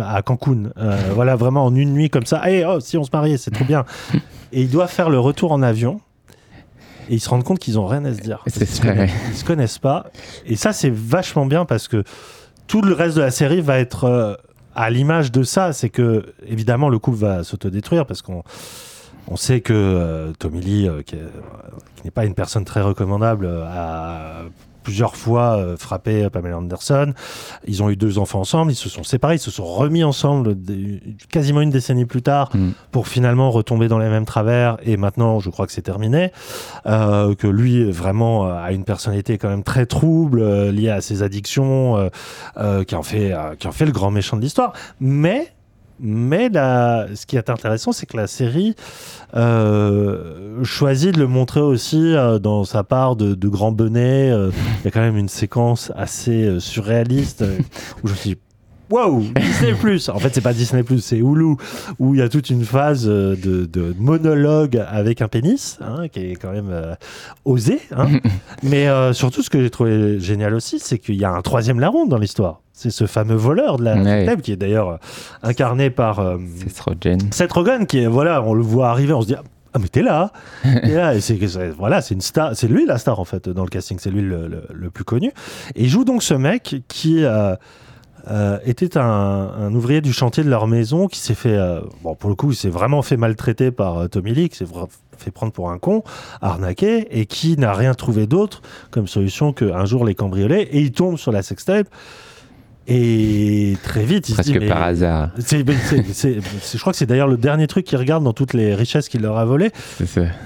à 0.00 0.22
Cancun. 0.22 0.70
Euh, 0.76 1.10
voilà, 1.12 1.34
vraiment 1.34 1.64
en 1.64 1.74
une 1.74 1.92
nuit 1.92 2.08
comme 2.08 2.24
ça. 2.24 2.48
Hey, 2.48 2.64
oh, 2.64 2.78
si 2.78 2.96
on 2.96 3.02
se 3.02 3.10
mariait, 3.12 3.36
c'est 3.36 3.50
trop 3.50 3.64
bien. 3.64 3.84
Et 4.52 4.62
ils 4.62 4.70
doivent 4.70 4.92
faire 4.92 5.10
le 5.10 5.18
retour 5.18 5.50
en 5.50 5.60
avion. 5.60 6.00
Et 7.08 7.14
ils 7.14 7.20
se 7.20 7.28
rendent 7.30 7.42
compte 7.42 7.58
qu'ils 7.58 7.80
ont 7.80 7.86
rien 7.86 8.04
à 8.04 8.14
se 8.14 8.20
dire. 8.20 8.44
C'est 8.46 8.60
Ils 8.60 8.66
se 8.68 8.80
connaissent-. 8.80 9.10
Ils 9.30 9.36
se 9.36 9.44
connaissent 9.44 9.78
pas. 9.78 10.06
Et 10.46 10.54
ça, 10.54 10.72
c'est 10.72 10.92
vachement 10.92 11.46
bien 11.46 11.64
parce 11.64 11.88
que 11.88 12.04
tout 12.68 12.80
le 12.80 12.94
reste 12.94 13.16
de 13.16 13.22
la 13.22 13.32
série 13.32 13.60
va 13.60 13.80
être 13.80 14.38
à 14.80 14.90
l'image 14.90 15.32
de 15.32 15.42
ça. 15.42 15.72
C'est 15.72 15.90
que, 15.90 16.32
évidemment, 16.46 16.88
le 16.88 16.98
couple 16.98 17.18
va 17.18 17.44
s'autodétruire 17.44 18.06
parce 18.06 18.22
qu'on 18.22 18.42
on 19.26 19.36
sait 19.36 19.60
que 19.60 19.72
euh, 19.74 20.32
Tommy 20.38 20.60
Lee, 20.60 20.88
euh, 20.88 21.02
qui 21.02 21.16
est- 21.16 21.32
qui 21.96 22.04
n'est 22.04 22.10
pas 22.12 22.24
une 22.24 22.34
personne 22.34 22.64
très 22.64 22.80
recommandable, 22.80 23.44
euh, 23.46 23.64
a 23.66 24.42
plusieurs 24.88 25.16
fois 25.16 25.58
euh, 25.58 25.76
frappé 25.76 26.30
Pamela 26.30 26.56
Anderson. 26.56 27.12
Ils 27.66 27.82
ont 27.82 27.90
eu 27.90 27.96
deux 27.96 28.18
enfants 28.18 28.40
ensemble, 28.40 28.72
ils 28.72 28.74
se 28.74 28.88
sont 28.88 29.04
séparés, 29.04 29.34
ils 29.34 29.38
se 29.38 29.50
sont 29.50 29.66
remis 29.66 30.02
ensemble 30.02 30.54
des- 30.58 31.02
quasiment 31.30 31.60
une 31.60 31.68
décennie 31.68 32.06
plus 32.06 32.22
tard 32.22 32.48
Mm. 32.54 32.70
pour 32.90 33.06
finalement 33.06 33.50
retomber 33.50 33.88
dans 33.88 33.98
les 33.98 34.08
mêmes 34.08 34.24
travers. 34.24 34.78
Et 34.82 34.96
maintenant, 34.96 35.40
je 35.40 35.50
crois 35.50 35.66
que 35.66 35.72
c'est 35.72 35.82
terminé. 35.82 36.32
Euh, 36.86 37.34
que 37.34 37.46
lui, 37.46 37.90
vraiment, 37.90 38.46
euh, 38.46 38.54
a 38.54 38.72
une 38.72 38.84
personnalité 38.84 39.36
quand 39.36 39.50
même 39.50 39.62
très 39.62 39.84
trouble, 39.84 40.40
euh, 40.40 40.72
liée 40.72 40.88
à 40.88 41.02
ses 41.02 41.22
addictions, 41.22 41.98
euh, 41.98 42.08
euh, 42.56 42.82
qui, 42.84 42.94
en 42.94 43.02
fait, 43.02 43.32
euh, 43.34 43.54
qui 43.58 43.66
en 43.68 43.72
fait 43.72 43.84
le 43.84 43.92
grand 43.92 44.10
méchant 44.10 44.38
de 44.38 44.42
l'histoire. 44.42 44.72
Mais 45.00 45.52
mais 46.00 46.48
la- 46.48 47.08
ce 47.16 47.26
qui 47.26 47.36
est 47.36 47.50
intéressant, 47.50 47.90
c'est 47.90 48.06
que 48.06 48.16
la 48.16 48.28
série 48.28 48.76
euh, 49.34 50.64
choisit 50.64 51.14
de 51.14 51.18
le 51.20 51.26
montrer 51.26 51.60
aussi 51.60 52.14
euh, 52.14 52.38
dans 52.38 52.64
sa 52.64 52.82
part 52.82 53.16
de, 53.16 53.34
de 53.34 53.48
grand 53.48 53.72
bonnet. 53.72 54.30
Euh, 54.30 54.50
Il 54.80 54.84
y 54.84 54.88
a 54.88 54.90
quand 54.90 55.00
même 55.00 55.16
une 55.16 55.28
séquence 55.28 55.92
assez 55.96 56.44
euh, 56.44 56.60
surréaliste 56.60 57.42
euh, 57.42 57.58
où 58.02 58.08
je 58.08 58.12
me 58.12 58.16
suis 58.18 58.38
Wow, 58.90 59.20
Disney 59.36 59.74
Plus. 59.74 60.08
En 60.08 60.18
fait, 60.18 60.30
c'est 60.34 60.40
pas 60.40 60.52
Disney 60.54 60.82
Plus, 60.82 61.00
c'est 61.00 61.16
Hulu, 61.18 61.56
où 61.98 62.14
il 62.14 62.20
y 62.20 62.22
a 62.22 62.28
toute 62.28 62.48
une 62.50 62.64
phase 62.64 63.06
euh, 63.06 63.36
de, 63.36 63.66
de 63.66 63.94
monologue 63.98 64.82
avec 64.90 65.20
un 65.22 65.28
pénis, 65.28 65.78
hein, 65.82 66.08
qui 66.08 66.20
est 66.20 66.36
quand 66.36 66.52
même 66.52 66.70
euh, 66.70 66.94
osé. 67.44 67.80
hein. 67.96 68.06
Mais 68.62 68.88
euh, 68.88 69.12
surtout, 69.12 69.42
ce 69.42 69.50
que 69.50 69.60
j'ai 69.62 69.70
trouvé 69.70 70.18
génial 70.20 70.54
aussi, 70.54 70.78
c'est 70.78 70.98
qu'il 70.98 71.16
y 71.16 71.24
a 71.24 71.30
un 71.30 71.42
troisième 71.42 71.80
larron 71.80 72.06
dans 72.06 72.18
l'histoire. 72.18 72.60
C'est 72.72 72.90
ce 72.90 73.06
fameux 73.06 73.34
voleur 73.34 73.76
de 73.76 73.84
la 73.84 73.96
Ouais. 73.96 74.24
table 74.24 74.40
qui 74.40 74.52
est 74.52 74.56
d'ailleurs 74.56 74.98
incarné 75.42 75.90
par 75.90 76.20
euh, 76.20 76.38
Seth 76.66 76.80
Rogen. 76.80 77.18
Seth 77.32 77.52
Rogen, 77.52 77.86
qui 77.86 77.98
est 77.98 78.06
voilà, 78.06 78.42
on 78.42 78.54
le 78.54 78.62
voit 78.62 78.88
arriver, 78.88 79.12
on 79.12 79.20
se 79.22 79.26
dit 79.26 79.34
ah 79.34 79.78
mais 79.80 79.88
t'es 79.88 80.02
là, 80.02 80.32
T'es 80.62 80.94
là. 80.94 81.14
et 81.14 81.20
c'est 81.20 81.38
voilà, 81.76 82.00
c'est 82.00 82.14
une 82.14 82.20
star, 82.20 82.52
c'est 82.56 82.68
lui 82.68 82.86
la 82.86 82.96
star 82.98 83.20
en 83.20 83.24
fait 83.24 83.48
dans 83.48 83.64
le 83.64 83.68
casting, 83.68 83.98
c'est 84.00 84.10
lui 84.10 84.22
le, 84.22 84.48
le- 84.48 84.62
le 84.72 84.90
plus 84.90 85.04
connu. 85.04 85.28
Et 85.74 85.82
il 85.84 85.88
joue 85.88 86.04
donc 86.04 86.22
ce 86.22 86.34
mec 86.34 86.76
qui 86.88 87.24
euh, 88.30 88.58
était 88.64 88.98
un, 88.98 89.02
un 89.02 89.74
ouvrier 89.74 90.00
du 90.00 90.12
chantier 90.12 90.42
de 90.42 90.50
leur 90.50 90.66
maison 90.66 91.06
qui 91.06 91.18
s'est 91.18 91.34
fait, 91.34 91.56
euh, 91.56 91.80
bon 92.02 92.14
pour 92.14 92.30
le 92.30 92.36
coup, 92.36 92.50
il 92.50 92.56
s'est 92.56 92.68
vraiment 92.68 93.02
fait 93.02 93.16
maltraiter 93.16 93.70
par 93.70 93.98
euh, 93.98 94.08
Tommy 94.08 94.32
Lee, 94.34 94.48
qui 94.48 94.56
s'est 94.56 94.66
fait 95.16 95.30
prendre 95.30 95.52
pour 95.52 95.70
un 95.70 95.78
con, 95.78 96.02
arnaqué, 96.40 97.06
et 97.10 97.26
qui 97.26 97.56
n'a 97.56 97.72
rien 97.72 97.94
trouvé 97.94 98.26
d'autre 98.26 98.62
comme 98.90 99.06
solution 99.06 99.52
qu'un 99.52 99.84
jour 99.84 100.04
les 100.04 100.14
cambrioler, 100.14 100.68
et 100.72 100.80
il 100.80 100.92
tombe 100.92 101.16
sur 101.16 101.32
la 101.32 101.42
sextape. 101.42 101.88
Et 102.90 103.76
très 103.82 104.02
vite, 104.04 104.30
il 104.30 104.34
Presque 104.34 104.54
se 104.54 104.58
dit, 104.58 104.66
par 104.66 104.82
hasard. 104.82 105.30
c'est- 105.38 105.62
mais 105.62 105.74
c'est- 105.74 106.04
c'est- 106.14 106.40
c'est- 106.62 106.76
je 106.76 106.80
crois 106.80 106.92
que 106.94 106.96
c'est 106.98 107.04
d'ailleurs 107.06 107.28
le 107.28 107.36
dernier 107.36 107.66
truc 107.66 107.84
qu'il 107.84 107.98
regarde 107.98 108.24
dans 108.24 108.32
toutes 108.32 108.54
les 108.54 108.74
richesses 108.74 109.10
qu'il 109.10 109.20
leur 109.20 109.36
a 109.36 109.44
volées. 109.44 109.70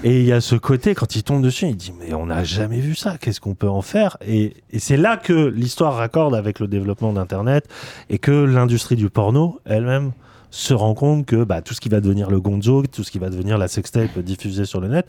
Et 0.02 0.20
il 0.20 0.26
y 0.26 0.32
a 0.32 0.40
ce 0.40 0.56
côté, 0.56 0.96
quand 0.96 1.14
il 1.14 1.22
tombe 1.22 1.40
dessus, 1.42 1.66
il 1.68 1.76
dit 1.76 1.92
Mais 2.00 2.12
on 2.14 2.26
n'a 2.26 2.42
jamais 2.42 2.80
vu 2.80 2.96
ça, 2.96 3.16
qu'est-ce 3.20 3.40
qu'on 3.40 3.54
peut 3.54 3.68
en 3.68 3.80
faire? 3.80 4.16
Et, 4.26 4.54
et 4.72 4.80
c'est 4.80 4.96
là 4.96 5.16
que 5.16 5.32
l'histoire 5.32 5.94
raccorde 5.94 6.34
avec 6.34 6.58
le 6.58 6.66
développement 6.66 7.12
d'Internet 7.12 7.64
et 8.10 8.18
que 8.18 8.32
l'industrie 8.32 8.96
du 8.96 9.08
porno 9.08 9.60
elle-même 9.64 10.10
se 10.50 10.74
rend 10.74 10.94
compte 10.94 11.24
que 11.24 11.44
bah, 11.44 11.62
tout 11.62 11.74
ce 11.74 11.80
qui 11.80 11.88
va 11.88 12.00
devenir 12.00 12.28
le 12.28 12.40
gonzo, 12.40 12.82
tout 12.90 13.04
ce 13.04 13.10
qui 13.12 13.18
va 13.20 13.30
devenir 13.30 13.56
la 13.56 13.68
sextape 13.68 14.18
diffusée 14.18 14.64
sur 14.64 14.80
le 14.80 14.88
net, 14.88 15.06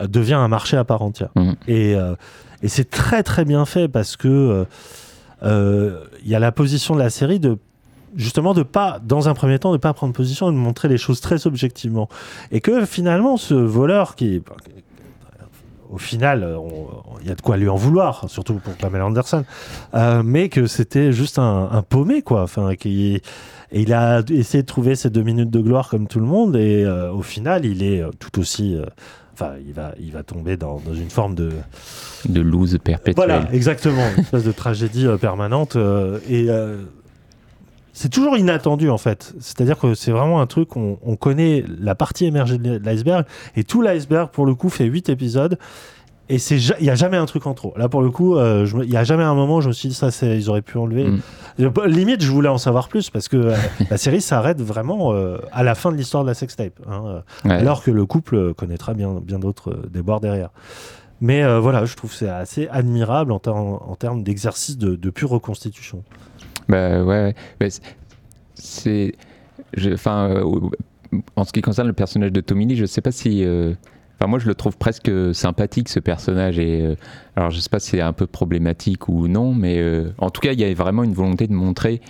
euh, 0.00 0.06
devient 0.06 0.34
un 0.34 0.48
marché 0.48 0.76
à 0.78 0.84
part 0.84 1.02
entière. 1.02 1.28
Mhm. 1.36 1.54
Et, 1.68 1.94
euh, 1.94 2.14
et 2.62 2.68
c'est 2.68 2.88
très 2.90 3.22
très 3.22 3.44
bien 3.44 3.66
fait 3.66 3.86
parce 3.86 4.16
que 4.16 4.26
euh, 4.28 4.64
il 5.42 6.28
y 6.28 6.34
a 6.34 6.38
la 6.38 6.52
position 6.52 6.94
de 6.94 7.00
la 7.00 7.10
série 7.10 7.40
de 7.40 7.58
justement 8.16 8.54
de 8.54 8.62
pas 8.62 9.00
dans 9.02 9.28
un 9.28 9.34
premier 9.34 9.58
temps 9.58 9.72
de 9.72 9.78
pas 9.78 9.92
prendre 9.92 10.12
position 10.12 10.50
et 10.50 10.52
de 10.52 10.56
montrer 10.56 10.88
les 10.88 10.98
choses 10.98 11.20
très 11.20 11.46
objectivement. 11.46 12.08
Et 12.50 12.60
que 12.60 12.84
finalement 12.84 13.36
ce 13.36 13.54
voleur 13.54 14.16
qui 14.16 14.42
au 15.90 15.98
final 15.98 16.44
euh, 16.44 16.56
il 17.20 17.28
y 17.28 17.30
a 17.30 17.34
de 17.34 17.40
quoi 17.40 17.56
lui 17.56 17.68
en 17.68 17.76
vouloir 17.76 18.24
surtout 18.28 18.54
pour 18.54 18.74
Pamela 18.74 19.06
Anderson. 19.06 19.44
Euh, 19.94 20.22
mais 20.24 20.48
que 20.48 20.66
c'était 20.66 21.12
juste 21.12 21.38
un, 21.38 21.68
un 21.70 21.82
paumé 21.82 22.22
quoi. 22.22 22.42
Enfin 22.42 22.74
qui 22.74 23.22
et 23.72 23.82
il 23.82 23.92
a 23.92 24.22
essayé 24.30 24.62
de 24.62 24.66
trouver 24.66 24.96
ses 24.96 25.10
deux 25.10 25.22
minutes 25.22 25.50
de 25.50 25.60
gloire 25.60 25.88
comme 25.88 26.06
tout 26.06 26.20
le 26.20 26.26
monde 26.26 26.56
et 26.56 26.84
euh, 26.84 27.12
au 27.12 27.22
final 27.22 27.64
il 27.64 27.82
est 27.82 28.02
euh, 28.02 28.10
tout 28.18 28.40
aussi 28.40 28.74
euh, 28.74 28.84
enfin 29.32 29.52
il 29.66 29.72
va 29.72 29.94
il 30.00 30.12
va 30.12 30.22
tomber 30.22 30.56
dans, 30.56 30.80
dans 30.84 30.94
une 30.94 31.10
forme 31.10 31.34
de 31.34 31.50
De 32.28 32.40
loose 32.40 32.78
perpétuelle. 32.82 33.14
voilà, 33.14 33.48
exactement, 33.52 34.02
une 34.16 34.22
espèce 34.22 34.44
de 34.44 34.52
tragédie 34.52 35.06
permanente. 35.20 35.76
et 36.28 36.48
c'est 37.92 38.08
toujours 38.08 38.38
inattendu 38.38 38.88
en 38.88 38.98
fait. 38.98 39.34
C'est-à-dire 39.40 39.78
que 39.78 39.94
c'est 39.94 40.12
vraiment 40.12 40.40
un 40.40 40.46
truc, 40.46 40.76
on, 40.76 40.98
on 41.02 41.16
connaît 41.16 41.64
la 41.80 41.94
partie 41.94 42.24
émergée 42.24 42.56
de 42.56 42.80
l'iceberg, 42.82 43.26
et 43.56 43.64
tout 43.64 43.82
l'iceberg 43.82 44.30
pour 44.30 44.46
le 44.46 44.54
coup 44.54 44.70
fait 44.70 44.84
8 44.84 45.08
épisodes. 45.10 45.58
Et 46.32 46.38
c'est 46.38 46.56
il 46.58 46.82
n'y 46.84 46.90
a 46.90 46.94
jamais 46.94 47.16
un 47.16 47.26
truc 47.26 47.46
en 47.46 47.54
trop. 47.54 47.74
Là, 47.76 47.88
pour 47.88 48.00
le 48.02 48.10
coup, 48.10 48.36
euh, 48.36 48.66
il 48.84 48.88
n'y 48.90 48.96
a 48.96 49.04
jamais 49.04 49.24
un 49.24 49.34
moment 49.34 49.56
où 49.56 49.60
je 49.60 49.68
me 49.68 49.72
suis 49.72 49.88
dit 49.88 49.94
ça, 49.94 50.10
c'est- 50.10 50.36
ils 50.36 50.48
auraient 50.48 50.62
pu 50.62 50.78
enlever. 50.78 51.04
Mm. 51.08 51.20
Limite, 51.86 52.22
je 52.22 52.30
voulais 52.30 52.48
en 52.48 52.56
savoir 52.56 52.88
plus 52.88 53.10
parce 53.10 53.28
que 53.28 53.36
euh, 53.36 53.56
la 53.90 53.96
série 53.98 54.20
s'arrête 54.20 54.60
vraiment 54.62 55.12
euh, 55.12 55.38
à 55.52 55.62
la 55.64 55.74
fin 55.74 55.90
de 55.92 55.96
l'histoire 55.96 56.22
de 56.22 56.28
la 56.28 56.34
sextape. 56.34 56.74
hein, 56.88 57.22
Ouais. 57.44 57.50
alors 57.52 57.82
que 57.82 57.90
le 57.90 58.06
couple 58.06 58.54
connaîtra 58.54 58.94
bien, 58.94 59.20
bien 59.22 59.38
d'autres 59.38 59.76
déboires 59.90 60.20
derrière. 60.20 60.50
Mais 61.20 61.42
euh, 61.42 61.58
voilà, 61.60 61.84
je 61.84 61.94
trouve 61.96 62.10
que 62.10 62.16
c'est 62.16 62.28
assez 62.30 62.66
admirable 62.70 63.32
en, 63.32 63.38
ter- 63.40 63.54
en 63.54 63.94
termes 63.98 64.22
d'exercice 64.22 64.78
de, 64.78 64.94
de 64.96 65.10
pure 65.10 65.28
reconstitution. 65.30 66.02
Bah 66.68 67.02
ouais, 67.02 67.04
ouais. 67.04 67.34
Bah, 67.60 67.66
c'est- 68.54 69.12
Enfin, 69.92 70.30
euh, 70.30 70.44
en 71.36 71.44
ce 71.44 71.52
qui 71.52 71.60
concerne 71.60 71.88
le 71.88 71.92
personnage 71.92 72.32
de 72.32 72.40
Tommy 72.40 72.66
Lee, 72.66 72.76
je 72.76 72.86
sais 72.86 73.00
pas 73.02 73.12
si. 73.12 73.44
euh, 73.44 73.74
Enfin, 74.20 74.28
moi, 74.28 74.38
je 74.38 74.46
le 74.46 74.54
trouve 74.54 74.76
presque 74.76 75.10
sympathique, 75.32 75.88
ce 75.88 75.98
personnage. 75.98 76.58
Et, 76.58 76.82
euh, 76.82 76.94
alors, 77.36 77.50
je 77.50 77.58
sais 77.58 77.70
pas 77.70 77.80
si 77.80 77.90
c'est 77.90 78.00
un 78.02 78.12
peu 78.12 78.26
problématique 78.26 79.08
ou 79.08 79.28
non, 79.28 79.54
mais 79.54 79.78
euh, 79.78 80.10
en 80.18 80.30
tout 80.30 80.40
cas, 80.42 80.52
il 80.52 80.60
y 80.60 80.64
a 80.64 80.74
vraiment 80.74 81.04
une 81.04 81.14
volonté 81.14 81.46
de 81.46 81.54
montrer 81.54 82.00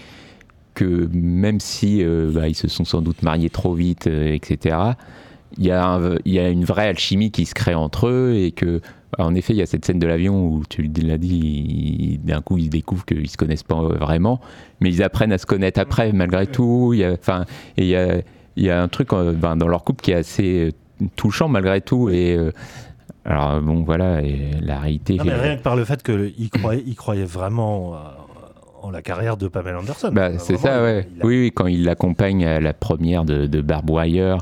que 0.74 1.08
même 1.12 1.60
si 1.60 2.02
euh, 2.02 2.30
bah, 2.32 2.48
ils 2.48 2.54
se 2.54 2.68
sont 2.68 2.84
sans 2.84 3.02
doute 3.02 3.22
mariés 3.22 3.50
trop 3.50 3.74
vite, 3.74 4.06
euh, 4.06 4.32
etc., 4.32 4.76
il 5.58 5.66
y, 5.66 5.70
a 5.72 6.48
une 6.48 6.64
vraie 6.64 6.86
alchimie 6.86 7.32
qui 7.32 7.44
se 7.44 7.54
crée 7.54 7.74
entre 7.74 8.06
eux 8.06 8.34
et 8.36 8.52
que, 8.52 8.80
bah, 9.18 9.24
en 9.24 9.34
effet, 9.34 9.52
il 9.52 9.56
y 9.56 9.62
a 9.62 9.66
cette 9.66 9.84
scène 9.84 9.98
de 9.98 10.06
l'avion 10.06 10.46
où 10.46 10.62
tu 10.68 10.82
l'as 10.82 11.18
dit, 11.18 12.20
d'un 12.22 12.40
coup, 12.40 12.56
ils 12.56 12.70
découvrent 12.70 13.04
qu'ils 13.04 13.28
se 13.28 13.36
connaissent 13.36 13.64
pas 13.64 13.82
vraiment, 13.82 14.40
mais 14.80 14.90
ils 14.90 15.02
apprennent 15.02 15.32
à 15.32 15.38
se 15.38 15.46
connaître 15.46 15.80
après, 15.80 16.12
malgré 16.12 16.46
tout. 16.46 16.92
Il 16.94 17.00
y 17.00 17.04
a, 17.04 17.12
enfin, 17.12 17.46
il 17.76 17.86
y 17.86 18.70
a, 18.70 18.82
un 18.82 18.88
truc 18.88 19.12
euh, 19.12 19.32
ben, 19.32 19.56
dans 19.56 19.66
leur 19.66 19.82
couple 19.82 20.02
qui 20.02 20.12
est 20.12 20.14
assez 20.14 20.68
euh, 20.68 20.70
touchant 21.16 21.48
malgré 21.48 21.80
tout. 21.80 22.08
Et 22.10 22.34
euh, 22.36 22.52
alors, 23.24 23.60
bon, 23.60 23.82
voilà, 23.84 24.22
et 24.22 24.50
la 24.62 24.78
réalité. 24.80 25.16
Non, 25.16 25.24
mais 25.24 25.34
rien 25.34 25.56
que 25.56 25.62
par 25.62 25.76
le 25.76 25.84
fait 25.84 26.02
qu'il 26.02 26.50
croyait, 26.50 26.82
il 26.86 26.94
croyait 26.94 27.24
vraiment 27.24 27.94
euh, 27.94 27.98
en 28.82 28.90
la 28.90 29.02
carrière 29.02 29.36
de 29.36 29.46
Pamela 29.48 29.78
Anderson. 29.78 30.10
Bah, 30.12 30.38
c'est 30.38 30.56
ça, 30.56 30.82
ouais. 30.82 31.06
il 31.16 31.22
a- 31.22 31.26
Oui, 31.26 31.40
oui, 31.40 31.52
quand 31.54 31.66
il 31.66 31.84
l'accompagne 31.84 32.44
à 32.46 32.60
la 32.60 32.72
première 32.72 33.24
de, 33.24 33.46
de 33.46 33.60
Barb 33.60 33.88
Wire 33.90 34.38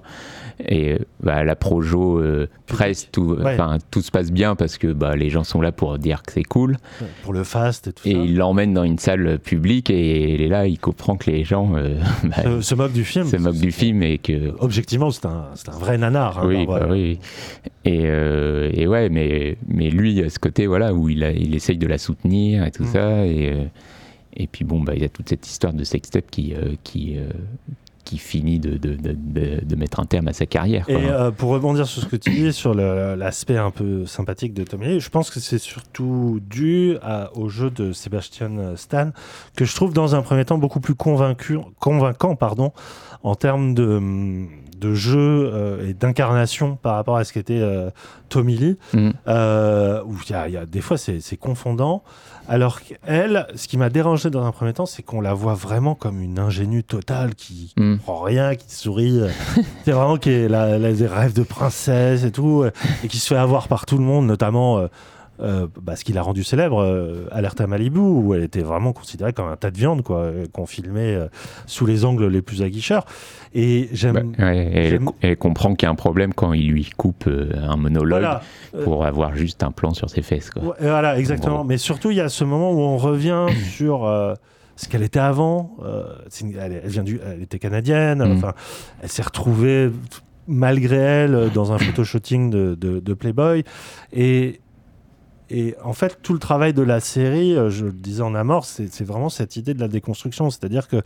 et 0.66 0.98
bah, 1.22 1.36
à 1.36 1.44
la 1.44 1.54
Projo 1.56 2.18
euh, 2.20 2.48
presse, 2.66 3.08
tout, 3.12 3.34
Ouais. 3.34 3.54
enfin, 3.54 3.78
tout 3.90 4.00
se 4.02 4.10
passe 4.10 4.32
bien 4.32 4.56
parce 4.56 4.76
que 4.78 4.88
bah, 4.88 5.14
les 5.16 5.30
gens 5.30 5.44
sont 5.44 5.60
là 5.60 5.70
pour 5.72 5.98
dire 5.98 6.22
que 6.22 6.32
c'est 6.32 6.42
cool. 6.42 6.76
Pour 7.22 7.32
le 7.32 7.44
fast 7.44 7.86
et 7.88 7.92
tout 7.92 8.08
Et 8.08 8.12
ça. 8.14 8.18
il 8.18 8.36
l'emmène 8.36 8.74
dans 8.74 8.82
une 8.84 8.98
salle 8.98 9.38
publique 9.38 9.90
et 9.90 10.34
il 10.34 10.42
est 10.42 10.48
là, 10.48 10.66
il 10.66 10.78
comprend 10.78 11.16
que 11.16 11.30
les 11.30 11.44
gens 11.44 11.76
euh, 11.76 12.00
bah, 12.24 12.42
Se, 12.42 12.60
se 12.62 12.74
moque 12.74 12.92
du 12.92 13.04
film. 13.04 13.26
se 13.26 13.36
moquent 13.36 13.60
du 13.60 13.70
film 13.72 14.02
et 14.02 14.18
que 14.18 14.52
Objectivement, 14.58 15.10
c'est 15.10 15.26
un, 15.26 15.46
un 15.68 15.78
vrai 15.78 15.96
nanar. 15.98 16.38
hein, 16.40 16.46
oui, 16.46 16.66
bah 16.66 16.86
oui. 16.90 17.18
Et, 17.84 18.02
euh, 18.06 18.70
et 18.74 18.86
ouais, 18.86 19.08
mais, 19.08 19.56
mais 19.68 19.90
lui, 19.90 20.20
a 20.22 20.28
ce 20.28 20.38
côté 20.38 20.66
voilà, 20.66 20.92
où 20.92 21.08
il, 21.08 21.22
a- 21.24 21.30
il 21.32 21.54
essaye 21.54 21.78
de 21.78 21.86
la 21.86 21.98
soutenir 21.98 22.64
et 22.64 22.70
tout 22.70 22.82
Mm. 22.82 22.86
ça. 22.92 23.26
Et, 23.26 23.50
euh, 23.52 23.64
et 24.36 24.46
puis 24.46 24.64
bon, 24.64 24.80
bah, 24.80 24.92
il 24.94 25.02
y 25.02 25.04
a 25.04 25.08
toute 25.08 25.28
cette 25.28 25.46
histoire 25.46 25.72
de 25.72 25.84
sextape 25.84 26.30
qui, 26.30 26.54
euh, 26.54 26.72
qui, 26.84 27.16
euh, 27.16 27.28
qui 28.08 28.16
finit 28.16 28.58
de, 28.58 28.78
de, 28.78 28.96
de, 28.96 29.76
mettre 29.76 30.00
un 30.00 30.06
terme 30.06 30.28
à 30.28 30.32
sa 30.32 30.46
carrière. 30.46 30.88
Et 30.88 30.96
euh, 30.96 31.30
pour 31.30 31.50
rebondir 31.50 31.86
sur 31.86 32.00
ce 32.00 32.06
que 32.06 32.16
tu 32.16 32.30
dis, 32.30 32.52
sur 32.54 32.72
l'aspect 32.72 33.58
un 33.58 33.70
peu 33.70 34.06
sympathique 34.06 34.54
de 34.54 34.64
Tommy 34.64 34.98
je 34.98 35.10
pense 35.10 35.30
que 35.30 35.40
c'est 35.40 35.58
surtout 35.58 36.40
dû 36.48 36.96
au 37.34 37.50
jeu 37.50 37.68
de 37.68 37.92
Sébastien 37.92 38.76
Stan, 38.76 39.10
que 39.56 39.66
je 39.66 39.74
trouve 39.74 39.92
dans 39.92 40.14
un 40.14 40.22
premier 40.22 40.46
temps 40.46 40.56
beaucoup 40.56 40.80
plus 40.80 40.94
convaincu, 40.94 41.58
convaincant 41.80 42.34
pardon, 42.34 42.72
en 43.22 43.34
termes 43.34 43.74
de, 43.74 44.00
de 44.78 44.94
jeu 44.94 45.50
euh, 45.52 45.88
et 45.88 45.94
d'incarnation 45.94 46.76
par 46.76 46.94
rapport 46.94 47.16
à 47.16 47.24
ce 47.24 47.32
qu'était 47.32 47.60
euh, 47.60 47.90
Tommy 48.28 48.56
Lee, 48.56 48.76
Mm. 48.94 49.10
euh, 49.26 50.02
où 50.04 50.14
y 50.30 50.34
a, 50.34 50.48
y 50.48 50.56
a- 50.56 50.66
des 50.66 50.80
fois 50.80 50.96
c'est 50.98 51.36
confondant. 51.36 52.02
Alors 52.50 52.80
qu'elle, 52.80 53.46
ce 53.56 53.68
qui 53.68 53.76
m'a 53.76 53.90
dérangé 53.90 54.30
dans 54.30 54.42
un 54.44 54.52
premier 54.52 54.72
temps, 54.72 54.86
c'est 54.86 55.02
qu'on 55.02 55.20
la 55.20 55.34
voit 55.34 55.52
vraiment 55.54 55.94
comme 55.94 56.22
une 56.22 56.38
ingénue 56.38 56.82
totale 56.84 57.34
qui 57.34 57.74
Mm. 57.76 57.96
comprend 57.96 58.22
rien, 58.22 58.54
qui 58.54 58.72
sourit. 58.74 59.20
euh, 59.20 59.28
c'est 59.84 59.92
vraiment 59.92 60.16
qui 60.16 60.30
est 60.30 60.48
la, 60.48 60.78
la- 60.78 60.92
des 60.92 61.06
rêves 61.06 61.34
de 61.34 61.42
princesse 61.42 62.24
et 62.24 62.32
tout, 62.32 62.64
et 63.04 63.08
qui 63.08 63.18
se 63.18 63.26
fait 63.28 63.36
avoir 63.40 63.68
par 63.68 63.84
tout 63.84 63.98
le 63.98 64.04
monde, 64.04 64.26
notamment 64.26 64.86
euh, 65.40 65.66
bah, 65.80 65.94
ce 65.96 66.04
qui 66.04 66.12
l'a 66.12 66.22
rendu 66.22 66.42
célèbre, 66.44 66.82
euh, 66.82 67.26
Alerte 67.30 67.60
à 67.60 67.66
Malibu, 67.66 68.00
où 68.00 68.34
elle 68.34 68.42
était 68.42 68.62
vraiment 68.62 68.92
considérée 68.92 69.32
comme 69.32 69.46
un 69.48 69.56
tas 69.56 69.70
de 69.70 69.76
viande, 69.76 70.02
quoi, 70.02 70.18
euh, 70.20 70.46
qu'on 70.52 70.66
filmait 70.66 71.14
euh, 71.14 71.28
sous 71.66 71.86
les 71.86 72.04
angles 72.04 72.26
les 72.26 72.42
plus 72.42 72.62
aguicheurs. 72.62 73.04
Et 73.54 73.88
j'aime. 73.92 74.32
Bah, 74.36 74.46
ouais, 74.46 74.58
et 74.58 74.76
elle, 74.76 74.90
j'aime- 74.90 75.10
elle 75.20 75.36
comprend 75.36 75.74
qu'il 75.74 75.86
y 75.86 75.88
a 75.88 75.92
un 75.92 75.96
problème 75.96 76.34
quand 76.34 76.52
il 76.52 76.68
lui 76.68 76.90
coupe 76.96 77.28
un 77.28 77.76
monologue 77.76 78.20
Voilà. 78.20 78.42
Pour 78.84 79.04
avoir 79.04 79.34
juste 79.34 79.62
un 79.62 79.70
plan 79.70 79.94
sur 79.94 80.10
ses 80.10 80.22
fesses. 80.22 80.50
Quoi. 80.50 80.62
Ouais, 80.62 80.74
voilà, 80.80 81.18
exactement. 81.18 81.64
Mais 81.64 81.78
surtout, 81.78 82.10
il 82.10 82.16
y 82.16 82.20
a 82.20 82.28
ce 82.28 82.44
moment 82.44 82.72
où 82.72 82.80
on 82.80 82.96
revient 82.96 83.46
sur 83.70 84.06
ce 84.76 84.88
qu'elle 84.88 85.02
était 85.02 85.18
avant. 85.20 85.76
Elle, 86.42 86.82
vient 86.84 87.04
du, 87.04 87.20
elle 87.24 87.42
était 87.42 87.58
canadienne. 87.58 88.18
Mm. 88.18 88.36
Enfin, 88.36 88.52
elle 89.02 89.08
s'est 89.08 89.22
retrouvée 89.22 89.90
malgré 90.48 90.96
elle 90.96 91.50
dans 91.54 91.72
un 91.72 91.78
photoshooting 91.78 92.50
de, 92.50 92.74
de, 92.74 92.98
de 93.00 93.14
Playboy. 93.14 93.64
Et 94.12 94.60
et 95.50 95.74
en 95.82 95.92
fait, 95.92 96.18
tout 96.22 96.32
le 96.32 96.38
travail 96.38 96.72
de 96.74 96.82
la 96.82 97.00
série, 97.00 97.54
euh, 97.56 97.70
je 97.70 97.86
le 97.86 97.92
disais 97.92 98.22
en 98.22 98.34
amorce, 98.34 98.68
c'est 98.76 98.92
c'est 98.92 99.04
vraiment 99.04 99.28
cette 99.30 99.56
idée 99.56 99.74
de 99.74 99.80
la 99.80 99.88
déconstruction. 99.88 100.50
C'est-à-dire 100.50 100.88
que, 100.88 101.02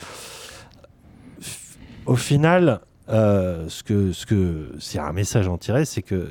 au 2.07 2.17
final, 2.17 2.81
euh, 3.09 3.67
ce 3.69 3.83
que, 3.83 4.13
ce 4.13 4.27
que, 4.27 4.73
a 4.99 5.07
un 5.07 5.13
message 5.13 5.47
à 5.49 5.51
en 5.51 5.59
tirer, 5.59 5.85
c'est 5.85 6.03
que 6.03 6.29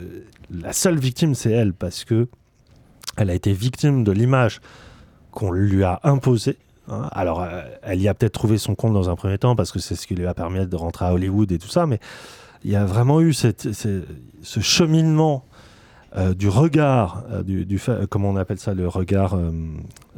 la 0.52 0.74
seule 0.74 1.00
victime, 1.00 1.36
c'est 1.36 1.52
elle, 1.52 1.74
parce 1.74 2.04
que 2.04 2.28
elle 3.18 3.30
a 3.30 3.34
été 3.34 3.54
victime 3.54 4.04
de 4.04 4.12
l'image 4.12 4.62
qu'on 5.32 5.52
lui 5.52 5.84
a 5.84 6.00
imposée. 6.04 6.58
hein. 6.90 7.08
Alors, 7.12 7.42
euh, 7.42 7.62
elle 7.84 8.02
y 8.02 8.08
a 8.08 8.14
peut-être 8.14 8.34
trouvé 8.34 8.58
son 8.58 8.76
compte 8.76 8.94
dans 8.94 9.10
un 9.10 9.16
premier 9.16 9.38
temps, 9.38 9.56
parce 9.56 9.72
que 9.72 9.80
c'est 9.80 9.96
ce 9.96 10.08
qui 10.08 10.16
lui 10.16 10.28
a 10.28 10.34
permis 10.34 10.66
de 10.66 10.76
rentrer 10.76 11.06
à 11.06 11.14
Hollywood 11.14 11.52
et 11.52 11.58
tout 11.60 11.70
ça, 11.70 11.86
mais 11.86 12.00
il 12.64 12.72
y 12.72 12.76
a 12.76 12.86
vraiment 12.86 13.22
eu 13.22 13.34
cette- 13.34 13.72
ce 13.74 14.60
cheminement 14.60 15.46
euh, 16.18 16.34
du 16.34 16.50
regard, 16.50 17.24
euh, 17.32 17.44
du, 17.44 17.66
du 17.66 17.80
fa- 17.80 18.06
comment 18.10 18.30
on 18.30 18.36
appelle 18.36 18.60
ça, 18.60 18.74
le 18.74 18.88
regard 18.88 19.34
euh, 19.36 19.52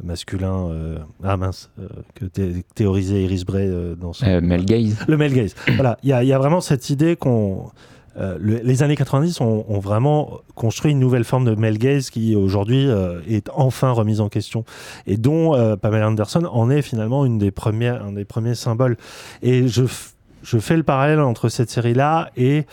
masculin, 0.02 0.68
euh, 0.70 0.98
ah 1.22 1.36
mince, 1.36 1.70
euh, 1.78 1.86
que 2.14 2.24
thé- 2.24 2.64
théorisait 2.74 3.22
Iris 3.22 3.44
Bray 3.44 3.68
euh, 3.68 3.94
dans 3.94 4.12
son... 4.12 4.26
Euh, 4.26 4.40
Mel 4.40 4.64
Gaze. 4.64 4.96
Le 5.08 5.16
male 5.16 5.32
gaze. 5.32 5.54
voilà, 5.74 5.98
il 6.02 6.08
y, 6.08 6.12
a- 6.12 6.22
il 6.22 6.28
y 6.28 6.32
a 6.32 6.38
vraiment 6.38 6.60
cette 6.60 6.90
idée 6.90 7.14
qu'on... 7.16 7.70
euh, 8.16 8.36
le- 8.40 8.60
les 8.62 8.82
années 8.82 8.96
90 8.96 9.40
ont, 9.40 9.64
ont 9.68 9.78
vraiment 9.78 10.38
construit 10.54 10.92
une 10.92 10.98
nouvelle 11.00 11.24
forme 11.24 11.44
de 11.44 11.54
male 11.54 11.78
gaze 11.78 12.10
qui 12.10 12.34
aujourd'hui 12.36 12.88
euh, 12.88 13.20
est 13.28 13.48
enfin 13.54 13.90
remise 13.90 14.20
en 14.20 14.28
question 14.28 14.64
et 15.06 15.16
dont 15.16 15.54
euh, 15.54 15.76
Pamela 15.76 16.08
Anderson 16.08 16.44
en 16.50 16.70
est 16.70 16.82
finalement 16.82 17.24
une 17.24 17.38
des 17.38 17.50
premières, 17.50 18.04
un 18.04 18.12
des 18.12 18.24
premiers 18.24 18.54
symboles. 18.56 18.96
Et 19.42 19.66
je, 19.68 19.82
je 20.44 20.58
fais 20.58 20.76
le 20.76 20.82
parallèle 20.82 21.20
entre 21.20 21.48
cette 21.48 21.70
série-là 21.70 22.30
et 22.36 22.64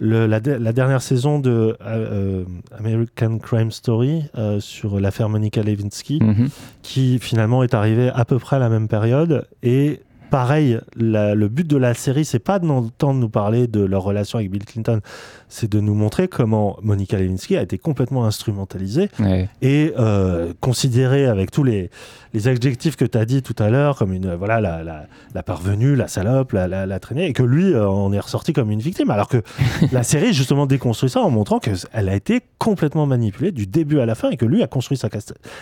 le, 0.00 0.26
la, 0.26 0.40
la, 0.40 0.72
dernière 0.72 1.02
saison 1.02 1.38
de 1.38 1.76
euh, 1.84 2.44
American 2.78 3.38
Crime 3.38 3.70
Story 3.70 4.24
euh, 4.36 4.60
sur 4.60 4.98
l'affaire 4.98 5.28
Monica 5.28 5.62
Lewinsky, 5.62 6.18
mm 6.22 6.32
-hmm. 6.32 6.48
qui 6.82 7.18
finalement 7.18 7.62
est 7.62 7.74
arrivée 7.74 8.10
à 8.14 8.24
peu 8.24 8.38
près 8.38 8.56
à 8.56 8.58
la 8.58 8.68
même 8.68 8.88
période. 8.88 9.46
Et 9.62 10.00
pareil, 10.30 10.78
la, 10.96 11.34
le 11.34 11.48
but 11.48 11.66
de 11.66 11.76
la 11.76 11.94
série, 11.94 12.24
c'est 12.24 12.38
pas 12.38 12.58
d'entendre 12.58 13.20
nous 13.20 13.28
parler 13.28 13.66
de 13.66 13.80
leur 13.80 14.02
relation 14.02 14.38
avec 14.38 14.50
Bill 14.50 14.64
Clinton, 14.64 15.00
c'est 15.48 15.70
de 15.70 15.80
nous 15.80 15.94
montrer 15.94 16.28
comment 16.28 16.76
Monica 16.82 17.18
Lewinsky 17.18 17.56
a 17.56 17.62
été 17.62 17.78
complètement 17.78 18.24
instrumentalisée 18.24 19.08
ouais. 19.20 19.48
et 19.62 19.92
euh, 19.98 20.52
considérée 20.60 21.26
avec 21.26 21.50
tous 21.50 21.64
les, 21.64 21.90
les 22.34 22.48
adjectifs 22.48 22.96
que 22.96 23.04
tu 23.04 23.16
as 23.16 23.24
dit 23.24 23.42
tout 23.42 23.56
à 23.58 23.70
l'heure, 23.70 23.96
comme 23.96 24.12
une 24.12 24.34
voilà 24.34 24.60
la, 24.60 24.82
la, 24.82 25.06
la, 25.34 25.42
parvenue, 25.42 25.96
la 25.96 26.08
salope, 26.08 26.52
la, 26.52 26.68
la, 26.68 27.00
traînée, 27.00 27.26
et 27.26 27.32
que 27.32 27.42
lui 27.42 27.72
euh, 27.72 27.88
en 27.88 28.12
est 28.12 28.20
ressorti 28.20 28.52
comme 28.52 28.70
une 28.70 28.80
victime. 28.80 29.10
Alors 29.10 29.28
que 29.28 29.42
la 29.92 30.02
série 30.02 30.32
justement 30.32 30.66
déconstruit 30.66 31.10
ça 31.10 31.20
en 31.20 31.30
montrant 31.30 31.58
qu'elle 31.58 32.08
a 32.08 32.14
été 32.14 32.40
complètement 32.58 33.06
manipulée 33.06 33.52
du 33.52 33.66
début 33.66 34.00
à 34.00 34.06
la 34.06 34.14
fin 34.14 34.30
et 34.30 34.36
que 34.36 34.46
lui 34.46 34.62
a 34.62 34.66
construit 34.66 34.98
sa, 34.98 35.08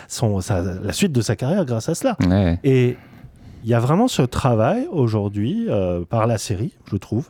son, 0.09 0.41
sa, 0.41 0.63
la 0.63 0.93
suite 0.93 1.13
de 1.13 1.21
sa 1.21 1.37
carrière 1.37 1.65
grâce 1.65 1.89
à 1.89 1.95
cela. 1.95 2.17
Ouais. 2.27 2.59
Et 2.65 2.97
il 3.67 3.71
y 3.71 3.75
a 3.75 3.81
vraiment 3.81 4.07
ce 4.07 4.23
travail 4.23 4.87
aujourd'hui 4.93 5.67
euh, 5.69 6.05
par 6.05 6.29
la 6.29 6.39
série, 6.39 6.73
je 6.91 6.97
trouve. 6.97 7.29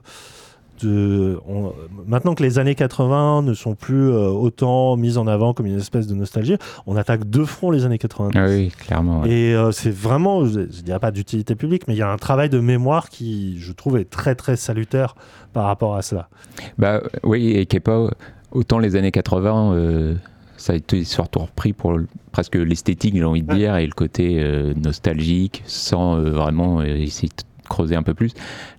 De, 0.82 1.38
on, 1.48 1.72
maintenant 2.06 2.34
que 2.34 2.42
les 2.42 2.58
années 2.58 2.74
80 2.74 3.40
ne 3.40 3.54
sont 3.54 3.74
plus 3.74 4.10
euh, 4.10 4.28
autant 4.28 4.98
mises 4.98 5.16
en 5.16 5.26
avant 5.26 5.54
comme 5.54 5.64
une 5.64 5.78
espèce 5.78 6.06
de 6.06 6.14
nostalgie, 6.14 6.58
on 6.86 6.94
attaque 6.96 7.30
de 7.30 7.42
front 7.44 7.70
les 7.70 7.86
années 7.86 7.96
90. 7.96 8.38
Ah 8.38 8.48
oui, 8.50 8.68
clairement. 8.68 9.22
Ouais. 9.22 9.30
Et 9.30 9.54
euh, 9.54 9.72
c'est 9.72 9.90
vraiment, 9.90 10.44
je, 10.44 10.60
ne 10.60 10.66
dirais 10.66 11.00
pas 11.00 11.10
d'utilité 11.10 11.54
publique, 11.54 11.88
mais 11.88 11.94
il 11.94 11.98
y 11.98 12.02
a 12.02 12.10
un 12.10 12.18
travail 12.18 12.50
de 12.50 12.60
mémoire 12.60 13.08
qui, 13.08 13.58
je 13.58 13.72
trouve, 13.72 13.96
est 13.96 14.10
très 14.10 14.34
très 14.34 14.56
salutaire 14.56 15.14
par 15.54 15.64
rapport 15.64 15.96
à 15.96 16.02
cela. 16.02 16.28
Bah 16.76 17.00
oui, 17.22 17.52
et 17.52 17.64
qui 17.64 17.76
est 17.76 17.80
pas 17.80 18.10
autant 18.52 18.78
les 18.78 18.94
années 18.94 19.10
80 19.10 20.18
ça 20.66 20.72
a 20.72 20.76
été 20.76 21.04
surtout 21.04 21.38
repris 21.38 21.72
pour 21.72 21.96
presque 22.32 22.56
l'esthétique, 22.56 23.14
j'ai 23.14 23.22
envie 23.22 23.44
de 23.44 23.54
dire, 23.54 23.76
et 23.76 23.86
le 23.86 23.92
côté 23.92 24.40
euh, 24.40 24.74
nostalgique, 24.74 25.62
sans 25.64 26.16
euh, 26.16 26.30
vraiment 26.30 26.82
essayer 26.82 27.28
de 27.28 27.68
creuser 27.68 27.94
un 27.94 28.02
peu 28.02 28.14
plus. 28.14 28.32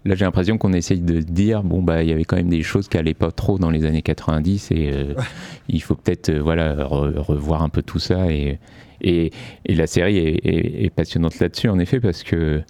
Là, 0.04 0.16
j'ai 0.16 0.26
l'impression 0.26 0.58
qu'on 0.58 0.74
essaye 0.74 1.00
de 1.00 1.22
dire, 1.22 1.64
bon, 1.64 1.82
bah, 1.82 2.04
il 2.04 2.10
y 2.10 2.12
avait 2.12 2.26
quand 2.26 2.36
même 2.36 2.50
des 2.50 2.62
choses 2.62 2.90
qui 2.90 2.98
n'allaient 2.98 3.14
pas 3.14 3.32
trop 3.32 3.58
dans 3.58 3.70
les 3.70 3.86
années 3.86 4.02
90, 4.02 4.72
et 4.72 4.92
euh, 4.92 5.14
il 5.70 5.82
faut 5.82 5.96
peut-être, 5.96 6.30
voilà, 6.34 6.74
re 6.86 7.26
revoir 7.26 7.64
un 7.64 7.70
peu 7.70 7.82
tout 7.82 8.00
ça. 8.00 8.30
Et, 8.34 8.60
et, 9.00 9.32
et 9.64 9.74
la 9.74 9.88
série 9.88 10.18
est, 10.18 10.46
est, 10.46 10.84
est 10.84 10.90
passionnante 10.90 11.40
là-dessus, 11.40 11.70
en 11.70 11.80
effet, 11.80 12.02
parce 12.02 12.24
que 12.24 12.64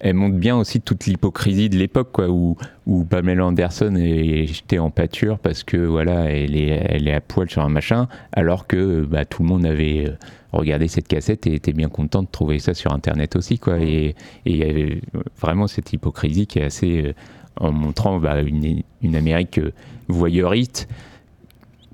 elle 0.00 0.14
montre 0.14 0.36
bien 0.36 0.56
aussi 0.56 0.80
toute 0.80 1.06
l'hypocrisie 1.06 1.68
de 1.68 1.76
l'époque, 1.76 2.10
quoi, 2.12 2.28
où, 2.28 2.56
où 2.86 3.04
Pamela 3.04 3.46
Anderson 3.46 3.94
est 3.96 4.46
jetée 4.46 4.78
en 4.78 4.90
pâture 4.90 5.38
parce 5.38 5.64
que 5.64 5.76
voilà, 5.76 6.30
elle 6.30 6.56
est, 6.56 6.68
elle 6.88 7.08
est 7.08 7.14
à 7.14 7.20
poil 7.20 7.50
sur 7.50 7.62
un 7.62 7.68
machin, 7.68 8.08
alors 8.32 8.66
que 8.66 9.04
bah, 9.04 9.24
tout 9.24 9.42
le 9.42 9.48
monde 9.48 9.66
avait 9.66 10.12
regardé 10.52 10.88
cette 10.88 11.08
cassette 11.08 11.46
et 11.46 11.54
était 11.54 11.72
bien 11.72 11.88
content 11.88 12.22
de 12.22 12.28
trouver 12.30 12.58
ça 12.58 12.74
sur 12.74 12.92
Internet 12.92 13.36
aussi, 13.36 13.58
quoi. 13.58 13.78
Et 13.80 14.14
il 14.44 14.56
y 14.56 14.62
avait 14.62 15.00
vraiment 15.40 15.66
cette 15.66 15.92
hypocrisie 15.92 16.46
qui 16.46 16.60
est 16.60 16.64
assez, 16.64 17.14
en 17.60 17.72
montrant 17.72 18.18
bah, 18.18 18.40
une, 18.40 18.82
une 19.02 19.16
Amérique 19.16 19.60
voyeuriste 20.06 20.88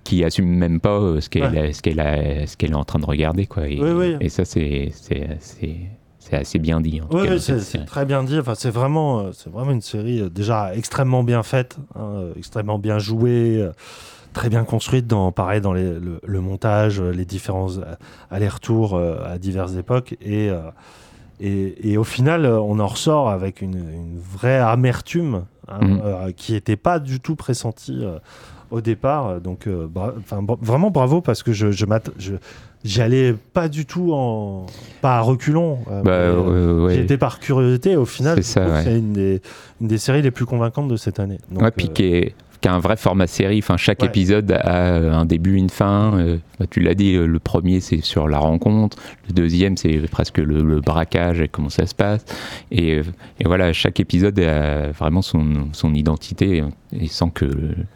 qui 0.05 0.23
assume 0.23 0.47
même 0.47 0.81
pas 0.81 1.01
ce 1.21 1.29
qu'elle 1.31 1.99
ouais. 1.99 2.45
est 2.45 2.75
en 2.75 2.85
train 2.85 2.99
de 2.99 3.07
regarder, 3.07 3.47
quoi. 3.47 3.67
Et, 3.67 3.81
oui, 3.81 3.91
oui. 3.91 4.17
et 4.21 4.29
ça, 4.29 4.45
c'est 4.45 4.93
c'est 6.35 6.41
assez 6.41 6.59
bien 6.59 6.81
dit. 6.81 7.01
En 7.01 7.17
oui, 7.17 7.41
c'est 7.41 7.85
très 7.85 8.05
bien 8.05 8.25
dit. 8.25 8.39
Enfin, 8.39 8.55
c'est 8.55 8.71
vraiment, 8.71 9.33
c'est 9.33 9.51
vraiment 9.51 9.71
une 9.71 9.81
série 9.81 10.21
euh, 10.21 10.29
déjà 10.29 10.75
extrêmement 10.75 11.23
bien 11.23 11.43
faite, 11.43 11.77
hein, 11.95 12.29
extrêmement 12.37 12.79
bien 12.79 12.99
jouée, 12.99 13.59
euh, 13.59 13.73
très 14.33 14.49
bien 14.49 14.65
construite 14.65 15.07
dans, 15.07 15.31
pareil, 15.33 15.61
dans 15.61 15.73
les, 15.73 15.85
le, 15.85 16.21
le, 16.23 16.41
montage, 16.41 17.01
les 17.01 17.25
différents 17.25 17.69
allers-retours 18.31 18.95
euh, 18.95 19.19
à 19.25 19.39
diverses 19.39 19.77
époques 19.77 20.17
et, 20.21 20.51
et, 21.41 21.93
et, 21.93 21.97
au 21.97 22.05
final, 22.05 22.47
on 22.47 22.79
en 22.81 22.87
ressort 22.87 23.29
avec 23.29 23.61
une, 23.61 23.77
une 23.77 24.19
vraie 24.19 24.59
amertume 24.59 25.45
hein, 25.69 25.85
mm. 25.85 26.33
qui 26.33 26.53
n'était 26.53 26.77
pas 26.77 26.99
du 26.99 27.21
tout 27.21 27.37
pressentie 27.37 28.05
au 28.71 28.81
départ. 28.81 29.41
Donc, 29.41 29.69
bra 29.69 30.15
vraiment 30.61 30.91
bravo 30.91 31.21
parce 31.21 31.43
que 31.43 31.53
je, 31.53 31.71
je, 31.71 31.87
je 32.19 32.35
j'y 32.85 33.01
allais 33.01 33.35
pas 33.53 33.69
du 33.69 33.87
tout 33.87 34.13
en 34.13 34.67
pas 35.01 35.17
à 35.17 35.21
reculons 35.21 35.79
bah, 36.05 36.11
euh, 36.11 36.85
ouais. 36.85 36.95
j'étais 36.95 37.17
par 37.17 37.41
curiosité 37.41 37.97
au 37.97 38.05
final 38.05 38.43
c'est 38.43 38.61
ouais. 38.61 38.99
une, 38.99 39.13
des, 39.13 39.41
une 39.81 39.89
des 39.89 39.99
séries 39.99 40.23
les 40.23 40.31
plus 40.31 40.45
convaincantes 40.45 40.89
de 40.89 40.97
cette 40.97 41.19
année 41.19 41.39
Donc, 41.51 41.63
ouais, 41.63 41.71
puis 41.71 41.87
euh... 41.87 41.93
qui, 41.93 42.05
est, 42.05 42.35
qui, 42.65 42.69
a 42.69 42.75
un 42.75 42.79
vrai 42.79 42.97
format 42.97 43.27
série 43.27 43.59
enfin 43.59 43.77
chaque 43.77 44.01
ouais. 44.01 44.09
épisode 44.09 44.53
a 44.53 44.95
un 44.97 45.25
début 45.25 45.55
une 45.55 45.71
fin 45.71 46.19
euh, 46.19 46.39
bah, 46.59 46.67
tu 46.69 46.81
l'as 46.81 46.95
dit 46.95 47.15
le 47.15 47.39
premier 47.39 47.81
c'est 47.81 48.03
sur 48.03 48.29
la 48.29 48.39
rencontre 48.39 48.97
le 49.29 49.35
deuxième 49.35 49.77
c'est 49.77 49.99
presque 50.11 50.39
le, 50.39 50.63
le, 50.63 50.81
braquage 50.81 51.41
et 51.41 51.49
comment 51.49 51.69
ça 51.69 51.87
se 51.87 51.95
passe 51.95 52.25
et, 52.71 53.01
et 53.41 53.45
voilà 53.45 53.73
chaque 53.73 54.01
épisode 54.01 54.39
a 54.41 54.91
vraiment 54.93 55.23
son, 55.23 55.69
son 55.73 55.95
identité 55.95 56.63
et 56.93 57.09
sans 57.09 57.31
que 57.31 57.47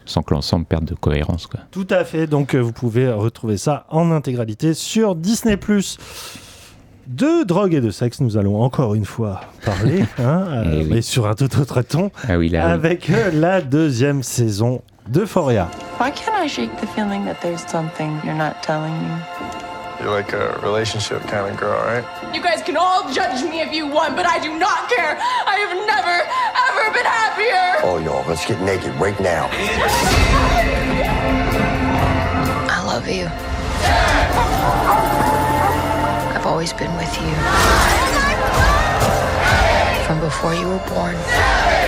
sans 0.05 0.21
que 0.23 0.33
l'ensemble 0.33 0.65
perde 0.65 0.85
de 0.85 0.95
cohérence 0.95 1.47
quoi. 1.47 1.61
Tout 1.71 1.87
à 1.89 2.03
fait. 2.03 2.27
Donc 2.27 2.55
vous 2.55 2.73
pouvez 2.73 3.09
retrouver 3.09 3.57
ça 3.57 3.85
en 3.89 4.11
intégralité 4.11 4.73
sur 4.73 5.15
Disney+. 5.15 5.57
De 7.09 7.43
drogue 7.43 7.73
et 7.73 7.81
de 7.81 7.89
sexe, 7.89 8.19
nous 8.19 8.37
allons 8.37 8.61
encore 8.61 8.93
une 8.93 9.03
fois 9.03 9.41
parler, 9.65 10.03
hein, 10.19 10.45
euh, 10.47 10.63
oui. 10.83 10.87
mais 10.91 11.01
sur 11.01 11.25
un 11.25 11.33
tout 11.33 11.49
autre 11.59 11.81
ton, 11.81 12.11
ah 12.29 12.37
oui, 12.37 12.49
là, 12.49 12.69
avec 12.69 13.07
oui. 13.09 13.15
la 13.33 13.61
deuxième 13.61 14.21
saison 14.21 14.83
d'Euphoria. 15.07 15.69
Why 15.99 16.11
can't 16.11 16.37
I 16.39 16.47
shake 16.47 16.69
the 16.79 16.85
feeling 16.93 17.25
that 17.25 17.37
there's 17.41 17.65
something 17.67 18.11
you're 18.23 18.37
not 18.37 18.61
telling 18.61 18.93
me? 18.93 19.09
You're 19.99 20.15
like 20.15 20.33
a 20.33 20.59
relationship 20.61 21.25
kind 21.25 21.51
of 21.51 21.57
girl, 21.59 21.81
right? 21.83 22.03
You 22.31 22.43
guys 22.43 22.61
can 22.63 22.77
all 22.77 23.11
judge 23.11 23.41
me 23.41 23.61
if 23.61 23.73
you 23.73 23.87
want, 23.87 24.15
but 24.15 24.27
I 24.27 24.37
do 24.39 24.55
not 24.59 24.87
care. 24.87 25.17
I 25.47 25.57
have 25.65 25.75
never, 25.89 26.21
ever 26.69 26.93
been 26.93 27.05
happier. 27.05 27.81
Oh, 27.89 27.97
y'all, 27.97 28.23
let's 28.29 28.45
get 28.45 28.61
naked 28.61 28.93
right 29.01 29.19
now. 29.19 29.49
I 32.69 32.83
love 32.85 33.09
you. 33.09 33.27
I've 36.39 36.45
always 36.45 36.71
been 36.71 36.95
with 36.95 37.13
you. 37.17 37.35
From 40.05 40.21
before 40.21 40.55
you 40.55 40.69
were 40.69 40.81
born. 40.87 41.78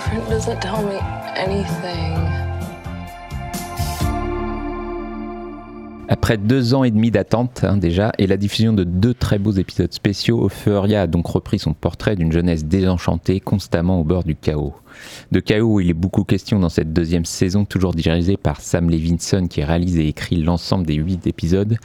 Boyfriend 0.00 0.30
doesn't 0.30 0.60
tell 0.60 0.82
me 0.82 0.98
anything. 1.36 2.39
Après 6.12 6.38
deux 6.38 6.74
ans 6.74 6.82
et 6.82 6.90
demi 6.90 7.12
d'attente 7.12 7.62
hein, 7.62 7.76
déjà, 7.76 8.10
et 8.18 8.26
la 8.26 8.36
diffusion 8.36 8.72
de 8.72 8.82
deux 8.82 9.14
très 9.14 9.38
beaux 9.38 9.52
épisodes 9.52 9.92
spéciaux, 9.92 10.44
Euphoria 10.44 11.02
a 11.02 11.06
donc 11.06 11.28
repris 11.28 11.60
son 11.60 11.72
portrait 11.72 12.16
d'une 12.16 12.32
jeunesse 12.32 12.64
désenchantée, 12.64 13.38
constamment 13.38 14.00
au 14.00 14.02
bord 14.02 14.24
du 14.24 14.34
chaos. 14.34 14.74
De 15.30 15.38
chaos 15.38 15.74
où 15.74 15.80
il 15.80 15.88
est 15.88 15.94
beaucoup 15.94 16.24
question 16.24 16.58
dans 16.58 16.68
cette 16.68 16.92
deuxième 16.92 17.24
saison, 17.24 17.64
toujours 17.64 17.94
dirigée 17.94 18.36
par 18.36 18.60
Sam 18.60 18.90
Levinson 18.90 19.46
qui 19.46 19.62
réalise 19.62 19.98
et 19.98 20.08
écrit 20.08 20.42
l'ensemble 20.42 20.84
des 20.84 20.94
huit 20.94 21.28
épisodes, 21.28 21.76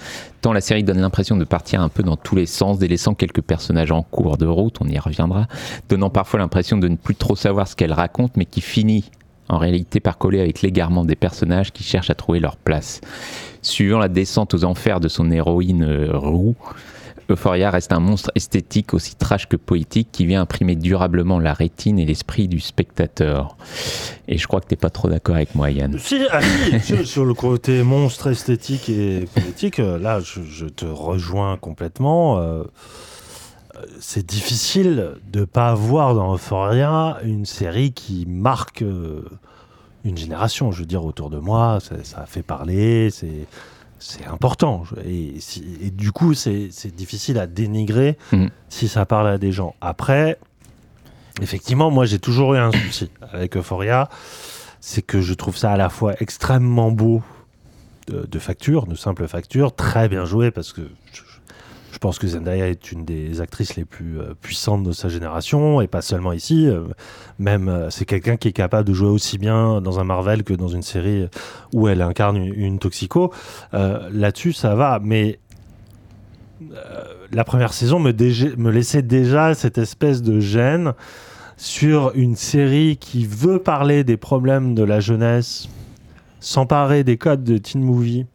tant 0.41 0.53
la 0.53 0.61
série 0.61 0.83
donne 0.83 1.01
l'impression 1.01 1.37
de 1.37 1.45
partir 1.45 1.81
un 1.81 1.89
peu 1.89 2.01
dans 2.01 2.17
tous 2.17 2.35
les 2.35 2.47
sens, 2.47 2.79
délaissant 2.79 3.13
quelques 3.13 3.43
personnages 3.43 3.91
en 3.91 4.01
cours 4.01 4.37
de 4.39 4.47
route, 4.47 4.77
on 4.81 4.87
y 4.87 4.97
reviendra, 4.97 5.45
donnant 5.87 6.09
parfois 6.09 6.39
l'impression 6.39 6.79
de 6.79 6.87
ne 6.87 6.95
plus 6.95 7.15
trop 7.15 7.35
savoir 7.35 7.67
ce 7.67 7.75
qu'elle 7.75 7.93
raconte, 7.93 8.37
mais 8.37 8.45
qui 8.45 8.61
finit 8.61 9.11
en 9.49 9.57
réalité 9.57 9.99
par 9.99 10.17
coller 10.17 10.39
avec 10.39 10.61
l'égarement 10.61 11.05
des 11.05 11.15
personnages 11.15 11.71
qui 11.71 11.83
cherchent 11.83 12.09
à 12.09 12.15
trouver 12.15 12.39
leur 12.39 12.57
place. 12.57 13.01
Suivant 13.61 13.99
la 13.99 14.09
descente 14.09 14.53
aux 14.53 14.63
enfers 14.63 14.99
de 14.99 15.07
son 15.07 15.31
héroïne 15.31 15.83
euh, 15.83 16.17
Roux, 16.17 16.55
Euphoria 17.29 17.71
reste 17.71 17.91
un 17.91 17.99
monstre 17.99 18.31
esthétique 18.35 18.93
aussi 18.93 19.15
trash 19.15 19.47
que 19.47 19.55
poétique 19.55 20.09
qui 20.11 20.25
vient 20.25 20.41
imprimer 20.41 20.75
durablement 20.75 21.39
la 21.39 21.53
rétine 21.53 21.97
et 21.97 22.05
l'esprit 22.05 22.47
du 22.47 22.59
spectateur. 22.59 23.57
Et 24.27 24.37
je 24.37 24.47
crois 24.47 24.61
que 24.61 24.67
t'es 24.67 24.75
pas 24.75 24.91
trop 24.91 25.09
d'accord 25.09 25.35
avec 25.35 25.55
moi, 25.55 25.71
Yann. 25.71 25.97
Si, 25.97 26.21
ah, 26.31 26.39
si 26.81 27.05
sur, 27.05 27.25
le 27.25 27.33
côté 27.33 27.81
monstre 27.81 28.27
esthétique 28.27 28.89
et 28.89 29.27
poétique, 29.33 29.77
là, 29.77 30.19
je, 30.19 30.41
je 30.43 30.67
te 30.67 30.85
rejoins 30.85 31.57
complètement. 31.57 32.39
Euh, 32.39 32.63
c'est 33.99 34.25
difficile 34.25 35.13
de 35.31 35.45
pas 35.45 35.69
avoir 35.69 36.15
dans 36.15 36.33
Euphoria 36.33 37.17
une 37.23 37.45
série 37.45 37.91
qui 37.91 38.25
marque 38.27 38.81
euh, 38.81 39.21
une 40.03 40.17
génération. 40.17 40.71
Je 40.71 40.79
veux 40.79 40.85
dire, 40.85 41.03
autour 41.05 41.29
de 41.29 41.37
moi, 41.39 41.79
ça, 41.81 41.95
ça 42.03 42.21
a 42.21 42.25
fait 42.25 42.43
parler, 42.43 43.09
c'est 43.11 43.47
c'est 43.97 44.27
important. 44.27 44.83
Et, 45.03 45.39
du 45.91 46.11
coup, 46.11 46.33
c'est 46.35 46.69
difficile 46.95 47.39
à 47.39 47.47
dénigrer 47.47 48.17
Mhm. 48.33 48.49
si 48.69 48.87
ça 48.87 49.05
parle 49.05 49.27
à 49.27 49.37
des 49.39 49.51
gens. 49.51 49.73
Après, 49.81 50.37
effectivement, 51.41 51.89
moi, 51.89 52.05
j'ai 52.05 52.19
toujours 52.19 52.53
eu 52.53 52.57
un 52.59 52.71
souci 52.71 53.09
avec 53.31 53.57
Euphoria. 53.57 54.09
C'est 54.79 55.01
que 55.01 55.21
je 55.21 55.33
trouve 55.33 55.57
ça 55.57 55.71
à 55.71 55.77
la 55.77 55.89
fois 55.89 56.13
extrêmement 56.19 56.91
beau 56.91 57.23
de, 58.07 58.27
de 58.29 58.39
facture, 58.39 58.85
de 58.85 58.93
simple 58.93 59.27
facture, 59.27 59.73
très 59.73 60.07
bien 60.07 60.25
joué 60.25 60.51
parce 60.51 60.71
que 60.73 60.81
je, 61.11 61.21
je 61.95 61.99
pense 61.99 62.19
que 62.19 62.27
Zendaya 62.27 62.67
est 62.67 62.91
une 62.91 63.05
des 63.05 63.39
actrices 63.39 63.77
les 63.77 63.85
plus 63.85 64.19
euh, 64.19 64.33
puissantes 64.41 64.83
de 64.83 64.91
sa 64.91 65.07
génération 65.07 65.79
et 65.79 65.87
pas 65.87 66.01
seulement 66.01 66.33
ici. 66.33 66.67
euh, 66.67 66.87
même 67.39 67.69
euh, 67.69 67.89
c'est 67.89 68.03
quelqu'un 68.03 68.35
qui 68.35 68.49
est 68.49 68.51
capable 68.51 68.85
de 68.85 68.93
jouer 68.93 69.07
aussi 69.07 69.37
bien 69.37 69.79
dans 69.79 69.97
un 69.97 70.03
Marvel 70.03 70.43
que 70.43 70.53
dans 70.53 70.67
une 70.67 70.81
série 70.81 71.25
où 71.71 71.87
elle 71.87 72.01
incarne 72.01 72.35
une, 72.35 72.79
toxico. 72.79 73.31
Là-dessus, 73.71 74.51
ça 74.51 74.75
va, 74.75 74.99
mais 75.01 75.39
la 77.31 77.45
première 77.45 77.71
saison 77.71 77.97
me 77.97 78.71
laissait 78.71 79.01
déjà 79.01 79.53
cette 79.53 79.77
espèce 79.77 80.21
de 80.21 80.41
gêne 80.41 80.93
sur 81.55 82.11
une 82.13 82.35
série 82.35 82.97
qui 82.97 83.25
veut 83.25 83.59
parler 83.59 84.03
des 84.03 84.17
problèmes 84.17 84.75
de 84.75 84.83
la 84.83 84.99
jeunesse, 84.99 85.69
s'emparer 86.41 87.05
des 87.05 87.15
codes 87.15 87.45
de 87.45 87.57
teen 87.57 87.81
movie, 87.81 88.25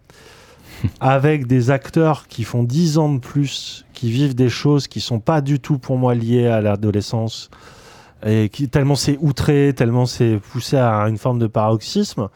avec 1.00 1.46
des 1.46 1.70
acteurs 1.70 2.26
qui 2.28 2.44
font 2.44 2.62
10 2.62 2.98
ans 2.98 3.12
de 3.12 3.18
plus, 3.18 3.84
qui 3.92 4.10
vivent 4.10 4.34
des 4.34 4.48
choses 4.48 4.88
qui 4.88 5.00
sont 5.00 5.20
pas 5.20 5.40
du 5.40 5.60
tout 5.60 5.78
pour 5.78 5.96
moi 5.96 6.14
liées 6.14 6.46
à 6.46 6.60
l'adolescence, 6.60 7.50
et 8.24 8.48
qui 8.48 8.68
tellement 8.68 8.96
c'est 8.96 9.18
outré, 9.20 9.72
tellement 9.74 10.06
c'est 10.06 10.38
poussé 10.52 10.76
à 10.76 11.02
une 11.08 11.18
forme 11.18 11.38
de 11.38 11.46
paroxysme, 11.46 12.28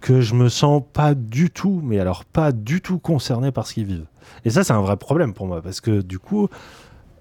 que 0.00 0.20
je 0.20 0.34
me 0.34 0.50
sens 0.50 0.82
pas 0.92 1.14
du 1.14 1.50
tout, 1.50 1.80
mais 1.82 1.98
alors 1.98 2.24
pas 2.24 2.52
du 2.52 2.82
tout 2.82 2.98
concerné 2.98 3.52
par 3.52 3.66
ce 3.66 3.74
qu'ils 3.74 3.86
vivent. 3.86 4.06
Et 4.44 4.50
ça, 4.50 4.62
c'est 4.62 4.74
un 4.74 4.82
vrai 4.82 4.96
problème 4.96 5.32
pour 5.32 5.46
moi, 5.46 5.62
parce 5.62 5.80
que 5.80 6.02
du 6.02 6.18
coup, 6.18 6.48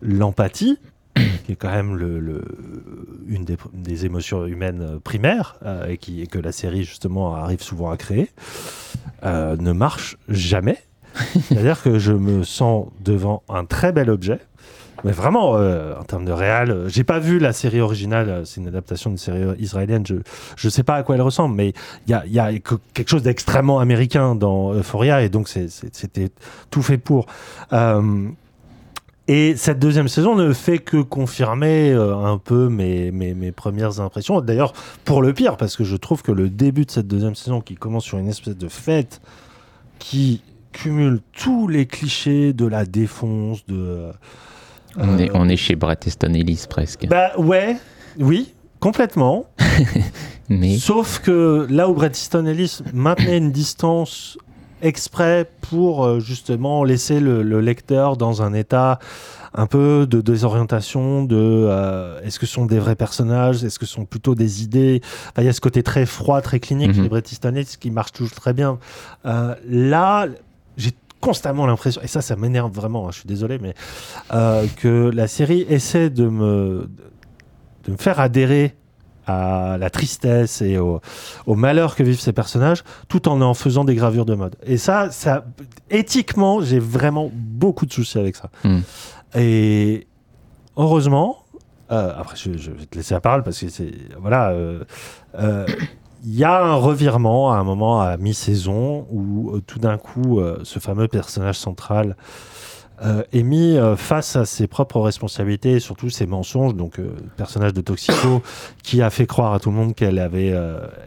l'empathie, 0.02 0.78
qui 1.46 1.52
est 1.52 1.56
quand 1.56 1.72
même 1.72 1.96
le, 1.96 2.42
une 3.28 3.46
des, 3.46 4.06
émotions 4.06 4.46
humaines 4.46 5.00
primaires, 5.04 5.58
euh, 5.66 5.88
et, 5.88 6.28
que 6.28 6.40
la 6.40 6.52
série 6.52 6.84
justement 6.84 7.36
arrive 7.36 7.62
souvent 7.62 7.92
à 7.92 7.98
créer, 7.98 8.30
euh, 9.24 9.56
ne 9.58 9.72
marche 9.72 10.18
jamais. 10.30 10.78
C'est-à-dire 11.42 11.82
que 11.82 12.00
je 12.00 12.12
me 12.12 12.44
sens 12.44 12.88
devant 13.02 13.44
un 13.48 13.66
très 13.66 13.92
bel 13.92 14.10
objet, 14.10 14.40
mais 15.04 15.12
vraiment, 15.12 15.58
euh, 15.58 15.96
en 16.00 16.04
termes 16.04 16.26
de 16.26 16.32
réal, 16.32 16.86
j'ai 16.88 17.04
pas 17.04 17.20
vu 17.20 17.38
la 17.38 17.54
série 17.54 17.82
originale, 17.82 18.44
c'est 18.46 18.62
une 18.62 18.68
adaptation 18.68 19.10
d'une 19.10 19.20
série 19.20 19.44
israélienne, 19.60 20.06
je, 20.08 20.16
je 20.56 20.70
sais 20.70 20.84
pas 20.84 20.96
à 20.96 21.04
quoi 21.04 21.16
elle 21.16 21.22
ressemble, 21.22 21.56
mais 21.56 21.74
il 22.08 22.12
y 22.12 22.14
a, 22.14 22.26
y 22.26 22.40
a 22.40 22.58
que- 22.60 22.76
quelque 22.94 23.10
chose 23.10 23.24
d'extrêmement 23.24 23.80
américain 23.80 24.34
dans 24.34 24.74
Euphoria, 24.74 25.22
et 25.22 25.30
donc 25.30 25.50
c'était 25.50 26.30
tout 26.72 26.82
fait 26.82 26.98
pour. 26.98 27.28
Et 29.30 29.56
cette 29.56 29.80
deuxième 29.80 30.10
saison 30.10 30.36
ne 30.36 30.52
fait 30.52 30.80
que 30.80 30.98
confirmer 30.98 31.92
euh, 31.92 32.14
un 32.16 32.38
peu 32.38 32.68
mes, 32.68 33.10
mes, 33.12 33.34
mes 33.34 33.52
premières 33.54 34.02
impressions. 34.02 34.42
D'ailleurs, 34.42 34.74
pour 35.06 35.22
le 35.22 35.34
pire, 35.34 35.56
parce 35.56 35.78
que 35.78 35.86
je 35.86 35.96
trouve 35.96 36.22
que 36.24 36.32
le 36.34 36.50
début 36.50 36.84
de 36.86 36.92
cette 36.92 37.08
deuxième 37.08 37.36
saison, 37.36 37.62
qui 37.62 37.76
commence 37.76 38.04
sur 38.04 38.18
une 38.18 38.28
espèce 38.28 38.58
de 38.58 38.68
fête, 38.68 39.22
qui 39.98 40.42
cumule 40.74 41.22
tous 41.32 41.70
les 41.70 41.86
clichés 41.86 42.52
de 42.52 42.66
la 42.66 42.84
défonce, 42.86 43.66
de... 43.68 43.76
euh, 43.78 44.12
On, 44.98 45.18
est, 45.18 45.30
on 45.34 45.48
est 45.48 45.56
chez 45.56 45.76
Brett 45.76 46.06
Easton 46.06 46.34
Ellis 46.34 46.66
presque. 46.70 47.08
Bah 47.08 47.32
ouais, 47.38 47.78
oui, 48.20 48.54
complètement. 48.82 49.46
Mais 50.50 50.78
Sauf 50.78 51.20
que 51.20 51.66
là 51.70 51.88
où 51.88 51.94
Bret 51.94 52.10
Easton 52.12 52.46
Ellis 52.46 52.80
maintenait 52.94 53.38
une 53.38 53.52
distance 53.54 54.38
exprès 54.84 55.50
pour 55.62 56.06
euh, 56.06 56.20
justement 56.20 56.84
laisser 56.84 57.20
le, 57.20 57.42
le 57.42 57.62
lecteur 57.62 58.18
dans 58.18 58.42
un 58.44 58.54
état 58.54 59.00
un 59.56 59.68
peu 59.68 60.08
de 60.08 60.22
désorientation, 60.22 61.24
de 61.24 61.38
euh, 61.38 62.20
est-ce 62.24 62.40
que 62.40 62.46
ce 62.46 62.54
sont 62.54 62.66
des 62.66 62.80
vrais 62.80 62.96
personnages, 62.96 63.64
est-ce 63.64 63.78
que 63.78 63.86
ce 63.86 63.94
sont 63.94 64.06
plutôt 64.06 64.36
des 64.36 64.64
idées? 64.64 65.02
Enfin, 65.30 65.44
il 65.44 65.46
y 65.46 65.50
a 65.50 65.54
ce 65.54 65.62
côté 65.62 65.84
très 65.84 66.06
froid, 66.06 66.42
très 66.42 66.60
clinique 66.60 67.00
Bret 67.08 67.24
Easton 67.32 67.56
Ellis 67.56 67.76
qui 67.80 67.92
marche 67.92 68.14
toujours 68.14 68.36
très 68.36 68.54
bien. 68.54 68.80
Euh, 69.26 69.56
là, 69.70 70.28
j'ai 70.78 70.92
constamment 71.22 71.68
l'impression, 71.68 72.02
et 72.02 72.08
ça, 72.08 72.22
ça 72.22 72.36
m'énerve 72.36 72.72
vraiment, 72.74 73.08
hein, 73.08 73.12
je 73.12 73.20
suis 73.20 73.28
désolé, 73.28 73.60
mais 73.60 73.76
euh, 74.34 74.66
que 74.78 75.12
la 75.14 75.28
série 75.28 75.66
essaie 75.70 76.10
de 76.10 76.28
me, 76.28 76.90
de 77.86 77.92
me 77.92 77.98
faire 77.98 78.20
adhérer 78.20 78.76
à 79.26 79.78
la 79.80 79.90
tristesse 79.90 80.62
et 80.62 80.78
au, 80.78 81.02
au 81.46 81.56
malheur 81.56 81.96
que 81.96 82.04
vivent 82.04 82.20
ces 82.20 82.34
personnages, 82.34 82.84
tout 83.08 83.28
en 83.28 83.42
en 83.42 83.54
faisant 83.54 83.84
des 83.84 83.96
gravures 83.96 84.26
de 84.26 84.36
mode. 84.36 84.56
Et 84.66 84.78
ça, 84.78 85.12
ça 85.12 85.46
éthiquement, 85.90 86.62
j'ai 86.62 86.80
vraiment 86.80 87.32
beaucoup 87.34 87.86
de 87.86 87.94
soucis 87.94 88.20
avec 88.20 88.36
ça. 88.36 88.50
Hmm. 88.64 88.80
Et 89.36 90.08
heureusement, 90.78 91.44
euh, 91.92 92.14
après 92.18 92.36
je, 92.36 92.58
je 92.58 92.72
vais 92.72 92.86
te 92.86 92.96
laisser 92.98 93.14
la 93.14 93.22
parole 93.22 93.44
parce 93.44 93.60
que 93.60 93.70
c'est 93.70 93.92
voilà, 94.20 94.50
euh, 94.52 94.84
euh, 95.40 95.66
il 96.24 96.36
y 96.36 96.44
a 96.44 96.64
un 96.64 96.76
revirement 96.76 97.52
à 97.52 97.58
un 97.58 97.64
moment 97.64 98.02
à 98.02 98.16
mi-saison 98.18 99.06
où 99.12 99.52
euh, 99.52 99.62
tout 99.66 99.80
d'un 99.80 99.98
coup 99.98 100.40
euh, 100.40 100.60
ce 100.64 100.80
fameux 100.80 101.08
personnage 101.08 101.58
central 101.58 102.16
euh, 103.04 103.24
est 103.34 103.44
mis 103.44 103.76
euh, 103.76 103.98
face 103.98 104.38
à 104.38 104.46
ses 104.46 104.68
propres 104.68 105.02
responsabilités 105.02 105.74
et 105.74 105.80
surtout 105.82 106.10
ses 106.10 106.26
mensonges. 106.26 106.74
Donc, 106.74 107.00
euh, 107.00 107.14
le 107.22 107.30
personnage 107.36 107.74
de 107.74 107.82
Toxico 107.82 108.42
qui 108.84 109.02
a 109.02 109.10
fait 109.10 109.26
croire 109.26 109.54
à 109.54 109.60
tout 109.60 109.72
le 109.72 109.76
monde 109.76 109.94
qu'elle 109.94 110.20
avait, 110.20 110.54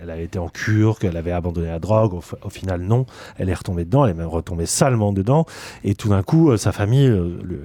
elle 0.02 0.10
avait 0.10 0.24
été 0.24 0.38
en 0.38 0.48
cure, 0.48 0.98
qu'elle 0.98 1.16
avait 1.16 1.32
abandonné 1.32 1.68
la 1.68 1.78
drogue. 1.78 2.12
Au, 2.14 2.50
final, 2.50 2.82
non. 2.82 3.06
Elle 3.38 3.48
est 3.48 3.54
retombée 3.54 3.84
dedans. 3.84 4.04
Elle 4.04 4.10
est 4.10 4.18
même 4.18 4.28
retombée 4.28 4.66
salement 4.66 5.12
dedans. 5.12 5.46
Et 5.84 5.94
tout 5.94 6.10
d'un 6.10 6.22
coup, 6.22 6.56
sa 6.56 6.72
famille. 6.72 7.08
le... 7.08 7.60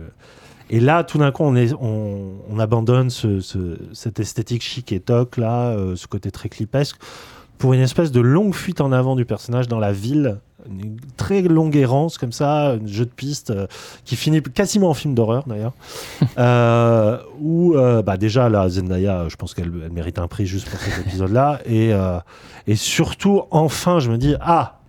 Et 0.70 0.80
là, 0.80 1.04
tout 1.04 1.18
d'un 1.18 1.32
coup, 1.32 1.44
on, 1.44 1.56
est, 1.56 1.74
on, 1.74 2.38
on 2.50 2.58
abandonne 2.58 3.10
ce, 3.10 3.42
ce- 3.42 3.78
cette 3.92 4.22
esthétique 4.22 4.62
chic 4.62 4.94
et 4.94 5.02
toc, 5.02 5.36
là, 5.36 5.76
ce 5.96 6.08
côté 6.08 6.32
très 6.32 6.48
clipesque, 6.48 6.96
pour 7.62 7.74
une 7.74 7.82
espèce 7.82 8.12
de 8.12 8.20
longue 8.22 8.55
fuite 8.55 8.82
en 8.82 8.91
avant 8.91 9.16
du 9.16 9.24
personnage 9.24 9.68
dans 9.68 9.78
la 9.78 9.91
ville. 9.91 10.39
Une 10.68 10.97
très 11.16 11.43
longue 11.43 11.76
errance 11.76 12.18
comme 12.18 12.32
ça, 12.32 12.72
un 12.72 12.88
jeu 12.88 13.05
de 13.05 13.12
piste 13.12 13.51
euh, 13.51 13.68
qui 14.03 14.16
finit 14.16 14.41
quasiment 14.41 14.89
en 14.89 14.93
film 14.95 15.14
d'horreur 15.14 15.43
d'ailleurs. 15.45 15.74
euh, 16.39 17.20
où 17.39 17.76
euh, 17.76 18.01
bah 18.01 18.18
déjà 18.18 18.49
là 18.49 18.68
Zendaya, 18.68 19.26
je 19.30 19.36
pense 19.36 19.53
qu'elle 19.53 19.72
elle 19.86 19.91
mérite 19.91 20.18
un 20.18 20.28
prix 20.28 20.47
juste 20.47 20.68
pour 20.70 20.80
cet 20.80 20.99
épisode-là. 21.07 21.59
Et, 21.66 21.93
euh, 21.93 22.18
et 22.66 22.76
surtout, 22.76 23.43
enfin, 23.51 23.99
je 23.99 24.09
me 24.09 24.18
dis 24.18 24.36
ah. 24.41 24.80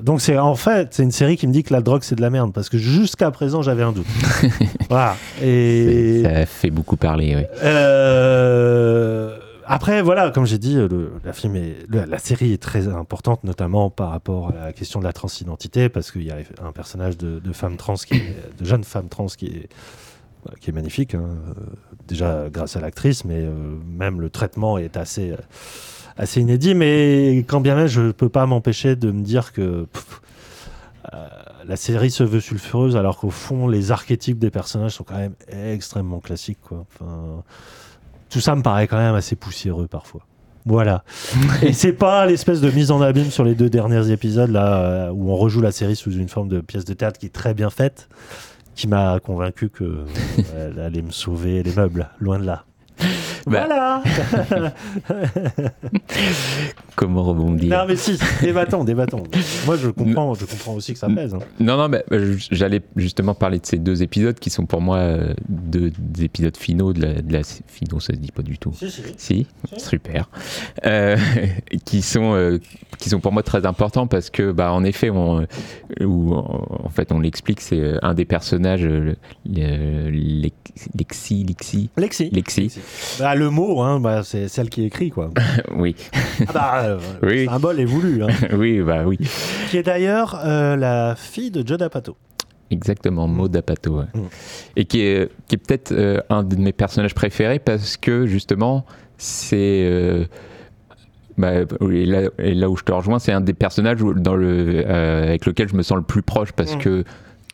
Donc 0.00 0.22
c'est 0.22 0.38
en 0.38 0.54
fait 0.54 0.94
c'est 0.94 1.02
une 1.02 1.10
série 1.10 1.36
qui 1.36 1.46
me 1.46 1.52
dit 1.52 1.64
que 1.64 1.74
la 1.74 1.80
drogue 1.80 2.02
c'est 2.04 2.14
de 2.14 2.20
la 2.22 2.30
merde 2.30 2.52
parce 2.54 2.68
que 2.70 2.78
jusqu'à 2.78 3.30
présent 3.32 3.60
j'avais 3.60 3.82
un 3.82 3.92
doute. 3.92 4.06
voilà. 4.88 5.16
Et 5.42 6.22
ça 6.22 6.46
fait 6.46 6.70
beaucoup 6.70 6.96
parler, 6.96 7.34
oui. 7.36 7.42
euh, 7.64 9.36
après, 9.68 10.00
voilà, 10.00 10.30
comme 10.30 10.46
j'ai 10.46 10.58
dit, 10.58 10.78
la, 11.90 12.18
série 12.18 12.52
est 12.52 12.62
très 12.62 12.88
importante, 12.88 13.44
notamment 13.44 13.90
par 13.90 14.10
rapport 14.10 14.48
à 14.50 14.66
la 14.66 14.72
question 14.72 14.98
de 14.98 15.04
la 15.04 15.12
transidentité, 15.12 15.90
parce 15.90 16.10
qu'il 16.10 16.24
y 16.24 16.30
a 16.30 16.38
un 16.62 16.72
personnage 16.72 17.18
de, 17.18 17.52
femme 17.52 17.76
trans, 17.76 17.94
de 17.94 18.64
jeune 18.64 18.82
femme 18.82 19.08
trans 19.08 19.26
qui 19.26 19.68
est, 20.66 20.72
magnifique, 20.72 21.14
hein, 21.14 21.28
déjà 22.06 22.48
grâce 22.50 22.76
à 22.76 22.80
l'actrice, 22.80 23.26
mais 23.26 23.42
euh, 23.42 23.52
même 23.86 24.22
le 24.22 24.30
traitement 24.30 24.78
est 24.78 24.96
assez, 24.96 25.34
inédit. 26.36 26.74
Mais 26.74 27.44
quand 27.46 27.60
bien 27.60 27.76
même, 27.76 27.88
je 27.88 28.00
ne 28.00 28.12
peux 28.12 28.30
pas 28.30 28.46
m'empêcher 28.46 28.96
de 28.96 29.10
me 29.10 29.22
dire 29.22 29.52
que 29.52 29.86
euh, 31.12 31.28
la 31.66 31.76
série 31.76 32.10
se 32.10 32.24
veut 32.24 32.40
sulfureuse, 32.40 32.96
alors 32.96 33.18
qu'au 33.18 33.30
fond, 33.30 33.68
les 33.68 33.92
archétypes 33.92 34.38
des 34.38 34.50
personnages 34.50 34.92
sont 34.92 35.04
quand 35.04 35.18
même 35.18 35.34
extrêmement 35.48 36.20
classiques. 36.20 36.60
Quoi. 36.62 36.86
Tout 38.30 38.40
ça 38.40 38.54
me 38.54 38.62
paraît 38.62 38.86
quand 38.86 38.98
même 38.98 39.14
assez 39.14 39.36
poussiéreux 39.36 39.86
parfois. 39.86 40.22
Voilà. 40.66 41.02
Et 41.62 41.72
c'est 41.72 41.92
pas 41.92 42.26
l'espèce 42.26 42.60
de 42.60 42.70
mise 42.70 42.90
en 42.90 43.00
abîme 43.00 43.30
sur 43.30 43.44
les 43.44 43.54
deux 43.54 43.70
derniers 43.70 44.10
épisodes 44.10 44.50
là 44.50 44.82
euh, 44.82 45.10
où 45.10 45.30
on 45.30 45.36
rejoue 45.36 45.60
la 45.60 45.72
série 45.72 45.96
sous 45.96 46.12
une 46.12 46.28
forme 46.28 46.48
de 46.48 46.60
pièce 46.60 46.84
de 46.84 46.92
théâtre 46.94 47.18
qui 47.18 47.26
est 47.26 47.34
très 47.34 47.54
bien 47.54 47.70
faite, 47.70 48.08
qui 48.74 48.86
m'a 48.86 49.18
convaincu 49.20 49.70
que 49.70 49.84
euh, 50.54 50.72
elle 50.72 50.80
allait 50.80 51.02
me 51.02 51.10
sauver 51.10 51.62
les 51.62 51.72
meubles, 51.72 52.10
loin 52.20 52.38
de 52.38 52.44
là. 52.44 52.64
Bah. 53.46 53.66
Voilà. 53.66 54.02
Comment 56.96 57.22
rebondir 57.22 57.70
non 57.78 57.84
mais 57.86 57.96
si, 57.96 58.18
débattons, 58.42 58.82
débattons. 58.84 59.22
Moi 59.66 59.76
je 59.76 59.88
comprends, 59.88 60.34
je 60.34 60.44
comprends 60.44 60.74
aussi 60.74 60.92
que 60.94 60.98
ça 60.98 61.08
pèse. 61.08 61.32
hein. 61.34 61.38
Non, 61.60 61.76
non, 61.76 61.88
bah, 61.88 62.00
bah, 62.10 62.16
j'allais 62.50 62.82
justement 62.96 63.34
parler 63.34 63.58
de 63.60 63.66
ces 63.66 63.78
deux 63.78 64.02
épisodes 64.02 64.38
qui 64.38 64.50
sont 64.50 64.66
pour 64.66 64.80
moi 64.80 64.96
euh, 64.98 65.32
deux 65.48 65.92
des 65.98 66.24
épisodes 66.24 66.56
finaux 66.56 66.92
de 66.92 67.02
la, 67.02 67.22
de 67.22 67.32
la 67.32 67.42
finaux, 67.44 68.00
ça 68.00 68.14
se 68.14 68.18
dit 68.18 68.32
pas 68.32 68.42
du 68.42 68.58
tout. 68.58 68.72
Si, 68.74 68.90
si. 68.90 69.02
Si, 69.16 69.46
super. 69.78 70.28
Euh, 70.86 71.16
qui 71.84 72.02
sont 72.02 72.34
euh, 72.34 72.58
qui 72.98 73.08
sont 73.10 73.20
pour 73.20 73.32
moi 73.32 73.42
très 73.44 73.64
importants 73.64 74.06
parce 74.08 74.28
que 74.30 74.50
bah 74.50 74.72
en 74.72 74.82
effet 74.84 75.10
on 75.10 75.46
en 76.00 76.88
fait 76.90 77.12
on 77.12 77.20
l'explique 77.20 77.60
c'est 77.60 77.78
euh, 77.78 77.98
un 78.02 78.14
des 78.14 78.24
personnages 78.24 78.84
euh, 78.84 79.14
le- 79.46 80.10
le- 80.10 80.48
Lexi 80.96 81.44
Lexi 81.44 81.90
Lexi. 81.96 82.30
Lexi 82.30 82.72
Bah, 83.18 83.34
le 83.34 83.50
mot, 83.50 83.80
hein, 83.82 84.00
bah, 84.00 84.22
c'est 84.24 84.48
celle 84.48 84.70
qui 84.70 84.84
écrit 84.84 85.10
quoi. 85.10 85.30
oui 85.76 85.94
Ah 86.48 86.52
bah, 86.52 86.80
euh, 86.84 86.98
Oui. 87.22 87.44
le 87.44 87.50
symbole 87.50 87.80
est 87.80 87.84
voulu. 87.84 88.22
hein. 88.22 88.28
oui, 88.56 88.80
bah 88.80 89.02
oui. 89.06 89.18
qui 89.70 89.76
est 89.78 89.82
d'ailleurs 89.82 90.40
euh, 90.44 90.76
la 90.76 91.14
fille 91.16 91.50
de 91.50 91.66
Joe 91.66 91.78
D'Apato. 91.78 92.16
Exactement, 92.70 93.26
Maud 93.28 93.56
Apato. 93.56 93.98
ouais. 94.00 94.04
Mm. 94.14 94.20
Et 94.76 94.84
qui 94.84 95.00
est, 95.00 95.30
qui 95.48 95.54
est 95.54 95.58
peut-être 95.58 95.92
euh, 95.92 96.20
un 96.30 96.42
de 96.42 96.56
mes 96.56 96.72
personnages 96.72 97.14
préférés 97.14 97.58
parce 97.58 97.96
que 97.96 98.26
justement, 98.26 98.84
c'est. 99.16 100.28
bah, 101.38 101.52
et, 101.90 102.04
là, 102.06 102.28
et 102.38 102.54
là 102.54 102.68
où 102.68 102.76
je 102.76 102.82
te 102.84 102.92
rejoins, 102.92 103.18
c'est 103.18 103.32
un 103.32 103.40
des 103.40 103.54
personnages 103.54 103.98
dans 103.98 104.34
le, 104.36 104.86
avec 104.90 105.46
lequel 105.46 105.68
je 105.68 105.76
me 105.76 105.82
sens 105.82 105.96
le 105.96 106.02
plus 106.04 106.22
proche 106.22 106.52
parce 106.52 106.74
Mm. 106.76 106.78
que 106.78 107.04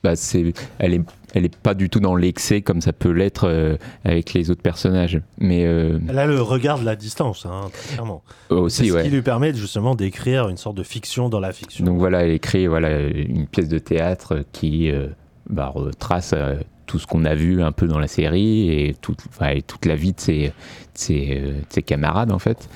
bah, 0.02 0.16
c'est, 0.16 0.52
elle 0.78 0.94
est, 0.94 1.02
elle 1.34 1.44
est 1.44 1.56
pas 1.56 1.74
du 1.74 1.90
tout 1.90 2.00
dans 2.00 2.14
l'excès 2.16 2.62
comme 2.62 2.80
ça 2.80 2.92
peut 2.92 3.10
l'être 3.10 3.48
euh, 3.48 3.76
avec 4.04 4.32
les 4.32 4.50
autres 4.50 4.62
personnages. 4.62 5.20
Mais 5.38 5.66
euh, 5.66 5.98
Elle 6.08 6.18
a 6.18 6.26
le 6.26 6.40
regard 6.40 6.78
de 6.78 6.84
la 6.84 6.96
distance, 6.96 7.44
hein, 7.44 7.68
très 7.72 7.94
clairement. 7.94 8.22
aussi, 8.50 8.76
C'est 8.84 8.88
ce 8.90 8.94
ouais. 8.94 9.02
qui 9.02 9.10
lui 9.10 9.20
permet 9.22 9.52
justement 9.52 9.94
d'écrire 9.94 10.48
une 10.48 10.56
sorte 10.56 10.76
de 10.76 10.82
fiction 10.84 11.28
dans 11.28 11.40
la 11.40 11.52
fiction. 11.52 11.84
Donc 11.84 11.98
voilà, 11.98 12.22
elle 12.24 12.30
écrit 12.30 12.66
voilà, 12.66 13.00
une 13.00 13.46
pièce 13.46 13.68
de 13.68 13.78
théâtre 13.78 14.44
qui 14.52 14.90
euh, 14.90 15.08
bah, 15.50 15.72
retrace 15.74 16.32
euh, 16.34 16.54
tout 16.86 16.98
ce 16.98 17.06
qu'on 17.06 17.24
a 17.24 17.34
vu 17.34 17.62
un 17.62 17.72
peu 17.72 17.86
dans 17.86 17.98
la 17.98 18.06
série 18.08 18.70
et, 18.70 18.94
toute- 19.00 19.24
enfin, 19.28 19.48
et 19.50 19.62
toute 19.62 19.86
la 19.86 19.96
vie 19.96 20.12
de 20.12 20.20
ses, 20.20 20.48
de 20.48 20.52
ses, 20.94 21.24
de 21.40 21.54
ses 21.68 21.82
camarades 21.82 22.30
en 22.30 22.38
fait. 22.38 22.68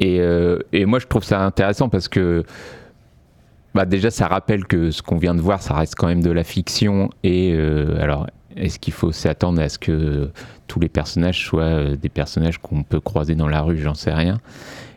Et, 0.00 0.18
et 0.72 0.86
moi 0.86 0.98
je 0.98 1.06
trouve 1.06 1.22
ça 1.24 1.44
intéressant 1.44 1.90
parce 1.90 2.08
que 2.08 2.42
bah, 3.80 3.86
déjà 3.86 4.10
ça 4.10 4.26
rappelle 4.26 4.66
que 4.66 4.90
ce 4.90 5.00
qu'on 5.00 5.16
vient 5.16 5.34
de 5.34 5.40
voir 5.40 5.62
ça 5.62 5.72
reste 5.72 5.94
quand 5.94 6.06
même 6.06 6.22
de 6.22 6.30
la 6.30 6.44
fiction 6.44 7.08
et 7.22 7.54
euh, 7.54 7.98
alors 7.98 8.26
est-ce 8.54 8.78
qu'il 8.78 8.92
faut 8.92 9.10
s'attendre 9.10 9.58
à 9.62 9.70
ce 9.70 9.78
que 9.78 10.30
tous 10.66 10.80
les 10.80 10.90
personnages 10.90 11.46
soient 11.46 11.62
euh, 11.62 11.96
des 11.96 12.10
personnages 12.10 12.58
qu'on 12.58 12.82
peut 12.82 13.00
croiser 13.00 13.34
dans 13.34 13.48
la 13.48 13.62
rue? 13.62 13.78
J'en 13.78 13.94
sais 13.94 14.12
rien. 14.12 14.38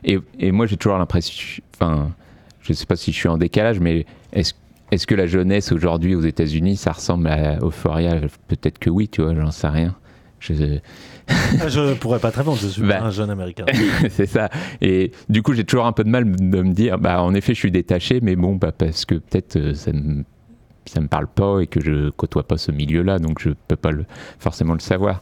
Et, 0.04 0.20
moi 0.52 0.66
j'ai 0.66 0.76
toujours 0.76 0.98
l'impression, 0.98 1.64
enfin 1.74 2.12
je 2.60 2.74
sais 2.74 2.86
pas 2.86 2.98
si 2.98 3.14
je 3.14 3.18
suis 3.18 3.30
en 3.30 3.38
décalage, 3.38 3.80
mais 3.80 4.06
est-ce 4.34 4.54
est-ce 4.92 5.08
que 5.08 5.16
la 5.16 5.28
jeunesse 5.28 5.72
aujourd'hui 5.72 6.14
aux 6.14 6.22
États-Unis, 6.22 6.76
ça 6.76 6.92
ressemble 6.92 7.28
à 7.28 7.60
Euphoria? 7.62 8.20
Peut-être 8.50 8.80
que 8.80 8.90
oui, 8.90 9.08
tu 9.08 9.22
vois, 9.22 9.34
j'en 9.34 9.50
sais 9.50 9.70
rien. 9.70 9.96
Je- 10.45 10.80
Ah, 11.61 11.70
je 11.70 11.94
pourrais 11.95 12.20
pas 12.20 12.32
te 12.32 12.38
répondre, 12.38 12.57
je 12.61 12.68
suis 12.68 12.82
Bah. 12.88 12.98
pas 12.99 13.06
un 13.06 13.11
jeune 13.11 13.30
américain. 13.30 13.65
c'est 14.10 14.26
ça. 14.26 14.49
Et 14.82 15.11
du 15.30 15.41
coup, 15.41 15.53
j'ai 15.53 15.64
toujours 15.64 15.86
un 15.86 15.94
peu 15.94 16.03
de 16.03 16.10
mal 16.10 16.30
de 16.36 16.61
me 16.61 16.74
dire, 16.74 16.98
bah, 16.99 17.22
en 17.24 17.34
effet, 17.34 17.53
je 17.53 17.60
suis 17.60 17.72
détaché, 17.72 18.20
mais 18.22 18.36
bon, 18.36 18.56
bah, 18.56 18.72
parce 18.72 19.06
que 19.06 19.15
peut-être 19.15 19.56
euh, 19.57 19.74
ça 19.74 19.91
me 19.94 20.24
ça 20.86 20.99
me 20.99 21.07
parle 21.07 21.28
pas 21.28 21.61
et 21.61 21.68
que 21.68 21.80
je 21.80 22.10
côtoie 22.10 22.45
pas 22.45 22.57
ce 22.57 22.70
milieu-là, 22.74 23.18
donc 23.18 23.40
je 23.41 23.52
peux 23.70 23.78
pas 23.78 23.91
le, 23.91 24.03
forcément 24.38 24.74
le 24.74 24.82
savoir. 24.82 25.22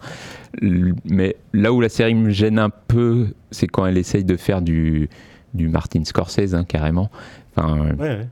Mais 0.61 1.35
là 1.53 1.71
où 1.71 1.81
la 1.81 1.89
série 1.89 2.15
me 2.15 2.31
gêne 2.31 2.57
un 2.57 2.71
peu, 2.71 3.27
c'est 3.51 3.67
quand 3.67 3.85
elle 3.85 3.97
essaye 3.99 4.25
de 4.25 4.37
faire 4.37 4.63
du, 4.63 5.07
du 5.53 5.67
Martin 5.69 6.03
Scorsese, 6.03 6.55
hein, 6.55 6.63
carrément. 6.63 7.11
Enfin, 7.55 7.79
Ouais, 7.79 7.93
ouais. 7.99 8.27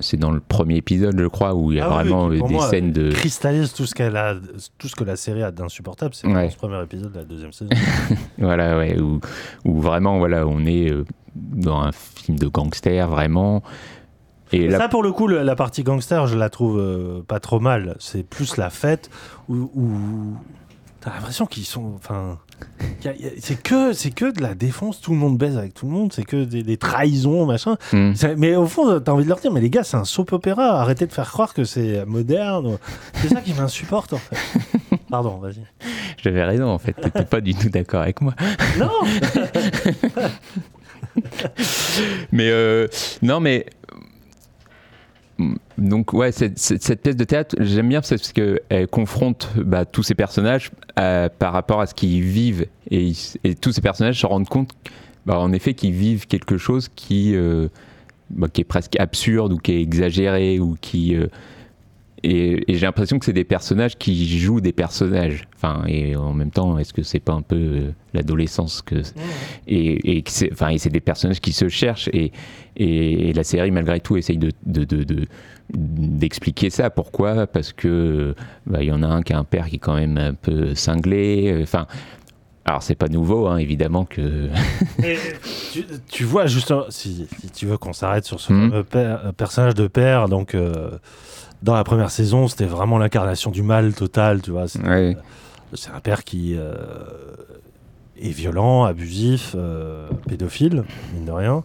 C'est 0.00 0.16
dans 0.16 0.30
le 0.32 0.40
premier 0.40 0.76
épisode, 0.76 1.18
je 1.18 1.26
crois, 1.26 1.54
où 1.54 1.72
il 1.72 1.78
y 1.78 1.80
a 1.80 1.86
Ah 1.86 1.88
vraiment 2.02 2.28
des 2.28 2.38
moi, 2.38 2.68
scènes 2.68 2.92
de. 2.92 3.10
cristallise 3.12 3.72
tout 3.72 3.86
ce 3.86 3.94
qu'elle 3.94 4.16
a, 4.16 4.34
tout 4.78 4.88
ce 4.88 4.96
que 4.96 5.04
la 5.04 5.16
série 5.16 5.42
a 5.42 5.50
d'insupportable. 5.50 6.14
C'est 6.14 6.26
Ouais. 6.26 6.44
dans 6.44 6.50
ce 6.50 6.56
premier 6.56 6.82
épisode 6.82 7.12
de 7.12 7.18
la 7.18 7.24
deuxième 7.24 7.52
saison. 7.52 7.70
Voilà, 8.38 8.76
ouais, 8.78 8.98
où, 9.00 9.20
où 9.64 9.80
vraiment, 9.80 10.18
voilà, 10.18 10.46
on 10.46 10.64
est 10.66 10.90
euh, 10.90 11.04
dans 11.34 11.80
un 11.80 11.92
film 11.92 12.38
de 12.38 12.46
gangster, 12.48 13.08
vraiment. 13.08 13.62
Et 14.52 14.66
là, 14.66 14.78
Ça, 14.78 14.88
pour 14.88 15.02
le 15.02 15.12
coup, 15.12 15.28
le- 15.28 15.42
la 15.42 15.54
partie 15.54 15.82
gangster, 15.84 16.26
je 16.26 16.36
la 16.36 16.50
trouve 16.50 16.78
euh, 16.80 17.22
pas 17.26 17.38
trop 17.38 17.60
mal. 17.60 17.96
C'est 18.00 18.22
plus 18.24 18.56
la 18.56 18.68
fête 18.70 19.08
où, 19.48 19.70
où 19.74 20.36
t'as 21.00 21.12
l'impression 21.14 21.46
qu'ils 21.46 21.64
sont. 21.66 21.92
Enfin, 21.94 22.38
c'est 23.38 23.62
que 23.62 23.92
c'est 23.92 24.10
que 24.10 24.30
de 24.30 24.42
la 24.42 24.54
défense. 24.54 25.00
Tout 25.00 25.12
le 25.12 25.18
monde 25.18 25.38
baise 25.38 25.56
avec 25.56 25.74
tout 25.74 25.86
le 25.86 25.92
monde. 25.92 26.12
C'est 26.12 26.24
que 26.24 26.44
des, 26.44 26.62
des 26.62 26.76
trahisons, 26.76 27.46
machin. 27.46 27.76
Hmm. 27.92 28.12
Mais 28.36 28.56
au 28.56 28.66
fond, 28.66 29.00
t'as 29.00 29.12
envie 29.12 29.24
de 29.24 29.28
leur 29.28 29.40
dire, 29.40 29.52
mais 29.52 29.60
les 29.60 29.70
gars, 29.70 29.84
c'est 29.84 29.96
un 29.96 30.04
soap 30.04 30.32
opéra. 30.32 30.80
Arrêtez 30.80 31.06
de 31.06 31.12
faire 31.12 31.30
croire 31.30 31.54
que 31.54 31.64
c'est 31.64 32.04
moderne. 32.06 32.78
C'est 33.14 33.28
ça 33.28 33.40
qui 33.40 33.54
m'insupporte, 33.54 34.12
en 34.12 34.18
fait. 34.18 34.36
Pardon, 35.10 35.38
vas-y. 35.38 35.64
j'avais 36.22 36.44
raison, 36.44 36.68
en 36.68 36.78
fait. 36.78 36.92
T'étais 36.92 37.24
pas 37.24 37.40
du 37.40 37.54
tout 37.54 37.68
d'accord 37.68 38.02
avec 38.02 38.20
moi. 38.20 38.34
Non 38.78 38.90
Mais 42.32 42.48
euh, 42.50 42.86
non, 43.22 43.40
mais 43.40 43.66
donc 45.78 46.12
ouais, 46.12 46.32
cette, 46.32 46.58
cette- 46.58 47.02
pièce 47.02 47.16
de 47.16 47.24
théâtre, 47.24 47.56
j'aime 47.60 47.88
bien 47.88 48.00
parce 48.00 48.32
qu'elle 48.32 48.88
confronte 48.90 49.48
bah, 49.56 49.84
tous 49.84 50.02
ces 50.02 50.14
personnages 50.14 50.70
euh, 50.98 51.28
par 51.38 51.52
rapport 51.52 51.80
à 51.80 51.86
ce 51.86 51.94
qu'ils 51.94 52.22
vivent. 52.22 52.66
Et 52.90 53.12
tous 53.60 53.72
ces 53.72 53.80
personnages 53.80 54.20
se 54.20 54.26
rendent 54.26 54.48
compte, 54.48 54.70
bah, 55.26 55.38
en 55.38 55.52
effet, 55.52 55.74
qu'ils 55.74 55.92
vivent 55.92 56.26
quelque 56.26 56.58
chose 56.58 56.88
qui 56.94 57.34
euh, 57.34 57.68
bah, 58.30 58.48
qui 58.52 58.60
est 58.60 58.64
presque 58.64 58.98
absurde 58.98 59.52
ou 59.52 59.58
qui 59.58 59.72
est 59.72 59.80
exagéré 59.82 60.58
ou 60.60 60.76
qui 60.80 61.16
euh, 61.16 61.26
et, 62.22 62.70
et 62.70 62.74
j'ai 62.76 62.86
l'impression 62.86 63.18
que 63.18 63.24
c'est 63.24 63.32
des 63.32 63.44
personnages 63.44 63.96
qui 63.98 64.38
jouent 64.38 64.60
des 64.60 64.72
personnages. 64.72 65.44
Enfin, 65.56 65.84
et 65.86 66.16
en 66.16 66.32
même 66.32 66.50
temps, 66.50 66.78
est-ce 66.78 66.92
que 66.92 67.02
c'est 67.02 67.20
pas 67.20 67.32
un 67.32 67.42
peu 67.42 67.56
euh, 67.56 67.90
l'adolescence 68.14 68.82
que 68.82 68.96
et, 69.66 70.22
c'est 70.26 70.50
enfin 70.52 70.68
et 70.68 70.78
c'est 70.78 70.90
des 70.90 71.00
personnages 71.00 71.40
qui 71.40 71.52
se 71.52 71.68
cherchent. 71.68 72.08
Et, 72.12 72.32
et, 72.76 73.28
et 73.28 73.32
la 73.32 73.44
série 73.44 73.70
malgré 73.70 74.00
tout 74.00 74.16
essaye 74.16 74.38
de 74.38 74.52
de- 74.66 74.84
de- 74.84 75.04
de- 75.04 75.26
d'expliquer 75.72 76.70
ça. 76.70 76.90
Pourquoi? 76.90 77.46
Parce 77.46 77.72
que 77.72 78.34
bah, 78.66 78.82
il 78.82 78.88
y 78.88 78.92
en 78.92 79.02
a 79.02 79.06
un 79.06 79.22
qui 79.22 79.32
a 79.32 79.38
un 79.38 79.44
père 79.44 79.68
qui 79.68 79.76
est 79.76 79.78
quand 79.80 79.94
même 79.94 80.16
un 80.18 80.34
peu 80.34 80.74
cinglé. 80.74 81.58
Enfin 81.62 81.86
alors 82.66 82.82
c'est 82.82 82.94
pas 82.94 83.08
nouveau 83.08 83.46
hein, 83.46 83.56
évidemment 83.56 84.04
que 84.04 84.48
Et 85.02 85.16
tu, 85.72 85.84
tu 86.08 86.24
vois, 86.24 86.46
justement, 86.46 86.84
si, 86.90 87.26
si 87.40 87.50
tu 87.50 87.66
veux 87.66 87.78
qu'on 87.78 87.94
s'arrête 87.94 88.24
sur 88.26 88.38
ce 88.38 88.48
fameux 88.48 88.84
père- 88.84 89.22
euh, 89.26 89.32
personnage 89.32 89.74
de 89.74 89.86
père, 89.88 90.28
donc 90.28 90.54
euh, 90.54 90.90
dans 91.62 91.74
la 91.74 91.84
première 91.84 92.10
saison, 92.10 92.48
c'était 92.48 92.64
vraiment 92.66 92.98
l'incarnation 92.98 93.50
du 93.50 93.62
mal 93.62 93.92
total, 93.94 94.42
tu 94.42 94.50
vois. 94.50 94.68
C'est 94.68 94.82
Ouais. 94.86 95.16
c'est 95.74 95.90
un 95.90 96.00
père 96.00 96.24
qui 96.24 96.54
euh, 96.56 96.74
est 98.20 98.30
violent, 98.30 98.84
abusif, 98.84 99.54
euh, 99.56 100.08
pédophile, 100.28 100.84
mine 101.14 101.24
de 101.24 101.30
rien, 101.32 101.64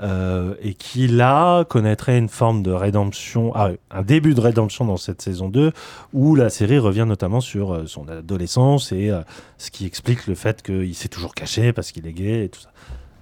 euh, 0.00 0.54
et 0.62 0.74
qui 0.74 1.08
là 1.08 1.64
connaîtrait 1.64 2.18
une 2.18 2.28
forme 2.28 2.62
de 2.62 2.70
rédemption, 2.70 3.52
ah, 3.56 3.70
un 3.90 4.02
début 4.02 4.34
de 4.34 4.40
rédemption 4.40 4.84
dans 4.84 4.96
cette 4.96 5.22
saison 5.22 5.48
2, 5.48 5.72
où 6.12 6.34
la 6.36 6.50
série 6.50 6.78
revient 6.78 7.04
notamment 7.06 7.40
sur 7.40 7.72
euh, 7.74 7.86
son 7.86 8.08
adolescence 8.08 8.92
et 8.92 9.10
euh, 9.10 9.22
ce 9.56 9.70
qui 9.70 9.86
explique 9.86 10.26
le 10.28 10.34
fait 10.36 10.62
qu'il 10.62 10.94
s'est 10.94 11.08
toujours 11.08 11.34
caché 11.34 11.72
parce 11.72 11.90
qu'il 11.90 12.06
est 12.06 12.12
gay 12.12 12.44
et 12.44 12.48
tout 12.48 12.60
ça. 12.60 12.70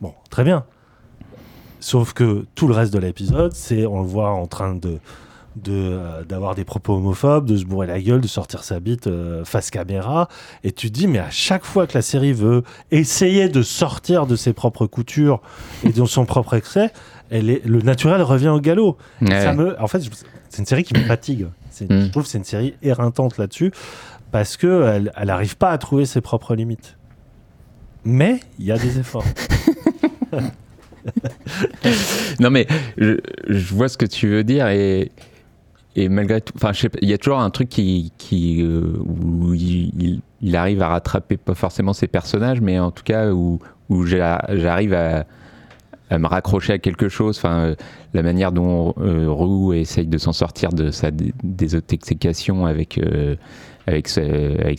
Bon, 0.02 0.12
très 0.28 0.44
bien. 0.44 0.64
Sauf 1.80 2.12
que 2.14 2.46
tout 2.54 2.68
le 2.68 2.74
reste 2.74 2.92
de 2.92 2.98
l'épisode, 2.98 3.52
c'est 3.52 3.86
on 3.86 4.00
le 4.00 4.06
voit 4.06 4.30
en 4.30 4.46
train 4.46 4.74
de 4.74 4.98
de, 5.56 5.72
euh, 5.72 6.22
d'avoir 6.24 6.54
des 6.54 6.64
propos 6.64 6.94
homophobes, 6.96 7.46
de 7.46 7.56
se 7.56 7.64
bourrer 7.64 7.86
la 7.86 8.00
gueule, 8.00 8.20
de 8.20 8.28
sortir 8.28 8.62
sa 8.62 8.78
bite 8.80 9.06
euh, 9.06 9.44
face 9.44 9.70
caméra. 9.70 10.28
Et 10.64 10.72
tu 10.72 10.88
te 10.90 10.94
dis, 10.98 11.06
mais 11.06 11.18
à 11.18 11.30
chaque 11.30 11.64
fois 11.64 11.86
que 11.86 11.94
la 11.94 12.02
série 12.02 12.32
veut 12.32 12.62
essayer 12.90 13.48
de 13.48 13.62
sortir 13.62 14.26
de 14.26 14.36
ses 14.36 14.52
propres 14.52 14.86
coutures 14.86 15.40
et 15.84 15.90
de 15.90 16.04
son 16.04 16.26
propre 16.26 16.54
excès, 16.54 16.90
elle 17.30 17.50
est, 17.50 17.64
le 17.64 17.80
naturel 17.80 18.22
revient 18.22 18.48
au 18.48 18.60
galop. 18.60 18.96
Ouais. 19.22 19.40
ça 19.42 19.52
me, 19.52 19.80
en 19.80 19.86
fait, 19.88 20.00
c'est 20.50 20.58
une 20.58 20.66
série 20.66 20.84
qui 20.84 20.94
me 20.94 21.00
fatigue. 21.04 21.46
C'est- 21.70 21.90
Mm. 21.90 22.00
Je 22.06 22.10
trouve 22.10 22.22
que 22.22 22.28
c'est 22.30 22.38
une 22.38 22.44
série 22.44 22.74
éreintante 22.82 23.36
là-dessus 23.38 23.70
parce 24.32 24.56
que 24.56 24.82
elle, 24.88 25.12
elle 25.16 25.46
pas 25.58 25.70
à 25.72 25.78
trouver 25.78 26.06
ses 26.06 26.20
propres 26.22 26.54
limites. 26.54 26.96
Mais 28.04 28.40
il 28.58 28.64
y 28.66 28.72
a 28.72 28.78
des 28.78 28.98
efforts. 28.98 29.24
non 32.40 32.50
mais 32.50 32.66
je, 32.98 33.18
je 33.48 33.74
vois 33.74 33.88
ce 33.88 33.96
que 33.96 34.06
tu 34.06 34.28
veux 34.28 34.42
dire 34.44 34.66
et 34.68 35.12
et 35.96 36.08
malgré 36.08 36.40
tout 36.40 36.52
enfin 36.56 36.72
il 37.02 37.08
y 37.08 37.12
a 37.14 37.18
toujours 37.18 37.40
un 37.40 37.50
truc 37.50 37.68
qui 37.70 38.12
euh, 38.62 38.98
où 39.04 39.54
il, 39.54 40.20
arrive 40.54 40.82
à 40.82 40.88
rattraper 40.88 41.36
pas 41.36 41.54
forcément 41.54 41.92
ses 41.94 42.06
personnages 42.06 42.60
mais 42.60 42.78
en 42.78 42.90
tout 42.92 43.02
cas 43.02 43.32
où 43.32 43.58
où 43.88 44.04
j'a- 44.04 44.44
j'arrive 44.50 44.94
à 44.94 45.24
me 46.18 46.26
raccrocher 46.28 46.74
à 46.74 46.78
quelque 46.78 47.08
chose. 47.08 47.36
Enfin 47.38 47.74
la 48.14 48.22
manière 48.22 48.52
dont 48.52 48.94
euh, 49.00 49.26
Roux 49.28 49.72
essaye 49.72 50.06
de 50.06 50.18
s'en 50.18 50.32
sortir 50.32 50.70
de 50.70 50.90
sa 50.92 51.10
dé- 51.10 51.32
désintoxication 51.42 52.64
avec 52.66 52.98
euh, 52.98 53.34
avec 53.86 54.08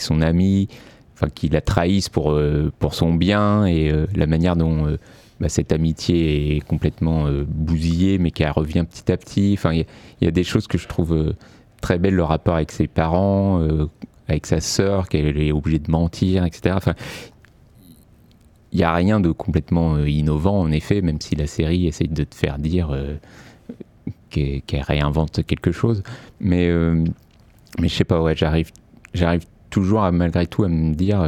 son 0.02 0.22
ami 0.22 0.68
enfin 1.15 1.27
qui 1.34 1.49
la 1.49 1.61
trahisse 1.61 2.10
pour 2.10 2.31
euh, 2.31 2.72
pour 2.80 2.94
son 2.94 3.14
bien 3.14 3.65
et 3.65 3.91
la 4.15 4.27
manière 4.27 4.56
dont 4.56 4.98
bah, 5.39 5.49
cette 5.49 5.72
amitié 5.72 6.57
est 6.57 6.59
complètement 6.61 7.27
euh, 7.27 7.45
bousillée, 7.47 8.18
mais 8.18 8.31
qui 8.31 8.45
revient 8.45 8.85
petit 8.89 9.11
à 9.11 9.18
petit. 9.18 9.53
Enfin, 9.57 9.73
il 9.73 9.85
y, 10.22 10.27
a- 10.27 10.31
des 10.31 10.43
choses 10.43 10.68
que 10.68 10.77
je 10.77 10.88
trouve 10.88 11.14
euh, 11.14 11.34
très 11.81 11.99
belles, 11.99 12.15
le 12.15 12.23
rapport 12.23 12.55
avec 12.55 12.72
ses 12.72 12.88
parents, 12.88 13.61
euh, 13.61 13.88
avec 14.27 14.45
sa 14.45 14.59
sœur, 14.59 15.07
qu'elle 15.09 15.38
est 15.39 15.51
obligée 15.51 15.80
de 15.80 15.91
mentir, 15.91 16.43
etc. 16.45 16.76
Enfin, 16.77 16.95
il 18.72 18.80
n'y 18.80 18.84
a 18.84 18.93
rien 18.93 19.19
de 19.19 19.31
complètement 19.31 19.97
innovant, 19.99 20.59
en 20.59 20.72
effet, 20.72 21.01
même 21.01 21.22
si 21.22 21.35
la 21.35 21.47
série 21.47 21.88
essaye 21.88 22.09
de 22.09 22.23
te 22.23 22.35
faire 22.35 22.57
dire 22.59 22.89
qu'elle 24.30 24.61
réinvente 24.81 25.45
quelque 25.45 25.72
chose. 25.72 26.03
Mais, 26.41 26.69
mais 27.80 27.88
je 27.88 27.93
sais 27.95 28.03
pas, 28.03 28.22
ouais, 28.22 28.35
j'arrive, 28.35 28.72
toujours, 29.69 30.11
malgré 30.11 30.45
tout, 30.47 30.65
à 30.65 30.68
me 30.68 30.93
dire. 30.93 31.26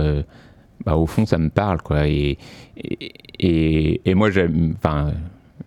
Bah, 0.85 0.95
au 0.95 1.05
fond, 1.05 1.25
ça 1.25 1.37
me 1.37 1.49
parle, 1.49 1.81
quoi. 1.81 2.07
Et, 2.07 2.37
et, 2.77 3.11
et, 3.39 4.01
et 4.09 4.13
moi, 4.15 4.31
j'aime, 4.31 4.75
enfin, 4.77 5.13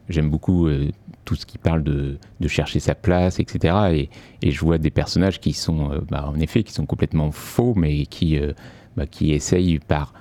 j'aime 0.08 0.30
beaucoup 0.30 0.66
euh, 0.66 0.90
tout 1.24 1.34
ce 1.34 1.46
qui 1.46 1.58
parle 1.58 1.82
de, 1.82 2.18
de, 2.40 2.48
chercher 2.48 2.80
sa 2.80 2.94
place, 2.94 3.38
etc. 3.38 4.08
Et, 4.42 4.50
je 4.50 4.60
vois 4.60 4.78
des 4.78 4.90
personnages 4.90 5.40
qui 5.40 5.52
sont, 5.52 5.92
euh, 5.92 6.00
bah, 6.10 6.24
en 6.26 6.38
effet, 6.40 6.62
qui 6.62 6.72
sont 6.72 6.86
complètement 6.86 7.30
faux, 7.30 7.74
mais 7.76 8.06
qui, 8.06 8.38
euh, 8.38 8.52
bah, 8.96 9.06
qui 9.06 9.32
essayent 9.32 9.78
par 9.78 10.14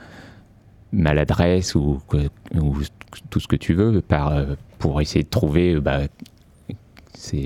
maladresse 0.92 1.76
ou, 1.76 2.02
ou, 2.54 2.78
tout 3.30 3.40
ce 3.40 3.48
que 3.48 3.56
tu 3.56 3.74
veux, 3.74 4.02
par, 4.02 4.34
pour 4.78 5.02
essayer 5.02 5.24
de 5.24 5.30
trouver 5.30 5.80
bah, 5.80 6.02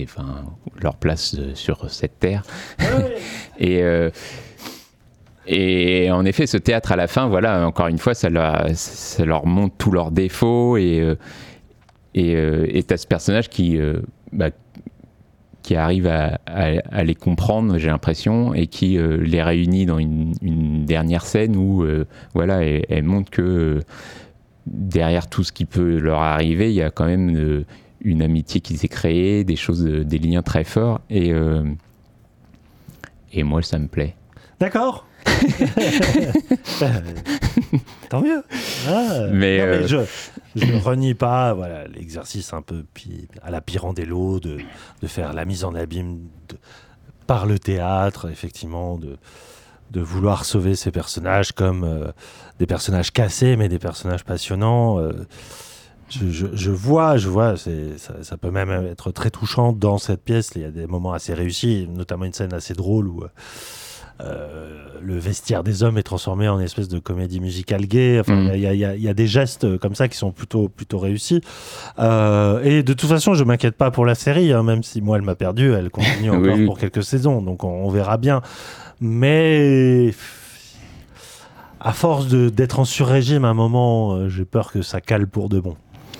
enfin, 0.03 0.45
leur 0.81 0.95
place 0.95 1.35
sur 1.53 1.89
cette 1.91 2.19
terre. 2.19 2.43
Ouais. 2.79 3.17
et 3.59 4.11
et 5.47 6.11
en 6.11 6.25
effet, 6.25 6.47
ce 6.47 6.57
théâtre 6.57 6.91
à 6.91 6.95
la 6.95 7.07
fin, 7.07 7.27
voilà, 7.27 7.65
encore 7.67 7.87
une 7.87 7.97
fois, 7.97 8.13
ça 8.13 8.29
leur, 8.29 9.45
montre 9.45 9.75
tous 9.77 9.91
leurs 9.91 10.11
défauts 10.11 10.77
et 10.77 10.99
euh, 11.01 11.15
et 12.13 12.35
euh, 12.35 12.81
t'as 12.87 12.97
ce 12.97 13.07
personnage 13.07 13.49
qui 13.49 13.77
euh, 13.77 13.99
bah, 14.31 14.49
qui 15.61 15.75
arrive 15.75 16.07
à, 16.07 17.03
les 17.03 17.15
comprendre, 17.15 17.79
j'ai 17.79 17.87
l'impression, 17.87 18.53
et 18.53 18.67
qui 18.67 18.99
les 18.99 19.41
réunit 19.41 19.87
dans 19.87 19.97
une, 19.97 20.85
dernière 20.85 21.25
scène 21.25 21.55
où, 21.55 21.83
voilà, 22.35 22.61
elle, 22.61 23.01
montre 23.01 23.31
que 23.31 23.79
derrière 24.67 25.27
tout 25.27 25.43
ce 25.43 25.51
qui 25.51 25.65
peut 25.65 25.97
leur 25.97 26.19
arriver, 26.19 26.69
il 26.69 26.75
y 26.75 26.83
a 26.83 26.91
quand 26.91 27.07
même 27.07 27.65
une 28.01 28.21
amitié 28.21 28.61
qui 28.61 28.77
s'est 28.77 28.87
créée, 28.87 29.43
des 29.43 29.55
choses, 29.55 29.83
des 29.83 30.19
liens 30.19 30.43
très 30.43 30.65
forts, 30.65 31.01
et 31.09 31.33
et 33.33 33.41
moi, 33.41 33.63
ça 33.63 33.79
me 33.79 33.87
plaît. 33.87 34.15
D'accord. 34.59 35.07
Tant 38.09 38.21
mieux. 38.21 38.43
Ah, 38.87 39.27
mais, 39.31 39.57
non, 39.57 39.63
euh... 39.63 39.81
mais 39.81 39.87
je, 39.87 39.97
je 40.55 40.65
ne 40.65 40.79
renie 40.79 41.13
pas 41.13 41.53
voilà, 41.53 41.87
l'exercice 41.87 42.53
un 42.53 42.61
peu 42.61 42.85
à 43.41 43.51
la 43.51 43.61
Pirandello 43.61 44.39
de, 44.39 44.57
de 45.01 45.07
faire 45.07 45.33
la 45.33 45.45
mise 45.45 45.63
en 45.63 45.75
abîme 45.75 46.19
de, 46.49 46.57
par 47.27 47.45
le 47.45 47.59
théâtre, 47.59 48.29
effectivement, 48.29 48.97
de, 48.97 49.17
de 49.91 50.01
vouloir 50.01 50.45
sauver 50.45 50.75
ces 50.75 50.91
personnages 50.91 51.51
comme 51.51 51.83
euh, 51.83 52.11
des 52.59 52.65
personnages 52.65 53.11
cassés, 53.11 53.55
mais 53.55 53.69
des 53.69 53.79
personnages 53.79 54.23
passionnants. 54.23 54.99
Euh, 54.99 55.25
je, 56.09 56.29
je, 56.29 56.47
je, 56.53 56.71
vois, 56.71 57.17
je 57.17 57.29
vois, 57.29 57.57
ça, 57.57 57.71
ça, 58.21 58.37
peut 58.37 58.51
même 58.51 58.69
être 58.69 59.11
très 59.11 59.31
touchant 59.31 59.73
dans 59.73 59.97
cette 59.97 60.23
pièce. 60.23 60.51
Il 60.55 60.61
y 60.61 60.65
a 60.65 60.71
des 60.71 60.85
moments 60.85 61.13
assez 61.13 61.33
réussis, 61.33 61.87
notamment 61.89 62.25
une 62.25 62.33
scène 62.33 62.53
assez 62.53 62.75
drôle 62.75 63.07
où 63.07 63.23
euh, 63.23 63.29
le 64.19 65.19
vestiaire 65.19 65.63
des 65.63 65.83
hommes 65.83 65.97
est 65.97 66.03
transformé 66.03 66.47
en 66.47 66.59
espèce 66.59 66.87
de 66.87 66.99
comédie 66.99 67.39
musicale 67.39 67.85
gay. 67.85 68.19
Enfin, 68.19 68.49
il 68.53 68.67
mmh. 68.67 68.73
y, 68.73 68.77
y, 68.77 69.01
y, 69.03 69.07
a 69.07 69.13
des 69.13 69.27
gestes 69.27 69.77
comme 69.77 69.95
ça 69.95 70.07
qui 70.07 70.17
sont 70.17 70.31
plutôt, 70.31 70.67
plutôt 70.67 70.97
réussis. 70.97 71.41
Euh, 71.99 72.61
et 72.63 72.83
de 72.83 72.93
toute 72.93 73.09
façon, 73.09 73.33
je 73.33 73.43
m'inquiète 73.43 73.75
pas 73.75 73.91
pour 73.91 74.05
la 74.05 74.15
série, 74.15 74.51
hein, 74.51 74.63
même 74.63 74.83
si 74.83 75.01
moi 75.01 75.17
elle 75.17 75.23
m'a 75.23 75.35
perdu, 75.35 75.73
elle 75.73 75.89
continue 75.89 76.29
encore 76.31 76.55
oui. 76.55 76.65
pour 76.65 76.77
quelques 76.77 77.03
saisons, 77.03 77.41
donc 77.41 77.63
on, 77.63 77.85
on 77.85 77.89
verra 77.89 78.17
bien. 78.17 78.41
Mais 78.99 80.13
à 81.79 81.93
force 81.93 82.27
d'être 82.27 82.79
en 82.79 82.85
sur-régime 82.85 83.45
à 83.45 83.49
un 83.49 83.53
moment, 83.53 84.15
euh, 84.15 84.29
j'ai 84.29 84.45
peur 84.45 84.71
que 84.71 84.81
ça 84.81 85.01
cale 85.01 85.27
pour 85.27 85.49
de 85.49 85.59
bon 85.59 85.75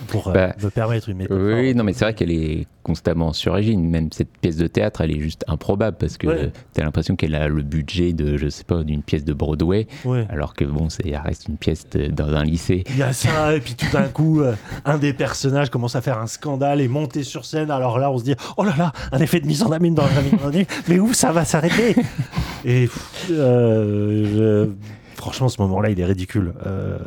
pour 0.08 0.32
bah, 0.32 0.54
euh, 0.58 0.66
me 0.66 0.70
permettre 0.70 1.10
une 1.10 1.18
métaphore. 1.18 1.44
Oui, 1.44 1.76
non, 1.76 1.84
mais 1.84 1.94
c'est 1.94 2.06
vrai 2.06 2.14
qu'elle 2.14 2.32
est 2.32 2.68
constamment 2.84 3.34
sur 3.34 3.54
régime. 3.54 3.90
Même 3.90 4.10
cette 4.12 4.30
pièce 4.38 4.58
de 4.58 4.68
théâtre, 4.68 5.02
elle 5.02 5.12
est 5.12 5.20
juste 5.20 5.44
improbable 5.48 5.98
parce 6.00 6.18
que 6.18 6.28
ouais. 6.28 6.52
tu 6.74 6.82
as 6.82 6.84
l'impression 6.84 7.16
qu'elle 7.16 7.36
a 7.36 7.48
le 7.48 7.64
budget 7.64 8.14
de, 8.14 8.38
je 8.38 8.48
sais 8.48 8.64
pas, 8.64 8.84
d'une 8.84 9.02
pièce 9.02 9.26
de 9.26 9.34
Broadway, 9.34 9.88
ouais. 10.06 10.26
alors 10.30 10.54
que 10.54 10.66
bon, 10.66 10.90
ça 10.90 11.04
reste 11.24 11.48
une 11.48 11.58
pièce 11.58 11.88
de, 11.90 12.08
dans 12.08 12.34
un 12.34 12.44
lycée. 12.44 12.84
Il 12.90 12.98
y 12.98 13.04
a 13.04 13.14
ça, 13.14 13.56
et 13.56 13.60
puis 13.60 13.76
tout 13.76 13.92
d'un 13.92 14.08
coup, 14.08 14.42
euh, 14.42 14.54
un 14.86 14.98
des 14.98 15.14
personnages 15.14 15.70
commence 15.70 15.96
à 15.96 16.02
faire 16.02 16.20
un 16.20 16.28
scandale 16.28 16.82
et 16.82 16.88
monter 16.88 17.24
sur 17.24 17.46
scène. 17.46 17.72
Alors 17.72 18.00
là, 18.00 18.12
on 18.12 18.18
se 18.18 18.24
dit, 18.24 18.36
oh 18.58 18.64
là 18.64 18.74
là, 18.78 18.94
un 19.12 19.20
effet 19.20 19.40
de 19.40 19.48
mise 19.48 19.64
en 19.64 19.72
amine 19.72 19.96
dans 19.96 20.04
la 20.04 20.10
mais 20.88 21.00
où 21.00 21.14
ça 21.14 21.32
va 21.32 21.46
s'arrêter? 21.46 21.96
Et 22.66 22.90
euh, 23.32 24.68
je 24.68 24.70
franchement, 25.16 25.50
ce 25.50 25.62
moment-là, 25.62 25.90
il 25.90 26.00
est 26.00 26.06
ridicule. 26.06 26.54
Euh, 26.66 26.98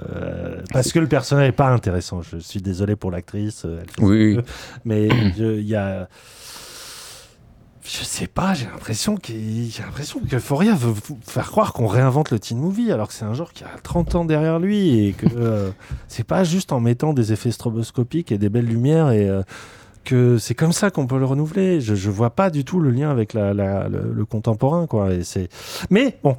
parce 0.72 0.92
que 0.92 0.98
le 0.98 1.06
personnage 1.06 1.46
n'est 1.46 1.52
pas 1.52 1.68
intéressant. 1.68 2.22
Je 2.22 2.38
suis 2.38 2.60
désolé 2.60 2.96
pour 2.96 3.10
l'actrice. 3.10 3.66
Oui. 4.00 4.38
Mais 4.84 5.06
il 5.38 5.62
y 5.62 5.76
a. 5.76 6.08
Je 7.84 8.04
sais 8.04 8.26
pas, 8.26 8.52
j'ai 8.52 8.66
l'impression 8.66 9.16
qu'il 9.16 9.70
j'ai 9.70 9.82
l'impression 9.82 10.20
que 10.20 10.38
Foria 10.38 10.74
veut 10.74 10.92
faire 11.22 11.50
croire 11.50 11.72
qu'on 11.72 11.86
réinvente 11.86 12.30
le 12.30 12.38
teen 12.38 12.58
movie 12.58 12.92
alors 12.92 13.08
que 13.08 13.14
c'est 13.14 13.24
un 13.24 13.32
genre 13.32 13.50
qui 13.50 13.64
a 13.64 13.70
30 13.82 14.14
ans 14.14 14.24
derrière 14.26 14.58
lui 14.58 15.06
et 15.06 15.12
que 15.14 15.24
euh, 15.38 15.70
c'est 16.06 16.26
pas 16.26 16.44
juste 16.44 16.72
en 16.72 16.80
mettant 16.80 17.14
des 17.14 17.32
effets 17.32 17.50
stroboscopiques 17.50 18.30
et 18.30 18.36
des 18.36 18.50
belles 18.50 18.66
lumières 18.66 19.10
et 19.10 19.26
euh, 19.26 19.40
que 20.04 20.36
c'est 20.36 20.54
comme 20.54 20.72
ça 20.72 20.90
qu'on 20.90 21.06
peut 21.06 21.18
le 21.18 21.24
renouveler. 21.24 21.80
Je, 21.80 21.94
je 21.94 22.10
vois 22.10 22.30
pas 22.30 22.50
du 22.50 22.62
tout 22.62 22.78
le 22.78 22.90
lien 22.90 23.10
avec 23.10 23.32
la, 23.32 23.54
la, 23.54 23.88
le, 23.88 24.12
le, 24.12 24.24
contemporain 24.26 24.86
quoi. 24.86 25.14
Et 25.14 25.24
c'est 25.24 25.48
mais 25.88 26.18
bon, 26.22 26.36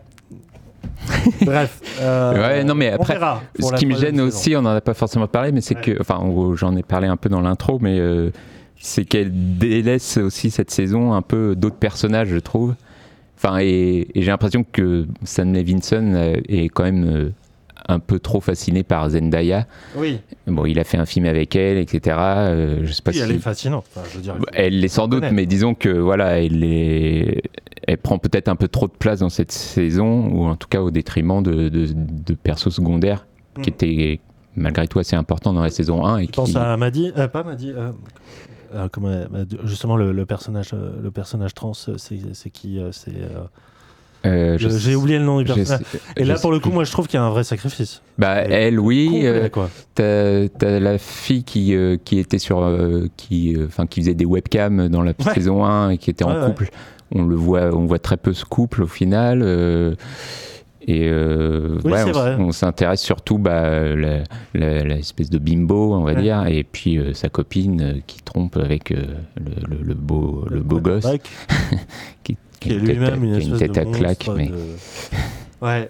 Bref. 1.42 1.82
Euh, 2.02 2.34
ouais, 2.34 2.64
non, 2.64 2.76
mais 2.76 2.92
après, 2.92 3.20
ce 3.60 3.76
qui 3.76 3.86
me 3.86 3.96
gêne 3.96 4.22
aussi, 4.22 4.56
on 4.56 4.62
n'en 4.62 4.76
a 4.76 4.82
pas 4.82 4.94
forcément 4.94 5.28
parlé, 5.28 5.52
mais 5.52 5.62
c'est 5.62 5.76
ouais. 5.76 5.82
que, 5.82 5.98
enfin, 6.00 6.20
j'en 6.56 6.76
ai 6.76 6.84
parlé 6.84 7.08
un 7.08 7.18
peu 7.18 7.30
dans 7.30 7.42
l'intro, 7.42 7.80
mais 7.80 8.00
euh, 8.00 8.32
c'est 8.80 9.06
qu'elle 9.06 9.58
délaisse 9.58 10.18
aussi 10.18 10.52
cette 10.52 10.72
saison 10.72 11.14
un 11.14 11.22
peu 11.22 11.56
d'autres 11.56 11.78
personnages, 11.78 12.30
je 12.30 12.40
trouve. 12.40 12.76
Enfin, 13.38 13.60
et, 13.60 14.08
et 14.14 14.22
j'ai 14.22 14.32
l'impression 14.32 14.66
que 14.70 15.08
Sam 15.24 15.54
Levinson 15.54 16.34
est 16.48 16.68
quand 16.70 16.84
même 16.84 17.06
euh, 17.06 17.30
un 17.90 18.00
peu 18.00 18.20
trop 18.20 18.40
fasciné 18.40 18.84
par 18.84 19.10
Zendaya. 19.10 19.66
Oui. 19.96 20.20
Bon, 20.46 20.66
il 20.66 20.80
a 20.80 20.84
fait 20.84 20.98
un 20.98 21.06
film 21.06 21.26
avec 21.26 21.56
elle, 21.56 21.78
etc. 21.78 22.18
Euh, 22.20 22.80
je 22.84 22.92
sais 22.92 23.02
pas 23.02 23.12
oui, 23.12 23.18
si 23.18 23.24
elle 23.24 23.32
est 23.32 23.40
fascinante. 23.40 23.86
Enfin, 23.90 24.08
je 24.10 24.18
veux 24.18 24.22
dire, 24.22 24.36
elle 24.54 24.80
l'est 24.80 24.88
sans 24.88 25.08
doute, 25.08 25.22
connaître. 25.22 25.36
mais 25.36 25.46
disons 25.46 25.74
que 25.74 25.90
voilà, 25.90 26.40
elle 26.40 26.64
est, 26.64 27.42
elle 27.88 27.98
prend 27.98 28.18
peut-être 28.18 28.48
un 28.48 28.56
peu 28.56 28.68
trop 28.68 28.88
de 28.88 28.94
place 28.94 29.20
dans 29.20 29.30
cette 29.30 29.52
saison, 29.52 30.28
ou 30.28 30.46
en 30.46 30.56
tout 30.56 30.68
cas 30.68 30.82
au 30.82 30.92
détriment 30.92 31.42
de, 31.42 31.70
de, 31.70 31.88
de 31.94 32.34
persos 32.34 32.70
secondaires 32.70 33.26
qui 33.62 33.70
étaient 33.70 34.20
malgré 34.56 34.88
tout 34.88 35.00
assez 35.00 35.16
importants 35.16 35.54
dans 35.54 35.62
la 35.62 35.70
saison 35.70 36.06
1 36.06 36.18
et 36.20 36.22
je 36.24 36.28
qui... 36.28 36.36
pense 36.36 36.56
à 36.56 36.76
Maddy, 36.78 37.12
euh, 37.18 37.28
pas 37.28 37.44
Maddy. 37.44 37.72
Euh... 37.72 37.92
Euh, 38.76 38.88
comment, 38.92 39.26
justement 39.64 39.98
le, 39.98 40.12
le, 40.12 40.26
personnage 40.28 40.74
le 40.74 41.10
personnage 41.10 41.56
trans 41.56 41.74
c'est 41.74 42.50
qui 42.52 42.80
c'est 42.92 43.16
euh, 44.26 44.58
J'ai 44.58 44.96
oublié 44.96 45.18
le 45.18 45.26
nom 45.26 45.40
du 45.40 45.46
personnage. 45.46 45.82
Et 46.18 46.26
là, 46.26 46.36
pour 46.36 46.52
le 46.52 46.60
coup, 46.60 46.72
moi, 46.72 46.84
je 46.84 46.92
trouve 46.92 47.08
qu'il 47.08 47.18
y 47.20 47.22
a 47.22 47.26
un 47.26 47.30
vrai 47.30 47.44
sacrifice. 47.44 48.02
Bah, 48.18 48.46
Et 48.46 48.54
elle, 48.54 48.80
oui. 48.80 49.22
Euh, 49.24 49.50
T'as 49.96 50.68
as 50.68 50.80
la 50.80 50.98
fille 50.98 51.44
qui, 51.44 51.76
euh, 51.76 51.98
qui 52.04 52.20
était 52.20 52.40
sur. 52.40 52.60
Euh, 52.60 53.08
qui, 53.16 53.56
enfin, 53.66 53.88
qui 53.88 54.02
faisait 54.02 54.14
des 54.14 54.26
webcams 54.26 54.90
dans 54.90 55.02
la 55.02 55.12
ouais. 55.12 55.34
saison 55.34 55.64
1 55.64 55.92
et 55.92 55.98
qui 55.98 56.10
était 56.10 56.24
en 56.24 56.34
ouais, 56.34 56.48
couple. 56.48 56.70
On 57.14 57.24
le 57.24 57.36
voit, 57.36 57.74
on 57.76 57.86
voit 57.86 58.00
très 58.00 58.18
peu 58.18 58.34
ce 58.34 58.46
couple 58.46 58.84
au 58.84 58.88
final. 58.88 59.42
et 60.82 61.12
oui, 61.12 61.92
ouais, 61.92 62.36
on, 62.38 62.52
s'intéresse 62.52 63.02
surtout 63.02 63.38
bah, 63.38 63.96
la, 63.96 64.24
la, 64.54 64.84
la, 64.84 64.96
espèce 64.98 65.30
de 65.30 65.38
bimbo, 65.38 65.94
on 65.94 66.04
va 66.04 66.16
dire, 66.16 66.46
et 66.48 66.64
puis 66.64 67.00
sa 67.14 67.30
copine 67.30 68.02
qui 68.08 68.22
trompe 68.22 68.58
avec 68.58 68.90
le, 68.92 69.06
le, 69.68 69.78
le, 69.82 69.94
beau, 69.94 70.46
le, 70.50 70.62
beau 70.62 70.80
gosse. 70.80 71.08
qui 72.24 72.38
qui 72.60 72.72
est 72.72 72.78
lui-même 72.78 73.24
une, 73.24 73.40
une 73.40 73.58
tête 73.58 73.74
de 73.74 73.80
à 73.80 73.86
claque, 73.86 74.30
mais 74.36 74.48
de... 74.48 75.66
ouais, 75.66 75.90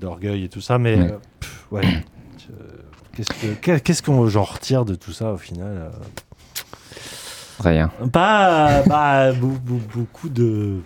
d'orgueil 0.00 0.44
et 0.44 0.48
tout 0.48 0.60
ça, 0.60 0.78
mais 0.78 0.98
ouais. 1.70 1.82
Euh. 1.84 3.54
Qu'est-ce 3.60 4.02
qu'on 4.02 4.26
qu 4.28 4.38
retire 4.38 4.84
de 4.84 4.94
tout 4.94 5.12
ça 5.12 5.32
au 5.32 5.36
final 5.36 5.90
Rien. 7.62 7.90
Pas, 8.12 8.82
bah, 8.86 9.32
beaucoup 9.32 10.28
de. 10.28 10.80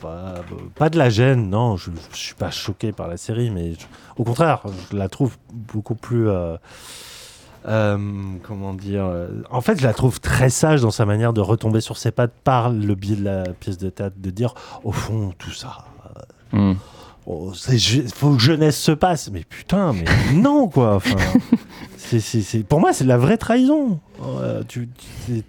Pas, 0.00 0.34
pas 0.74 0.90
de 0.90 0.98
la 0.98 1.08
gêne, 1.08 1.48
non, 1.48 1.78
je, 1.78 1.90
je 2.12 2.16
suis 2.16 2.34
pas 2.34 2.50
choqué 2.50 2.92
par 2.92 3.08
la 3.08 3.16
série, 3.16 3.48
mais 3.48 3.72
je, 3.72 3.86
au 4.18 4.24
contraire, 4.24 4.60
je 4.90 4.96
la 4.96 5.08
trouve 5.08 5.38
beaucoup 5.50 5.94
plus. 5.94 6.28
Euh, 6.28 6.56
euh, 7.66 7.98
comment 8.42 8.74
dire 8.74 9.04
euh, 9.06 9.42
En 9.50 9.62
fait, 9.62 9.78
je 9.78 9.86
la 9.86 9.94
trouve 9.94 10.20
très 10.20 10.50
sage 10.50 10.82
dans 10.82 10.90
sa 10.90 11.06
manière 11.06 11.32
de 11.32 11.40
retomber 11.40 11.80
sur 11.80 11.96
ses 11.96 12.10
pattes 12.10 12.34
par 12.44 12.70
le 12.70 12.94
biais 12.94 13.16
de 13.16 13.24
la 13.24 13.42
pièce 13.44 13.78
de 13.78 13.88
théâtre, 13.88 14.16
de 14.18 14.30
dire 14.30 14.54
au 14.84 14.92
fond 14.92 15.32
tout 15.38 15.50
ça. 15.50 15.86
Mm. 16.52 16.72
Oh, 17.32 17.52
faut 18.12 18.34
que 18.34 18.42
jeunesse 18.42 18.76
se 18.76 18.90
passe, 18.90 19.30
mais 19.30 19.44
putain, 19.48 19.92
mais 19.92 20.04
non 20.34 20.68
quoi. 20.68 20.98
Pour 22.68 22.80
moi, 22.80 22.92
c'est 22.92 23.04
de 23.04 23.08
la 23.08 23.18
vraie 23.18 23.36
trahison. 23.36 24.00
Tu, 24.66 24.88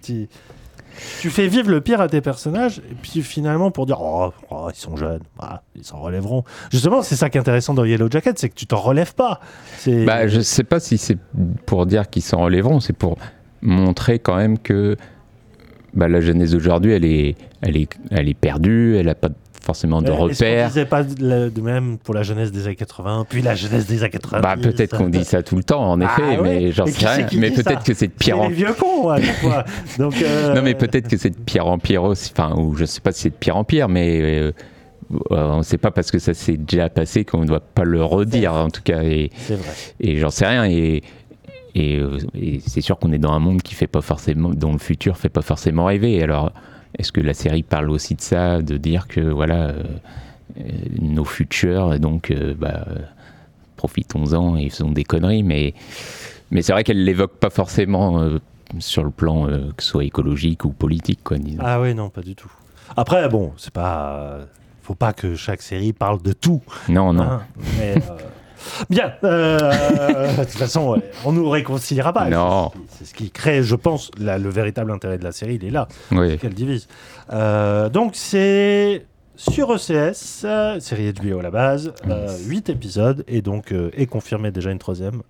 tu, 0.00 1.30
fais 1.30 1.48
vivre 1.48 1.70
le 1.70 1.80
pire 1.80 2.00
à 2.00 2.08
tes 2.08 2.20
personnages, 2.20 2.78
et 2.88 2.94
puis 2.94 3.22
finalement 3.22 3.72
pour 3.72 3.86
dire 3.86 4.00
oh, 4.00 4.32
oh 4.50 4.68
ils 4.72 4.78
sont 4.78 4.96
jeunes, 4.96 5.22
ah, 5.40 5.62
ils 5.74 5.84
s'en 5.84 6.00
relèveront. 6.00 6.44
Justement, 6.70 7.02
c'est 7.02 7.16
ça 7.16 7.30
qui 7.30 7.38
est 7.38 7.40
intéressant 7.40 7.74
dans 7.74 7.84
Yellow 7.84 8.08
Jacket, 8.08 8.38
c'est 8.38 8.48
que 8.48 8.54
tu 8.54 8.66
t'en 8.66 8.78
relèves 8.78 9.14
pas. 9.14 9.40
Bah, 10.06 10.28
je 10.28 10.40
sais 10.40 10.64
pas 10.64 10.78
si 10.78 10.98
c'est 10.98 11.18
pour 11.66 11.86
dire 11.86 12.08
qu'ils 12.08 12.22
s'en 12.22 12.42
relèveront, 12.42 12.78
c'est 12.78 12.96
pour 12.96 13.18
montrer 13.60 14.20
quand 14.20 14.36
même 14.36 14.56
que 14.56 14.96
bah, 15.94 16.06
la 16.06 16.20
jeunesse 16.20 16.52
d'aujourd'hui, 16.52 16.92
elle 16.92 17.04
est, 17.04 17.34
elle, 17.60 17.76
est, 17.76 17.90
elle 18.12 18.28
est 18.28 18.34
perdue, 18.34 18.96
elle 18.96 19.08
a 19.08 19.16
pas 19.16 19.30
de 19.30 19.34
forcément 19.64 20.02
de 20.02 20.10
repères. 20.10 20.68
disait 20.68 20.84
pas 20.84 21.02
de 21.02 21.60
même 21.60 21.98
pour 21.98 22.14
la 22.14 22.22
jeunesse 22.22 22.50
des 22.52 22.66
années 22.66 22.76
80, 22.76 23.26
puis 23.28 23.42
la 23.42 23.54
jeunesse 23.54 23.86
des 23.86 24.02
années 24.02 24.10
90 24.10 24.42
Bah, 24.42 24.56
peut-être 24.60 24.96
qu'on 24.96 25.08
dit 25.08 25.24
ça 25.24 25.42
tout 25.42 25.56
le 25.56 25.62
temps, 25.64 25.90
en 25.92 26.00
Ah 26.00 26.04
effet, 26.04 26.38
ouais 26.38 26.42
mais 26.42 26.72
j'en 26.72 26.86
sais 26.86 27.06
rien. 27.06 27.26
Mais 27.36 27.50
peut-être 27.50 27.84
que 27.84 27.94
c'est 27.94 28.08
de 28.08 28.12
pire 28.12 28.40
en 28.40 28.48
les 28.48 28.54
vieux 28.54 28.72
cons, 28.74 29.08
à 29.08 29.20
fois. 29.20 29.64
Donc, 29.98 30.14
euh, 30.22 30.54
Non, 30.54 30.62
mais 30.62 30.74
peut-être 30.74 31.08
que 31.08 31.16
c'est 31.16 31.30
de 31.30 31.36
pire 31.36 31.66
en 31.66 31.78
pire 31.78 32.02
aussi. 32.04 32.32
Enfin, 32.36 32.54
ou 32.56 32.74
je 32.76 32.84
sais 32.84 33.00
pas 33.00 33.12
si 33.12 33.22
c'est 33.22 33.30
de 33.30 33.34
pire 33.34 33.56
en 33.56 33.64
pire, 33.64 33.88
mais 33.88 34.20
euh, 34.20 34.52
euh, 35.30 35.50
on 35.52 35.58
ne 35.58 35.62
sait 35.62 35.78
pas 35.78 35.90
parce 35.90 36.10
que 36.10 36.18
ça 36.18 36.34
s'est 36.34 36.56
déjà 36.56 36.88
passé 36.88 37.24
qu'on 37.24 37.40
ne 37.42 37.46
doit 37.46 37.60
pas 37.60 37.84
le 37.84 38.02
redire, 38.04 38.54
en 38.54 38.68
tout 38.70 38.82
cas. 38.82 39.02
Et, 39.02 39.30
C'est 39.38 39.54
vrai. 39.56 39.70
et 40.00 40.18
j'en 40.18 40.30
sais 40.30 40.46
rien. 40.46 40.64
Et, 40.64 41.02
et, 41.74 42.00
et 42.34 42.60
c'est 42.66 42.80
sûr 42.80 42.98
qu'on 42.98 43.12
est 43.12 43.18
dans 43.18 43.32
un 43.32 43.38
monde 43.38 43.62
qui 43.62 43.74
fait 43.74 43.86
pas 43.86 44.00
forcément, 44.02 44.50
dont 44.50 44.72
le 44.72 44.78
futur 44.78 45.16
fait 45.16 45.28
pas 45.28 45.42
forcément 45.42 45.84
rêver. 45.86 46.22
Alors, 46.22 46.52
est-ce 46.98 47.12
que 47.12 47.20
la 47.20 47.34
série 47.34 47.62
parle 47.62 47.90
aussi 47.90 48.14
de 48.14 48.20
ça, 48.20 48.60
de 48.62 48.76
dire 48.76 49.08
que 49.08 49.20
voilà, 49.20 49.68
euh, 49.68 49.82
euh, 50.58 50.62
nos 51.00 51.24
futurs, 51.24 51.98
donc, 51.98 52.30
euh, 52.30 52.54
bah, 52.56 52.84
profitons-en 53.76 54.56
et 54.56 54.68
faisons 54.70 54.90
des 54.90 55.04
conneries, 55.04 55.42
mais 55.42 55.74
mais 56.50 56.62
c'est 56.62 56.72
vrai 56.72 56.84
qu'elle 56.84 57.04
l'évoque 57.04 57.36
pas 57.38 57.50
forcément 57.50 58.28
sur 58.78 59.04
le 59.04 59.10
plan 59.10 59.46
que 59.46 59.82
ce 59.82 59.88
soit 59.88 60.04
écologique 60.04 60.64
ou 60.66 60.70
politique, 60.70 61.20
quoi. 61.24 61.38
disons. 61.38 61.62
Ah 61.64 61.80
oui, 61.80 61.94
non, 61.94 62.10
pas 62.10 62.20
du 62.20 62.34
tout. 62.34 62.52
Après, 62.96 63.28
bon, 63.28 63.52
c'est 63.56 63.72
pas. 63.72 64.40
Faut 64.82 64.94
pas 64.94 65.12
que 65.12 65.34
chaque 65.36 65.62
série 65.62 65.92
parle 65.92 66.20
de 66.22 66.32
tout. 66.32 66.60
Non, 66.88 67.12
non. 67.12 67.22
hein, 67.22 67.42
mais, 67.78 67.94
euh, 67.96 68.16
Bien. 68.90 69.12
euh, 69.24 70.36
de 70.36 70.44
toute 70.44 70.50
façon, 70.58 70.88
ouais, 70.90 71.00
on 71.24 71.32
nous 71.32 71.48
réconciliera 71.48 72.12
pas. 72.12 72.28
Non. 72.28 72.70
C'est 72.90 73.04
ce 73.06 73.14
qui- 73.14 73.30
crée, 73.30 73.62
je 73.62 73.74
pense, 73.76 74.10
la- 74.18 74.38
le 74.38 74.48
véritable 74.50 74.90
intérêt 74.90 75.18
de 75.18 75.24
la 75.24 75.32
série. 75.32 75.54
Il 75.56 75.64
est 75.64 75.70
là. 75.70 75.88
Oui. 76.10 76.38
Qu'elle 76.38 76.54
divise. 76.54 76.88
Euh, 77.32 77.88
donc 77.88 78.12
c'est 78.14 79.06
sur 79.34 79.72
ECS, 79.72 80.42
euh, 80.44 80.78
série 80.78 81.10
HBO 81.12 81.38
à 81.38 81.42
la 81.42 81.50
base, 81.50 81.92
8 82.46 82.68
épisodes 82.68 83.24
et 83.26 83.40
donc 83.40 83.72
euh, 83.72 83.90
est 83.96 84.06
confirmé 84.06 84.50
déjà 84.50 84.70
une 84.70 84.78
troisième. 84.78 85.22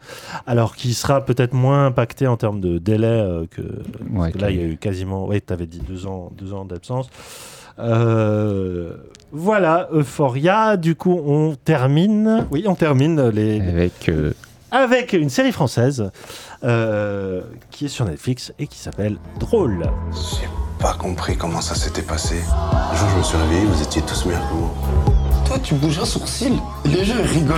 Alors 0.46 0.74
qui 0.74 0.92
sera 0.92 1.24
peut-être 1.24 1.54
moins 1.54 1.86
impacté 1.86 2.26
en 2.26 2.36
termes 2.36 2.60
de 2.60 2.78
délai 2.78 3.06
euh, 3.06 3.46
que, 3.48 3.62
Ouais, 4.12 4.32
que 4.32 4.38
là 4.38 4.50
il 4.50 4.56
y 4.60 4.62
a 4.62 4.66
eu 4.66 4.76
quasiment, 4.76 5.26
oui, 5.28 5.40
tu 5.40 5.52
avais 5.52 5.66
dit 5.66 5.78
deux 5.80 6.06
ans, 6.06 6.30
deux 6.36 6.52
ans 6.52 6.64
d'absence. 6.64 7.08
Euh, 7.78 8.92
voilà, 9.32 9.88
Euphoria. 9.92 10.76
Du 10.76 10.94
coup, 10.94 11.20
on 11.26 11.54
termine. 11.54 12.46
Oui, 12.50 12.64
on 12.66 12.74
termine 12.74 13.28
les, 13.28 13.60
Avec. 13.60 14.08
euh, 14.08 14.32
avec 14.70 15.12
une 15.12 15.30
série 15.30 15.52
française 15.52 16.10
euh, 16.64 17.42
qui 17.70 17.86
est 17.86 17.88
sur 17.88 18.04
Netflix 18.04 18.52
et 18.58 18.66
qui 18.66 18.78
s'appelle 18.78 19.16
Drôle. 19.38 19.84
J'ai 20.12 20.48
pas 20.78 20.94
compris 20.94 21.36
comment 21.36 21.60
ça 21.60 21.74
s'était 21.74 22.02
passé. 22.02 22.36
Un 22.92 22.96
jour, 22.96 23.08
je 23.12 23.18
me 23.18 23.22
suis 23.22 23.36
réveillé, 23.36 23.64
vous 23.66 23.82
étiez 23.82 24.02
tous 24.02 24.26
meilleurs 24.26 24.48
que 24.48 24.54
moi. 24.54 24.70
Toi, 25.46 25.58
tu 25.62 25.74
bouges 25.74 25.98
un 25.98 26.04
sourcil. 26.04 26.54
Les 26.84 27.04
gens 27.04 27.14
ils 27.18 27.26
rigolent. 27.26 27.56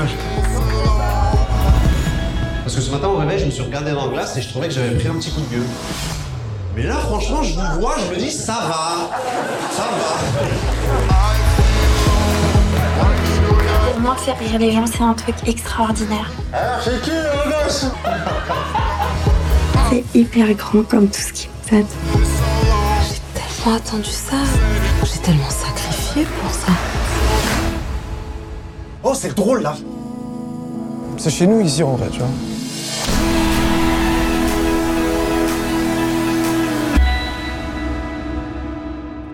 Parce 2.62 2.76
que 2.76 2.80
ce 2.80 2.90
matin 2.90 3.08
au 3.08 3.16
réveil, 3.16 3.38
je 3.38 3.44
me 3.46 3.50
suis 3.50 3.62
regardé 3.62 3.90
dans 3.92 4.06
la 4.06 4.12
glace 4.12 4.36
et 4.36 4.42
je 4.42 4.48
trouvais 4.48 4.68
que 4.68 4.74
j'avais 4.74 4.94
pris 4.96 5.08
un 5.08 5.14
petit 5.14 5.30
coup 5.30 5.40
de 5.42 5.56
gueule. 5.56 5.66
Mais 6.76 6.82
là, 6.82 6.96
franchement, 6.96 7.42
je 7.42 7.54
vous 7.54 7.80
vois, 7.80 7.94
je 7.98 8.14
me 8.14 8.18
dis, 8.18 8.32
ça 8.32 8.52
va. 8.54 9.10
Ça 9.70 9.84
va. 9.84 10.18
Pour 13.92 14.00
moi, 14.00 14.16
faire 14.16 14.36
rire 14.38 14.58
les 14.58 14.72
gens, 14.72 14.84
c'est 14.86 15.02
un 15.02 15.14
truc 15.14 15.36
extraordinaire. 15.46 16.28
Alors, 16.52 16.82
c'est 16.82 17.00
qui, 17.02 17.10
le 17.10 17.64
gosse 17.64 17.86
C'est 19.90 20.04
hyper 20.18 20.52
grand 20.54 20.82
comme 20.82 21.06
tout 21.08 21.20
ce 21.20 21.32
qui 21.32 21.48
vous 21.48 21.76
aide. 21.76 21.86
J'ai 22.12 23.20
tellement 23.40 23.76
attendu 23.76 24.10
ça. 24.10 24.36
J'ai 25.04 25.20
tellement 25.20 25.50
sacrifié 25.50 26.26
pour 26.42 26.50
ça. 26.50 26.72
Oh, 29.04 29.12
c'est 29.14 29.34
drôle, 29.36 29.62
là. 29.62 29.76
C'est 31.18 31.30
chez 31.30 31.46
nous, 31.46 31.60
ici, 31.60 31.84
en 31.84 31.94
vrai, 31.94 32.08
tu 32.10 32.18
vois. 32.18 32.28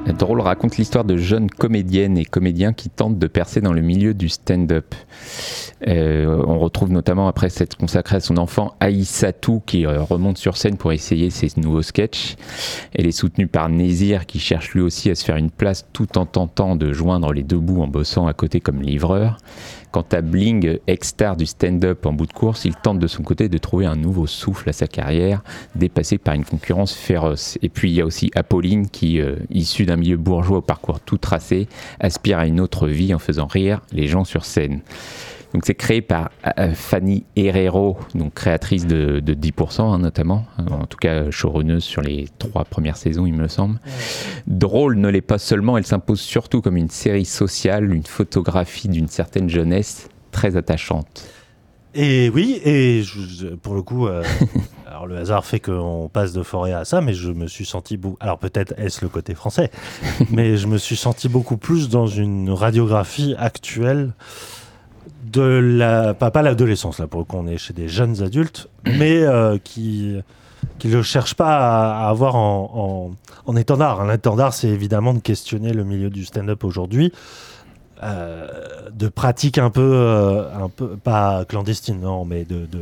Drôle 0.06 0.40
raconte 0.40 0.76
l'histoire 0.76 1.04
de 1.04 1.16
jeunes 1.16 1.50
comédiennes 1.50 2.18
et 2.18 2.24
comédiens 2.24 2.72
qui 2.72 2.90
tentent 2.90 3.18
de 3.18 3.26
percer 3.26 3.60
dans 3.60 3.72
le 3.72 3.80
milieu 3.80 4.14
du 4.14 4.28
stand-up. 4.28 4.94
Euh, 5.86 6.42
on 6.46 6.58
retrouve 6.58 6.90
notamment 6.90 7.28
après 7.28 7.48
s'être 7.48 7.76
consacré 7.76 8.16
à 8.16 8.20
son 8.20 8.36
enfant 8.36 8.74
Aïssatou 8.80 9.62
qui 9.64 9.86
euh, 9.86 10.02
remonte 10.02 10.36
sur 10.36 10.56
scène 10.56 10.76
pour 10.76 10.92
essayer 10.92 11.30
ses 11.30 11.48
nouveaux 11.56 11.82
sketchs. 11.82 12.36
Elle 12.94 13.06
est 13.06 13.12
soutenue 13.12 13.46
par 13.46 13.68
Nézir 13.68 14.26
qui 14.26 14.40
cherche 14.40 14.72
lui 14.72 14.80
aussi 14.80 15.10
à 15.10 15.14
se 15.14 15.24
faire 15.24 15.36
une 15.36 15.50
place 15.50 15.86
tout 15.92 16.18
en 16.18 16.26
tentant 16.26 16.76
de 16.76 16.92
joindre 16.92 17.32
les 17.32 17.42
deux 17.42 17.58
bouts 17.58 17.82
en 17.82 17.86
bossant 17.86 18.26
à 18.26 18.32
côté 18.32 18.60
comme 18.60 18.82
livreur. 18.82 19.38
Quant 19.92 20.06
à 20.12 20.20
Bling, 20.20 20.78
ex-star 20.86 21.36
du 21.36 21.46
stand-up 21.46 22.06
en 22.06 22.12
bout 22.12 22.26
de 22.26 22.32
course, 22.32 22.64
il 22.64 22.76
tente 22.76 23.00
de 23.00 23.08
son 23.08 23.24
côté 23.24 23.48
de 23.48 23.58
trouver 23.58 23.86
un 23.86 23.96
nouveau 23.96 24.28
souffle 24.28 24.68
à 24.68 24.72
sa 24.72 24.86
carrière, 24.86 25.42
dépassé 25.74 26.16
par 26.16 26.34
une 26.34 26.44
concurrence 26.44 26.94
féroce. 26.94 27.58
Et 27.62 27.68
puis 27.68 27.90
il 27.90 27.94
y 27.94 28.00
a 28.00 28.06
aussi 28.06 28.30
Apolline 28.36 28.88
qui, 28.88 29.20
euh, 29.20 29.36
issue 29.50 29.86
d'un 29.86 29.96
milieu 29.96 30.16
bourgeois 30.16 30.58
au 30.58 30.62
parcours 30.62 31.00
tout 31.00 31.18
tracé, 31.18 31.66
aspire 31.98 32.38
à 32.38 32.46
une 32.46 32.60
autre 32.60 32.86
vie 32.86 33.12
en 33.14 33.18
faisant 33.18 33.46
rire 33.46 33.80
les 33.92 34.06
gens 34.06 34.24
sur 34.24 34.44
scène. 34.44 34.80
Donc 35.52 35.64
c'est 35.66 35.74
créé 35.74 36.00
par 36.00 36.30
euh, 36.58 36.72
Fanny 36.74 37.24
Herrero, 37.34 37.98
donc 38.14 38.34
créatrice 38.34 38.86
de, 38.86 39.18
de 39.20 39.34
10% 39.34 39.80
hein, 39.82 39.98
notamment, 39.98 40.44
en 40.70 40.86
tout 40.86 40.96
cas 40.98 41.28
showrunneuse 41.30 41.82
sur 41.82 42.02
les 42.02 42.28
trois 42.38 42.64
premières 42.64 42.96
saisons 42.96 43.26
il 43.26 43.34
me 43.34 43.48
semble. 43.48 43.80
Drôle 44.46 44.96
ne 44.96 45.08
l'est 45.08 45.20
pas 45.20 45.38
seulement, 45.38 45.76
elle 45.76 45.86
s'impose 45.86 46.20
surtout 46.20 46.60
comme 46.60 46.76
une 46.76 46.88
série 46.90 47.24
sociale, 47.24 47.92
une 47.92 48.04
photographie 48.06 48.88
d'une 48.88 49.08
certaine 49.08 49.48
jeunesse 49.50 50.08
très 50.30 50.56
attachante. 50.56 51.26
Et 51.92 52.30
oui, 52.32 52.60
et 52.64 53.02
je- 53.02 53.56
pour 53.56 53.74
le 53.74 53.82
coup, 53.82 54.06
euh, 54.06 54.22
alors 54.86 55.08
le 55.08 55.16
hasard 55.16 55.44
fait 55.44 55.58
qu'on 55.58 56.08
passe 56.12 56.32
de 56.32 56.44
forêt 56.44 56.72
à 56.72 56.84
ça, 56.84 57.00
mais 57.00 57.14
je 57.14 57.32
me 57.32 57.48
suis 57.48 57.64
senti 57.66 57.96
beaucoup. 57.96 58.16
Alors 58.20 58.38
peut-être 58.38 58.74
est-ce 58.78 59.00
le 59.04 59.08
côté 59.08 59.34
français, 59.34 59.72
mais 60.30 60.56
je 60.56 60.68
me 60.68 60.78
suis 60.78 60.94
senti 60.94 61.28
beaucoup 61.28 61.56
plus 61.56 61.88
dans 61.88 62.06
une 62.06 62.50
radiographie 62.50 63.34
actuelle 63.36 64.12
de 65.24 65.42
la. 65.42 66.14
Pas, 66.14 66.30
pas 66.30 66.42
l'adolescence, 66.42 66.98
là, 66.98 67.06
pour 67.06 67.20
le 67.20 67.24
coup, 67.24 67.36
on 67.36 67.46
est 67.46 67.58
chez 67.58 67.72
des 67.72 67.88
jeunes 67.88 68.22
adultes, 68.22 68.68
mais 68.84 69.22
euh, 69.22 69.58
qui 69.62 70.16
qui 70.78 70.88
ne 70.88 71.02
cherchent 71.02 71.34
pas 71.34 71.56
à, 71.56 72.06
à 72.06 72.08
avoir 72.10 72.36
en, 72.36 73.10
en, 73.46 73.50
en 73.50 73.56
étendard. 73.56 74.00
Un 74.00 74.12
étendard, 74.12 74.52
c'est 74.52 74.68
évidemment 74.68 75.14
de 75.14 75.18
questionner 75.20 75.72
le 75.72 75.84
milieu 75.84 76.10
du 76.10 76.24
stand-up 76.24 76.64
aujourd'hui 76.64 77.12
euh, 78.02 78.46
de 78.94 79.08
pratiques 79.08 79.58
un 79.58 79.68
peu, 79.68 79.82
euh, 79.82 80.44
un 80.54 80.70
peu, 80.70 80.96
pas 80.96 81.44
clandestines, 81.44 82.00
non, 82.00 82.24
mais 82.24 82.44
de, 82.44 82.64
de 82.64 82.80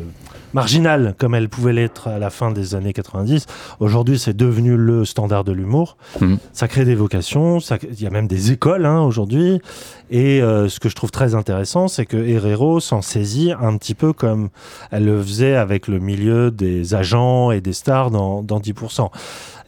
marginales, 0.53 1.15
comme 1.19 1.35
elles 1.35 1.49
pouvaient 1.49 1.73
l'être 1.73 2.07
à 2.07 2.21
la 2.21 2.31
fin 2.31 2.53
des 2.53 2.77
années 2.77 2.93
90. 2.93 3.47
Aujourd'hui, 3.81 4.17
c'est 4.19 4.37
devenu 4.37 4.77
le 4.77 5.05
standard 5.05 5.43
de 5.43 5.51
l'humour. 5.51 5.97
Mhm. 6.21 6.39
Ça 6.53 6.69
crée 6.69 6.85
des 6.85 6.95
vocations, 6.95 7.59
il 7.59 8.01
y 8.01 8.07
a 8.07 8.11
même 8.11 8.29
des 8.29 8.53
écoles 8.53 8.87
hein, 8.87 9.01
aujourd'hui. 9.01 9.61
Et 10.11 10.41
euh, 10.41 10.69
ce 10.69 10.81
que 10.81 10.89
je 10.89 10.95
trouve 10.95 11.11
très 11.11 11.35
intéressant, 11.35 11.87
c'est 11.89 12.07
que 12.07 12.17
Herrero 12.17 12.81
s'en 12.81 13.03
saisit 13.03 13.53
un 13.53 13.77
petit 13.77 13.95
peu 13.95 14.13
comme 14.13 14.49
elle 14.91 15.05
le 15.05 15.23
faisait 15.23 15.55
avec 15.55 15.87
le 15.87 15.99
milieu 15.99 16.51
des 16.51 16.95
agents 16.95 17.51
et 17.51 17.61
des 17.61 17.75
stars 17.75 18.11
dans, 18.11 18.43
dans 18.43 18.59
10%. 18.59 19.09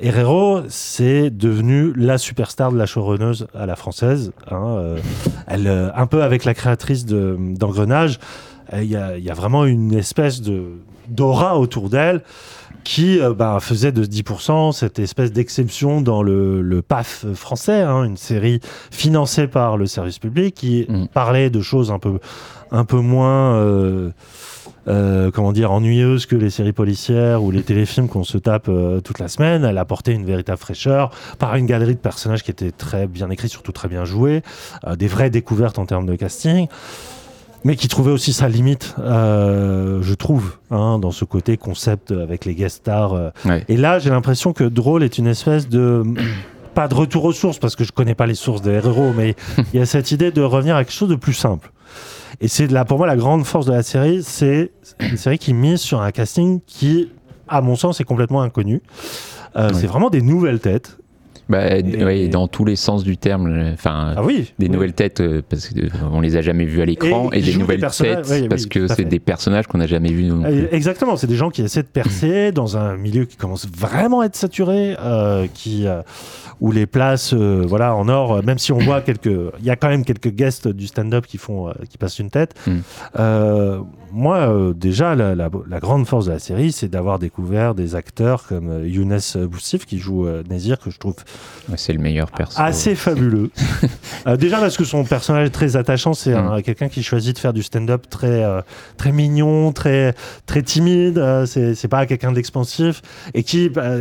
Herrero, 0.01 0.63
c'est 0.69 1.29
devenu 1.31 1.93
la 1.95 2.17
superstar 2.17 2.73
de 2.73 2.79
la 2.79 2.87
showrunneuse 2.87 3.49
à 3.55 3.67
la 3.67 3.77
française. 3.77 4.33
hein, 4.51 4.77
euh, 4.79 4.99
elle, 5.47 5.67
euh, 5.67 5.91
un 5.95 6.07
peu 6.07 6.23
avec 6.23 6.45
la 6.45 6.55
créatrice 6.55 7.05
de- 7.05 7.37
d'Engrenage, 7.39 8.19
il 8.73 8.85
y, 8.85 8.97
a, 8.97 9.19
il 9.19 9.25
y 9.25 9.31
a 9.31 9.35
vraiment 9.35 9.65
une 9.67 9.93
espèce 9.95 10.41
de 10.41 10.63
d'aura 11.09 11.59
autour 11.59 11.91
d'elle 11.91 12.23
qui 12.85 13.21
euh, 13.21 13.35
bah, 13.35 13.59
faisait 13.61 13.93
de 13.93 14.05
10% 14.05 14.73
cette 14.73 14.99
espèce 14.99 15.33
d'exception 15.33 16.01
dans 16.01 16.23
le, 16.23 16.63
le 16.63 16.83
PAF 16.83 17.27
français, 17.35 17.83
hein, 17.83 18.05
une 18.05 18.17
série 18.17 18.61
financée 18.91 19.47
par 19.47 19.77
le 19.77 19.87
service 19.87 20.19
public 20.19 20.55
qui 20.55 20.87
parlait 21.13 21.51
de 21.51 21.61
choses 21.61 21.91
un 21.91 21.99
peu, 21.99 22.19
un 22.71 22.85
peu 22.85 23.01
moins, 23.01 23.55
euh, 23.55 24.11
euh, 24.89 25.31
comment 25.31 25.53
dire, 25.53 25.73
ennuyeuses 25.73 26.27
que 26.27 26.37
les 26.37 26.51
séries 26.51 26.73
policières 26.73 27.43
ou 27.43 27.51
les 27.51 27.63
téléfilms 27.63 28.09
qu'on 28.09 28.25
se 28.25 28.39
tape 28.39 28.69
euh, 28.69 29.01
toute 29.01 29.19
la 29.19 29.29
semaine. 29.29 29.65
Elle 29.65 29.79
apportait 29.79 30.13
une 30.13 30.25
véritable 30.25 30.59
fraîcheur 30.59 31.11
par 31.39 31.55
une 31.57 31.67
galerie 31.67 31.95
de 31.95 32.01
personnages 32.01 32.43
qui 32.43 32.51
étaient 32.51 32.73
très 32.73 33.07
bien 33.07 33.29
écrits, 33.31 33.49
surtout 33.49 33.73
très 33.73 33.89
bien 33.89 34.05
joués, 34.05 34.43
euh, 34.87 34.97
des 34.97 35.07
vraies 35.07 35.31
découvertes 35.31 35.79
en 35.79 35.87
termes 35.87 36.07
de 36.07 36.17
casting 36.17 36.67
mais 37.65 37.77
qui 37.77 37.89
trouvait 37.89 38.11
aussi 38.13 38.33
sa 38.33 38.49
limite, 38.49 38.95
euh, 38.99 40.01
je 40.03 40.15
trouve, 40.15 40.57
hein, 40.71 40.99
dans 40.99 41.11
ce 41.11 41.25
côté 41.25 41.57
concept 41.57 42.11
avec 42.11 42.45
les 42.45 42.55
guest 42.55 42.77
stars. 42.79 43.13
euh. 43.15 43.31
Ouais. 43.45 43.65
Et 43.69 43.77
là, 43.77 43.99
j'ai 43.99 44.11
l'impression 44.11 44.53
que 44.53 44.65
Drôle 44.65 45.03
est 45.03 45.19
une 45.19 45.27
espèce 45.27 45.69
de 45.69 46.03
pas 46.75 46.89
de 46.89 46.95
retour 46.95 47.25
aux 47.25 47.33
sources 47.33 47.59
parce 47.59 47.77
que 47.77 47.85
je 47.85 47.93
connais 47.93 48.15
pas 48.15 48.27
les 48.27 48.35
sources 48.35 48.63
des 48.63 48.71
héros, 48.71 49.13
mais 49.17 49.35
il 49.75 49.79
y 49.79 49.83
a 49.83 49.87
cette 49.87 50.11
idée 50.13 50.31
de 50.31 50.41
revenir 50.43 50.77
à 50.77 50.85
quelque 50.85 50.95
chose 50.95 51.09
de 51.09 51.17
plus 51.17 51.35
simple. 51.35 51.71
Et 52.41 52.49
c'est 52.49 52.69
là 52.71 52.85
pour 52.85 52.97
moi 52.99 53.07
la 53.07 53.17
grande 53.17 53.45
force 53.45 53.67
de 53.67 53.73
la 53.73 53.83
série, 53.83 54.23
c'est 54.23 54.71
une 55.01 55.17
série 55.17 55.39
qui 55.39 55.53
mise 55.53 55.81
sur 55.81 56.01
un 56.01 56.11
casting 56.13 56.61
qui, 56.67 57.11
à 57.49 57.61
mon 57.61 57.75
sens, 57.77 58.01
est 58.01 58.05
complètement 58.05 58.41
inconnu. 58.43 58.81
Euh, 59.57 59.69
Ouais. 59.69 59.75
C'est 59.75 59.89
vraiment 59.89 60.11
des 60.11 60.23
nouvelles 60.23 60.61
têtes. 60.61 60.97
Bah, 61.51 61.65
ouais, 61.83 62.29
dans 62.29 62.47
tous 62.47 62.65
les 62.65 62.77
sens 62.77 63.03
du 63.03 63.17
terme. 63.17 63.71
Enfin, 63.75 64.15
Ah 64.17 64.23
oui, 64.25 64.53
des 64.59 64.67
oui. 64.67 64.73
nouvelles 64.73 64.93
têtes 64.93 65.21
euh, 65.21 65.43
parce 65.49 65.69
qu'on 65.69 66.21
les 66.21 66.37
a 66.37 66.43
jamais 66.43 66.65
vues 66.65 66.81
à 66.81 66.85
l'écran 66.85 67.29
Et 67.33 67.41
des 67.43 67.53
des 67.53 67.59
nouvelles 67.59 67.81
personnages, 67.81 68.27
têtes 68.27 68.43
oui, 68.43 68.49
parce 68.49 68.63
oui, 68.63 68.69
que 68.69 68.87
c'est 68.87 69.05
des 69.05 69.19
personnages 69.19 69.67
qu'on 69.67 69.79
n'a 69.79 69.89
jamais 69.89 70.13
vus. 70.13 70.31
Euh, 70.31 70.69
Exactement, 70.71 71.17
c'est 71.17 71.27
des 71.27 71.35
gens 71.37 71.51
qui 71.51 71.63
essaient 71.63 71.83
de 71.83 71.89
percer 71.89 72.53
dans 72.53 72.77
un 72.77 72.97
milieu 72.97 73.25
qui 73.25 73.37
commence 73.37 73.67
vraiment 73.69 74.21
à 74.21 74.27
être 74.27 74.37
saturé, 74.37 74.97
euh, 75.01 75.47
qui, 75.53 75.87
euh, 75.89 76.03
où 76.61 76.71
les 76.71 76.87
places, 76.87 77.35
euh, 77.35 77.65
voilà, 77.67 77.97
en 77.97 78.09
or, 78.09 78.35
euh, 78.35 78.43
même 78.43 78.59
si 78.59 78.71
on 78.73 78.79
voit 78.79 79.01
quelques, 79.01 79.27
il 79.27 79.65
y 79.65 79.71
a 79.71 79.77
quand 79.77 79.89
même 79.89 80.05
quelques 80.05 80.31
guests 80.31 80.69
du 80.69 80.87
stand-up 80.87 81.27
qui 81.27 81.39
font, 81.39 81.69
euh, 81.69 81.73
qui 81.89 81.99
passent 81.99 82.21
une 82.21 82.31
tête. 82.31 82.55
Mm. 82.67 82.79
Moi, 84.13 84.37
euh, 84.39 84.73
déjà, 84.75 85.15
la, 85.15 85.35
la- 85.35 85.51
la 85.69 85.79
grande 85.81 86.07
force 86.07 86.27
de 86.27 86.33
la 86.33 86.39
série, 86.39 86.73
c'est 86.73 86.89
d'avoir 86.89 87.19
découvert 87.19 87.75
des 87.75 87.95
acteurs 87.95 88.45
comme 88.47 88.69
euh, 88.69 88.89
Younes 88.89 89.19
Boussif 89.49 89.87
qui 89.87 89.99
joue 89.99 90.27
euh, 90.27 90.43
Nazir, 90.51 90.79
que 90.79 90.91
je 90.91 90.99
trouve 90.99 91.15
Ouais, 91.69 91.77
c'est 91.77 91.93
le 91.93 92.01
meilleur 92.01 92.31
perso. 92.31 92.61
assez 92.61 92.95
fabuleux. 92.95 93.51
Euh, 94.27 94.37
déjà 94.37 94.59
parce 94.59 94.77
que 94.77 94.85
son 94.85 95.03
personnage 95.05 95.47
est 95.47 95.51
très 95.51 95.77
attachant, 95.77 96.13
c'est 96.13 96.35
un- 96.35 96.61
quelqu'un 96.61 96.91
qui 96.91 97.03
choisit 97.03 97.35
de 97.35 97.41
faire 97.41 97.55
du 97.55 97.63
stand-up 97.63 98.05
très 98.11 98.45
euh, 98.45 98.61
très 98.99 99.13
mignon, 99.13 99.73
très 99.73 100.15
très 100.45 100.61
timide. 100.63 101.19
c'est 101.47 101.75
c'est 101.75 101.89
pas 101.89 102.05
quelqu'un 102.05 102.31
d'expansif 102.33 103.01
et 103.33 103.43
qui 103.45 103.71
bah, 103.71 103.95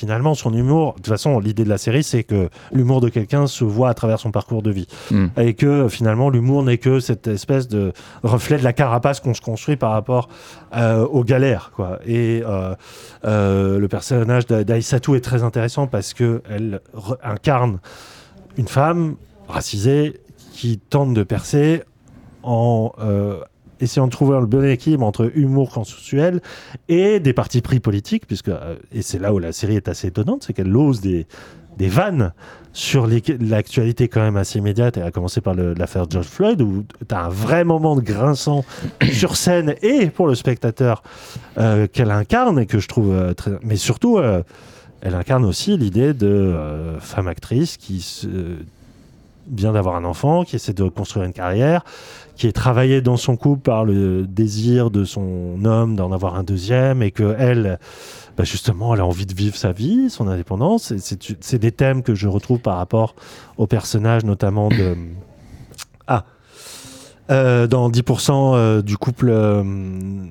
finalement 0.00 0.34
son 0.34 0.52
humour. 0.54 0.92
De 0.92 0.96
toute 0.96 1.08
façon, 1.08 1.38
l'idée 1.40 1.62
de 1.64 1.68
la 1.68 1.78
série, 1.78 2.02
c'est 2.02 2.24
que 2.24 2.48
l'humour 2.72 3.00
de 3.02 3.08
quelqu'un 3.10 3.46
se 3.46 3.64
voit 3.64 3.90
à 3.90 3.94
travers 3.94 4.18
son 4.18 4.30
parcours 4.32 4.62
de 4.62 4.70
vie 4.70 4.86
Mm. 5.10 5.26
et 5.38 5.54
que 5.54 5.88
finalement 5.88 6.30
l'humour 6.30 6.62
n'est 6.62 6.78
que 6.78 7.00
cette 7.00 7.26
espèce 7.26 7.68
de 7.68 7.92
reflet 8.22 8.56
de 8.58 8.64
la 8.64 8.72
carapace 8.72 9.20
qu'on 9.20 9.34
se 9.34 9.40
construit 9.42 9.76
par 9.76 9.92
rapport 9.92 10.28
euh, 10.76 11.04
aux 11.06 11.22
galères 11.24 11.70
quoi 11.76 11.98
et 12.06 12.42
euh, 12.46 12.74
euh, 13.24 13.78
le 13.78 13.88
personnage 13.88 14.46
d'A- 14.46 14.64
d'Aïssatou 14.64 15.14
est 15.16 15.20
très 15.20 15.42
intéressant 15.42 15.86
parce 15.86 16.14
que 16.14 16.42
elle 16.48 16.80
re- 16.96 17.16
incarne 17.22 17.78
une 18.56 18.68
femme 18.68 19.16
racisée 19.48 20.20
qui 20.54 20.78
tente 20.78 21.12
de 21.14 21.22
percer 21.22 21.82
en 22.42 22.92
euh, 23.00 23.40
essayant 23.80 24.06
de 24.06 24.12
trouver 24.12 24.38
le 24.38 24.46
bon 24.46 24.64
équilibre 24.64 25.04
entre 25.04 25.30
humour 25.34 25.70
consensuel 25.70 26.40
et 26.88 27.20
des 27.20 27.32
partis 27.32 27.60
pris 27.60 27.80
politiques, 27.80 28.26
puisque, 28.26 28.48
euh, 28.48 28.76
et 28.92 29.02
c'est 29.02 29.18
là 29.18 29.32
où 29.32 29.38
la 29.38 29.52
série 29.52 29.76
est 29.76 29.88
assez 29.88 30.08
étonnante, 30.08 30.44
c'est 30.44 30.52
qu'elle 30.52 30.74
ose 30.76 31.00
des, 31.00 31.26
vannes 31.78 32.34
sur 32.74 33.08
l'actualité 33.08 34.08
quand 34.08 34.20
même 34.20 34.36
assez 34.36 34.58
immédiate, 34.58 34.98
et 34.98 35.02
à 35.02 35.10
commencer 35.10 35.40
par 35.40 35.54
l'affaire 35.54 36.04
George 36.10 36.26
Floyd, 36.26 36.60
où 36.60 36.84
tu 37.08 37.14
as 37.14 37.24
un 37.24 37.30
vrai 37.30 37.64
moment 37.64 37.96
de 37.96 38.02
grinçant 38.02 38.66
sur 39.12 39.34
scène 39.34 39.74
et 39.80 40.10
pour 40.10 40.26
le 40.26 40.34
spectateur 40.34 41.02
euh, 41.56 41.86
qu'elle 41.90 42.10
incarne, 42.10 42.58
et 42.58 42.66
que 42.66 42.78
je 42.78 42.86
trouve 42.86 43.14
euh, 43.14 43.32
très... 43.32 43.52
Mais 43.62 43.76
surtout, 43.76 44.20
elle 45.00 45.14
incarne 45.14 45.46
aussi 45.46 45.78
l'idée 45.78 46.12
de 46.12 46.54
femme 47.00 47.28
actrice 47.28 47.78
qui 47.78 48.02
se 48.02 48.28
vient 49.50 49.72
d'avoir 49.72 49.96
un 49.96 50.04
enfant, 50.04 50.44
qui 50.44 50.56
essaie 50.56 50.72
de 50.72 50.88
construire 50.88 51.26
une 51.26 51.32
carrière, 51.32 51.84
qui 52.40 52.46
est 52.46 52.52
travaillée 52.52 53.02
dans 53.02 53.18
son 53.18 53.36
couple 53.36 53.60
par 53.60 53.84
le 53.84 54.26
désir 54.26 54.90
de 54.90 55.04
son 55.04 55.62
homme 55.66 55.94
d'en 55.94 56.10
avoir 56.10 56.36
un 56.36 56.42
deuxième, 56.42 57.02
et 57.02 57.10
que 57.10 57.36
elle, 57.38 57.78
bah, 58.38 58.44
justement, 58.44 58.94
elle 58.94 59.00
a 59.00 59.04
envie 59.04 59.26
de 59.26 59.34
vivre 59.34 59.56
sa 59.56 59.72
vie, 59.72 60.08
son 60.08 60.26
indépendance. 60.26 60.94
C'est 60.96 61.36
c'est 61.40 61.58
des 61.58 61.70
thèmes 61.70 62.02
que 62.02 62.14
je 62.14 62.28
retrouve 62.28 62.58
par 62.60 62.78
rapport 62.78 63.14
aux 63.58 63.66
personnages, 63.66 64.24
notamment 64.24 64.70
de 64.70 64.96
ah. 66.06 66.24
Euh, 67.30 67.68
dans 67.68 67.90
10% 67.90 68.54
euh, 68.54 68.82
du 68.82 68.96
couple 68.96 69.28
euh, 69.30 69.62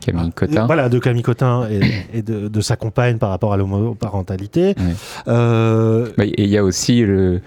Camille 0.01 0.33
Cotin. 0.33 0.65
voilà 0.65 0.89
de 0.89 0.99
Camille 0.99 1.23
Cotin 1.23 1.65
et, 1.69 1.79
et 2.17 2.21
de, 2.21 2.49
de 2.49 2.61
sa 2.61 2.75
compagne 2.75 3.17
par 3.19 3.29
rapport 3.29 3.53
à 3.53 3.57
l'homoparentalité 3.57 4.75
Euh, 5.27 6.09
Bah, 6.17 6.25
Et 6.25 6.43
il 6.43 6.49
y 6.49 6.57
a 6.57 6.63
aussi, 6.63 6.99
le, 7.05 7.39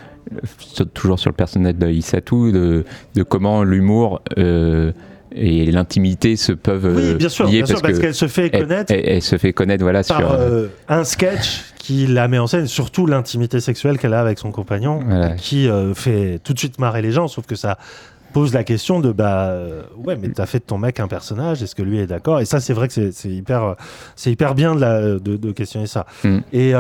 toujours 0.95 1.19
sur 1.19 1.31
le 1.31 1.37
personnage 1.37 1.75
de 1.77 1.89
Issatou, 1.89 2.51
de, 2.53 2.85
de 3.15 3.23
comment 3.23 3.65
l'humour 3.65 4.23
euh, 4.39 4.93
et 5.35 5.71
l'intimité 5.71 6.37
se 6.37 6.53
peuvent 6.53 6.95
Oui, 6.97 7.15
bien 7.15 7.29
sûr, 7.29 7.47
lier 7.47 7.59
bien 7.63 7.67
sûr, 7.67 7.81
parce 7.83 7.95
que 7.95 8.01
qu'elle 8.03 8.15
se 8.15 8.29
fait 8.29 8.51
connaître 8.51 8.93
Elle, 8.93 9.09
elle 9.09 9.23
se 9.23 9.39
fait 9.39 9.53
connaître, 9.53 9.83
voilà, 9.83 10.03
par 10.03 10.19
sur. 10.19 10.33
euh, 10.33 10.67
un 10.89 11.05
sketch 11.05 11.63
qui 11.79 12.07
la 12.07 12.29
met 12.29 12.39
en 12.39 12.47
scène, 12.47 12.67
surtout 12.67 13.07
l'intimité 13.07 13.59
sexuelle 13.61 13.99
qu'elle 13.99 14.15
a 14.15 14.21
avec 14.21 14.39
son 14.39 14.53
compagnon, 14.53 15.01
Voilà. 15.07 15.31
qui 15.31 15.69
euh, 15.69 15.95
fait 15.95 16.39
tout 16.45 16.53
de 16.53 16.59
suite 16.59 16.79
marrer 16.79 17.03
les 17.03 17.11
gens, 17.13 17.29
sauf 17.29 17.47
que 17.47 17.55
ça 17.57 17.79
pose 18.33 18.55
la 18.55 18.65
question 18.65 19.01
de 19.01 19.13
bah 19.13 19.49
euh, 19.49 19.83
ouais 20.05 20.17
mais 20.17 20.29
t'as 20.31 20.47
fait 20.47 20.59
de 20.61 20.65
ton 20.65 20.79
mec 20.79 21.01
un 21.01 21.07
personnage 21.09 21.63
est-ce 21.63 21.75
que 21.75 21.83
lui 21.83 21.99
est 21.99 22.07
d'accord? 22.07 22.41
Et 22.41 22.47
ça 22.47 22.61
c'est 22.61 22.73
vrai 22.73 22.89
que 22.89 23.11
c'est- 23.11 23.29
hyper 23.29 23.77
c'est 24.17 24.31
hyper 24.33 24.55
bien 24.55 24.75
de, 24.75 24.81
la- 24.81 25.03
de, 25.19 25.37
de 25.37 25.53
questionner 25.53 25.87
ça 25.87 26.07
Mm. 26.25 26.39
et 26.55 26.73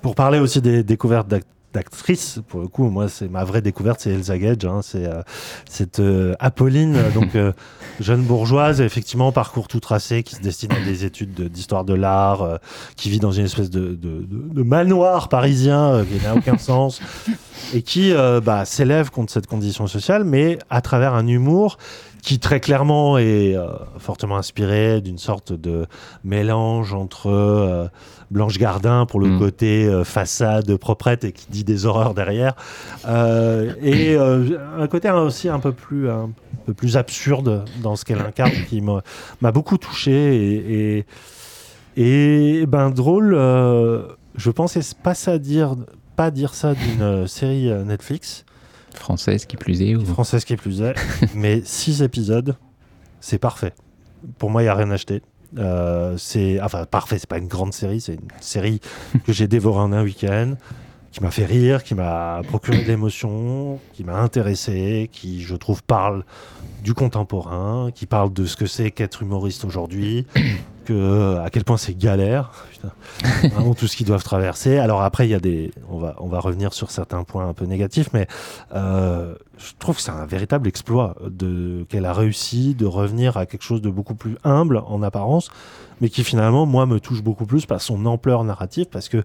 pour 0.00 0.14
parler 0.14 0.38
aussi 0.38 0.60
des 0.60 0.82
découvertes 0.82 1.28
d'ac- 1.28 1.44
d'actrices, 1.72 2.40
pour 2.48 2.60
le 2.60 2.68
coup, 2.68 2.88
moi, 2.90 3.08
c'est 3.08 3.28
ma 3.28 3.44
vraie 3.44 3.62
découverte, 3.62 4.00
c'est 4.00 4.10
Elsa 4.10 4.38
Gage. 4.38 4.64
hein, 4.64 4.80
c'est 4.82 5.06
euh, 5.06 5.22
cette 5.68 6.00
euh, 6.00 6.34
Apolline, 6.38 6.96
donc 7.14 7.34
euh, 7.34 7.52
jeune 8.00 8.22
bourgeoise, 8.22 8.80
effectivement, 8.80 9.32
parcours 9.32 9.68
tout 9.68 9.80
tracé, 9.80 10.22
qui 10.22 10.34
se 10.34 10.40
destine 10.40 10.72
à 10.72 10.80
des 10.84 11.04
études 11.04 11.34
de- 11.34 11.48
d'histoire 11.48 11.84
de, 11.84 11.94
l'art, 11.94 12.58
qui 12.96 13.10
vit 13.10 13.18
dans 13.20 13.32
une 13.32 13.44
espèce 13.44 13.70
de, 13.70 13.94
de- 13.94 14.26
de- 14.28 14.62
manoir 14.62 15.28
parisien 15.28 16.04
qui 16.04 16.24
n'a 16.24 16.34
aucun 16.34 16.58
sens, 16.58 17.00
et 17.74 17.82
qui 17.82 18.12
bah, 18.44 18.64
s'élève 18.64 19.10
contre 19.10 19.32
cette 19.32 19.46
condition 19.46 19.86
sociale, 19.86 20.24
mais 20.24 20.58
à 20.70 20.80
travers 20.80 21.14
un 21.14 21.26
humour 21.26 21.78
qui 22.22 22.38
très 22.38 22.60
clairement 22.60 23.18
est 23.18 23.56
fortement 23.98 24.36
inspiré 24.36 25.00
d'une 25.00 25.18
sorte 25.18 25.52
de 25.52 25.86
mélange 26.22 26.94
entre 26.94 27.90
Blanche 28.32 28.58
Gardin 28.58 29.04
pour 29.06 29.20
le 29.20 29.28
Mm. 29.28 29.38
côté 29.38 29.84
euh, 29.86 30.04
façade 30.04 30.74
proprette 30.76 31.24
et 31.24 31.32
qui 31.32 31.46
dit 31.50 31.64
des 31.64 31.84
horreurs 31.86 32.14
derrière, 32.14 32.54
euh, 33.06 33.74
et 33.82 34.14
euh, 34.16 34.58
un 34.78 34.86
côté 34.88 35.10
aussi 35.10 35.48
un 35.48 35.60
peu 35.60 35.72
plus 35.72 36.08
un 36.08 36.30
peu 36.64 36.72
plus 36.72 36.96
absurde 36.96 37.64
dans 37.82 37.94
ce 37.94 38.04
qu'elle 38.04 38.20
incarne 38.20 38.52
qui 38.68 38.80
m'a 38.80 39.52
beaucoup 39.52 39.76
touché 39.76 40.12
et, 40.12 41.06
et, 41.96 42.60
et, 42.60 42.66
ben 42.66 42.90
drôle. 42.90 43.32
je 44.34 44.50
pensais 44.50 44.80
pas 45.02 45.14
ça 45.14 45.38
dire 45.38 45.76
pas 46.16 46.30
dire 46.30 46.54
ça 46.54 46.74
d'une 46.74 47.26
série 47.26 47.70
Netflix? 47.84 48.44
Française 48.94 49.44
qui 49.44 49.56
plus 49.56 49.82
est. 49.82 49.96
Ou... 49.96 50.04
française 50.04 50.44
qui 50.44 50.56
plus 50.56 50.80
est, 50.82 50.94
mais 51.34 51.62
six 51.64 52.02
épisodes, 52.02 52.56
c'est 53.20 53.38
parfait. 53.38 53.72
Pour 54.38 54.50
moi, 54.50 54.62
il 54.62 54.66
n'y 54.66 54.68
a 54.68 54.74
rien 54.74 54.90
à 54.90 54.94
acheter. 54.94 55.22
Euh, 55.58 56.16
c'est 56.16 56.60
enfin 56.60 56.84
parfait, 56.84 57.18
c'est 57.18 57.28
pas 57.28 57.38
une 57.38 57.48
grande 57.48 57.72
série, 57.72 58.00
c'est 58.00 58.14
une 58.14 58.28
série 58.40 58.80
que 59.26 59.32
j'ai 59.32 59.48
dévorée 59.48 59.80
en 59.80 59.92
un 59.92 60.02
week-end, 60.02 60.54
qui 61.10 61.22
m'a 61.22 61.30
fait 61.30 61.44
rire, 61.44 61.84
qui 61.84 61.94
m'a 61.94 62.40
procuré 62.48 62.82
de 62.82 62.88
l'émotion, 62.88 63.78
qui 63.92 64.04
m'a 64.04 64.18
intéressé, 64.18 65.10
qui 65.12 65.42
je 65.42 65.54
trouve 65.54 65.82
parle 65.82 66.24
du 66.82 66.94
contemporain, 66.94 67.90
qui 67.94 68.06
parle 68.06 68.32
de 68.32 68.46
ce 68.46 68.56
que 68.56 68.66
c'est 68.66 68.90
qu'être 68.90 69.22
humoriste 69.22 69.64
aujourd'hui, 69.64 70.26
que 70.84 71.38
à 71.38 71.48
quel 71.50 71.64
point 71.64 71.76
c'est 71.76 71.96
galère, 71.96 72.50
putain, 72.70 72.90
vraiment 73.54 73.74
tout 73.74 73.86
ce 73.86 73.96
qu'ils 73.96 74.06
doivent 74.06 74.22
traverser. 74.24 74.78
Alors 74.78 75.02
après, 75.02 75.26
il 75.26 75.30
y 75.30 75.34
a 75.34 75.40
des, 75.40 75.72
on 75.88 75.98
va 75.98 76.14
on 76.18 76.28
va 76.28 76.40
revenir 76.40 76.72
sur 76.74 76.90
certains 76.90 77.24
points 77.24 77.48
un 77.48 77.54
peu 77.54 77.64
négatifs, 77.66 78.08
mais 78.12 78.26
euh, 78.74 79.34
je 79.58 79.72
trouve 79.78 79.96
que 79.96 80.02
c'est 80.02 80.10
un 80.10 80.26
véritable 80.26 80.68
exploit 80.68 81.16
de 81.28 81.84
qu'elle 81.88 82.04
a 82.06 82.12
réussi 82.12 82.74
de 82.74 82.86
revenir 82.86 83.36
à 83.36 83.46
quelque 83.46 83.62
chose 83.64 83.80
de 83.82 83.90
beaucoup 83.90 84.14
plus 84.14 84.36
humble 84.44 84.82
en 84.86 85.02
apparence, 85.02 85.50
mais 86.00 86.08
qui 86.08 86.24
finalement 86.24 86.66
moi 86.66 86.86
me 86.86 86.98
touche 87.00 87.22
beaucoup 87.22 87.46
plus 87.46 87.66
par 87.66 87.80
son 87.80 88.04
ampleur 88.06 88.42
narrative, 88.44 88.86
parce 88.90 89.08
que 89.08 89.22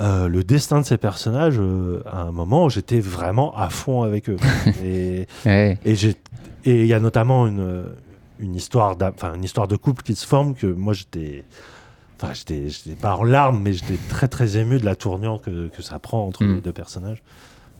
euh, 0.00 0.26
le 0.28 0.42
destin 0.42 0.80
de 0.80 0.86
ces 0.86 0.96
personnages, 0.96 1.56
euh, 1.60 2.02
à 2.10 2.22
un 2.22 2.32
moment, 2.32 2.68
j'étais 2.68 2.98
vraiment 2.98 3.56
à 3.56 3.68
fond 3.70 4.02
avec 4.02 4.28
eux. 4.28 4.36
et 4.84 5.26
Ouais. 5.46 5.78
et 5.84 5.94
j'ai- 5.94 6.16
et 6.66 6.80
il 6.80 6.86
y 6.86 6.94
a 6.94 6.98
notamment 7.00 7.46
une, 7.46 7.84
une, 8.44 8.54
histoire 8.54 8.96
enfin, 9.00 9.34
une 9.34 9.44
histoire 9.44 9.68
de 9.68 9.76
couple 9.76 10.02
qui 10.02 10.14
se 10.14 10.26
forme 10.26 10.54
que 10.54 10.66
moi 10.66 10.92
j'étais. 10.92 11.44
Enfin, 12.20 12.32
j'étais 12.32 12.68
j'étais 12.68 12.94
pas 12.96 13.16
en 13.16 13.24
larmes, 13.24 13.60
mais 13.62 13.72
j'étais 13.72 13.98
très 14.08 14.28
très 14.28 14.56
ému 14.56 14.78
de 14.78 14.84
la 14.84 14.94
tournure 14.96 15.40
que, 15.42 15.68
que 15.68 15.82
ça 15.82 15.98
prend 15.98 16.26
entre 16.26 16.44
Mm. 16.44 16.54
les 16.54 16.60
deux 16.60 16.72
personnages. 16.72 17.22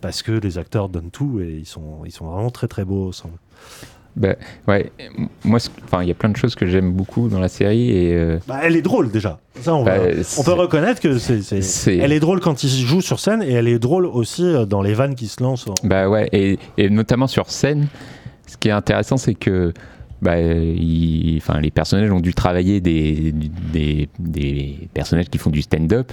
Parce 0.00 0.22
que 0.22 0.32
les 0.32 0.58
acteurs 0.58 0.88
donnent 0.88 1.10
tout 1.10 1.40
et 1.40 1.48
ils 1.60 1.66
sont, 1.66 2.00
ils 2.04 2.10
sont 2.12 2.26
vraiment 2.26 2.50
très 2.50 2.66
très 2.68 2.84
beaux 2.84 3.08
ensemble. 3.08 3.34
Bah, 4.16 4.34
ouais, 4.68 4.92
moi, 5.44 5.58
enfin, 5.84 6.02
il 6.02 6.08
y 6.08 6.10
a 6.12 6.14
plein 6.14 6.28
de 6.28 6.36
choses 6.36 6.54
que 6.54 6.66
j'aime 6.66 6.92
beaucoup 6.92 7.28
dans 7.28 7.40
la 7.40 7.48
série 7.48 7.90
et 7.90 8.12
euh, 8.14 8.38
Bah, 8.46 8.60
elle 8.62 8.76
est 8.76 8.82
drôle 8.82 9.10
déjà. 9.10 9.40
Ça, 9.60 9.74
on, 9.74 9.82
va- 9.82 9.98
Bah, 9.98 10.04
on 10.38 10.42
peut 10.44 10.52
reconnaître 10.52 11.00
que 11.00 11.18
c'est, 11.18 11.96
elle 11.96 12.12
est 12.12 12.20
drôle 12.20 12.38
quand 12.40 12.62
il 12.62 12.68
joue 12.68 13.00
sur 13.00 13.18
scène 13.18 13.42
et 13.42 13.52
elle 13.52 13.66
est 13.66 13.78
drôle 13.80 14.06
aussi 14.06 14.44
euh, 14.44 14.66
dans 14.66 14.82
les 14.82 14.94
vannes 14.94 15.14
qui 15.16 15.26
se 15.26 15.42
lancent. 15.42 15.66
en- 15.68 15.74
Bah 15.82 16.08
ouais, 16.08 16.28
et, 16.32 16.58
et 16.78 16.90
notamment 16.90 17.26
sur 17.26 17.50
scène, 17.50 17.88
ce 18.46 18.56
qui 18.56 18.68
est 18.68 18.72
intéressant, 18.72 19.16
c'est 19.16 19.34
que 19.34 19.72
bah, 20.22 20.38
il- 20.40 21.36
enfin, 21.38 21.60
les 21.60 21.70
personnages 21.70 22.10
ont 22.10 22.20
dû 22.20 22.34
travailler 22.34 22.80
des, 22.80 23.32
des, 23.72 24.08
des 24.18 24.88
personnages 24.94 25.28
qui 25.28 25.38
font 25.38 25.50
du 25.50 25.62
stand-up. 25.62 26.12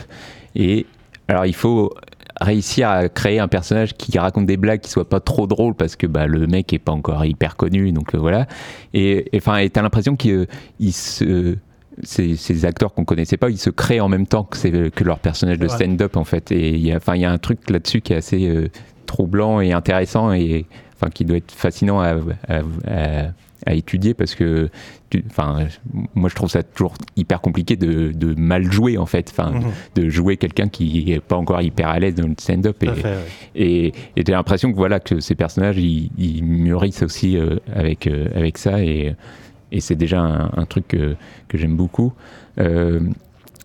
Et 0.55 0.85
alors, 1.27 1.45
il 1.45 1.55
faut 1.55 1.93
réussir 2.39 2.89
à 2.89 3.07
créer 3.09 3.39
un 3.39 3.47
personnage 3.47 3.93
qui 3.95 4.17
raconte 4.17 4.45
des 4.47 4.57
blagues 4.57 4.79
qui 4.81 4.89
soit 4.89 5.07
pas 5.07 5.19
trop 5.19 5.47
drôle 5.47 5.75
parce 5.75 5.95
que 5.95 6.07
bah, 6.07 6.25
le 6.27 6.47
mec 6.47 6.73
est 6.73 6.79
pas 6.79 6.91
encore 6.93 7.23
hyper 7.25 7.55
connu 7.55 7.91
donc 7.91 8.15
euh, 8.15 8.17
voilà 8.17 8.47
et 8.93 9.29
enfin 9.35 9.57
et 9.57 9.69
t'as 9.69 9.81
l'impression 9.83 10.15
qu'il 10.15 10.47
il 10.79 10.91
se 10.93 11.57
ces, 12.03 12.35
ces 12.37 12.65
acteurs 12.65 12.93
qu'on 12.93 13.03
connaissait 13.05 13.37
pas, 13.37 13.49
ils 13.49 13.57
se 13.59 13.69
créent 13.69 13.99
en 13.99 14.07
même 14.07 14.25
temps 14.25 14.43
que, 14.45 15.03
leur 15.03 15.19
personnage 15.19 15.59
de 15.59 15.67
stand-up 15.75 16.15
en 16.17 16.23
fait. 16.23 16.51
Et 16.51 16.69
il 16.71 16.79
y 16.87 16.91
a, 16.93 16.97
enfin, 16.97 17.15
il 17.15 17.21
y 17.21 17.25
a 17.25 17.31
un 17.31 17.37
truc 17.37 17.69
là-dessus 17.69 18.01
qui 18.01 18.13
est 18.13 18.15
assez 18.15 18.47
euh, 18.47 18.69
troublant 19.05 19.59
et 19.59 19.73
intéressant 19.73 20.31
et 20.31 20.65
enfin 20.95 21.09
qui 21.13 21.25
doit 21.25 21.37
être 21.37 21.51
fascinant 21.51 21.99
à, 21.99 22.15
à- 22.47 22.61
à- 22.87 23.27
à 23.65 23.73
étudier 23.73 24.13
parce 24.13 24.33
que, 24.35 24.69
tu- 25.09 25.23
moi 26.15 26.29
je 26.29 26.35
trouve 26.35 26.49
ça 26.49 26.63
toujours 26.63 26.93
hyper 27.15 27.41
compliqué 27.41 27.75
de, 27.75 28.11
de 28.11 28.33
mal 28.33 28.71
jouer 28.71 28.97
en 28.97 29.05
fait, 29.05 29.29
enfin, 29.31 29.51
Mhm. 29.51 29.61
de 29.95 30.09
jouer 30.09 30.37
quelqu'un 30.37 30.67
qui 30.67 31.11
est 31.11 31.19
pas 31.19 31.35
encore 31.35 31.61
hyper 31.61 31.87
à 31.89 31.99
l'aise 31.99 32.15
dans 32.15 32.27
le 32.27 32.33
stand-up 32.37 32.81
et, 32.83 32.89
ouais. 32.89 32.95
et, 33.55 33.87
et 33.87 34.23
j'ai 34.25 34.31
l'impression 34.33 34.71
que 34.71 34.77
voilà 34.77 34.99
que 34.99 35.19
ces 35.19 35.35
personnages 35.35 35.77
ils, 35.77 36.09
ils 36.17 36.43
mûrissent 36.43 37.03
aussi 37.03 37.37
euh, 37.37 37.57
avec 37.73 38.07
euh, 38.07 38.27
avec 38.35 38.57
ça 38.57 38.81
et, 38.83 39.15
et 39.71 39.79
c'est 39.79 39.95
déjà 39.95 40.21
un, 40.21 40.51
un 40.55 40.65
truc 40.65 40.87
que, 40.89 41.15
que 41.47 41.57
j'aime 41.57 41.75
beaucoup. 41.75 42.13
Euh, 42.59 42.99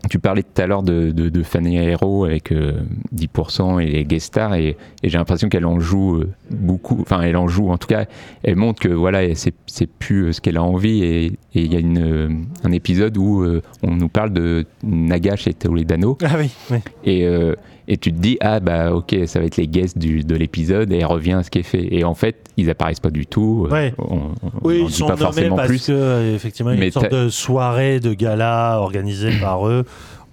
tu 0.09 0.21
parlais 0.21 0.45
tout 0.45 0.63
à 0.63 0.67
l'heure 0.69 0.85
de, 0.85 1.11
de, 1.11 1.29
de 1.31 1.43
Fanny 1.43 1.79
Hero 1.79 2.27
avec 2.27 2.53
euh, 2.53 2.75
10% 3.17 3.83
et 3.83 3.87
les 3.87 4.05
guest 4.05 4.27
stars 4.27 4.55
et, 4.55 4.77
et 5.03 5.09
j'ai 5.09 5.19
l'impression 5.19 5.49
qu'elle 5.49 5.67
en 5.67 5.81
joue 5.81 6.23
beaucoup, 6.49 7.01
enfin 7.01 7.23
elle 7.23 7.37
en 7.37 7.49
joue 7.49 7.71
en 7.71 7.77
tout 7.79 7.89
cas, 7.89 8.05
elle 8.45 8.55
montre 8.55 8.81
que 8.81 8.89
voilà 8.89 9.35
c'est 9.35 9.53
c'est 9.77 9.87
plus 9.87 10.25
euh, 10.29 10.33
ce 10.33 10.41
qu'elle 10.41 10.57
a 10.57 10.63
envie 10.63 11.03
et 11.05 11.33
il 11.55 11.73
y 11.73 11.77
a 11.77 11.79
une, 11.81 11.99
euh, 11.99 12.29
un 12.65 12.73
épisode 12.73 13.17
où 13.19 13.43
euh, 13.43 13.61
on 13.83 13.95
nous 13.95 14.09
parle 14.09 14.31
de 14.33 14.65
Nagash 14.83 15.47
et 15.47 15.55
Toledano 15.55 16.17
Ah 16.25 16.37
oui, 16.39 16.51
oui. 16.71 16.79
et, 17.05 17.27
euh, 17.27 17.55
et 17.89 17.97
tu 17.99 18.13
te 18.13 18.19
dis, 18.19 18.39
ah 18.41 18.59
bah 18.61 18.93
ok, 18.95 19.15
ça 19.27 19.39
va 19.39 19.45
être 19.45 19.57
les 19.59 19.69
guests 19.69 19.97
du, 19.99 20.25
de 20.25 20.35
l'épisode 20.35 20.91
et 20.93 20.99
elle 20.99 21.07
revient 21.07 21.35
à 21.35 21.43
ce 21.43 21.51
qui 21.51 21.59
est 21.59 21.63
fait. 21.63 21.87
Et 21.95 22.05
en 22.05 22.15
fait, 22.15 22.37
ils 22.57 22.69
apparaissent 22.71 23.01
pas 23.01 23.11
du 23.11 23.27
tout. 23.27 23.69
Ouais. 23.71 23.95
On, 23.99 24.15
on- 24.17 24.51
Oui, 24.65 24.81
on 24.83 24.85
ils 24.85 24.87
dit 24.87 24.93
sont 24.93 25.07
pas 25.07 25.17
forcément 25.17 25.57
parce 25.57 25.69
plus. 25.69 25.87
que 25.87 26.35
effectivement, 26.35 26.71
il 26.73 26.75
y 26.75 26.79
a 26.79 26.81
Mais 26.81 26.87
une 26.87 26.93
sorte 26.93 27.13
de 27.13 27.29
soirée, 27.29 28.01
de 28.01 28.13
gala 28.15 28.79
organisée 28.81 29.31
par 29.41 29.69
eux, 29.69 29.85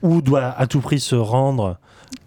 où 0.02 0.22
doit 0.22 0.46
à 0.58 0.66
tout 0.68 0.80
prix 0.80 1.00
se 1.00 1.16
rendre 1.16 1.78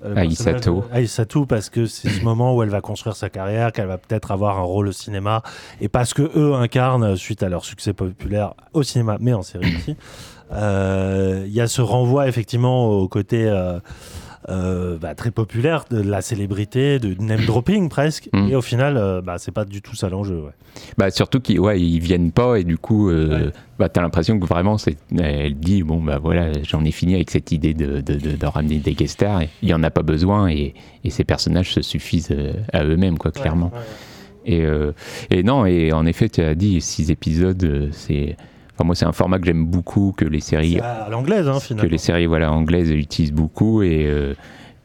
euh, 0.04 0.10
le 0.10 0.18
Aïssato. 0.18 0.52
personnage 0.52 0.90
de 0.90 0.96
Aïssato, 0.96 1.46
parce 1.46 1.70
que 1.70 1.86
c'est 1.86 2.08
ce 2.08 2.22
moment 2.22 2.54
où 2.54 2.62
elle 2.62 2.68
va 2.68 2.80
construire 2.80 3.16
sa 3.16 3.30
carrière, 3.30 3.72
qu'elle 3.72 3.86
va 3.86 3.98
peut-être 3.98 4.30
avoir 4.30 4.58
un 4.58 4.62
rôle 4.62 4.88
au 4.88 4.92
cinéma, 4.92 5.42
et 5.80 5.88
parce 5.88 6.14
que 6.14 6.22
eux 6.36 6.54
incarnent, 6.54 7.16
suite 7.16 7.42
à 7.42 7.48
leur 7.48 7.64
succès 7.64 7.92
populaire 7.92 8.54
au 8.72 8.82
cinéma, 8.82 9.16
mais 9.20 9.32
en 9.32 9.42
série 9.42 9.74
aussi, 9.76 9.96
euh, 10.52 11.44
il 11.46 11.52
y 11.52 11.60
a 11.60 11.66
ce 11.66 11.82
renvoi 11.82 12.28
effectivement 12.28 12.88
au 12.90 13.08
côté 13.08 13.46
euh, 13.48 13.80
euh, 14.48 14.96
bah, 14.98 15.14
très 15.14 15.30
populaire 15.30 15.84
de 15.90 16.00
la 16.00 16.20
célébrité, 16.22 16.98
de 16.98 17.14
name 17.22 17.40
dropping 17.46 17.88
presque, 17.88 18.28
Mm. 18.32 18.48
et 18.50 18.54
au 18.54 18.62
final, 18.62 18.96
euh, 18.96 19.20
bah, 19.20 19.36
c'est 19.38 19.50
pas 19.52 19.64
du 19.64 19.82
tout 19.82 19.96
ça 19.96 20.08
l'enjeu. 20.08 20.36
Ouais. 20.42 20.52
Bah, 20.98 21.10
surtout 21.10 21.40
qu'ils 21.40 21.58
ouais, 21.60 21.80
ils 21.80 21.98
viennent 22.00 22.30
pas 22.32 22.56
et 22.58 22.64
du 22.64 22.76
coup, 22.78 23.08
euh, 23.10 23.50
bah, 23.78 23.88
t'as 23.88 24.02
l'impression 24.02 24.38
que 24.38 24.46
vraiment, 24.46 24.78
c'est, 24.78 24.96
elle 25.18 25.54
dit, 25.56 25.82
bon, 25.82 26.02
bah 26.02 26.18
voilà, 26.22 26.52
j'en 26.62 26.84
ai 26.84 26.90
fini 26.92 27.14
avec 27.14 27.30
cette 27.30 27.50
idée 27.52 27.74
de, 27.74 28.00
de, 28.00 28.14
de- 28.14 28.36
de 28.36 28.46
ramener 28.46 28.78
des 28.78 28.92
guest 28.94 29.14
stars. 29.14 29.42
Il 29.62 29.68
y 29.68 29.74
en 29.74 29.82
a 29.82 29.90
pas 29.90 30.02
besoin 30.02 30.48
et, 30.48 30.74
et 31.04 31.10
ces 31.10 31.24
personnages 31.24 31.72
se 31.72 31.82
suffisent 31.82 32.28
euh, 32.30 32.52
à 32.72 32.84
eux-mêmes, 32.84 33.18
quoi, 33.18 33.32
clairement. 33.32 33.72
Et, 34.44 34.62
euh, 34.62 34.92
et 35.30 35.42
non, 35.42 35.66
et 35.66 35.92
en 35.92 36.06
effet, 36.06 36.28
tu 36.28 36.40
as 36.40 36.54
dit, 36.54 36.80
six 36.80 37.10
épisodes, 37.10 37.88
c'est. 37.92 38.36
Enfin, 38.76 38.84
moi, 38.84 38.94
c'est 38.94 39.06
un 39.06 39.12
format 39.12 39.38
que 39.38 39.46
j'aime 39.46 39.64
beaucoup, 39.64 40.12
que 40.16 40.24
les 40.26 40.40
séries. 40.40 40.74
C'est 40.74 40.80
à 40.82 41.08
l'anglaise, 41.10 41.48
hein, 41.48 41.58
que 41.76 41.86
les 41.86 41.98
séries 41.98 42.26
voilà, 42.26 42.52
anglaises 42.52 42.90
utilisent 42.90 43.32
beaucoup 43.32 43.82
et, 43.82 44.04
euh, 44.06 44.34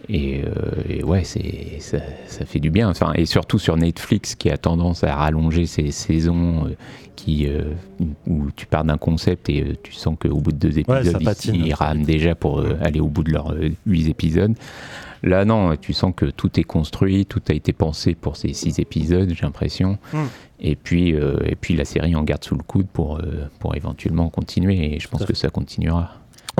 et, 0.08 0.44
euh, 0.46 0.50
et 0.90 1.04
ouais, 1.04 1.26
c'est, 1.26 1.78
ça, 1.80 1.98
ça 2.26 2.46
fait 2.46 2.60
du 2.60 2.70
bien. 2.72 2.90
Enfin, 2.90 3.12
et 3.16 3.26
surtout 3.26 3.60
sur 3.60 3.76
Netflix 3.76 4.36
qui 4.36 4.50
a 4.50 4.58
tendance 4.58 5.04
à 5.04 5.14
rallonger 5.16 5.66
ses 5.66 5.92
saisons, 5.92 6.68
euh, 6.68 6.76
qui, 7.18 7.48
euh, 7.48 7.64
où 8.28 8.46
tu 8.56 8.66
pars 8.66 8.86
d'un 8.86 8.98
concept 8.98 9.50
et 9.50 9.78
tu 9.84 9.92
sens 9.94 10.16
qu'au 10.20 10.40
bout 10.40 10.54
de 10.54 10.58
deux 10.58 10.78
Ouais, 10.88 11.02
épisodes, 11.02 11.22
ils- 11.54 11.66
ils, 11.68 11.74
rament 11.74 12.04
déjà 12.04 12.34
pour 12.34 12.64
aller 12.82 13.02
au 13.02 13.08
bout 13.10 13.24
de 13.24 13.32
leurs 13.32 13.54
huit 13.86 14.08
épisodes. 14.08 14.56
Là, 15.24 15.46
non, 15.46 15.76
tu 15.76 15.94
sens 15.94 16.14
que 16.16 16.26
tout 16.26 16.60
est 16.60 16.64
construit, 16.64 17.26
tout 17.28 17.42
a 17.50 17.54
été 17.54 17.74
pensé 17.74 18.16
pour 18.16 18.36
ces 18.38 18.54
six 18.54 18.80
épisodes, 18.80 19.30
j'ai 19.30 19.44
l'impression. 19.44 19.98
Mm. 20.14 20.18
Et 20.62 20.76
puis, 20.76 21.14
euh, 21.16 21.38
et 21.46 21.56
puis 21.56 21.76
la 21.76 21.86
série 21.86 22.16
en 22.16 22.24
garde 22.24 22.44
sous 22.44 22.56
le 22.56 22.64
coude 22.64 22.88
pour, 22.88 23.18
euh, 23.18 23.48
pour 23.60 23.76
éventuellement 23.76 24.30
continuer. 24.30 24.96
Et 24.96 25.00
je 25.00 25.08
pense 25.08 25.26
que 25.26 25.36
ça 25.36 25.50
continuera. 25.50 26.10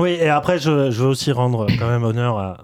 Oui, 0.00 0.10
et 0.20 0.28
après, 0.28 0.58
je, 0.58 0.90
je 0.90 1.02
veux 1.02 1.08
aussi 1.08 1.32
rendre 1.32 1.66
quand 1.78 1.88
même 1.88 2.04
honneur 2.04 2.38
à. 2.38 2.58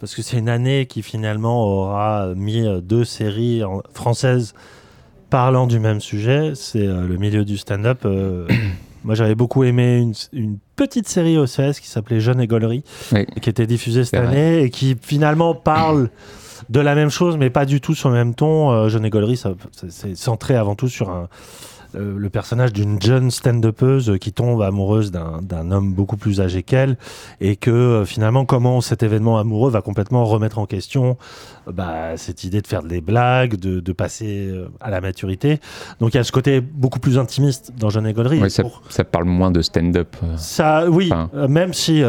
Parce 0.00 0.14
que 0.14 0.22
c'est 0.22 0.38
une 0.38 0.48
année 0.48 0.86
qui 0.86 1.02
finalement 1.02 1.62
aura 1.64 2.28
mis 2.34 2.66
euh, 2.66 2.80
deux 2.80 3.04
séries 3.04 3.62
en- 3.64 3.82
françaises 3.92 4.54
parlant 5.28 5.66
du 5.66 5.78
même 5.78 6.00
sujet. 6.00 6.52
C'est 6.54 6.86
euh, 6.86 7.06
le 7.06 7.16
milieu 7.18 7.44
du 7.44 7.58
stand-up. 7.58 8.06
Moi, 9.04 9.14
j'avais 9.14 9.34
beaucoup 9.34 9.64
aimé 9.64 9.98
une, 9.98 10.14
une 10.32 10.58
petite 10.76 11.08
série 11.08 11.38
OCS 11.38 11.80
qui 11.80 11.88
s'appelait 11.88 12.20
Jeune 12.20 12.40
et 12.40 12.46
Gaulerie, 12.46 12.84
Oui. 13.12 13.26
qui 13.40 13.48
était 13.50 13.66
diffusée 13.66 14.04
cette 14.04 14.18
vrai. 14.20 14.28
année 14.28 14.62
et 14.62 14.70
qui 14.70 14.96
finalement 15.00 15.54
parle 15.54 16.10
de 16.68 16.80
la 16.80 16.94
même 16.94 17.10
chose, 17.10 17.36
mais 17.36 17.50
pas 17.50 17.64
du 17.64 17.80
tout 17.80 17.94
sur 17.94 18.10
le 18.10 18.14
même 18.14 18.34
ton. 18.34 18.70
Euh, 18.70 18.88
Jeune 18.88 19.04
et 19.04 19.10
Gaulerie, 19.10 19.40
c'est 19.88 20.16
centré 20.16 20.54
avant 20.56 20.74
tout 20.74 20.88
sur 20.88 21.10
un, 21.10 21.28
euh, 21.94 22.14
le 22.18 22.30
personnage 22.30 22.72
d'une 22.72 23.00
jeune 23.00 23.30
stand-upeuse 23.30 24.16
qui 24.20 24.32
tombe 24.32 24.60
amoureuse 24.62 25.10
d'un 25.12 25.70
homme 25.70 25.94
beaucoup 25.94 26.16
plus 26.16 26.40
âgé 26.40 26.62
qu'elle 26.62 26.98
et 27.40 27.54
que 27.56 27.70
euh, 27.70 28.04
finalement 28.04 28.44
comment 28.44 28.80
cet 28.80 29.02
événement 29.04 29.38
amoureux 29.38 29.70
va 29.70 29.80
complètement 29.82 30.24
remettre 30.24 30.58
en 30.58 30.66
question 30.66 31.16
euh, 31.68 31.72
bah, 31.72 32.16
cette 32.16 32.42
idée 32.44 32.60
de 32.60 32.66
faire 32.66 32.82
des 32.82 33.00
blagues, 33.00 33.54
de, 33.56 33.78
de 33.80 33.92
passer 33.92 34.52
à 34.80 34.90
la 34.90 35.00
maturité. 35.00 35.60
Donc 36.00 36.12
il 36.14 36.16
y 36.16 36.20
a 36.20 36.24
ce 36.24 36.32
côté 36.32 36.60
beaucoup 36.60 36.98
plus 36.98 37.16
intimiste 37.16 37.72
dans 37.78 37.88
Jeune. 37.88 38.00
Ouais, 38.00 38.48
ça, 38.50 38.62
Pour- 38.62 38.82
ça 38.88 39.04
parle 39.04 39.26
moins 39.26 39.50
de 39.50 39.62
stand-up. 39.62 40.16
ça, 40.36 40.88
oui, 40.90 41.10
Enfin. 41.12 41.46
même 41.48 41.72
si 41.74 42.02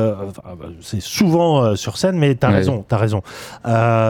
c'est 0.79 1.01
souvent 1.01 1.75
sur 1.75 1.97
scène, 1.97 2.17
mais 2.17 2.33
t'as 2.35 2.47
Ouais. 2.49 2.55
raison, 2.55 2.83
t'as 2.87 2.97
raison. 2.97 3.21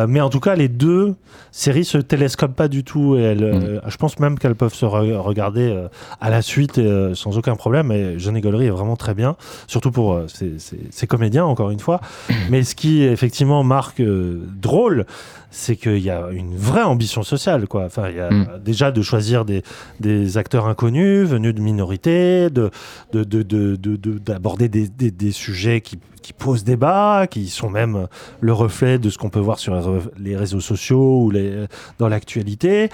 Mais 0.08 0.22
en 0.22 0.30
tout 0.30 0.40
cas, 0.40 0.56
les 0.56 0.68
deux 0.70 1.16
séries 1.52 1.84
se 1.86 1.98
télescopent 1.98 2.56
pas 2.56 2.68
du 2.68 2.84
tout. 2.84 3.16
Et 3.18 3.22
elles, 3.22 3.42
Mm. 3.42 3.82
je 3.90 3.98
pense 3.98 4.20
même 4.20 4.38
qu'elles 4.40 4.56
peuvent 4.56 4.74
se 4.74 4.86
re- 4.86 5.18
regarder 5.18 5.61
euh, 5.70 5.88
à 6.20 6.30
la 6.30 6.42
suite 6.42 6.78
euh, 6.78 7.14
sans 7.16 7.38
aucun 7.38 7.56
problème. 7.56 7.92
Et 7.92 8.18
Jeune 8.20 8.38
et 8.38 8.42
Gaulerie 8.42 8.66
est 8.68 8.70
vraiment 8.72 8.96
très 8.96 9.14
bien, 9.14 9.36
surtout 9.68 9.92
pour 9.92 10.14
euh, 10.14 10.28
ses, 10.28 10.58
ses- 10.60 10.80
ses 10.90 11.08
comédiens, 11.08 11.46
encore 11.46 11.70
une 11.72 11.80
fois. 11.80 12.02
mais 12.50 12.64
ce 12.64 12.76
qui 12.76 13.04
effectivement 13.04 13.64
marque 13.64 14.00
euh, 14.00 14.42
drôle, 14.62 15.06
c'est 15.54 15.76
qu'il 15.76 16.00
y 16.00 16.10
a 16.10 16.30
une 16.32 16.56
vraie 16.56 16.84
ambition 16.84 17.24
sociale, 17.24 17.68
quoi. 17.68 17.84
Enfin, 17.86 18.10
il 18.10 18.16
y 18.16 18.20
a 18.22 18.30
Mm. 18.32 18.48
déjà 18.64 18.92
de 18.92 19.02
choisir 19.02 19.44
des, 19.44 19.64
des 20.00 20.38
acteurs 20.38 20.66
inconnus, 20.68 21.28
venus 21.28 21.54
de 21.54 21.60
minorités, 21.62 22.50
de 22.50 22.72
de- 23.12 23.24
de- 23.26 23.44
de- 23.44 23.76
de- 23.76 23.98
de- 23.98 24.18
d'aborder 24.18 24.70
des, 24.70 24.88
des- 24.88 25.12
des 25.12 25.32
sujets 25.34 25.82
qui, 25.82 26.00
qui 26.22 26.32
posent 26.32 26.64
débat, 26.64 27.28
qui 27.30 27.48
sont 27.50 27.70
même 27.70 28.08
le 28.40 28.54
reflet 28.54 28.98
de 29.00 29.10
ce 29.10 29.18
qu'on 29.18 29.30
peut 29.30 29.40
voir 29.42 29.60
sur 29.60 29.74
les 30.18 30.38
réseaux 30.38 30.62
sociaux 30.62 31.22
ou 31.24 31.32
les, 31.32 31.66
dans 32.00 32.08
l'actualité. 32.08 32.90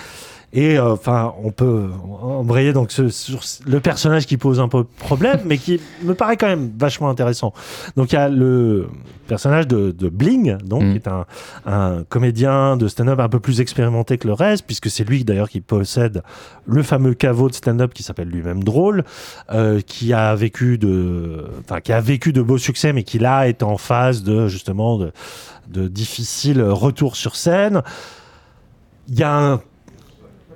Et 0.53 0.80
euh, 0.80 0.94
enfin, 0.94 1.34
on 1.44 1.52
peut 1.52 1.90
embrayer 2.22 2.72
donc 2.72 2.91
ce- 2.91 3.10
sur 3.10 3.41
le 3.65 3.80
personnage 3.82 4.26
qui 4.26 4.38
pose 4.38 4.61
un 4.61 4.69
peu 4.69 4.86
problème, 4.86 5.41
mais 5.45 5.57
qui 5.57 5.80
me 6.03 6.14
paraît 6.15 6.38
quand 6.38 6.48
même 6.48 6.72
vachement 6.80 7.10
intéressant. 7.10 7.53
Donc 7.98 8.14
il 8.14 8.15
y 8.15 8.18
a 8.18 8.30
le 8.30 8.88
personnage 9.28 9.68
de, 9.68 9.91
de 9.91 10.07
Bling, 10.07 10.57
donc 10.64 10.84
Mm. 10.84 10.91
qui 10.91 10.95
est 10.95 11.07
un, 11.10 11.26
un 11.65 12.03
comédien 12.07 12.78
de 12.78 12.88
stand-up 12.88 13.19
un 13.19 13.28
peu 13.28 13.41
plus 13.41 13.60
expérimenté 13.60 14.18
que 14.18 14.26
le 14.26 14.34
reste, 14.34 14.65
puisque 14.65 14.90
c'est 14.90 15.03
lui 15.03 15.26
d'ailleurs 15.26 15.49
qui 15.49 15.60
possède 15.60 16.24
le 16.65 16.82
fameux 16.82 17.14
caveau 17.14 17.49
de 17.49 17.53
stand-up 17.53 17.94
qui 17.94 18.03
s'appelle 18.03 18.30
lui-même 18.30 18.64
Drôle, 18.64 19.03
euh, 19.52 19.82
qui 19.82 20.14
a 20.14 20.34
vécu 20.34 20.78
de, 20.78 21.45
enfin 21.60 21.82
qui 21.82 21.91
a 21.91 21.99
vécu 21.99 22.32
de 22.32 22.41
beaux 22.41 22.57
succès, 22.57 22.94
mais 22.94 23.03
qui 23.03 23.19
là 23.19 23.49
est 23.49 23.64
en 23.64 23.76
phase 23.78 24.24
de 24.24 24.48
justement 24.48 24.98
de, 24.98 25.11
de 25.68 25.90
difficiles 25.90 26.61
retours 26.64 27.18
sur 27.18 27.36
scène. 27.36 27.82
Il 29.10 29.19
y 29.19 29.24
a 29.24 29.34
un 29.53 29.61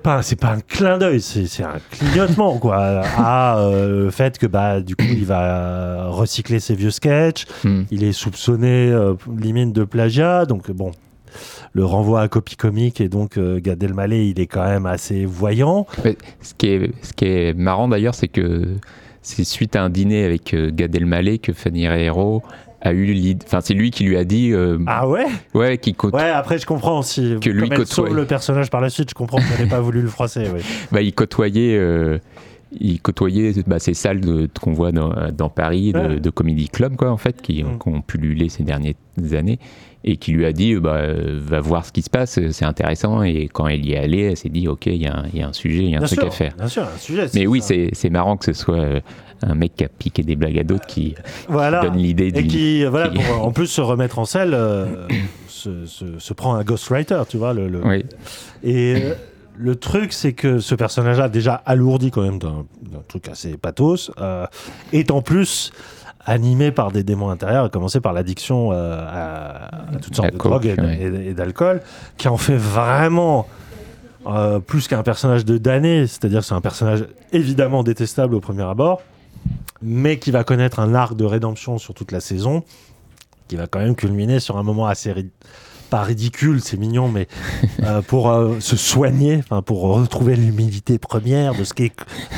pas, 0.02 0.22
c'est 0.23 0.36
pas 0.36 0.52
un 0.52 0.60
clin 0.60 0.98
d'œil, 0.98 1.22
c'est 1.22 1.64
un 1.64 1.78
clignotement 1.91 2.57
quoi, 2.57 2.78
à 2.78 3.60
euh, 3.60 4.06
le 4.06 4.11
fait 4.11 4.38
que 4.38 4.48
bah 4.48 4.82
du 4.82 4.95
coup 4.95 5.06
il 5.10 5.26
va 5.26 6.07
recycler 6.10 6.60
ses 6.60 6.76
vieux 6.76 6.91
sketchs, 6.91 7.45
Mm. 7.64 7.84
il 7.91 8.03
est 8.03 8.11
soupçonné 8.14 8.90
euh, 8.91 9.14
limite 9.40 9.73
de 9.73 9.84
plagiat, 9.84 10.45
donc 10.45 10.72
bon, 10.72 10.91
le 11.73 11.86
renvoi 11.86 12.22
à 12.22 12.28
copie 12.28 12.56
comique 12.56 12.99
et 13.02 13.10
donc 13.10 13.38
euh, 13.38 13.60
Gad 13.60 13.82
Elmaleh 13.84 14.28
il 14.30 14.40
est 14.40 14.48
quand 14.48 14.65
même 14.65 14.86
assez 14.86 15.26
voyant. 15.26 15.86
Mais 16.03 16.18
ce, 16.41 16.53
qui 16.53 16.68
est, 16.68 16.91
ce 17.02 17.14
qui 17.14 17.26
est 17.26 17.53
marrant 17.53 17.88
d'ailleurs, 17.88 18.15
c'est 18.15 18.28
que 18.28 18.76
c'est 19.22 19.44
suite 19.44 19.76
à 19.76 19.84
un 19.84 19.90
dîner 19.90 20.26
avec 20.26 20.53
euh, 20.53 20.72
Gad 20.73 20.95
Elmaleh 20.95 21.38
que 21.40 21.53
Fanny 21.53 21.86
Hero 21.86 22.41
a 22.81 22.93
eu 22.93 23.05
l'idée. 23.05 23.45
Enfin, 23.45 23.59
c'est 23.61 23.73
lui 23.73 23.91
qui 23.91 24.03
lui 24.03 24.17
a 24.17 24.23
dit. 24.23 24.51
euh, 24.51 24.77
Ah 24.87 25.07
ouais? 25.07 25.25
ouais, 25.53 25.77
qui 25.77 25.93
côte- 25.93 26.13
Ouais, 26.13 26.29
après 26.29 26.57
je 26.57 26.65
comprends 26.65 26.99
aussi. 26.99 27.35
Que 27.41 27.49
lui 27.49 27.61
Comme 27.69 27.71
elle 27.73 27.77
côtoie. 27.79 28.09
le 28.09 28.25
personnage 28.25 28.69
par 28.69 28.81
la 28.81 28.89
suite, 28.89 29.09
je 29.09 29.15
comprends 29.15 29.37
qu'elle 29.39 29.63
n'ait 29.65 29.69
pas 29.69 29.81
voulu 29.81 30.01
le 30.01 30.07
froisser. 30.09 30.45
oui. 30.53 30.61
bah, 30.91 31.01
il 31.01 31.13
côtoyait. 31.13 31.77
euh, 31.77 32.17
il 32.79 33.01
côtoyait 33.01 33.51
bah, 33.67 33.79
ces 33.79 33.93
salles 33.93 34.21
qu'on 34.61 34.71
voit 34.71 34.93
dans, 34.93 35.13
dans 35.31 35.49
Paris 35.49 35.91
de, 35.91 35.99
Ouais. 35.99 36.19
de 36.21 36.29
comedy 36.29 36.69
club 36.69 36.95
quoi 36.95 37.11
en 37.11 37.17
fait 37.17 37.41
qui, 37.41 37.63
Mm. 37.63 37.79
qui 37.79 37.89
ont 37.89 38.01
pullulé 38.01 38.47
ces 38.47 38.63
dernières 38.63 38.93
années 39.33 39.59
et 40.03 40.18
qui 40.18 40.32
lui 40.32 40.45
a 40.45 40.52
dit 40.53 40.76
bah, 40.76 40.95
euh, 40.95 41.38
va 41.41 41.60
voir 41.60 41.86
ce 41.86 41.91
qui 41.91 42.02
se 42.02 42.10
passe 42.10 42.40
c'est 42.52 42.65
intéressant 42.65 43.22
et 43.23 43.48
quand 43.52 43.68
elle 43.68 43.86
y 43.86 43.94
est 43.94 43.98
allée 43.98 44.22
elle 44.22 44.38
s'est 44.38 44.49
dit 44.49 44.68
ok 44.68 44.88
il 44.88 44.95
y, 45.02 45.07
a 45.07 45.15
un- 45.18 45.26
il 45.34 45.40
y 45.40 45.44
a 45.44 45.48
un 45.48 45.53
sujet 45.53 45.84
il 45.84 45.90
y 45.91 45.94
a 45.94 45.98
un 45.98 45.99
Bien 46.02 46.07
truc 46.07 46.19
sûr, 46.19 46.28
à 46.28 46.32
faire 46.32 46.53
Bien 46.57 46.68
sûr, 46.68 46.84
un 46.84 46.98
sujet. 46.98 47.28
mais 47.36 47.45
oui 47.48 47.61
c'est 47.61 48.10
marrant 48.10 48.36
que 48.38 48.45
ce 48.45 48.53
soit 48.53 48.80
euh, 48.80 48.99
un 49.44 49.56
mec 49.56 49.76
qui 49.76 49.84
a 49.84 49.90
piqué 49.90 50.22
des 50.23 50.36
blagues 50.36 50.60
à 50.60 50.64
d'autres 50.64 50.86
qui, 50.86 51.15
voilà. 51.49 51.80
qui 51.82 51.88
donne 51.88 51.98
l'idée 51.98 52.28
Et 52.36 52.45
qui, 52.48 52.84
voilà, 52.86 53.10
qui- 53.10 53.18
pour 53.23 53.44
en 53.45 53.52
plus 53.52 53.65
se 53.68 53.82
remettre 53.82 54.19
en 54.19 54.26
selle, 54.26 54.53
euh, 54.53 55.07
se, 55.48 55.86
se- 55.88 56.19
se 56.19 56.34
prend 56.34 56.53
un 56.56 56.64
ghostwriter, 56.64 57.23
tu 57.28 57.38
vois. 57.38 57.53
Le, 57.56 57.68
le- 57.68 57.82
Oui. 57.84 58.06
Et 58.64 58.95
euh, 59.02 59.14
le 59.57 59.76
truc, 59.76 60.14
c'est 60.14 60.34
que 60.34 60.60
ce 60.60 60.76
personnage-là, 60.76 61.28
déjà 61.28 61.56
alourdi 61.65 62.11
quand 62.11 62.22
même 62.22 62.38
d'un 62.38 62.65
d'un 62.84 63.02
truc 63.07 63.30
assez 63.30 63.57
pathos, 63.57 64.11
euh, 64.19 64.45
est 64.94 65.10
en 65.10 65.23
plus 65.23 65.72
animé 66.26 66.72
par 66.72 66.91
des 66.91 67.03
démons 67.03 67.30
intérieurs, 67.30 67.65
à 67.65 67.69
commencer 67.69 67.99
par 67.99 68.14
l'addiction 68.14 68.72
euh, 68.72 69.06
à, 69.07 69.93
à 69.93 69.95
toutes 70.02 70.15
sortes 70.15 70.27
de 70.34 70.38
drogues 70.38 70.65
et, 71.02 71.34
d'alcool, 71.34 71.81
qui 72.18 72.27
en 72.27 72.38
fait 72.38 72.56
vraiment 72.57 73.48
euh, 74.27 74.60
plus 74.60 74.88
qu'un 74.88 75.03
personnage 75.03 75.45
de 75.45 75.57
damné, 75.57 76.06
c'est-à-dire 76.07 76.43
c'est 76.43 76.53
un 76.53 76.61
personnage 76.61 77.06
évidemment 77.34 77.84
détestable 77.84 78.35
au 78.35 78.39
premier 78.39 78.64
abord, 78.64 79.02
mais 79.81 80.19
qui 80.19 80.30
va 80.31 80.43
connaître 80.43 80.80
un 80.80 80.93
arc 80.93 81.15
de 81.15 81.26
rédemption 81.26 81.77
sur 81.80 81.93
toute 81.95 82.11
la 82.11 82.19
saison, 82.19 82.64
qui 83.48 83.56
va 83.56 83.65
quand 83.68 83.80
même 83.80 83.95
culminer 83.95 84.39
sur 84.39 84.57
un 84.57 84.64
moment 84.64 84.85
assez 84.85 85.11
ri- 85.11 85.31
pas 85.91 86.01
ridicule, 86.03 86.61
c'est 86.61 86.77
mignon, 86.77 87.09
mais 87.09 87.27
euh, 87.84 88.01
pour 88.01 88.31
euh, 88.31 88.59
se 88.59 88.76
soigner, 88.76 89.41
pour 89.65 89.81
retrouver 89.81 90.35
l'humilité 90.35 90.97
première 90.97 91.53
de 91.53 91.63
ce 91.63 91.73
qu'est 91.73 91.91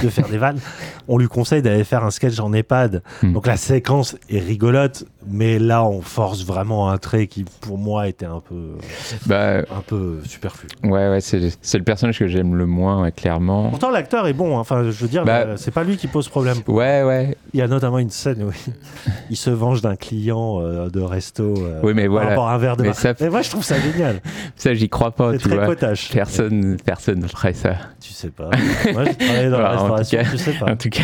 de 0.04 0.10
faire 0.10 0.28
des 0.28 0.40
vannes, 0.40 0.60
on 1.08 1.18
lui 1.18 1.28
conseille 1.28 1.62
d'aller 1.62 1.84
faire 1.84 2.04
un 2.04 2.12
sketch 2.12 2.40
en 2.40 2.52
EHPAD. 2.52 3.04
Hmm. 3.22 3.34
Donc 3.34 3.46
la 3.48 3.56
séquence 3.56 4.18
est 4.30 4.40
rigolote, 4.40 5.06
mais 5.28 5.60
là 5.60 5.84
on 5.86 6.02
force 6.02 6.44
vraiment 6.46 6.90
un 6.90 6.98
trait 6.98 7.28
qui 7.28 7.46
pour 7.62 7.78
moi 7.78 8.08
était 8.08 8.26
un 8.26 8.40
peu 8.42 8.72
bah, 9.26 9.58
un 9.60 9.82
peu 9.86 10.20
superflu. 10.26 10.68
ouais 10.84 11.10
ouais 11.10 11.20
c'est 11.22 11.40
le 11.78 11.84
personnage 11.84 12.20
que 12.20 12.28
j'aime 12.28 12.56
le 12.56 12.66
moins 12.66 13.10
clairement 13.12 13.70
Pourtant 13.70 13.90
l'acteur 13.90 14.28
est 14.28 14.34
bon, 14.34 14.58
hein. 14.58 14.62
enfin 14.62 14.84
je 14.84 14.92
veux 14.92 15.08
dire, 15.08 15.24
Bah, 15.26 15.40
euh, 15.46 15.58
c'est 15.58 15.72
pas 15.72 15.84
lui 15.84 15.98
qui 15.98 16.08
pose 16.08 16.28
problème. 16.30 16.58
ouais 16.68 17.04
ouais 17.04 17.38
Il 17.54 17.60
y 17.60 17.64
a 17.64 17.68
notamment 17.68 18.00
une 18.00 18.10
scène 18.10 18.44
où 18.44 18.52
il, 18.68 18.74
il 19.32 19.38
se 19.38 19.50
venge 19.50 19.82
d'un 19.82 19.96
client 19.96 20.60
euh, 20.62 20.90
de 20.90 21.00
resto 21.02 21.54
euh, 21.58 21.80
Oui, 21.84 21.94
mais 21.94 22.04
par 22.04 22.12
voilà. 22.12 22.30
rapport 22.30 22.48
à 22.50 22.56
un 22.56 22.58
verre 22.58 22.78
de 22.78 22.84
Mais 22.84 22.94
ça- 22.94 23.14
Mais 23.20 23.30
moi 23.30 23.42
je 23.42 23.50
trouve 23.50 23.64
ça 23.64 23.76
génial. 23.80 24.22
Ça, 24.56 24.74
j'y 24.74 24.88
crois 24.90 25.12
pas, 25.12 25.32
C'est 25.34 25.40
tu 25.40 25.48
très 25.50 25.58
vois. 25.58 25.66
potache. 25.66 26.12
Personne, 26.14 26.78
personne 26.86 27.28
ferait 27.28 27.54
ça. 27.54 27.76
Tu 28.00 28.14
sais 28.14 28.30
pas. 28.30 28.50
Moi 28.94 29.06
j'ai 29.06 29.16
travaillé 29.16 29.50
dans 29.50 29.60
la 29.60 29.70
restauration, 29.72 30.20
cas- 30.20 30.30
tu 30.30 30.38
sais 30.38 30.54
pas. 30.54 30.72
En 30.72 30.76
tout 30.76 30.90
cas, 30.90 31.02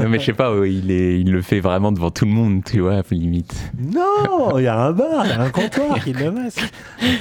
non, 0.00 0.08
mais 0.08 0.18
je 0.20 0.24
sais 0.26 0.32
pas, 0.32 0.52
il, 0.64 0.90
est, 0.90 1.20
il 1.20 1.30
le 1.32 1.42
fait 1.42 1.60
vraiment 1.60 1.92
devant 1.92 2.10
tout 2.10 2.24
le 2.24 2.30
monde, 2.30 2.62
tu 2.64 2.80
vois, 2.80 3.02
limite. 3.10 3.53
Non, 3.78 4.58
il 4.58 4.64
y 4.64 4.66
a 4.66 4.78
un 4.78 4.92
bar, 4.92 5.24
il 5.24 5.30
y 5.30 5.32
a 5.32 5.40
un 5.42 5.50
comptoir 5.50 6.02
qui 6.02 6.12
le 6.12 6.30
masque. 6.30 6.60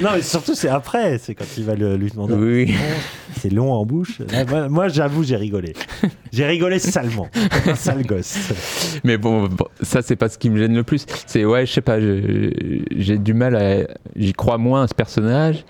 Non, 0.02 0.10
mais 0.16 0.22
surtout, 0.22 0.56
c'est 0.56 0.70
après. 0.70 1.18
C'est 1.18 1.36
quand 1.36 1.46
il 1.58 1.64
va 1.66 1.76
le- 1.76 1.96
lui 1.98 2.10
demander. 2.10 2.34
Oui. 2.34 2.74
C'est 3.40 3.50
long 3.52 3.72
en 3.74 3.86
bouche. 3.86 4.22
Moi, 4.50 4.70
moi, 4.70 4.88
j'avoue, 4.88 5.24
j'ai 5.24 5.36
rigolé. 5.36 5.74
J'ai 6.32 6.46
rigolé 6.46 6.80
salement. 6.80 7.28
Un 7.66 7.76
sale 7.76 8.06
gosse. 8.06 8.38
Mais 9.04 9.18
bon, 9.18 9.48
bon, 9.48 9.66
ça, 9.82 10.02
c'est 10.02 10.16
pas 10.16 10.30
ce 10.30 10.38
qui 10.38 10.50
me 10.50 10.58
gêne 10.58 10.76
le 10.76 10.84
plus. 10.84 11.06
C'est, 11.26 11.44
ouais, 11.46 11.66
je 11.66 11.72
sais 11.74 11.82
pas, 11.82 12.00
j'ai 12.00 13.18
du 13.18 13.34
mal 13.34 13.56
à. 13.56 13.88
J'y 14.16 14.34
crois 14.34 14.58
moins 14.58 14.84
à 14.84 14.88
ce 14.88 14.94
personnage. 14.94 15.66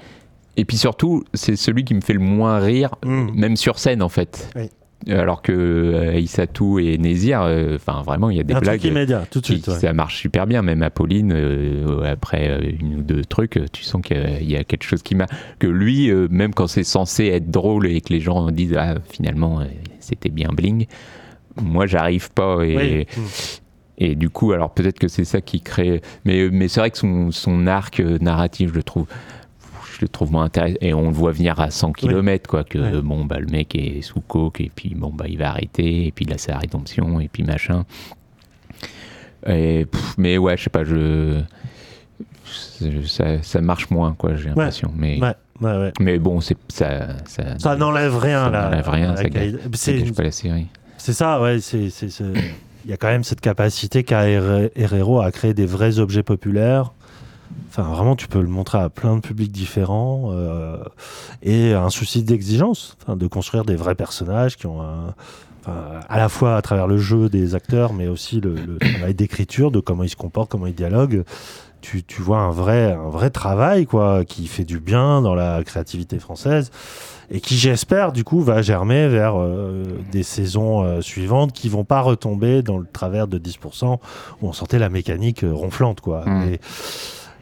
Et 0.56 0.66
puis 0.66 0.78
surtout, 0.78 1.24
c'est 1.34 1.56
celui 1.56 1.84
qui 1.84 1.96
me 1.96 2.02
fait 2.02 2.14
le 2.14 2.20
moins 2.20 2.60
rire, 2.60 2.92
même 3.06 3.56
sur 3.56 3.80
scène, 3.80 4.04
en 4.04 4.10
fait. 4.10 4.50
Oui. 4.56 4.70
Alors 5.10 5.42
que 5.42 5.52
euh, 5.52 6.16
Issatou 6.20 6.80
et 6.80 6.98
Nézir, 6.98 7.42
euh, 7.42 7.76
enfin 7.76 8.02
vraiment, 8.04 8.30
il 8.30 8.38
y 8.38 8.40
a 8.40 8.44
des 8.44 8.54
Un 8.54 8.58
truc 8.58 8.70
blagues. 8.70 8.86
immédiat, 8.86 9.24
tout 9.30 9.42
de 9.42 9.46
qui- 9.46 9.54
suite, 9.54 9.68
ouais. 9.68 9.76
Ça 9.80 9.92
marche 9.94 10.18
super 10.18 10.48
bien, 10.48 10.62
même 10.62 10.82
Apolline, 10.82 11.34
euh, 11.36 12.04
après 12.10 12.50
euh, 12.50 12.72
une 12.80 12.96
ou 13.00 13.02
deux 13.02 13.26
trucs, 13.26 13.58
euh, 13.58 13.66
tu 13.72 13.84
sens 13.84 14.02
qu'il 14.02 14.18
y 14.18 14.20
a- 14.22 14.40
il 14.40 14.50
y 14.52 14.56
a 14.56 14.64
quelque 14.64 14.84
chose 14.84 15.04
qui 15.04 15.16
m'a. 15.16 15.26
Que 15.60 15.68
lui, 15.68 16.10
euh, 16.10 16.28
même 16.32 16.54
quand 16.54 16.68
c'est 16.68 16.84
censé 16.84 17.26
être 17.28 17.52
drôle 17.52 17.88
et 17.88 18.00
que 18.02 18.14
les 18.14 18.20
gens 18.22 18.50
disent 18.52 18.76
Ah, 18.78 18.96
finalement, 19.10 19.60
euh, 19.60 19.66
c'était 20.00 20.30
bien 20.30 20.50
bling, 20.56 20.88
moi, 21.62 21.86
j'arrive 21.86 22.32
pas. 22.32 22.64
Et, 22.64 23.06
Oui. 23.18 23.24
et 23.98 24.16
du 24.16 24.30
coup, 24.30 24.54
alors 24.54 24.74
peut-être 24.74 25.00
que 25.00 25.08
c'est 25.08 25.26
ça 25.26 25.42
qui 25.42 25.62
crée. 25.62 26.02
Mais, 26.26 26.50
mais 26.52 26.68
c'est 26.68 26.80
vrai 26.80 26.92
que 26.92 26.98
son, 26.98 27.32
son 27.32 27.68
arc 27.68 28.00
euh, 28.00 28.18
narratif, 28.22 28.70
je 28.72 28.76
le 28.76 28.84
trouve. 28.84 29.08
Je 29.94 30.00
le 30.02 30.08
trouve 30.08 30.32
moins 30.32 30.46
intéressant. 30.46 30.78
Et 30.82 30.94
on 30.94 31.08
le 31.08 31.14
voit 31.14 31.32
venir 31.32 31.60
à 31.60 31.70
100 31.70 31.92
km, 31.94 32.50
quoi. 32.50 32.64
Que 32.64 32.80
Ouais. 32.80 33.02
bon, 33.02 33.26
bah, 33.26 33.40
le 33.40 33.46
mec 33.48 33.76
est 33.76 34.02
sous 34.02 34.22
coke, 34.22 34.60
et 34.62 34.72
puis 34.74 34.96
bon, 34.96 35.10
bah, 35.12 35.26
il 35.28 35.38
va 35.38 35.50
arrêter, 35.50 36.08
et 36.08 36.12
puis 36.12 36.26
il 36.26 36.34
a 36.34 36.38
sa 36.38 36.58
rédemption, 36.58 37.20
et 37.20 37.28
puis 37.28 37.44
machin. 37.44 37.86
Et, 39.48 39.86
pff, 39.86 40.16
mais 40.18 40.38
ouais, 40.38 40.58
je 40.58 40.64
sais 40.64 40.70
pas, 40.70 40.84
je. 40.84 41.42
Ça, 43.06 43.42
ça 43.42 43.62
marche 43.62 43.90
moins, 43.90 44.14
quoi, 44.18 44.36
j'ai 44.36 44.50
l'impression. 44.50 44.92
Mais, 44.96 45.20
Ouais, 45.22 45.34
ouais, 45.62 45.78
ouais. 45.78 45.94
mais 46.00 46.20
bon, 46.20 46.40
c'est 46.42 46.58
ça. 46.70 47.08
Ça, 47.26 47.58
Ça 47.60 47.76
n'enlève 47.76 48.18
rien, 48.18 48.46
ça 48.46 48.50
là. 48.52 48.64
n'enlève 48.70 48.90
rien, 48.90 49.16
ça 49.16 49.24
la 49.24 49.30
gâche, 49.30 49.52
C'est- 49.74 50.16
pas 50.16 50.24
la 50.24 50.32
série. 50.32 50.68
C'est 50.98 51.14
ça, 51.14 51.42
ouais. 51.42 51.60
c'est 51.60 51.90
c'est- 51.90 52.10
c'est- 52.10 52.24
Il 52.86 52.90
y 52.92 52.94
a 52.94 52.98
quand 52.98 53.08
même 53.08 53.24
cette 53.24 53.40
capacité 53.40 54.04
qu'a 54.04 54.28
Her- 54.28 54.70
Herrero 54.76 55.22
à 55.22 55.32
créer 55.32 55.54
des 55.54 55.66
vrais 55.66 56.00
objets 56.00 56.24
populaires. 56.24 56.92
Enfin, 57.70 57.84
vraiment, 57.84 58.16
tu 58.16 58.28
peux 58.28 58.42
le 58.42 58.48
montrer 58.48 58.78
à 58.78 58.90
plein 58.90 59.16
de 59.16 59.22
publics 59.22 59.52
différents. 59.52 60.30
euh, 60.32 60.78
et 61.42 61.74
un 61.74 61.90
souci 61.90 62.24
d'exigence, 62.24 62.98
enfin, 63.02 63.16
de 63.16 63.28
construire 63.28 63.66
des 63.66 63.76
vrais 63.76 63.96
personnages 63.96 64.58
qui 64.58 64.68
ont 64.68 64.82
un. 64.82 65.14
enfin, 65.62 66.00
à 66.08 66.18
la 66.18 66.30
fois 66.30 66.56
à 66.56 66.62
travers 66.62 66.88
le 66.88 66.98
jeu 66.98 67.30
des 67.30 67.56
acteurs, 67.56 67.94
mais 67.94 68.08
aussi 68.08 68.40
le, 68.42 68.54
le 68.56 68.78
travail 68.78 69.14
d'écriture, 69.16 69.72
de 69.72 69.80
comment 69.80 70.04
ils 70.04 70.10
se 70.10 70.16
comportent, 70.16 70.52
comment 70.52 70.68
ils 70.68 70.76
dialoguent. 70.76 71.24
Tu, 71.82 72.02
tu 72.04 72.22
vois 72.22 72.38
un 72.40 72.52
vrai, 72.52 72.94
un 72.94 73.10
vrai 73.10 73.30
travail 73.30 73.86
quoi, 73.86 74.24
qui 74.24 74.48
fait 74.48 74.64
du 74.64 74.80
bien 74.80 75.22
dans 75.22 75.36
la 75.36 75.62
créativité 75.66 76.18
française 76.18 76.72
et 77.30 77.42
qui, 77.42 77.58
j'espère, 77.58 78.14
du 78.14 78.24
coup, 78.24 78.42
va 78.42 78.62
germer 78.62 79.10
vers 79.10 79.34
euh, 79.38 79.84
des 80.12 80.24
saisons 80.24 80.84
euh, 80.84 81.02
suivantes 81.02 81.52
qui 81.52 81.68
vont 81.68 81.84
pas 81.84 82.00
retomber 82.00 82.62
dans 82.62 82.78
le 82.78 82.86
travers 82.86 83.28
de 83.28 83.38
10% 83.38 83.98
où 84.42 84.48
on 84.48 84.54
sentait 84.54 84.80
la 84.80 84.88
mécanique 84.90 85.44
euh, 85.44 85.52
ronflante, 85.54 86.00
quoi. 86.00 86.24
Mm. 86.26 86.54
Et- 86.54 86.60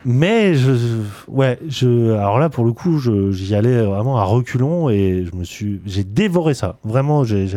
mais 0.06 0.56
je, 0.56 0.72
ouais, 1.28 1.60
je, 1.68 2.14
alors 2.14 2.40
là, 2.40 2.50
pour 2.50 2.66
le 2.66 2.74
coup, 2.74 3.00
j'y 3.32 3.56
allais 3.56 3.84
vraiment 3.84 4.18
à 4.18 4.24
reculons 4.24 4.90
et 4.90 5.26
je 5.30 5.36
me 5.36 5.44
suis, 5.44 5.82
j'ai 5.86 6.04
dévoré 6.04 6.54
ça. 6.54 6.78
Vraiment, 6.84 7.24
j'ai, 7.24 7.48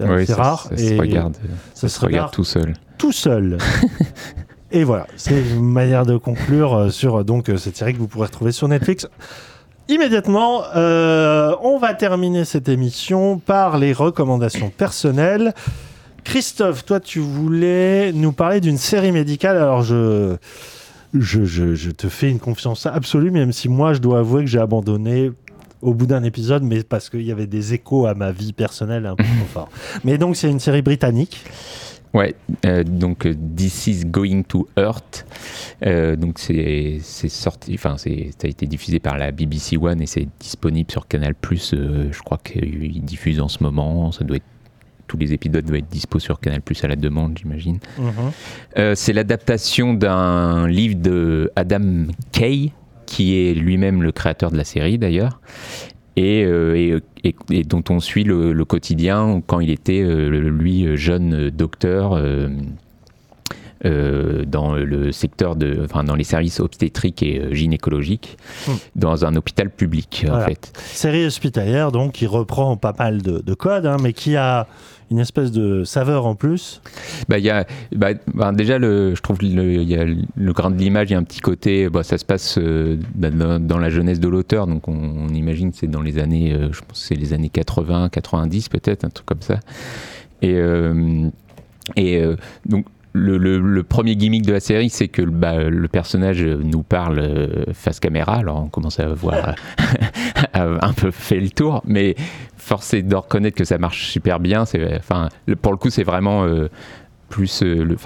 euh, 0.00 0.16
Oui, 0.16 0.26
c'est 0.26 0.34
rare. 0.34 0.68
ça 0.70 0.76
se 0.76 0.98
regarde, 0.98 1.36
ça 1.74 1.88
se 1.88 2.00
regarde 2.00 2.30
tout 2.32 2.44
seul. 2.44 2.74
Tout 2.98 3.12
seul. 3.12 3.58
et 4.70 4.84
voilà, 4.84 5.06
c'est 5.16 5.40
une 5.40 5.70
manière 5.70 6.06
de 6.06 6.16
conclure 6.16 6.74
euh, 6.74 6.90
sur 6.90 7.16
euh, 7.20 7.24
donc 7.24 7.50
cette 7.56 7.76
série 7.76 7.94
que 7.94 7.98
vous 7.98 8.08
pourrez 8.08 8.26
retrouver 8.26 8.52
sur 8.52 8.68
Netflix. 8.68 9.08
Immédiatement, 9.88 10.62
euh, 10.76 11.54
on 11.62 11.78
va 11.78 11.92
terminer 11.94 12.44
cette 12.44 12.68
émission 12.68 13.38
par 13.38 13.78
les 13.78 13.92
recommandations 13.92 14.70
personnelles. 14.70 15.52
Christophe, 16.22 16.84
toi, 16.84 17.00
tu 17.00 17.18
voulais 17.18 18.12
nous 18.12 18.32
parler 18.32 18.60
d'une 18.60 18.78
série 18.78 19.10
médicale. 19.10 19.56
Alors, 19.56 19.82
je, 19.82 20.36
je, 21.14 21.44
je, 21.44 21.74
je 21.74 21.90
te 21.90 22.08
fais 22.08 22.30
une 22.30 22.38
confiance 22.38 22.86
absolue, 22.86 23.30
même 23.30 23.52
si 23.52 23.68
moi, 23.68 23.92
je 23.94 23.98
dois 23.98 24.20
avouer 24.20 24.44
que 24.44 24.50
j'ai 24.50 24.58
abandonné 24.58 25.30
au 25.80 25.94
bout 25.94 26.06
d'un 26.06 26.22
épisode, 26.22 26.62
mais 26.62 26.82
parce 26.82 27.10
qu'il 27.10 27.22
y 27.22 27.32
avait 27.32 27.46
des 27.46 27.74
échos 27.74 28.06
à 28.06 28.14
ma 28.14 28.30
vie 28.32 28.52
personnelle 28.52 29.04
un 29.06 29.16
peu 29.16 29.24
trop 29.24 29.46
forts. 29.52 29.68
Mais 30.04 30.16
donc, 30.16 30.36
c'est 30.36 30.48
une 30.48 30.60
série 30.60 30.80
britannique. 30.80 31.44
Ouais, 32.14 32.34
euh, 32.66 32.84
donc 32.84 33.26
euh, 33.26 33.34
This 33.56 33.86
is 33.86 34.04
Going 34.04 34.42
to 34.42 34.68
Earth. 34.76 35.24
Euh, 35.84 36.14
donc 36.14 36.38
c'est 36.38 37.00
sorti, 37.00 37.72
enfin 37.74 37.96
ça 37.96 38.10
a 38.10 38.46
été 38.46 38.66
diffusé 38.66 38.98
par 39.00 39.16
la 39.16 39.32
BBC 39.32 39.78
One 39.78 40.02
et 40.02 40.06
c'est 40.06 40.28
disponible 40.38 40.90
sur 40.90 41.08
Canal 41.08 41.34
Plus. 41.34 41.74
je 41.74 42.22
crois 42.22 42.38
qu'il 42.38 43.02
diffuse 43.02 43.40
en 43.40 43.48
ce 43.48 43.62
moment. 43.62 44.12
Ça 44.12 44.24
doit 44.24 44.36
être 44.36 44.44
tous 45.12 45.18
les 45.18 45.34
épisodes 45.34 45.62
doivent 45.64 45.80
être 45.80 45.90
dispo 45.90 46.18
sur 46.18 46.40
Canal 46.40 46.62
Plus 46.62 46.82
à 46.84 46.88
la 46.88 46.96
demande, 46.96 47.36
j'imagine. 47.38 47.78
Mhm. 47.98 48.12
Euh, 48.78 48.94
c'est 48.94 49.12
l'adaptation 49.12 49.92
d'un 49.92 50.66
livre 50.66 50.94
de 51.02 51.50
Adam 51.54 52.06
Kay, 52.32 52.72
qui 53.04 53.36
est 53.36 53.52
lui-même 53.52 54.02
le 54.02 54.10
créateur 54.10 54.50
de 54.50 54.56
la 54.56 54.64
série 54.64 54.96
d'ailleurs, 54.96 55.42
et, 56.16 56.44
euh, 56.44 56.74
et, 56.76 57.28
et- 57.28 57.34
et 57.50 57.62
dont 57.64 57.84
on 57.90 58.00
suit 58.00 58.24
le, 58.24 58.54
le 58.54 58.64
quotidien 58.64 59.42
quand 59.46 59.60
il 59.60 59.68
était, 59.68 60.00
euh, 60.02 60.28
lui, 60.48 60.86
euh, 60.86 60.96
jeune 60.96 61.50
docteur. 61.50 62.18
Euh, 63.84 64.44
dans 64.46 64.74
le 64.74 65.10
secteur 65.12 65.56
de, 65.56 65.80
enfin, 65.84 66.04
dans 66.04 66.14
les 66.14 66.24
services 66.24 66.60
obstétriques 66.60 67.22
et 67.22 67.40
euh, 67.40 67.54
gynécologiques, 67.54 68.36
Hmm. 68.68 68.72
dans 68.96 69.24
un 69.24 69.34
hôpital 69.36 69.70
public 69.70 70.24
en 70.26 70.30
Voilà. 70.30 70.46
fait. 70.46 70.72
Série 70.78 71.24
hospitalière, 71.26 71.90
donc, 71.92 72.12
qui 72.12 72.26
reprend 72.26 72.76
pas 72.76 72.94
mal 72.98 73.22
de, 73.22 73.38
de 73.40 73.54
codes, 73.54 73.86
hein, 73.86 73.96
mais 74.02 74.12
qui 74.12 74.36
a 74.36 74.66
une 75.10 75.18
espèce 75.18 75.52
de 75.52 75.84
saveur 75.84 76.24
en 76.24 76.34
plus. 76.34 76.80
Bah, 77.28 77.38
y 77.38 77.50
a, 77.50 77.66
bah, 77.94 78.10
bah, 78.32 78.50
déjà, 78.52 78.78
le, 78.78 79.14
je 79.14 79.20
trouve 79.20 79.38
le, 79.42 79.74
il 79.74 79.88
y 79.88 79.94
a 79.96 80.04
le 80.04 80.52
grain 80.54 80.70
de 80.70 80.78
l'image, 80.78 81.10
il 81.10 81.12
y 81.12 81.16
a 81.16 81.18
un 81.18 81.22
petit 81.24 81.40
côté, 81.40 81.90
bah, 81.90 82.02
ça 82.02 82.16
se 82.16 82.24
passe 82.24 82.56
euh, 82.58 82.96
dans, 83.14 83.60
dans 83.60 83.78
la 83.78 83.90
jeunesse 83.90 84.20
de 84.20 84.28
l'auteur, 84.28 84.66
donc 84.66 84.88
on, 84.88 84.94
on 84.94 85.28
imagine 85.34 85.70
que 85.72 85.76
c'est 85.76 85.86
dans 85.86 86.00
les 86.00 86.18
années, 86.18 86.54
euh, 86.54 86.72
je 86.72 86.80
pense 86.80 87.02
c'est 87.08 87.14
les 87.14 87.34
années 87.34 87.50
80, 87.50 88.08
90 88.08 88.68
peut-être, 88.70 89.04
un 89.04 89.10
truc 89.10 89.26
comme 89.26 89.42
ça. 89.42 89.60
Et, 90.40 90.54
euh, 90.54 91.28
et 91.96 92.22
donc, 92.64 92.86
le, 93.12 93.82
premier 93.82 94.16
gimmick 94.16 94.46
de 94.46 94.52
la 94.52 94.60
série, 94.60 94.90
c'est 94.90 95.08
que 95.08 95.22
bah, 95.22 95.64
le 95.64 95.88
personnage 95.88 96.42
nous 96.42 96.82
parle 96.82 97.18
euh, 97.18 97.64
face 97.72 98.00
caméra. 98.00 98.36
Alors, 98.36 98.62
on 98.64 98.68
commence 98.68 99.00
à 99.00 99.08
voir 99.08 99.54
a 100.52 100.86
un 100.86 100.92
peu 100.92 101.10
fait 101.10 101.40
le 101.40 101.50
tour, 101.50 101.82
mais 101.86 102.14
force 102.56 102.94
est 102.94 103.02
de 103.02 103.14
reconnaître 103.14 103.56
que 103.56 103.64
ça 103.64 103.78
marche 103.78 104.10
super 104.10 104.40
bien. 104.40 104.64
Enfin, 104.96 105.28
pour 105.60 105.72
le 105.72 105.78
coup, 105.78 105.90
c'est 105.90 106.04
vraiment 106.04 106.44
euh, 106.44 106.68
plus, 107.32 107.62
euh, 107.62 107.82
le, 107.82 107.96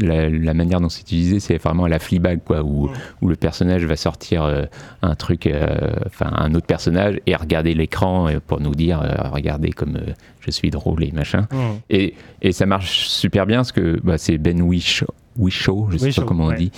la, 0.00 0.28
la 0.28 0.54
manière 0.54 0.80
dont 0.80 0.88
c'est 0.88 1.02
utilisé, 1.02 1.38
c'est 1.38 1.56
vraiment 1.56 1.84
à 1.84 1.88
la 1.88 2.00
Fleabag, 2.00 2.40
quoi, 2.44 2.62
où, 2.62 2.90
où 3.20 3.28
le 3.28 3.36
personnage 3.36 3.84
va 3.84 3.94
sortir 3.94 4.42
euh, 4.42 4.64
un 5.02 5.14
truc, 5.14 5.46
euh, 5.46 5.92
enfin, 6.06 6.30
un 6.34 6.52
autre 6.54 6.66
personnage 6.66 7.20
et 7.26 7.36
regarder 7.36 7.74
l'écran 7.74 8.28
pour 8.48 8.60
nous 8.60 8.74
dire, 8.74 9.00
euh, 9.00 9.28
regardez 9.30 9.70
comme 9.70 9.98
je 10.40 10.50
suis 10.50 10.70
drôle 10.70 11.04
et 11.04 11.12
machin. 11.12 11.46
Et, 11.88 12.14
et 12.42 12.50
ça 12.50 12.66
marche 12.66 13.06
super 13.06 13.46
bien 13.46 13.58
parce 13.58 13.72
que 13.72 14.00
bah, 14.02 14.18
c'est 14.18 14.36
Ben 14.36 14.60
Wishaw, 14.60 15.06
Wishaw, 15.38 15.88
je 15.92 15.98
sais 15.98 16.12
pas 16.12 16.26
comment 16.26 16.46
on 16.46 16.48
ouais. 16.48 16.56
dit, 16.56 16.70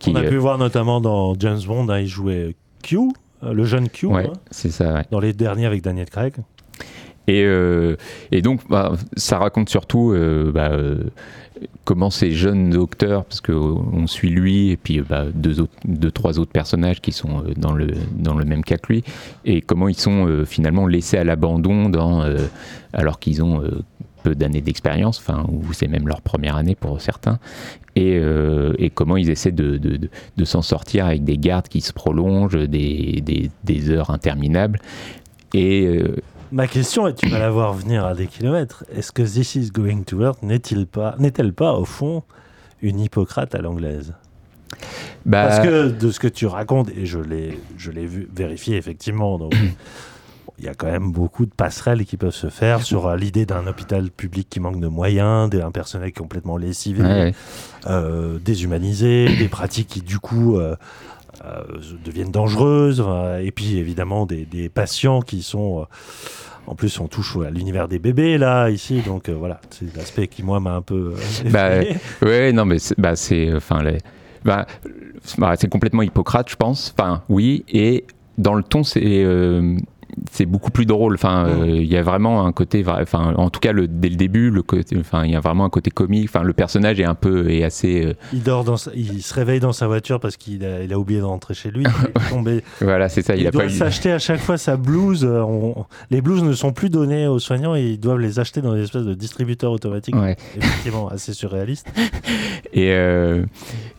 qui 0.00 0.10
On 0.10 0.14
a 0.14 0.22
pu 0.22 0.36
voir 0.36 0.58
notamment 0.58 1.00
dans 1.00 1.34
James 1.40 1.60
Bond, 1.66 1.88
hein, 1.88 1.98
il 1.98 2.06
jouait 2.06 2.54
Q, 2.84 2.98
le 3.42 3.64
jeune 3.64 3.88
Q, 3.88 4.06
ouais, 4.06 4.26
hein, 4.28 4.32
c'est 4.52 4.70
ça, 4.70 4.94
ouais. 4.94 5.02
dans 5.10 5.18
les 5.18 5.32
derniers 5.32 5.66
avec 5.66 5.82
Daniel 5.82 6.08
Craig. 6.08 6.34
Et, 7.28 7.44
euh, 7.44 7.96
et 8.30 8.42
donc, 8.42 8.60
bah, 8.68 8.92
ça 9.16 9.38
raconte 9.38 9.68
surtout 9.68 10.12
euh, 10.12 10.50
bah, 10.52 10.70
euh, 10.72 11.04
comment 11.84 12.10
ces 12.10 12.32
jeunes 12.32 12.70
docteurs, 12.70 13.24
parce 13.24 13.40
qu'on 13.40 14.06
suit 14.06 14.30
lui 14.30 14.70
et 14.70 14.76
puis 14.76 15.00
bah, 15.00 15.26
deux, 15.32 15.60
autres, 15.60 15.72
deux, 15.84 16.10
trois 16.10 16.38
autres 16.38 16.50
personnages 16.50 17.00
qui 17.00 17.12
sont 17.12 17.44
dans, 17.56 17.72
le, 17.72 17.88
dans 18.12 18.34
le 18.34 18.44
même 18.44 18.64
cas 18.64 18.76
que 18.76 18.92
lui, 18.92 19.04
et 19.44 19.60
comment 19.60 19.88
ils 19.88 19.98
sont 19.98 20.44
finalement 20.44 20.86
laissés 20.86 21.18
à 21.18 21.24
l'abandon 21.24 21.90
alors 22.92 23.20
qu'ils 23.20 23.42
ont 23.44 23.62
peu 24.24 24.34
d'années 24.34 24.60
d'expérience, 24.60 25.18
enfin, 25.18 25.46
ou 25.48 25.72
c'est 25.72 25.88
même 25.88 26.08
leur 26.08 26.20
première 26.20 26.56
année 26.56 26.74
pour 26.74 27.00
certains, 27.00 27.38
et, 27.94 28.20
comment 28.94 29.16
ils 29.16 29.30
essaient 29.30 29.52
de, 29.52 29.76
de, 29.76 30.44
s'en 30.44 30.62
sortir 30.62 31.06
avec 31.06 31.22
des 31.22 31.38
gardes 31.38 31.68
qui 31.68 31.80
se 31.80 31.92
prolongent, 31.92 32.56
des, 32.56 33.20
des, 33.24 33.50
des 33.62 33.90
heures 33.90 34.10
interminables. 34.10 34.80
Et 35.54 36.02
Ma 36.52 36.66
question, 36.66 37.08
et 37.08 37.14
tu 37.14 37.28
vas 37.28 37.38
la 37.38 37.50
voir 37.50 37.72
venir 37.72 38.04
à 38.04 38.14
des 38.14 38.26
kilomètres, 38.26 38.84
est-ce 38.94 39.10
que 39.10 39.22
This 39.22 39.54
is 39.54 39.70
Going 39.70 40.02
to 40.04 40.20
Hurt 40.20 40.42
n'est-il 40.42 40.86
pas, 40.86 41.14
n'est-elle 41.18 41.54
pas, 41.54 41.72
au 41.72 41.86
fond, 41.86 42.22
une 42.82 43.00
Hippocrate 43.00 43.54
à 43.54 43.58
l'anglaise? 43.62 44.12
Bah, 45.24 45.46
Parce 45.46 45.60
que 45.66 45.88
de 45.88 46.10
ce 46.10 46.20
que 46.20 46.28
tu 46.28 46.46
racontes, 46.46 46.90
et 46.90 47.06
je 47.06 47.18
l'ai, 47.18 47.58
je 47.78 47.90
l'ai 47.90 48.04
vu 48.04 48.28
vérifié 48.34 48.76
effectivement, 48.76 49.38
donc 49.38 49.54
il 50.58 50.64
y 50.64 50.68
a 50.68 50.74
quand 50.74 50.90
même 50.90 51.10
beaucoup 51.10 51.46
de 51.46 51.52
passerelles 51.54 52.04
qui 52.04 52.18
peuvent 52.18 52.34
se 52.34 52.50
faire 52.50 52.82
sur 52.82 53.06
euh, 53.06 53.16
l'idée 53.16 53.46
d'un 53.46 53.66
hôpital 53.66 54.10
public 54.10 54.48
qui 54.50 54.60
manque 54.60 54.78
de 54.80 54.88
moyens, 54.88 55.48
d'un 55.48 55.70
personnel 55.70 56.12
complètement 56.12 56.58
lessivé, 56.58 57.02
Ouais, 57.02 57.08
ouais. 57.08 57.34
euh, 57.86 58.38
déshumanisé, 58.38 59.36
des 59.36 59.48
pratiques 59.48 59.88
qui 59.88 60.02
du 60.02 60.18
coup 60.18 60.58
euh, 60.58 60.76
deviennent 62.04 62.30
dangereuses, 62.30 63.00
enfin, 63.00 63.38
et 63.38 63.50
puis 63.50 63.76
évidemment 63.78 64.26
des, 64.26 64.44
des 64.44 64.68
patients 64.68 65.20
qui 65.20 65.42
sont... 65.42 65.80
euh, 65.80 65.84
en 66.68 66.76
plus, 66.76 67.00
on 67.00 67.08
touche 67.08 67.36
à 67.44 67.50
l'univers 67.50 67.88
des 67.88 67.98
bébés, 67.98 68.38
là, 68.38 68.70
ici, 68.70 69.00
donc 69.04 69.28
euh, 69.28 69.32
voilà, 69.34 69.60
c'est 69.70 69.96
l'aspect 69.96 70.28
qui, 70.28 70.44
moi, 70.44 70.60
m'a 70.60 70.74
un 70.76 70.82
peu... 70.82 71.14
euh, 71.16 71.50
bah, 71.50 71.80
ouais, 72.24 72.52
non, 72.52 72.64
mais 72.64 72.78
c'est, 72.78 72.98
bah, 73.00 73.16
c'est, 73.16 73.52
enfin, 73.52 73.82
les- 73.82 73.98
bah, 74.44 74.66
bah, 75.38 75.54
c'est 75.58 75.68
complètement 75.68 76.02
Hippocrate, 76.02 76.48
je 76.50 76.56
pense. 76.56 76.94
Enfin, 76.96 77.22
oui, 77.28 77.64
et 77.68 78.04
dans 78.38 78.54
le 78.54 78.62
ton, 78.62 78.84
c'est, 78.84 79.00
euh, 79.04 79.76
c'est 80.30 80.46
beaucoup 80.46 80.70
plus 80.70 80.86
drôle. 80.86 81.14
Enfin, 81.14 81.46
euh, 81.48 81.66
il 81.68 81.86
y 81.86 81.96
a 81.96 82.02
vraiment 82.02 82.46
un 82.46 82.52
côté, 82.52 82.84
enfin, 82.86 83.34
en 83.36 83.50
tout 83.50 83.60
cas, 83.60 83.72
le, 83.72 83.88
dès 83.88 84.08
le 84.08 84.16
début, 84.16 84.50
le 84.50 84.62
côté, 84.62 84.96
enfin, 84.98 85.24
il 85.24 85.32
y 85.32 85.36
a 85.36 85.40
vraiment 85.40 85.64
un 85.64 85.70
côté 85.70 85.90
comique. 85.90 86.28
Enfin, 86.28 86.42
le 86.44 86.52
personnage 86.52 87.00
est 87.00 87.04
un 87.04 87.14
peu, 87.14 87.50
est 87.50 87.64
assez, 87.64 88.04
euh, 88.04 88.14
Il 88.32 88.42
dort 88.42 88.64
dans 88.64 88.76
sa- 88.76 88.92
il 88.94 89.22
se 89.22 89.32
réveille 89.34 89.60
dans 89.60 89.72
sa 89.72 89.86
voiture 89.86 90.20
parce 90.20 90.36
qu'il 90.36 90.64
a, 90.64 90.82
il 90.82 90.92
a 90.92 90.98
oublié 90.98 91.20
de 91.20 91.24
rentrer 91.24 91.54
chez 91.54 91.70
lui. 91.70 91.82
Il 91.84 92.22
est 92.22 92.28
tombé. 92.30 92.62
voilà, 92.80 93.08
c'est 93.08 93.22
ça. 93.22 93.34
Il, 93.36 93.42
Il, 93.42 93.46
a 93.46 93.50
doit 93.50 93.66
eu. 93.66 93.70
s'acheter 93.70 94.12
à 94.12 94.18
chaque 94.18 94.40
fois 94.40 94.58
sa 94.58 94.76
blouse. 94.76 95.24
euh, 95.24 95.40
on- 95.42 95.84
Les 96.10 96.20
blouses 96.20 96.42
ne 96.44 96.52
sont 96.52 96.72
plus 96.72 96.90
données 96.90 97.26
aux 97.26 97.38
soignants 97.38 97.74
et 97.74 97.82
ils 97.82 98.00
doivent 98.00 98.18
les 98.20 98.38
acheter 98.38 98.60
dans 98.60 98.74
des 98.74 98.82
espèces 98.82 99.04
de 99.04 99.14
distributeurs 99.14 99.72
automatiques. 99.72 100.14
Ouais. 100.16 100.36
Effectivement, 100.56 101.08
assez 101.08 101.32
surréaliste. 101.34 101.86
Et, 102.74 102.90
euh, 102.92 103.44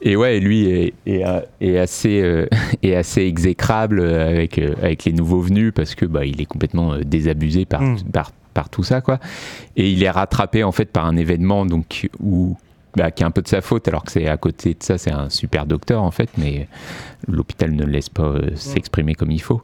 et 0.02 0.16
ouais, 0.16 0.40
lui 0.40 0.66
est, 0.68 0.94
est, 1.06 1.24
est 1.62 1.78
assez, 1.78 2.46
est 2.84 2.96
assez 2.96 3.22
exécrable 3.22 4.02
avec, 4.02 4.58
avec 4.58 5.06
les 5.06 5.14
nouveaux 5.14 5.42
venus 5.42 5.72
parce 5.76 5.94
que 5.94 6.03
bah, 6.06 6.26
il 6.26 6.42
est 6.42 6.46
complètement 6.46 6.94
euh, 6.94 7.04
désabusé 7.04 7.66
par, 7.66 7.82
Mm. 7.82 7.98
par, 8.12 8.32
par 8.54 8.70
tout 8.70 8.84
ça. 8.84 9.02
Quoi. 9.02 9.20
Et 9.76 9.90
il 9.92 10.04
est 10.04 10.10
rattrapé 10.10 10.64
en 10.64 10.72
fait 10.72 10.86
par 10.86 11.06
un 11.06 11.18
événement 11.18 11.66
donc, 11.66 12.10
où, 12.20 12.56
bah, 12.96 13.12
qui 13.12 13.24
est 13.24 13.26
un 13.26 13.32
peu 13.32 13.42
de 13.42 13.48
sa 13.48 13.62
faute, 13.62 13.88
alors 13.88 14.04
que 14.04 14.12
c'est 14.12 14.28
à 14.28 14.38
côté 14.38 14.76
de 14.76 14.84
ça, 14.84 14.98
c'est 14.98 15.12
un 15.12 15.30
super 15.30 15.66
docteur 15.66 16.04
en 16.04 16.12
fait, 16.12 16.30
mais 16.38 16.68
l'hôpital 17.28 17.72
ne 17.72 17.84
le 17.84 17.92
laisse 17.92 18.10
pas 18.10 18.24
euh, 18.24 18.52
s'exprimer 18.56 19.16
comme 19.16 19.32
il 19.32 19.42
faut. 19.42 19.62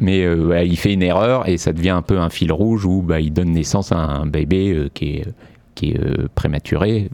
Mais 0.00 0.24
euh, 0.24 0.48
ouais, 0.48 0.66
il 0.66 0.76
fait 0.76 0.92
une 0.92 1.02
erreur 1.02 1.48
et 1.48 1.58
ça 1.58 1.72
devient 1.72 1.90
un 1.90 2.02
peu 2.02 2.18
un 2.18 2.30
fil 2.30 2.50
rouge 2.52 2.84
où 2.84 3.02
bah, 3.02 3.20
il 3.20 3.32
donne 3.32 3.52
naissance 3.52 3.92
à 3.92 3.98
un 3.98 4.26
bébé 4.26 4.72
euh, 4.72 4.90
qui 4.92 5.18
est, 5.18 5.28
qui 5.74 5.92
est 5.92 6.00
euh, 6.00 6.28
prématuré, 6.34 7.08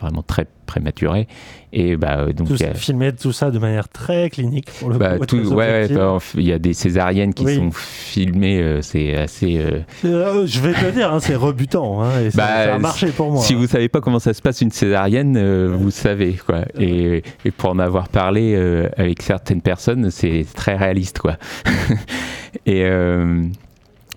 vraiment 0.00 0.22
très 0.22 0.46
prématuré. 0.66 1.26
Et 1.72 1.96
bah, 1.96 2.18
euh, 2.20 2.32
donc 2.32 2.48
Tout 2.48 2.56
a- 2.62 2.74
filmer 2.74 3.12
tout 3.14 3.32
ça 3.32 3.50
de 3.50 3.58
manière 3.58 3.88
très 3.88 4.28
clinique. 4.30 4.70
Pour 4.80 4.90
le 4.90 4.98
bah, 4.98 5.18
coup, 5.18 5.26
tout- 5.26 5.52
ouais, 5.54 5.88
bah, 5.88 6.18
il 6.34 6.42
y 6.42 6.52
a 6.52 6.58
des 6.58 6.72
césariennes 6.74 7.32
qui 7.34 7.44
Oui. 7.44 7.56
sont 7.56 7.70
filmées, 7.72 8.60
euh, 8.60 8.82
c'est 8.82 9.14
assez. 9.16 9.58
euh, 9.58 10.46
je 10.46 10.60
vais 10.60 10.72
te 10.72 10.90
dire, 10.90 11.12
hein, 11.12 11.20
c'est 11.20 11.34
rebutant. 11.36 12.02
hein, 12.02 12.20
et 12.20 12.30
ça, 12.30 12.36
Bah, 12.38 12.64
ça 12.64 12.74
a 12.74 12.78
marché 12.78 13.08
pour 13.08 13.30
moi. 13.30 13.42
Si 13.42 13.54
vous 13.54 13.66
savez 13.66 13.88
pas 13.88 14.00
comment 14.00 14.18
ça 14.18 14.32
se 14.34 14.40
passe 14.42 14.60
une 14.60 14.70
césarienne, 14.70 15.38
vous 15.68 15.90
savez 15.90 16.34
quoi. 16.34 16.62
Et, 16.78 17.22
et 17.44 17.50
pour 17.50 17.70
en 17.70 17.78
avoir 17.78 18.08
parlé 18.08 18.56
avec 18.96 19.22
certaines 19.22 19.62
personnes, 19.62 20.10
c'est 20.10 20.46
très 20.54 20.76
réaliste 20.76 21.18
quoi. 21.18 21.36
et 22.66 22.84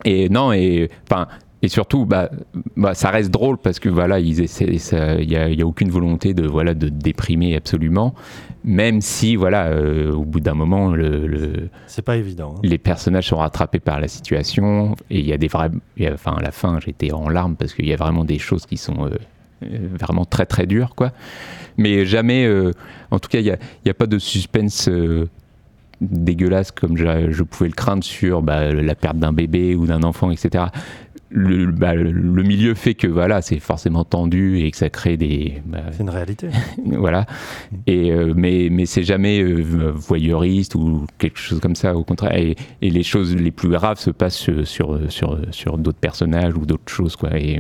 et 0.06 0.30
non 0.30 0.52
et 0.54 0.90
enfin 1.10 1.28
et 1.64 1.68
surtout 1.68 2.06
bah, 2.06 2.30
bah 2.76 2.94
ça 2.94 3.10
reste 3.12 3.30
drôle 3.32 3.58
parce 3.58 3.80
que 3.80 3.88
voilà 3.90 4.20
il 4.20 4.34
y 4.34 5.36
a, 5.36 5.50
y 5.50 5.62
a 5.62 5.66
aucune 5.66 5.90
volonté 5.92 6.34
de 6.34 6.48
voilà 6.48 6.74
de 6.74 6.90
déprimer 6.90 7.56
absolument 7.56 8.14
même 8.64 9.02
si 9.02 9.36
voilà 9.36 9.68
euh, 9.68 10.12
au 10.12 10.24
bout 10.26 10.40
d'un 10.40 10.54
moment 10.56 10.92
le, 10.92 11.28
le- 11.28 11.70
C'est 11.88 12.02
pas 12.04 12.18
évident. 12.18 12.56
hein. 12.58 12.62
les 12.64 12.78
personnages 12.78 13.28
sont 13.28 13.38
rattrapés 13.38 13.80
par 13.80 14.00
la 14.00 14.08
situation 14.08 14.96
et 15.10 15.20
il 15.20 15.26
y 15.26 15.34
a 15.34 15.38
des 15.38 15.48
vrais 15.48 15.70
a- 16.02 16.14
enfin 16.14 16.34
à 16.38 16.42
la 16.42 16.52
fin 16.52 16.80
j'étais 16.80 17.12
en 17.12 17.30
larmes 17.30 17.56
parce 17.56 17.74
qu'il 17.74 17.88
y 17.88 17.94
a 17.94 17.98
vraiment 17.98 18.26
des 18.26 18.40
choses 18.40 18.66
qui 18.66 18.78
sont 18.78 19.06
euh, 19.06 19.10
euh, 19.64 19.88
vraiment 20.00 20.26
très 20.26 20.46
très 20.48 20.66
dures 20.66 20.96
quoi 20.96 21.12
mais 21.78 22.06
jamais 22.06 22.46
euh, 22.46 22.72
en 23.12 23.20
tout 23.20 23.30
cas 23.30 23.40
il 23.40 23.44
n'y 23.46 23.52
a, 23.52 23.58
a 23.88 23.94
pas 23.94 24.08
de 24.08 24.18
suspense 24.18 24.90
dégueulasse 26.02 26.72
comme 26.72 26.98
je, 26.98 27.32
je 27.32 27.44
pouvais 27.44 27.70
le 27.70 27.76
craindre 27.76 28.04
sur 28.04 28.42
bah, 28.42 28.72
la 28.74 28.96
perte 28.96 29.18
d'un 29.18 29.34
bébé 29.34 29.76
ou 29.76 29.86
d'un 29.86 30.02
enfant 30.04 30.32
etc 30.32 30.66
le, 31.32 31.68
bah, 31.72 31.94
le- 31.96 32.44
milieu 32.44 32.74
fait 32.76 32.94
que 32.94 33.08
voilà 33.08 33.42
c'est 33.42 33.60
forcément 33.60 34.04
tendu 34.04 34.60
et 34.60 34.70
que 34.72 34.78
ça 34.78 34.90
crée 34.90 35.16
des 35.18 35.62
bah, 35.66 35.80
C'est 35.92 36.04
une 36.04 36.10
réalité. 36.10 36.50
voilà. 36.86 37.26
Et 37.88 38.12
euh, 38.12 38.34
mais 38.36 38.68
mais 38.72 38.86
c'est 38.86 39.04
jamais 39.04 39.42
euh, 39.42 39.92
voyeuriste 39.96 40.76
ou 40.76 41.06
quelque 41.18 41.40
chose 41.40 41.60
comme 41.60 41.76
ça. 41.76 41.96
Au 41.96 42.04
contraire, 42.04 42.36
et, 42.36 42.56
et 42.82 42.90
les 42.90 43.04
choses 43.04 43.36
les 43.36 43.52
plus 43.52 43.70
graves 43.70 44.00
se 44.00 44.10
passent 44.12 44.36
sur 44.38 44.68
sur 44.68 45.00
sur, 45.12 45.40
sur 45.52 45.78
d'autres 45.78 46.00
personnages 46.00 46.56
ou 46.56 46.66
d'autres 46.66 46.92
choses 46.92 47.16
quoi. 47.16 47.38
Et 47.40 47.60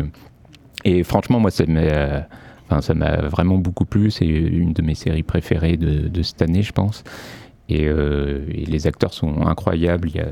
et 0.84 1.04
franchement, 1.04 1.40
moi, 1.40 1.52
ça 1.52 1.66
m'a 1.68 2.26
enfin, 2.68 2.82
ça 2.82 2.94
m'a 2.94 3.18
vraiment 3.22 3.58
beaucoup 3.58 3.86
plu. 3.86 4.10
C'est 4.12 4.26
une 4.26 4.74
de 4.74 4.82
mes 4.82 4.96
séries 4.96 5.24
préférées 5.24 5.78
de, 5.78 6.08
de 6.08 6.22
cette 6.24 6.42
année, 6.42 6.64
je 6.64 6.72
pense. 6.72 7.04
Et, 7.72 7.88
euh, 7.88 8.42
et 8.50 8.66
les 8.66 8.86
acteurs 8.86 9.14
sont 9.14 9.48
incroyables. 9.48 10.10
Il 10.10 10.16
y 10.16 10.20
a 10.20 10.28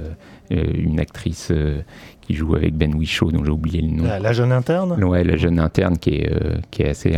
euh, 0.51 0.63
une 0.73 0.99
actrice 0.99 1.51
euh, 1.51 1.79
qui 2.19 2.33
joue 2.33 2.53
avec 2.53 2.75
Ben 2.75 2.93
Whishaw, 2.93 3.31
dont 3.31 3.45
j'ai 3.45 3.51
oublié 3.51 3.81
le 3.81 3.87
nom. 3.87 4.03
La, 4.03 4.19
la 4.19 4.33
jeune 4.33 4.51
interne? 4.51 5.01
Ouais, 5.03 5.23
la 5.23 5.37
jeune 5.37 5.57
interne 5.57 5.97
qui 5.97 6.15
est, 6.15 6.31
qui 6.69 6.83
est 6.83 6.89
assez, 6.89 7.17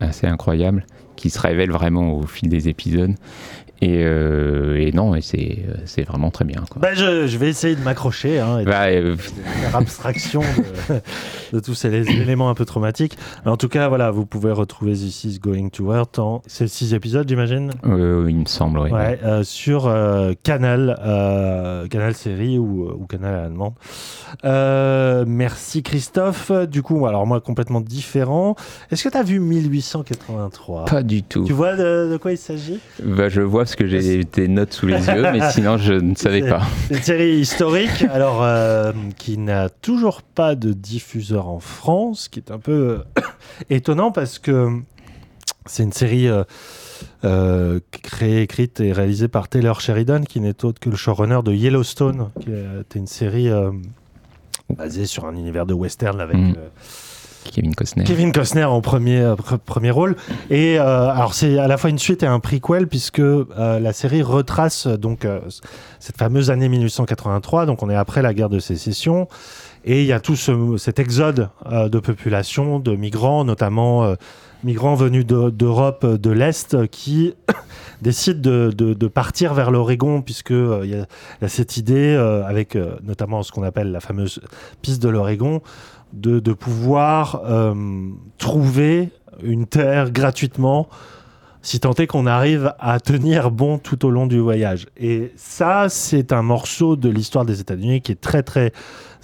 assez 0.00 0.26
incroyable, 0.26 0.84
qui 1.16 1.30
se 1.30 1.40
révèle 1.40 1.70
vraiment 1.70 2.18
au 2.18 2.26
fil 2.26 2.50
des 2.50 2.68
épisodes. 2.68 3.14
Et, 3.80 4.02
euh, 4.04 4.76
et 4.80 4.92
non, 4.92 5.14
et 5.14 5.20
c'est 5.20 5.58
c'est 5.84 6.02
vraiment 6.02 6.30
très 6.30 6.44
bien. 6.44 6.62
Quoi. 6.70 6.80
Bah, 6.80 6.94
je, 6.94 7.26
je 7.26 7.38
vais 7.38 7.48
essayer 7.48 7.74
de 7.74 7.82
m'accrocher 7.82 8.38
hein, 8.38 8.60
et 8.60 8.64
de 8.64 8.70
euh, 8.70 9.16
faire 9.16 9.76
abstraction 9.76 10.40
de, 10.40 11.00
de 11.52 11.60
tous 11.60 11.74
ces 11.74 11.92
éléments 11.92 12.48
un 12.48 12.54
peu 12.54 12.64
traumatiques. 12.64 13.18
En 13.44 13.56
tout 13.56 13.68
cas, 13.68 13.88
voilà, 13.88 14.10
vous 14.10 14.26
pouvez 14.26 14.52
retrouver 14.52 14.92
This 14.92 15.24
is 15.24 15.38
Going 15.40 15.68
to 15.70 15.92
Hurt 15.92 16.18
en. 16.18 16.40
C'est 16.46 16.68
six 16.68 16.94
épisodes, 16.94 17.28
j'imagine? 17.28 17.72
Euh, 17.84 18.26
il 18.28 18.36
me 18.38 18.46
semble, 18.46 18.78
oui. 18.78 18.90
Ouais, 18.90 19.18
sur 19.42 19.92
Canal, 20.44 20.96
Canal 21.90 22.14
Série 22.14 22.58
ou, 22.58 22.88
ou 22.90 23.06
Canal 23.06 23.34
à 23.34 23.42
la 23.42 23.48
demande. 23.48 23.74
Merci 25.26 25.82
Christophe. 25.82 26.52
Du 26.70 26.82
coup, 26.82 27.06
alors 27.06 27.26
moi, 27.26 27.40
complètement 27.40 27.80
différent. 27.80 28.54
Est-ce 28.90 29.04
que 29.04 29.08
tu 29.08 29.16
as 29.18 29.22
vu 29.22 29.40
1883 29.40 30.84
Pas 30.86 31.02
du 31.02 31.22
tout. 31.22 31.44
Tu 31.44 31.52
vois 31.52 31.76
de, 31.76 32.08
de 32.10 32.16
quoi 32.16 32.32
il 32.32 32.38
s'agit? 32.38 32.78
Bah, 33.02 33.28
je 33.28 33.40
vois 33.40 33.63
parce 33.64 33.76
que 33.76 33.86
j'ai 33.86 34.24
des 34.24 34.46
notes 34.46 34.74
sous 34.74 34.86
les 34.86 35.06
yeux, 35.06 35.22
mais 35.32 35.50
sinon 35.52 35.78
je 35.78 35.94
ne 35.94 36.14
savais 36.14 36.46
pas. 36.46 36.60
C'est 36.88 36.96
une 36.96 37.02
série 37.02 37.36
historique, 37.38 38.04
alors 38.12 38.42
euh, 38.42 38.92
qui 39.16 39.38
n'a 39.38 39.70
toujours 39.70 40.20
pas 40.20 40.54
de 40.54 40.74
diffuseur 40.74 41.48
en 41.48 41.60
France, 41.60 42.28
qui 42.28 42.40
est 42.40 42.50
un 42.50 42.58
peu 42.58 43.00
euh, 43.16 43.22
étonnant 43.70 44.12
parce 44.12 44.38
que 44.38 44.68
c'est 45.64 45.82
une 45.82 45.92
série 45.92 46.28
euh, 46.28 46.44
euh, 47.24 47.80
créée, 47.90 48.42
écrite 48.42 48.80
et 48.80 48.92
réalisée 48.92 49.28
par 49.28 49.48
Taylor 49.48 49.80
Sheridan, 49.80 50.24
qui 50.24 50.40
n'est 50.40 50.62
autre 50.62 50.78
que 50.78 50.90
le 50.90 50.96
showrunner 50.96 51.40
de 51.42 51.52
Yellowstone, 51.52 52.28
qui 52.40 52.50
était 52.50 52.98
une 52.98 53.06
série 53.06 53.48
basée 54.76 55.06
sur 55.06 55.24
un 55.24 55.34
univers 55.34 55.64
de 55.64 55.72
western 55.72 56.20
avec 56.20 56.36
Mhm. 56.36 56.54
Kevin 57.52 57.74
Costner. 57.74 58.04
Kevin 58.04 58.32
Costner 58.32 58.64
en 58.64 58.80
premier, 58.80 59.20
euh, 59.20 59.34
pr- 59.34 59.58
premier 59.58 59.90
rôle. 59.90 60.16
Et 60.50 60.78
euh, 60.78 61.08
alors, 61.10 61.34
c'est 61.34 61.58
à 61.58 61.68
la 61.68 61.76
fois 61.76 61.90
une 61.90 61.98
suite 61.98 62.22
et 62.22 62.26
un 62.26 62.40
prequel, 62.40 62.88
puisque 62.88 63.20
euh, 63.20 63.44
la 63.56 63.92
série 63.92 64.22
retrace 64.22 64.86
donc 64.86 65.26
cette 66.00 66.16
fameuse 66.18 66.50
année 66.50 66.68
1883. 66.68 67.66
Donc, 67.66 67.82
on 67.82 67.90
est 67.90 67.96
après 67.96 68.22
la 68.22 68.34
guerre 68.34 68.48
de 68.50 68.58
sécession. 68.58 69.28
Et 69.84 70.00
il 70.00 70.06
y 70.06 70.12
a 70.12 70.20
tout 70.20 70.36
ce- 70.36 70.76
cet 70.78 70.98
exode 70.98 71.48
de 71.70 71.98
population, 71.98 72.78
de 72.78 72.96
migrants, 72.96 73.44
notamment 73.44 74.14
migrants 74.62 74.94
venus 74.94 75.26
de- 75.26 75.50
d'Europe 75.50 76.06
de 76.06 76.30
l'Est, 76.30 76.86
qui 76.88 77.34
décident 78.02 78.40
de, 78.40 79.06
partir 79.08 79.52
vers 79.52 79.70
l'Oregon, 79.70 80.22
puisque 80.22 80.50
il 80.50 80.86
y, 80.90 80.94
a- 81.44 81.48
cette 81.48 81.76
idée, 81.76 82.14
avec 82.46 82.78
notamment 83.02 83.42
ce 83.42 83.52
qu'on 83.52 83.62
appelle 83.62 83.92
la 83.92 84.00
fameuse 84.00 84.40
piste 84.80 85.02
de 85.02 85.10
l'Oregon, 85.10 85.60
de, 86.14 86.52
pouvoir 86.52 87.42
euh, 87.44 87.74
trouver 88.38 89.10
une 89.42 89.66
terre 89.66 90.10
gratuitement, 90.10 90.88
si 91.62 91.80
tant 91.80 91.94
est 91.94 92.06
qu'on 92.06 92.26
arrive 92.26 92.74
à 92.78 93.00
tenir 93.00 93.50
bon 93.50 93.78
tout 93.78 94.04
au 94.04 94.10
long 94.10 94.26
du 94.26 94.38
voyage. 94.38 94.86
Et 94.96 95.32
ça, 95.36 95.88
c'est 95.88 96.32
un 96.32 96.42
morceau 96.42 96.96
de 96.96 97.08
l'histoire 97.08 97.44
des 97.44 97.60
États-Unis 97.60 98.00
qui 98.02 98.12
est 98.12 98.20
très 98.20 98.42
très 98.42 98.72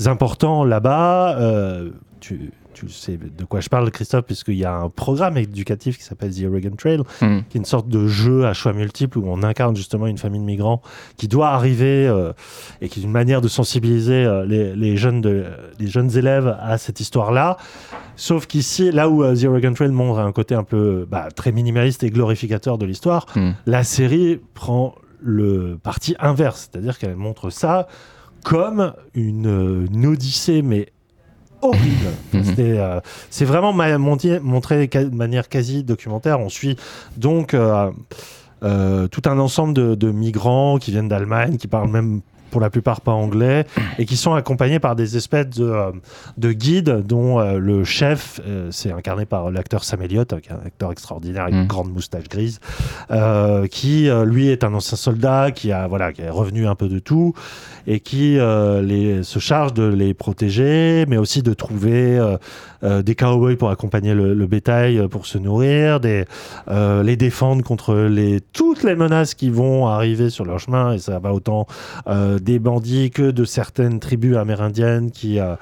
important 0.06 0.64
là-bas. 0.64 1.38
Euh, 1.38 1.90
tu, 2.20 2.52
tu 2.86 2.92
sais 2.92 3.16
de 3.18 3.44
quoi 3.44 3.60
je 3.60 3.68
parle, 3.68 3.90
Christophe, 3.90 4.24
puisqu'il 4.24 4.54
y 4.56 4.64
a 4.64 4.74
un 4.74 4.88
programme 4.88 5.36
éducatif 5.36 5.98
qui 5.98 6.04
s'appelle 6.04 6.34
The 6.34 6.44
Oregon 6.44 6.74
Trail, 6.76 6.98
Mm. 7.20 7.40
qui 7.48 7.56
est 7.56 7.60
une 7.60 7.64
sorte 7.64 7.88
de 7.88 8.06
jeu 8.06 8.46
à 8.46 8.52
choix 8.54 8.72
multiples 8.72 9.18
où 9.18 9.24
on 9.26 9.42
incarne 9.42 9.76
justement 9.76 10.06
une 10.06 10.18
famille 10.18 10.40
de 10.40 10.44
migrants 10.44 10.80
qui 11.16 11.28
doit 11.28 11.48
arriver 11.50 12.06
euh, 12.08 12.32
et 12.80 12.88
qui 12.88 13.00
est 13.00 13.02
une 13.02 13.10
manière 13.10 13.40
de 13.40 13.48
sensibiliser 13.48 14.24
euh, 14.24 14.44
les, 14.46 14.74
les 14.74 14.96
jeunes 14.96 15.20
de, 15.20 15.46
les 15.78 15.86
jeunes 15.88 16.16
élèves 16.16 16.56
à 16.60 16.78
cette 16.78 17.00
histoire-là. 17.00 17.56
Sauf 18.16 18.46
qu'ici, 18.46 18.90
là 18.90 19.08
où 19.08 19.22
euh, 19.24 19.34
The 19.34 19.44
Oregon 19.44 19.72
Trail 19.72 19.90
montre 19.90 20.18
un 20.20 20.32
côté 20.32 20.54
un 20.54 20.64
peu 20.64 21.06
bah, 21.10 21.28
très 21.34 21.52
minimaliste 21.52 22.02
et 22.02 22.10
glorificateur 22.10 22.78
de 22.78 22.86
l'histoire, 22.86 23.26
Mm. 23.36 23.50
la 23.66 23.84
série 23.84 24.40
prend 24.54 24.94
le 25.22 25.78
parti 25.82 26.14
inverse, 26.18 26.68
c'est-à-dire 26.72 26.98
qu'elle 26.98 27.16
montre 27.16 27.50
ça 27.50 27.86
comme 28.44 28.94
une, 29.14 29.86
une 29.92 30.06
odyssée, 30.06 30.62
mais 30.62 30.86
horrible. 31.62 32.10
Mhm. 32.32 32.54
Euh, 32.58 33.00
c'est 33.28 33.44
vraiment 33.44 33.72
montré 33.72 34.38
de 34.38 35.14
manière 35.14 35.48
quasi 35.48 35.82
documentaire. 35.82 36.40
On 36.40 36.48
suit 36.48 36.76
donc 37.16 37.54
euh, 37.54 37.90
euh, 38.62 39.08
tout 39.08 39.22
un 39.26 39.38
ensemble 39.38 39.74
de, 39.74 39.94
de 39.94 40.10
migrants 40.10 40.78
qui 40.78 40.90
viennent 40.92 41.08
d'Allemagne, 41.08 41.56
qui 41.56 41.66
parlent 41.66 41.90
même 41.90 42.20
pour 42.50 42.60
la 42.60 42.70
plupart 42.70 43.00
pas 43.00 43.12
anglais, 43.12 43.66
et 43.98 44.06
qui 44.06 44.16
sont 44.16 44.34
accompagnés 44.34 44.78
par 44.78 44.96
des 44.96 45.16
espèces 45.16 45.50
de, 45.50 45.64
euh, 45.64 45.92
de 46.36 46.52
guides 46.52 47.06
dont 47.06 47.40
euh, 47.40 47.58
le 47.58 47.84
chef, 47.84 48.40
euh, 48.46 48.68
c'est 48.70 48.92
incarné 48.92 49.26
par 49.26 49.50
l'acteur 49.50 49.84
Sam 49.84 50.02
Elliott, 50.02 50.40
qui 50.40 50.48
est 50.48 50.52
un 50.52 50.66
acteur 50.66 50.92
extraordinaire 50.92 51.42
avec 51.44 51.54
Mm. 51.54 51.60
une 51.60 51.66
grande 51.66 51.92
moustache 51.92 52.28
grise, 52.28 52.60
qui 53.70 54.08
lui 54.26 54.48
est 54.48 54.64
un 54.64 54.74
ancien 54.74 54.96
soldat 54.96 55.50
qui 55.50 55.72
a 55.72 55.86
voilà 55.86 56.12
qui 56.12 56.22
est 56.22 56.30
revenu 56.30 56.66
un 56.66 56.74
peu 56.74 56.88
de 56.88 56.98
tout 56.98 57.34
et 57.86 58.00
qui 58.00 58.38
les, 58.82 59.22
se 59.22 59.38
charge 59.38 59.74
de 59.74 59.84
les 59.84 60.14
protéger, 60.14 61.04
mais 61.08 61.16
aussi 61.16 61.42
de 61.42 61.54
trouver 61.54 62.18
des 62.82 63.14
cowboys 63.14 63.56
pour 63.56 63.70
accompagner 63.70 64.14
le, 64.14 64.34
le 64.34 64.46
bétail 64.46 64.98
euh, 64.98 65.08
pour 65.08 65.26
se 65.26 65.38
nourrir, 65.38 66.00
des, 66.00 66.24
euh, 66.68 67.02
les 67.02 67.16
défendre 67.16 67.62
contre 67.62 67.94
les, 67.94 68.40
toutes 68.40 68.82
les 68.82 68.94
menaces 68.96 69.34
qui 69.34 69.50
vont 69.50 69.86
arriver 69.86 70.30
sur 70.30 70.44
leur 70.44 70.58
chemin, 70.58 70.92
et 70.94 70.98
ça 70.98 71.18
va 71.18 71.32
autant 71.34 71.66
euh, 72.06 72.38
des 72.38 72.58
bandits 72.58 73.10
que 73.10 73.30
de 73.30 73.44
certaines 73.44 74.00
tribus 74.00 74.36
amérindiennes 74.36 75.10
qui, 75.10 75.38
euh, 75.40 75.54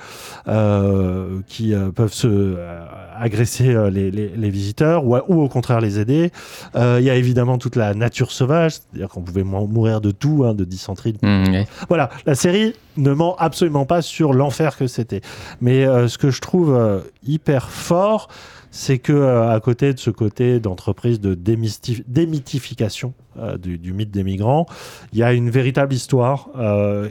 euh, 0.47 1.40
qui 1.47 1.74
euh, 1.74 1.90
peuvent 1.90 2.12
se 2.12 2.27
euh, 2.28 2.85
agresser 3.19 3.74
euh, 3.74 3.90
les, 3.90 4.11
les- 4.11 4.28
les 4.36 4.51
visiteurs 4.51 5.05
ou, 5.05 5.16
ou 5.28 5.43
au 5.43 5.49
contraire 5.49 5.81
les 5.81 5.99
aider. 5.99 6.31
Euh, 6.77 6.99
Il 7.01 7.05
y 7.05 7.11
a 7.11 7.15
évidemment 7.16 7.59
toute 7.59 7.77
la 7.77 7.95
nature 7.95 8.31
sauvage, 8.31 8.73
c'est-à-dire 8.74 9.09
qu'on 9.09 9.23
pouvait 9.23 9.43
mou- 9.45 9.66
mourir 9.66 10.01
de 10.01 10.11
tout, 10.11 10.45
hein, 10.47 10.55
de 10.55 10.65
dysenterie, 10.65 11.16
Mm, 11.23 11.53
ouais. 11.53 11.66
voilà, 11.89 12.11
la 12.27 12.35
série 12.35 12.74
ne 12.98 13.12
ment 13.12 13.36
absolument 13.36 13.86
pas 13.86 14.02
sur 14.02 14.34
l'enfer 14.34 14.76
que 14.76 14.86
c'était. 14.86 15.22
Mais 15.60 15.86
euh, 15.86 16.08
ce 16.08 16.18
que 16.18 16.30
je 16.30 16.40
trouve 16.40 16.74
euh, 16.74 17.00
hyper 17.26 17.70
fort, 17.70 18.28
c'est 18.70 18.98
que 18.98 19.12
euh, 19.12 19.50
à 19.50 19.60
côté 19.60 19.94
de 19.94 19.98
ce 19.98 20.10
côté 20.10 20.60
d'entreprise 20.60 21.20
de 21.20 21.34
démythification 21.34 23.14
du, 23.60 23.92
mythe 23.92 24.10
des 24.10 24.24
migrants, 24.24 24.66
il 25.12 25.20
y 25.20 25.22
a 25.22 25.32
une 25.32 25.48
véritable 25.48 25.94
histoire, 25.94 26.48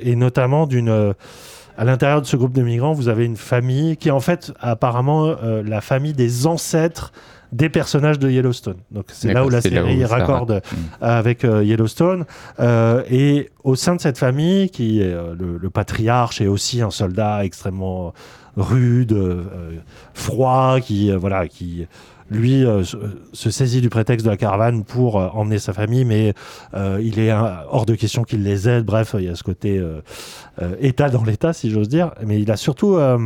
et 0.03 0.17
notamment 0.17 0.67
d'une 0.67 1.13
à 1.77 1.85
l'intérieur 1.85 2.21
de 2.21 2.27
ce 2.27 2.35
groupe 2.35 2.51
de 2.51 2.63
migrants, 2.63 2.91
vous 2.91 3.07
avez 3.07 3.23
une 3.23 3.37
famille 3.37 3.95
qui 3.95 4.09
est 4.09 4.11
en 4.11 4.19
fait 4.19 4.51
apparemment 4.59 5.37
la 5.41 5.79
famille 5.79 6.11
des 6.11 6.45
ancêtres 6.45 7.13
des 7.51 7.69
personnages 7.69 8.19
de 8.19 8.29
Yellowstone. 8.29 8.77
Donc 8.91 9.05
c'est 9.09 9.33
là 9.33 9.45
où 9.45 9.49
la 9.49 9.59
où 9.59 9.61
série 9.61 10.01
ça 10.01 10.07
raccorde 10.07 10.51
rac- 10.51 10.63
avec 11.01 11.45
euh, 11.45 11.63
Yellowstone. 11.63 12.25
Euh, 12.59 13.03
et 13.09 13.49
au 13.63 13.75
sein 13.75 13.95
de 13.95 14.01
cette 14.01 14.17
famille, 14.17 14.69
qui 14.69 15.01
est 15.01 15.13
euh, 15.13 15.33
le, 15.37 15.57
le 15.57 15.69
patriarche 15.69 16.41
est 16.41 16.47
aussi 16.47 16.81
un 16.81 16.91
soldat 16.91 17.45
extrêmement 17.45 18.13
rude, 18.57 19.13
euh, 19.13 19.43
euh, 19.55 19.71
froid, 20.13 20.79
qui 20.81 21.11
euh, 21.11 21.17
voilà, 21.17 21.47
qui 21.47 21.87
lui 22.29 22.65
euh, 22.65 22.83
se, 22.83 23.49
saisit 23.49 23.79
du 23.79 23.87
prétexte 23.89 24.25
de 24.25 24.29
la 24.31 24.35
caravane 24.35 24.83
pour 24.83 25.17
euh, 25.17 25.29
emmener 25.29 25.59
sa 25.59 25.71
famille, 25.71 26.03
mais 26.03 26.33
euh, 26.73 26.99
il 27.01 27.19
est 27.19 27.31
euh, 27.31 27.37
hors 27.69 27.85
de 27.85 27.95
question 27.95 28.23
qu'il 28.25 28.43
les 28.43 28.67
aide. 28.67 28.83
Bref, 28.83 29.15
il 29.17 29.23
y 29.25 29.29
a 29.29 29.35
ce 29.35 29.43
côté 29.43 29.77
euh, 29.77 30.01
euh, 30.61 30.75
état 30.81 31.09
dans 31.09 31.23
l'état, 31.23 31.53
si 31.53 31.71
j'ose 31.71 31.87
dire. 31.87 32.11
Mais 32.25 32.41
il 32.41 32.51
a 32.51 32.57
surtout 32.57 32.95
euh, 32.95 33.17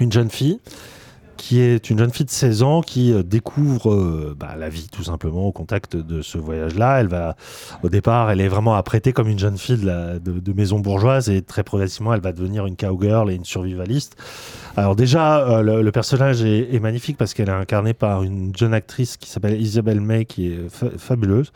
une 0.00 0.12
jeune 0.12 0.28
fille 0.28 0.60
qui 1.36 1.60
est 1.60 1.90
une 1.90 1.98
jeune 1.98 2.10
fille 2.12 2.26
de 2.26 2.30
16 2.30 2.62
ans 2.62 2.80
qui 2.82 3.12
euh, 3.12 3.22
découvre 3.22 3.92
euh, 3.92 4.36
bah, 4.38 4.54
la 4.58 4.68
vie 4.68 4.88
tout 4.90 5.02
simplement 5.04 5.46
au 5.46 5.52
contact 5.52 5.96
de 5.96 6.22
ce 6.22 6.38
voyage-là. 6.38 7.00
Elle 7.00 7.08
va, 7.08 7.36
au 7.82 7.88
départ, 7.88 8.30
elle 8.30 8.40
est 8.40 8.48
vraiment 8.48 8.74
apprêtée 8.74 9.12
comme 9.12 9.28
une 9.28 9.38
jeune 9.38 9.58
fille 9.58 9.78
de, 9.78 9.86
la- 9.86 10.18
de- 10.18 10.38
de 10.40 10.52
maison 10.52 10.78
bourgeoise 10.80 11.28
et 11.28 11.42
très 11.42 11.62
progressivement, 11.62 12.14
elle 12.14 12.20
va 12.20 12.32
devenir 12.32 12.66
une 12.66 12.76
cowgirl 12.76 13.30
et 13.30 13.34
une 13.34 13.44
survivaliste. 13.44 14.16
Alors 14.76 14.96
déjà, 14.96 15.38
euh, 15.48 15.62
le, 15.62 15.82
le 15.82 15.92
personnage 15.92 16.42
est, 16.42 16.74
est 16.74 16.80
magnifique 16.80 17.16
parce 17.16 17.34
qu'elle 17.34 17.48
est 17.48 17.52
incarnée 17.52 17.94
par 17.94 18.22
une 18.22 18.54
jeune 18.56 18.72
actrice 18.74 19.16
qui 19.16 19.28
s'appelle 19.28 19.60
Isabelle 19.60 20.00
May, 20.00 20.24
qui 20.24 20.48
est 20.52 20.68
fa- 20.70 20.90
fabuleuse. 20.96 21.52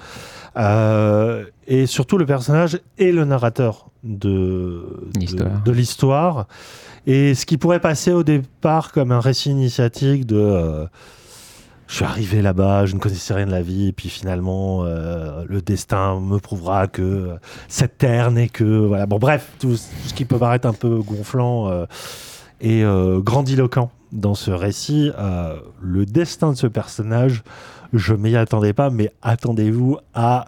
Euh, 0.56 1.44
et 1.66 1.86
surtout, 1.86 2.18
le 2.18 2.26
personnage 2.26 2.78
est 2.98 3.12
le 3.12 3.24
narrateur 3.24 3.88
de- 4.04 5.08
L'histoire. 5.72 6.46
Et 7.06 7.34
ce 7.34 7.46
qui 7.46 7.56
pourrait 7.56 7.80
passer 7.80 8.12
au 8.12 8.24
départ 8.24 8.90
comme 8.90 9.12
un 9.12 9.20
récit 9.20 9.50
initiatique 9.50 10.26
de 10.26 10.36
euh, 10.36 10.86
je 11.86 11.94
suis 11.94 12.04
arrivé 12.04 12.42
là-bas, 12.42 12.86
je 12.86 12.96
ne 12.96 12.98
connaissais 12.98 13.32
rien 13.32 13.46
de 13.46 13.52
la 13.52 13.62
vie, 13.62 13.86
et 13.86 13.92
puis 13.92 14.08
finalement 14.08 14.82
euh, 14.82 15.44
le 15.48 15.62
destin 15.62 16.18
me 16.18 16.38
prouvera 16.38 16.88
que 16.88 17.02
euh, 17.02 17.36
cette 17.68 17.98
terre 17.98 18.32
n'est 18.32 18.48
que 18.48 18.64
voilà. 18.64 19.06
Bon 19.06 19.20
bref, 19.20 19.52
tout 19.60 19.76
ce 19.76 20.14
qui 20.14 20.24
peut 20.24 20.38
paraître 20.38 20.66
un 20.66 20.72
peu 20.72 20.98
gonflant 20.98 21.86
et 22.60 22.82
grandiloquent 23.18 23.90
dans 24.10 24.34
ce 24.34 24.50
récit, 24.50 25.12
le 25.80 26.06
destin 26.06 26.50
de 26.50 26.56
ce 26.56 26.66
personnage, 26.66 27.44
je 27.92 28.14
m'y 28.14 28.34
attendais 28.34 28.72
pas, 28.72 28.90
mais 28.90 29.12
attendez-vous 29.22 29.98
à 30.14 30.46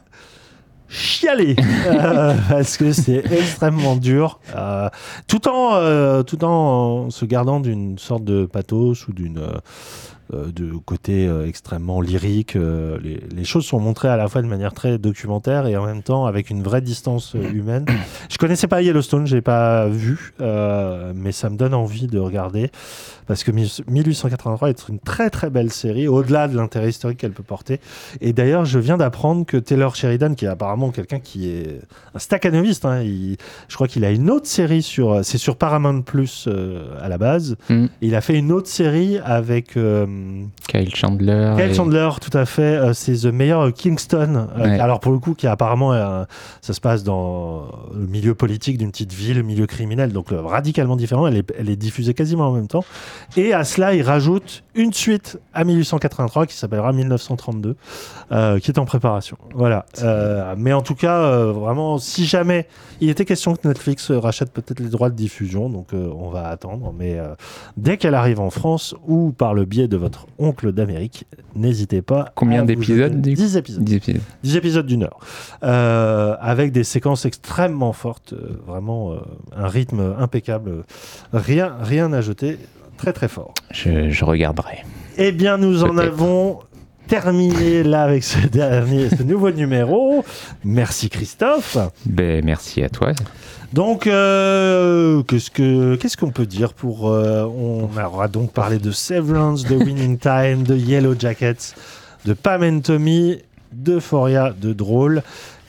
chialer 0.88 1.56
euh, 1.86 2.34
parce 2.48 2.76
que 2.76 2.92
c'est 2.92 3.24
extrêmement 3.32 3.96
dur 3.96 4.40
euh, 4.56 4.88
tout 5.26 5.48
en 5.48 5.74
euh, 5.74 6.22
tout 6.22 6.44
en 6.44 7.10
se 7.10 7.24
gardant 7.24 7.60
d'une 7.60 7.98
sorte 7.98 8.24
de 8.24 8.46
pathos 8.46 9.06
ou 9.08 9.12
d'une 9.12 9.38
euh, 9.38 10.52
de 10.52 10.72
côté 10.84 11.26
extrêmement 11.46 12.02
lyrique. 12.02 12.52
les, 12.54 13.20
les 13.34 13.44
choses 13.44 13.64
sont 13.64 13.80
montrées 13.80 14.08
à 14.08 14.16
la 14.18 14.28
fois 14.28 14.42
de 14.42 14.46
manière 14.46 14.74
très 14.74 14.98
documentaire 14.98 15.66
et 15.66 15.74
en 15.78 15.86
même 15.86 16.02
temps 16.02 16.26
avec 16.26 16.50
une 16.50 16.62
vraie 16.62 16.82
distance 16.82 17.34
humaine. 17.34 17.86
Je 18.28 18.36
connaissais 18.36 18.66
pas 18.66 18.82
Yellowstone, 18.82 19.26
j'ai 19.26 19.40
pas 19.40 19.88
vu, 19.88 20.34
mais 21.14 21.32
ça 21.32 21.48
me 21.48 21.56
donne 21.56 21.72
envie 21.72 22.08
de 22.08 22.18
regarder 22.18 22.70
parce 23.28 23.44
que 23.44 23.52
1883 23.52 24.70
est 24.70 24.88
une 24.88 24.98
très 24.98 25.30
très 25.30 25.50
belle 25.50 25.70
série, 25.70 26.08
au-delà 26.08 26.48
de 26.48 26.56
l'intérêt 26.56 26.88
historique 26.88 27.18
qu'elle 27.18 27.32
peut 27.32 27.42
porter. 27.42 27.78
Et 28.20 28.32
d'ailleurs, 28.32 28.64
je 28.64 28.78
viens 28.78 28.96
d'apprendre 28.96 29.46
que 29.46 29.56
Taylor 29.56 29.94
Sheridan, 29.94 30.34
qui 30.34 30.46
est 30.46 30.48
apparemment 30.48 30.90
quelqu'un 30.90 31.20
qui 31.20 31.48
est 31.50 31.80
un 32.14 32.18
staccanoviste, 32.18 32.84
hein, 32.84 33.02
il- 33.02 33.36
je 33.68 33.74
crois 33.76 33.86
qu'il 33.86 34.04
a 34.04 34.10
une 34.10 34.30
autre 34.30 34.46
série 34.46 34.82
sur, 34.82 35.24
c'est 35.24 35.38
sur 35.38 35.56
Paramount 35.56 36.02
Plus 36.02 36.46
euh, 36.48 36.86
à 37.00 37.08
la 37.08 37.18
base. 37.18 37.56
Mm. 37.68 37.86
Il 38.00 38.14
a 38.14 38.20
fait 38.20 38.34
une 38.38 38.50
autre 38.50 38.68
série 38.68 39.18
avec 39.18 39.76
euh, 39.76 40.06
Kyle 40.66 40.94
Chandler. 40.94 41.52
Kyle 41.56 41.70
et- 41.70 41.74
Chandler, 41.74 42.08
tout 42.20 42.36
à 42.36 42.46
fait. 42.46 42.62
euh, 42.62 42.92
c'est 42.94 43.12
The 43.14 43.26
of 43.52 43.72
Kingston. 43.74 44.48
Ouais. 44.58 44.80
Alors 44.80 45.00
pour 45.00 45.12
le 45.12 45.18
coup, 45.18 45.34
qui 45.34 45.46
apparemment, 45.46 45.92
ça 46.62 46.72
se 46.72 46.80
passe 46.80 47.04
dans 47.04 47.66
le 47.94 48.06
milieu 48.06 48.34
politique 48.34 48.78
d'une 48.78 48.90
petite 48.90 49.12
ville, 49.12 49.42
milieu 49.42 49.66
criminel, 49.66 50.12
donc 50.12 50.28
radicalement 50.30 50.96
différent. 50.96 51.26
Elle 51.26 51.36
est, 51.36 51.52
elle 51.58 51.68
est 51.68 51.76
diffusée 51.76 52.14
quasiment 52.14 52.48
en 52.48 52.52
même 52.52 52.68
temps. 52.68 52.84
Et 53.36 53.52
à 53.52 53.64
cela, 53.64 53.94
il 53.94 54.02
rajoute 54.02 54.64
une 54.74 54.92
suite 54.92 55.38
à 55.54 55.64
1883 55.64 56.46
qui 56.46 56.54
s'appellera 56.56 56.92
1932, 56.92 57.76
euh, 58.30 58.58
qui 58.60 58.70
est 58.70 58.78
en 58.78 58.84
préparation. 58.84 59.36
Voilà. 59.54 59.86
Euh, 60.02 60.54
mais 60.56 60.72
en 60.72 60.82
tout 60.82 60.94
cas, 60.94 61.18
euh, 61.22 61.52
vraiment, 61.52 61.98
si 61.98 62.26
jamais 62.26 62.68
il 63.00 63.10
était 63.10 63.24
question 63.24 63.56
que 63.56 63.66
Netflix 63.66 64.10
rachète 64.12 64.52
peut-être 64.52 64.78
les 64.80 64.88
droits 64.88 65.10
de 65.10 65.16
diffusion, 65.16 65.68
donc 65.68 65.88
on 65.92 66.28
va 66.30 66.48
attendre. 66.48 66.94
Mais 66.96 67.18
dès 67.76 67.96
qu'elle 67.96 68.14
arrive 68.14 68.40
en 68.40 68.50
France 68.50 68.94
ou 69.06 69.32
par 69.32 69.54
le 69.54 69.64
biais 69.64 69.88
de 69.88 69.96
votre 69.96 70.26
oncle 70.38 70.72
d'Amérique, 70.72 71.24
n'hésitez 71.56 72.02
pas. 72.02 72.30
Combien 72.34 72.64
d'épisodes, 72.64 72.96
jeter- 72.96 73.14
du 73.16 73.34
coup 73.34 73.42
10 73.42 73.56
épisodes. 73.56 73.84
10 73.84 73.94
épisodes. 73.96 74.22
10 74.44 74.56
épisodes 74.56 74.86
d'une 74.86 75.04
heure. 75.04 75.18
Avec 76.40 76.72
des 76.72 76.84
séquences 76.84 77.24
extrêmement 77.24 77.92
fortes, 77.92 78.34
vraiment 78.66 79.14
un 79.56 79.66
rythme 79.68 80.14
impeccable. 80.18 80.84
Rien, 81.32 81.74
rien 81.80 82.12
à 82.12 82.20
jeter. 82.20 82.58
Très 82.98 83.12
très 83.12 83.28
fort. 83.28 83.54
Je, 83.70 84.10
je 84.10 84.24
regarderai. 84.24 84.84
Eh 85.16 85.32
bien, 85.32 85.56
nous 85.56 85.84
en 85.84 85.96
avons 85.96 86.60
terminé 87.08 87.82
là 87.82 88.02
avec 88.02 88.22
ce 88.22 88.46
dernier, 88.52 89.08
ce 89.08 89.22
nouveau 89.22 89.50
numéro. 89.50 90.24
Merci 90.64 91.08
Christophe. 91.08 91.78
Ben, 92.04 92.44
merci 92.44 92.82
à 92.82 92.88
toi. 92.88 93.12
Donc, 93.72 94.06
euh, 94.06 95.22
qu'est-ce 95.24 95.50
que 95.50 95.96
qu'est-ce 95.96 96.16
qu'on 96.16 96.30
peut 96.30 96.46
dire 96.46 96.72
pour 96.72 97.08
euh, 97.08 97.44
On 97.44 97.88
aura 97.98 98.28
donc 98.28 98.52
parlé 98.52 98.78
de 98.78 98.90
Severance, 98.90 99.64
de 99.64 99.76
Winning 99.76 100.18
Time, 100.20 100.62
de 100.62 100.76
Yellow 100.76 101.14
Jackets, 101.18 101.74
de 102.24 102.32
Pam 102.32 102.62
and 102.62 102.80
Tommy, 102.80 103.38
de 103.72 103.98
Foria, 103.98 104.54
de 104.58 104.72
Drôle, 104.72 105.22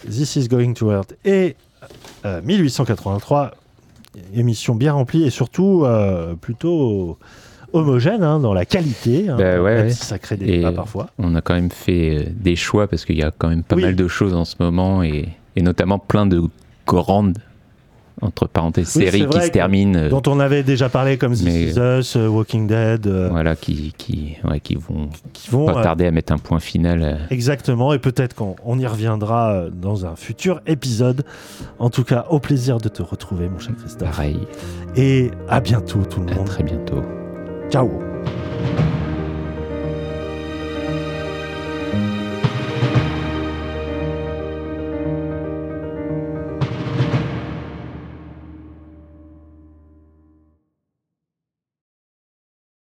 This 0.10 0.36
is 0.36 0.48
Going 0.48 0.74
to 0.76 0.92
Hurt 0.92 1.14
et 1.26 1.56
euh, 2.26 2.42
1883. 2.42 3.52
Émission 4.34 4.76
bien 4.76 4.94
remplie 4.94 5.24
et 5.26 5.30
surtout 5.30 5.84
euh, 5.86 6.36
plutôt 6.36 7.18
homogène 7.74 8.24
hein, 8.24 8.40
dans 8.40 8.54
la 8.54 8.66
qualité, 8.66 9.30
hein, 9.30 9.36
Ben 9.38 9.62
ouais, 9.62 9.76
même 9.76 9.86
ouais. 9.88 9.92
si 9.94 10.06
ça 10.06 10.18
crée 10.18 10.38
des 10.38 10.46
débats 10.46 10.72
parfois. 10.72 11.08
On 11.20 11.36
a 11.36 11.42
quand 11.42 11.54
même 11.54 11.70
fait 11.72 12.18
euh, 12.18 12.24
des 12.34 12.56
choix 12.56 12.88
parce 12.88 13.06
qu'il 13.06 13.18
y 13.18 13.24
a 13.24 13.32
quand 13.38 13.50
même 13.50 13.64
pas 13.64 13.76
Oui. 13.76 13.84
mal 13.84 13.96
de 13.96 14.08
choses 14.08 14.34
en 14.34 14.46
ce 14.46 14.56
moment 14.60 15.04
et, 15.04 15.30
et 15.56 15.62
notamment 15.62 16.00
plein 16.00 16.26
de 16.26 16.42
grandes, 16.88 17.38
entre 18.22 18.48
parenthèses, 18.48 18.94
Oui, 18.96 19.04
séries 19.06 19.28
qui 19.28 19.42
se 19.42 19.48
terminent. 19.50 19.98
euh, 19.98 20.10
Dont 20.10 20.22
on 20.28 20.40
avait 20.40 20.64
déjà 20.64 20.90
parlé 20.90 21.18
comme 21.18 21.34
This 21.34 21.44
mais- 21.44 21.64
Is 21.72 21.78
Us, 21.80 22.16
euh, 22.16 22.28
Walking 22.28 22.68
Dead. 22.68 23.08
euh, 23.08 23.30
Voilà, 23.32 23.56
qui, 23.56 23.94
qui, 23.98 24.36
ouais, 24.44 24.60
qui 24.60 24.76
vont, 24.76 25.10
qui 25.34 25.50
vont, 25.50 25.66
pas 25.66 25.82
tarder 25.84 26.06
à 26.06 26.12
mettre 26.12 26.34
un 26.34 26.38
point 26.38 26.60
final. 26.60 27.20
Exactement, 27.30 27.94
et 27.94 28.00
peut-être 28.00 28.36
qu'on 28.36 28.56
on 28.66 28.78
y 28.80 28.86
reviendra 28.88 29.66
dans 29.72 30.06
un 30.06 30.16
futur 30.16 30.62
épisode. 30.68 31.24
En 31.80 31.90
tout 31.90 32.04
cas, 32.04 32.26
au 32.30 32.40
plaisir 32.40 32.78
de 32.80 32.90
te 32.90 33.02
retrouver, 33.02 33.50
mon 33.50 33.60
cher 33.60 33.74
Christophe. 33.78 34.10
pareil. 34.10 34.40
Et 34.96 35.32
à 35.48 35.60
bientôt, 35.62 36.00
tout 36.10 36.22
le 36.22 36.32
À 36.32 36.36
monde. 36.36 36.46
très 36.46 36.64
bientôt. 36.64 37.02
Ciao 37.70 38.09